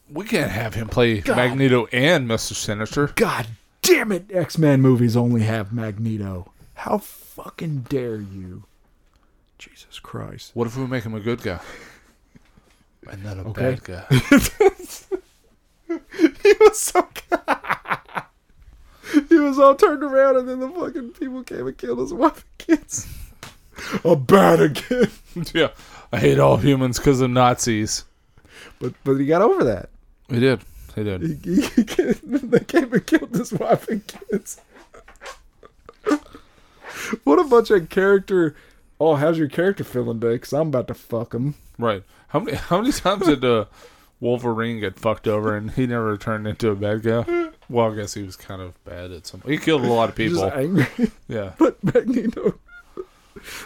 We 0.09 0.25
can't 0.25 0.51
have 0.51 0.73
him 0.75 0.87
play 0.87 1.21
God. 1.21 1.35
Magneto 1.35 1.87
and 1.91 2.27
Mister 2.27 2.53
Sinister. 2.53 3.07
God 3.15 3.47
damn 3.81 4.11
it, 4.11 4.25
X 4.31 4.57
Men 4.57 4.81
movies 4.81 5.17
only 5.17 5.41
have 5.41 5.73
Magneto. 5.73 6.51
How 6.75 6.99
fucking 6.99 7.85
dare 7.89 8.17
you? 8.17 8.63
Jesus 9.57 9.99
Christ. 9.99 10.51
What 10.53 10.67
if 10.67 10.77
we 10.77 10.85
make 10.85 11.03
him 11.03 11.15
a 11.15 11.19
good 11.19 11.41
guy? 11.41 11.59
And 13.09 13.23
not 13.23 13.37
a 13.37 13.41
Okay. 13.41 13.79
bad 13.79 13.83
guy. 13.83 14.05
He 16.43 16.53
was 16.59 16.77
so. 16.79 17.07
he 19.29 19.35
was 19.35 19.59
all 19.59 19.75
turned 19.75 20.03
around, 20.03 20.38
and 20.38 20.49
then 20.49 20.59
the 20.59 20.69
fucking 20.69 21.11
people 21.11 21.43
came 21.43 21.67
and 21.67 21.77
killed 21.77 21.99
his 21.99 22.13
wife 22.13 22.45
and 22.45 22.77
kids. 22.79 23.07
A 24.03 24.15
bad 24.15 24.59
again. 24.59 25.11
yeah. 25.53 25.69
I 26.11 26.17
hate 26.17 26.39
all 26.39 26.57
humans 26.57 26.97
because 26.97 27.21
of 27.21 27.29
Nazis. 27.29 28.05
But 28.79 28.93
but 29.03 29.15
he 29.15 29.25
got 29.25 29.41
over 29.41 29.63
that. 29.65 29.89
He 30.29 30.39
did. 30.39 30.61
He 30.95 31.03
did. 31.03 31.21
He, 31.21 31.35
he, 31.43 31.61
he 31.67 31.84
came- 31.84 32.15
they 32.23 32.59
came 32.61 32.91
and 32.91 33.05
killed 33.05 33.35
his 33.35 33.53
wife 33.53 33.88
and 33.88 34.05
kids. 34.07 34.59
what 37.23 37.39
a 37.39 37.43
bunch 37.43 37.69
of 37.69 37.89
character 37.89 38.55
oh, 38.99 39.15
how's 39.15 39.38
your 39.38 39.47
character 39.47 39.84
feeling 39.84 40.19
today? 40.19 40.35
Because 40.35 40.53
I'm 40.53 40.67
about 40.69 40.88
to 40.88 40.93
fuck 40.93 41.34
him. 41.34 41.55
Right. 41.77 42.03
How 42.29 42.39
many 42.39 42.57
how 42.57 42.81
many 42.81 42.91
times 42.91 43.25
did 43.25 43.45
uh, 43.45 43.65
Wolverine 44.19 44.79
get 44.79 44.99
fucked 44.99 45.27
over 45.27 45.55
and 45.55 45.71
he 45.71 45.88
never 45.88 46.17
turned 46.17 46.47
into 46.47 46.69
a 46.69 46.75
bad 46.75 47.03
guy? 47.03 47.47
Well, 47.69 47.91
I 47.91 47.95
guess 47.95 48.14
he 48.14 48.23
was 48.23 48.35
kind 48.35 48.61
of 48.61 48.81
bad 48.85 49.11
at 49.11 49.27
some. 49.27 49.41
He 49.45 49.57
killed 49.57 49.84
a 49.84 49.88
lot 49.91 50.10
of 50.10 50.15
people. 50.22 50.41
Just 50.41 50.56
angry. 50.56 50.88
Yeah. 51.27 51.53
but 51.57 51.84
Magneto. 51.84 52.60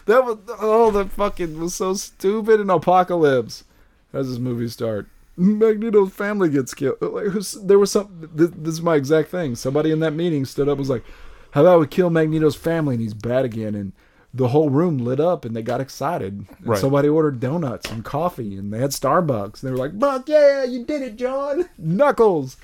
That 0.05 0.25
was 0.25 0.37
oh, 0.59 0.91
that 0.91 1.11
fucking 1.11 1.59
was 1.59 1.75
so 1.75 1.93
stupid. 1.93 2.59
In 2.59 2.69
Apocalypse, 2.69 3.63
how 4.11 4.19
does 4.19 4.29
this 4.29 4.39
movie 4.39 4.67
start? 4.67 5.07
Magneto's 5.37 6.11
family 6.11 6.49
gets 6.49 6.73
killed. 6.73 6.97
Like, 7.01 7.27
there 7.63 7.79
was 7.79 7.91
some. 7.91 8.29
This, 8.33 8.51
this 8.53 8.73
is 8.73 8.81
my 8.81 8.95
exact 8.95 9.29
thing. 9.29 9.55
Somebody 9.55 9.91
in 9.91 9.99
that 10.01 10.11
meeting 10.11 10.45
stood 10.45 10.67
up 10.67 10.73
and 10.73 10.79
was 10.79 10.89
like, 10.89 11.05
"How 11.51 11.61
about 11.61 11.79
we 11.79 11.87
kill 11.87 12.09
Magneto's 12.09 12.55
family 12.55 12.95
and 12.95 13.01
he's 13.01 13.13
bad 13.13 13.45
again?" 13.45 13.73
And 13.73 13.93
the 14.33 14.49
whole 14.49 14.69
room 14.69 14.97
lit 14.97 15.19
up 15.19 15.45
and 15.45 15.55
they 15.55 15.61
got 15.61 15.81
excited. 15.81 16.45
Right. 16.61 16.79
Somebody 16.79 17.07
ordered 17.07 17.39
donuts 17.39 17.89
and 17.89 18.03
coffee 18.03 18.55
and 18.57 18.71
they 18.73 18.79
had 18.79 18.91
Starbucks. 18.91 19.61
And 19.63 19.69
they 19.69 19.71
were 19.71 19.77
like, 19.77 19.99
"Fuck 19.99 20.27
yeah, 20.27 20.63
you 20.65 20.85
did 20.85 21.01
it, 21.01 21.15
John! 21.15 21.69
Knuckles!" 21.77 22.57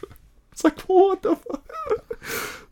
It's 0.58 0.64
like 0.64 0.82
what 0.82 1.22
the 1.22 1.36
fuck. 1.36 1.64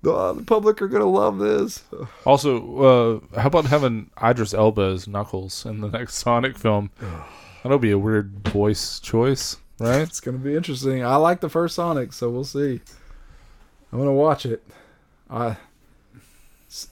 The, 0.01 0.11
uh, 0.11 0.33
the 0.33 0.41
public 0.41 0.81
are 0.81 0.87
gonna 0.87 1.05
love 1.05 1.37
this. 1.37 1.83
Also, 2.25 3.21
uh, 3.31 3.39
how 3.39 3.45
about 3.45 3.65
having 3.65 4.09
Idris 4.23 4.55
Elba 4.55 4.81
as 4.81 5.07
Knuckles 5.07 5.67
in 5.67 5.81
the 5.81 5.89
next 5.89 6.15
Sonic 6.15 6.57
film? 6.57 6.89
That'll 7.61 7.77
be 7.77 7.91
a 7.91 7.99
weird 7.99 8.47
voice 8.47 8.99
choice, 8.99 9.57
right? 9.77 10.01
It's 10.01 10.19
gonna 10.19 10.39
be 10.39 10.55
interesting. 10.55 11.05
I 11.05 11.17
like 11.17 11.41
the 11.41 11.49
first 11.49 11.75
Sonic, 11.75 12.11
so 12.11 12.31
we'll 12.31 12.43
see. 12.43 12.81
I'm 13.91 13.99
gonna 13.99 14.13
watch 14.13 14.47
it. 14.47 14.63
I 15.29 15.57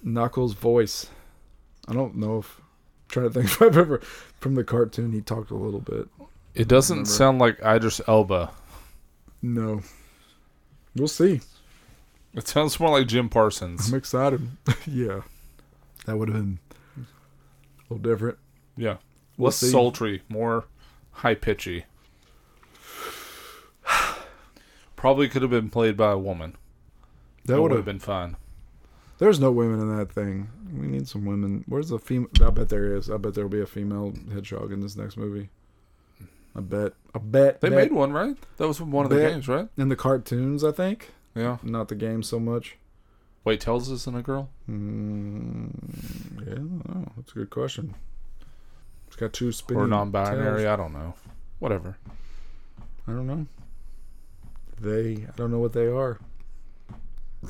Knuckles' 0.03 0.53
voice. 0.53 1.07
I 1.87 1.93
don't 1.93 2.17
know 2.17 2.37
if. 2.37 2.59
I'm 2.59 3.09
trying 3.09 3.29
to 3.29 3.33
think 3.33 3.45
if 3.51 3.61
I've 3.63 3.77
ever 3.79 3.97
from 4.39 4.53
the 4.53 4.63
cartoon 4.63 5.11
he 5.11 5.21
talked 5.21 5.49
a 5.49 5.55
little 5.55 5.81
bit. 5.81 6.07
It 6.53 6.67
doesn't 6.67 7.05
sound 7.05 7.39
like 7.39 7.57
Idris 7.65 7.99
Elba. 8.07 8.51
No. 9.41 9.81
We'll 10.95 11.07
see. 11.07 11.41
It 12.33 12.47
sounds 12.47 12.79
more 12.79 12.89
like 12.99 13.07
Jim 13.07 13.29
Parsons. 13.29 13.89
I'm 13.89 13.97
excited. 13.97 14.47
yeah, 14.87 15.21
that 16.05 16.17
would 16.17 16.29
have 16.29 16.37
been 16.37 16.59
a 16.97 17.01
little 17.93 18.01
different. 18.11 18.37
Yeah. 18.75 18.97
We'll 19.37 19.47
Less 19.47 19.57
see. 19.57 19.69
sultry, 19.69 20.21
more 20.29 20.65
high 21.11 21.35
pitchy. 21.35 21.85
Probably 24.95 25.27
could 25.27 25.41
have 25.41 25.51
been 25.51 25.69
played 25.69 25.97
by 25.97 26.11
a 26.11 26.17
woman. 26.17 26.55
That 27.45 27.53
That 27.53 27.53
would 27.55 27.61
would 27.63 27.71
have 27.71 27.77
have 27.79 27.85
been 27.85 27.99
fun. 27.99 28.37
There's 29.17 29.39
no 29.39 29.51
women 29.51 29.79
in 29.79 29.95
that 29.97 30.11
thing. 30.11 30.49
We 30.73 30.87
need 30.87 31.07
some 31.07 31.25
women. 31.25 31.63
Where's 31.67 31.89
the 31.89 31.99
female? 31.99 32.29
I 32.41 32.49
bet 32.49 32.69
there 32.69 32.95
is. 32.95 33.09
I 33.09 33.17
bet 33.17 33.33
there'll 33.35 33.49
be 33.49 33.61
a 33.61 33.65
female 33.65 34.13
hedgehog 34.31 34.71
in 34.71 34.81
this 34.81 34.95
next 34.95 35.17
movie. 35.17 35.49
I 36.55 36.59
bet. 36.61 36.93
I 37.15 37.19
bet. 37.19 37.61
They 37.61 37.69
bet. 37.69 37.77
made 37.77 37.91
one, 37.91 38.11
right? 38.11 38.35
That 38.57 38.67
was 38.67 38.77
from 38.77 38.91
one 38.91 39.05
of 39.05 39.11
the 39.11 39.17
games, 39.17 39.47
right? 39.47 39.67
in 39.77 39.89
the 39.89 39.95
cartoons. 39.95 40.63
I 40.63 40.71
think 40.71 41.11
Yeah. 41.35 41.57
not 41.63 41.87
the 41.87 41.95
game 41.95 42.21
so 42.23 42.39
much. 42.39 42.77
Wait, 43.43 43.59
tells 43.59 43.91
us 43.91 44.07
in 44.07 44.15
a 44.15 44.21
girl? 44.21 44.49
Mm, 44.69 45.69
yeah, 46.45 46.51
I 46.53 46.55
don't 46.55 46.87
know. 46.89 47.11
that's 47.17 47.31
a 47.31 47.35
good 47.35 47.49
question. 47.49 47.95
It's 49.07 49.15
got 49.17 49.33
two 49.33 49.51
spinning 49.51 49.83
or 49.83 49.87
non-binary? 49.87 50.61
tails. 50.63 50.65
I 50.67 50.75
don't 50.75 50.93
know. 50.93 51.13
Whatever. 51.59 51.97
I 53.07 53.11
don't 53.11 53.27
know. 53.27 53.45
They. 54.79 55.25
I 55.27 55.31
don't 55.35 55.51
know 55.51 55.59
what 55.59 55.73
they 55.73 55.87
are. 55.87 56.19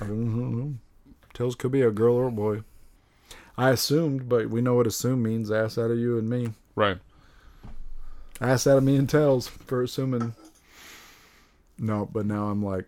I 0.01 0.05
don't 0.07 0.57
know. 0.57 0.73
Tails 1.33 1.55
could 1.55 1.71
be 1.71 1.81
a 1.81 1.91
girl 1.91 2.15
or 2.15 2.27
a 2.27 2.31
boy. 2.31 2.61
I 3.57 3.69
assumed, 3.69 4.27
but 4.27 4.49
we 4.49 4.61
know 4.61 4.73
what 4.73 4.87
assume 4.87 5.21
means. 5.23 5.51
Ass 5.51 5.77
out 5.77 5.91
of 5.91 5.97
you 5.97 6.17
and 6.17 6.27
me. 6.29 6.53
Right. 6.75 6.97
Ass 8.41 8.67
out 8.67 8.77
of 8.77 8.83
me 8.83 8.95
and 8.95 9.09
tails 9.09 9.47
for 9.47 9.83
assuming. 9.83 10.33
No, 11.77 12.07
but 12.11 12.25
now 12.25 12.47
I'm 12.47 12.63
like, 12.63 12.85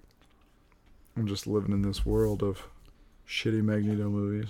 I'm 1.17 1.27
just 1.27 1.47
living 1.47 1.71
in 1.71 1.81
this 1.81 2.05
world 2.05 2.43
of 2.43 2.63
shitty 3.27 3.63
Magneto 3.63 4.09
movies. 4.09 4.49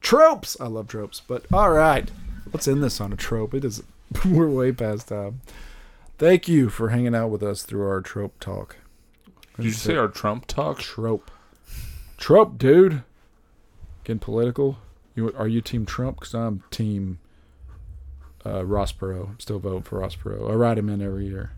Tropes! 0.00 0.56
I 0.60 0.66
love 0.66 0.88
tropes, 0.88 1.20
but 1.20 1.44
all 1.52 1.70
right. 1.70 2.10
Let's 2.52 2.68
end 2.68 2.82
this 2.82 3.00
on 3.00 3.12
a 3.12 3.16
trope. 3.16 3.54
It 3.54 3.64
is, 3.64 3.82
we're 4.24 4.48
way 4.48 4.72
past 4.72 5.08
time. 5.08 5.40
Thank 6.18 6.48
you 6.48 6.68
for 6.68 6.90
hanging 6.90 7.14
out 7.14 7.28
with 7.28 7.42
us 7.42 7.62
through 7.62 7.88
our 7.88 8.00
trope 8.00 8.38
talk. 8.38 8.76
Did 9.56 9.66
you 9.66 9.70
say 9.72 9.96
our 9.96 10.08
Trump 10.08 10.46
talk? 10.46 10.78
trope? 10.78 11.30
Trope, 12.16 12.58
dude. 12.58 13.02
Getting 14.04 14.20
political. 14.20 14.78
You 15.14 15.32
are 15.36 15.48
you 15.48 15.60
team 15.60 15.84
Trump? 15.84 16.20
Because 16.20 16.34
I'm 16.34 16.62
team 16.70 17.18
uh, 18.44 18.64
Ross 18.64 18.92
Perot. 18.92 19.28
I'm 19.28 19.40
still 19.40 19.58
voting 19.58 19.82
for 19.82 19.98
Ross 20.00 20.16
Perot. 20.16 20.50
I 20.50 20.54
write 20.54 20.78
him 20.78 20.88
in 20.88 21.02
every 21.02 21.26
year. 21.26 21.52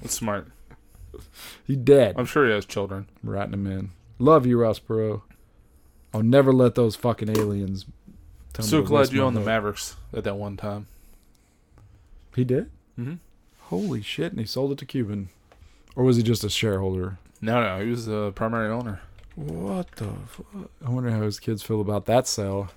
That's 0.00 0.14
smart. 0.14 0.48
He 1.66 1.76
dead. 1.76 2.14
I'm 2.18 2.26
sure 2.26 2.46
he 2.46 2.52
has 2.52 2.64
children. 2.64 3.08
I'm 3.22 3.30
writing 3.30 3.54
him 3.54 3.66
in. 3.66 3.90
Love 4.18 4.46
you, 4.46 4.60
Ross 4.60 4.78
Perot. 4.78 5.22
I'll 6.14 6.22
never 6.22 6.52
let 6.52 6.74
those 6.74 6.96
fucking 6.96 7.30
aliens. 7.30 7.86
Tell 8.52 8.64
me 8.64 8.70
so 8.70 8.82
glad 8.82 9.12
you 9.12 9.22
owned 9.22 9.36
the. 9.36 9.40
Mavericks 9.40 9.96
at 10.12 10.24
that 10.24 10.36
one 10.36 10.56
time. 10.56 10.86
He 12.34 12.44
did. 12.44 12.70
Mm-hmm. 12.98 13.14
Holy 13.64 14.02
shit! 14.02 14.32
And 14.32 14.40
he 14.40 14.46
sold 14.46 14.72
it 14.72 14.78
to 14.78 14.86
Cuban, 14.86 15.30
or 15.96 16.04
was 16.04 16.16
he 16.16 16.22
just 16.22 16.44
a 16.44 16.50
shareholder? 16.50 17.18
No, 17.40 17.62
no, 17.62 17.82
he 17.82 17.90
was 17.90 18.06
the 18.06 18.32
primary 18.32 18.70
owner. 18.70 19.00
What 19.34 19.90
the 19.92 20.10
fuck? 20.26 20.70
I 20.84 20.90
wonder 20.90 21.10
how 21.10 21.22
his 21.22 21.40
kids 21.40 21.62
feel 21.62 21.80
about 21.80 22.04
that 22.06 22.26
sale. 22.26 22.68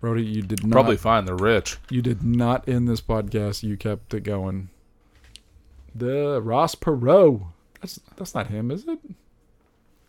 Brody, 0.00 0.24
you 0.24 0.42
did 0.42 0.64
not. 0.64 0.72
Probably 0.72 0.96
fine. 0.96 1.24
They're 1.24 1.34
rich. 1.34 1.76
You 1.90 2.02
did 2.02 2.22
not 2.22 2.68
end 2.68 2.88
this 2.88 3.00
podcast. 3.00 3.62
You 3.62 3.76
kept 3.76 4.14
it 4.14 4.22
going. 4.22 4.68
The 5.94 6.40
Ross 6.40 6.74
Perot. 6.74 7.46
That's 7.80 8.00
that's 8.16 8.34
not 8.34 8.48
him, 8.48 8.70
is 8.70 8.86
it? 8.86 8.98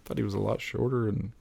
Thought 0.06 0.18
he 0.18 0.24
was 0.24 0.36
a 0.36 0.40
lot 0.40 0.62
shorter. 0.62 1.08
And 1.08 1.32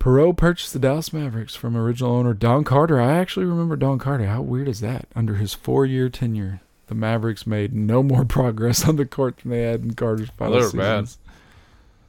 Perot 0.00 0.36
purchased 0.36 0.72
the 0.72 0.78
Dallas 0.78 1.12
Mavericks 1.12 1.54
from 1.54 1.76
original 1.76 2.12
owner 2.12 2.34
Don 2.34 2.64
Carter. 2.64 3.00
I 3.00 3.18
actually 3.18 3.46
remember 3.46 3.76
Don 3.76 3.98
Carter. 3.98 4.26
How 4.26 4.40
weird 4.40 4.68
is 4.68 4.80
that? 4.80 5.06
Under 5.14 5.34
his 5.34 5.54
four-year 5.54 6.08
tenure, 6.08 6.60
the 6.86 6.94
Mavericks 6.94 7.46
made 7.46 7.72
no 7.72 8.02
more 8.02 8.24
progress 8.26 8.88
on 8.88 8.96
the 8.96 9.06
court 9.06 9.38
than 9.38 9.50
they 9.50 9.62
had 9.62 9.82
in 9.82 9.94
Carter's 9.94 10.30
final 10.30 10.54
they 10.54 10.64
were 10.64 10.72
bad. 10.72 11.08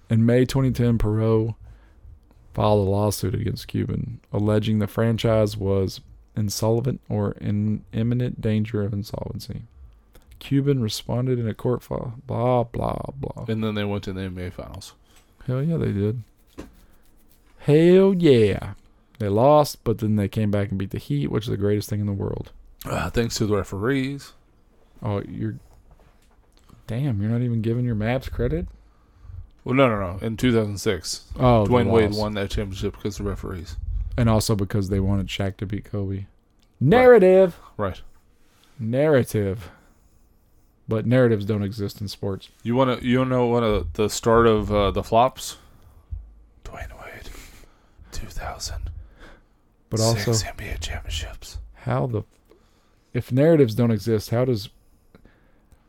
In 0.09 0.25
May 0.25 0.45
2010, 0.45 0.97
Perot 0.97 1.55
filed 2.53 2.87
a 2.87 2.89
lawsuit 2.89 3.33
against 3.33 3.67
Cuban, 3.67 4.19
alleging 4.31 4.79
the 4.79 4.87
franchise 4.87 5.57
was 5.57 6.01
insolvent 6.35 7.01
or 7.09 7.33
in 7.33 7.83
imminent 7.93 8.41
danger 8.41 8.83
of 8.83 8.93
insolvency. 8.93 9.63
Cuban 10.39 10.81
responded 10.81 11.37
in 11.37 11.47
a 11.47 11.53
court 11.53 11.83
file. 11.83 12.15
Blah 12.25 12.63
blah 12.63 12.97
blah. 13.15 13.45
And 13.47 13.63
then 13.63 13.75
they 13.75 13.83
went 13.83 14.03
to 14.05 14.13
the 14.13 14.21
NBA 14.21 14.53
Finals. 14.53 14.93
Hell 15.45 15.63
yeah, 15.63 15.77
they 15.77 15.91
did. 15.91 16.23
Hell 17.59 18.15
yeah, 18.15 18.73
they 19.19 19.29
lost, 19.29 19.83
but 19.83 19.99
then 19.99 20.15
they 20.15 20.27
came 20.27 20.49
back 20.49 20.69
and 20.69 20.79
beat 20.79 20.89
the 20.89 20.97
Heat, 20.97 21.27
which 21.27 21.43
is 21.43 21.49
the 21.49 21.57
greatest 21.57 21.89
thing 21.89 21.99
in 21.99 22.07
the 22.07 22.11
world. 22.11 22.51
Uh, 22.85 23.09
thanks 23.11 23.35
to 23.37 23.45
the 23.45 23.55
referees. 23.55 24.33
Oh, 25.03 25.21
you're. 25.21 25.55
Damn, 26.87 27.21
you're 27.21 27.31
not 27.31 27.41
even 27.41 27.61
giving 27.61 27.85
your 27.85 27.95
Mavs 27.95 28.31
credit. 28.31 28.67
Well, 29.63 29.75
no, 29.75 29.87
no, 29.87 29.99
no. 29.99 30.25
In 30.25 30.37
2006, 30.37 31.25
Oh, 31.37 31.65
Dwyane 31.67 31.89
Wade 31.91 32.11
won 32.15 32.33
that 32.33 32.49
championship 32.49 32.95
because 32.95 33.19
of 33.19 33.25
the 33.25 33.29
referees. 33.29 33.77
and 34.17 34.27
also 34.29 34.55
because 34.55 34.89
they 34.89 34.99
wanted 34.99 35.27
Shaq 35.27 35.57
to 35.57 35.65
beat 35.65 35.85
Kobe. 35.85 36.25
Narrative. 36.79 37.59
Right. 37.77 38.01
narrative. 38.79 39.69
But 40.87 41.05
narratives 41.05 41.45
don't 41.45 41.63
exist 41.63 42.01
in 42.01 42.07
sports. 42.07 42.49
You 42.63 42.75
want 42.75 42.99
to? 42.99 43.05
You 43.07 43.23
know 43.23 43.45
what 43.45 43.63
uh, 43.63 43.83
the 43.93 44.09
start 44.09 44.45
of 44.47 44.71
uh, 44.73 44.91
the 44.91 45.03
flops? 45.03 45.57
Dwyane 46.65 46.91
Wade, 46.99 47.29
2000. 48.11 48.89
But 49.89 49.99
also, 50.01 50.33
Six 50.33 50.43
NBA 50.51 50.79
championships. 50.79 51.59
how 51.85 52.07
the 52.07 52.23
if 53.13 53.31
narratives 53.31 53.75
don't 53.75 53.91
exist, 53.91 54.31
how 54.31 54.43
does 54.45 54.69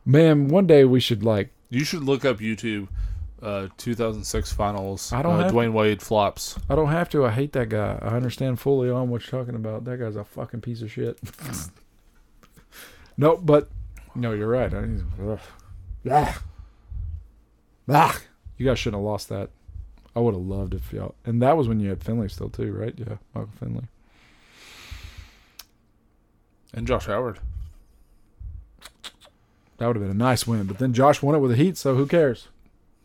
man? 0.05 0.49
One 0.49 0.67
day 0.67 0.85
we 0.85 1.01
should 1.01 1.23
like 1.25 1.51
You 1.71 1.85
should 1.85 2.03
look 2.05 2.25
up 2.25 2.39
YouTube. 2.39 2.89
Uh, 3.43 3.67
2006 3.77 4.53
finals. 4.53 5.13
I 5.13 5.21
don't 5.21 5.35
uh, 5.35 5.43
have- 5.45 5.53
Dwyane 5.53 5.73
Wade 5.73 6.01
flops. 6.01 6.57
I 6.71 6.77
don't 6.77 6.91
have 6.91 7.09
to. 7.11 7.27
I 7.27 7.31
hate 7.33 7.53
that 7.55 7.71
guy. 7.71 7.99
I 8.01 8.15
understand 8.15 8.61
fully 8.61 8.89
on 8.89 9.11
what 9.11 9.23
you're 9.23 9.43
talking 9.43 9.57
about. 9.57 9.85
That 9.85 9.99
guy's 9.99 10.15
a 10.15 10.23
fucking 10.23 10.61
piece 10.61 10.81
of 10.81 10.93
shit. 10.93 11.19
no, 13.17 13.37
but 13.37 13.69
no, 14.15 14.33
you're 14.33 14.47
right. 14.47 14.73
I, 14.73 16.31
ugh. 17.89 18.23
You 18.59 18.67
guys 18.67 18.79
shouldn't 18.79 19.01
have 19.01 19.05
lost 19.05 19.29
that. 19.31 19.51
I 20.15 20.21
would 20.21 20.35
have 20.35 20.43
loved 20.43 20.75
if 20.75 20.93
y'all. 20.93 21.17
And 21.25 21.43
that 21.43 21.57
was 21.57 21.67
when 21.67 21.81
you 21.81 21.89
had 21.89 22.05
Finley 22.05 22.29
still 22.29 22.49
too, 22.51 22.73
right? 22.73 22.95
Yeah, 22.97 23.17
Michael 23.35 23.51
Finley. 23.59 23.85
And 26.73 26.87
Josh 26.87 27.07
Howard. 27.07 27.41
That 29.79 29.89
would 29.89 29.97
have 29.97 30.03
been 30.05 30.13
a 30.13 30.15
nice 30.15 30.47
win. 30.47 30.65
But 30.67 30.79
then 30.79 30.93
Josh 30.93 31.23
won 31.23 31.35
it 31.35 31.39
with 31.39 31.51
the 31.51 31.57
Heat, 31.57 31.77
so 31.77 31.97
who 31.97 32.07
cares? 32.07 32.47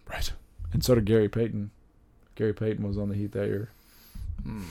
Right. 0.09 0.31
And 0.73 0.83
so 0.83 0.95
did 0.95 1.05
Gary 1.05 1.29
Payton. 1.29 1.71
Gary 2.35 2.53
Payton 2.53 2.87
was 2.87 2.97
on 2.97 3.09
the 3.09 3.15
Heat 3.15 3.31
that 3.33 3.47
year. 3.47 3.69
Hmm. 4.43 4.63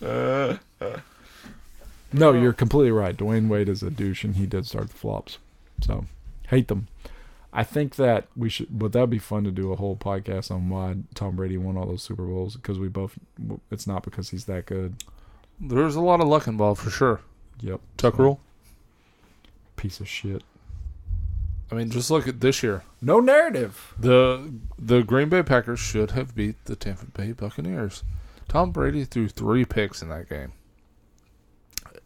No, 2.12 2.32
you're 2.32 2.52
completely 2.52 2.92
right. 2.92 3.16
Dwyane 3.16 3.48
Wade 3.48 3.68
is 3.68 3.82
a 3.82 3.90
douche, 3.90 4.24
and 4.24 4.36
he 4.36 4.46
did 4.46 4.64
start 4.66 4.88
the 4.88 4.94
flops. 4.96 5.38
So, 5.82 6.06
hate 6.48 6.68
them. 6.68 6.86
I 7.52 7.64
think 7.64 7.96
that 7.96 8.26
we 8.36 8.48
should, 8.48 8.68
but 8.78 8.92
that'd 8.92 9.10
be 9.10 9.18
fun 9.18 9.44
to 9.44 9.50
do 9.50 9.72
a 9.72 9.76
whole 9.76 9.96
podcast 9.96 10.50
on 10.50 10.68
why 10.68 10.96
Tom 11.14 11.36
Brady 11.36 11.58
won 11.58 11.76
all 11.76 11.86
those 11.86 12.02
Super 12.02 12.24
Bowls 12.24 12.54
because 12.56 12.78
we 12.78 12.88
both. 12.88 13.18
It's 13.70 13.86
not 13.86 14.02
because 14.02 14.30
he's 14.30 14.44
that 14.44 14.66
good. 14.66 14.94
There's 15.60 15.96
a 15.96 16.00
lot 16.00 16.20
of 16.20 16.28
luck 16.28 16.46
involved 16.46 16.80
for 16.80 16.90
sure. 16.90 17.20
Yep. 17.60 17.80
Tuck 17.96 18.16
So, 18.16 18.22
rule. 18.22 18.40
Piece 19.76 20.00
of 20.00 20.08
shit. 20.08 20.42
I 21.70 21.74
mean, 21.74 21.90
just 21.90 22.10
look 22.10 22.28
at 22.28 22.40
this 22.40 22.62
year. 22.62 22.84
No 23.00 23.18
narrative. 23.20 23.94
The 23.98 24.52
the 24.78 25.02
Green 25.02 25.28
Bay 25.28 25.42
Packers 25.42 25.80
should 25.80 26.12
have 26.12 26.34
beat 26.34 26.64
the 26.64 26.76
Tampa 26.76 27.06
Bay 27.06 27.32
Buccaneers. 27.32 28.04
Tom 28.48 28.70
Brady 28.70 29.04
threw 29.04 29.28
three 29.28 29.64
picks 29.64 30.02
in 30.02 30.08
that 30.08 30.28
game, 30.28 30.52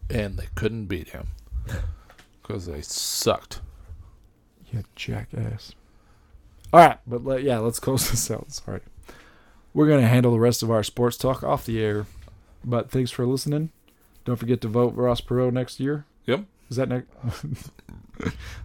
and 0.09 0.37
they 0.37 0.47
couldn't 0.55 0.85
beat 0.85 1.09
him 1.09 1.27
because 2.41 2.65
they 2.65 2.81
sucked. 2.81 3.61
You 4.71 4.83
jackass. 4.95 5.73
All 6.73 6.79
right, 6.79 6.99
but 7.05 7.23
let, 7.23 7.43
yeah, 7.43 7.59
let's 7.59 7.79
close 7.79 8.09
this 8.11 8.31
out. 8.31 8.51
Sorry. 8.51 8.81
We're 9.73 9.87
going 9.87 10.01
to 10.01 10.07
handle 10.07 10.31
the 10.31 10.39
rest 10.39 10.63
of 10.63 10.71
our 10.71 10.83
sports 10.83 11.17
talk 11.17 11.43
off 11.43 11.65
the 11.65 11.81
air. 11.81 12.05
But 12.63 12.91
thanks 12.91 13.11
for 13.11 13.25
listening. 13.25 13.71
Don't 14.25 14.35
forget 14.35 14.61
to 14.61 14.67
vote 14.67 14.93
Ross 14.95 15.21
Perot 15.21 15.53
next 15.53 15.79
year. 15.79 16.05
Yep. 16.25 16.45
Is 16.71 16.77
that 16.77 16.87
next? 16.87 17.09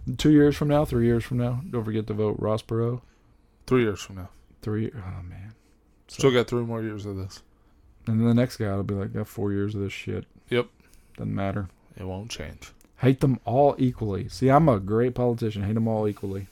Two 0.17 0.31
years 0.31 0.55
from 0.55 0.69
now, 0.69 0.85
three 0.85 1.05
years 1.05 1.25
from 1.25 1.37
now. 1.37 1.61
Don't 1.69 1.83
forget 1.83 2.07
to 2.07 2.13
vote 2.13 2.37
Ross 2.39 2.61
Perot. 2.61 3.01
Three 3.67 3.81
years 3.81 4.01
from 4.01 4.15
now, 4.15 4.29
Three. 4.61 4.89
Oh 4.95 5.21
man. 5.23 5.53
still 6.07 6.31
got 6.31 6.47
three 6.47 6.63
more 6.63 6.81
years 6.81 7.05
of 7.05 7.17
this. 7.17 7.43
And 8.07 8.21
then 8.21 8.27
the 8.29 8.33
next 8.33 8.57
guy 8.57 8.73
will 8.73 8.83
be 8.83 8.93
like, 8.93 9.11
got 9.13 9.27
four 9.27 9.51
years 9.51 9.75
of 9.75 9.81
this 9.81 9.91
shit. 9.91 10.23
Yep. 10.49 10.67
Doesn't 11.17 11.35
matter. 11.35 11.67
It 11.97 12.05
won't 12.05 12.31
change. 12.31 12.71
Hate 12.99 13.19
them 13.19 13.41
all 13.43 13.75
equally. 13.77 14.29
See, 14.29 14.49
I'm 14.49 14.69
a 14.69 14.79
great 14.79 15.13
politician. 15.13 15.63
Hate 15.63 15.73
them 15.73 15.87
all 15.89 16.07
equally. 16.07 16.47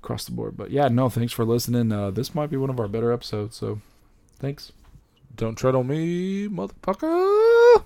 Across 0.00 0.26
the 0.26 0.32
board. 0.32 0.56
But 0.56 0.70
yeah, 0.70 0.86
no, 0.86 1.08
thanks 1.08 1.32
for 1.32 1.44
listening. 1.44 1.90
Uh, 1.90 2.12
this 2.12 2.36
might 2.36 2.50
be 2.50 2.56
one 2.56 2.70
of 2.70 2.78
our 2.78 2.86
better 2.86 3.10
episodes. 3.12 3.56
So 3.56 3.80
thanks. 4.38 4.70
Don't 5.34 5.56
tread 5.56 5.74
on 5.74 5.88
me, 5.88 6.46
motherfucker. 6.46 7.82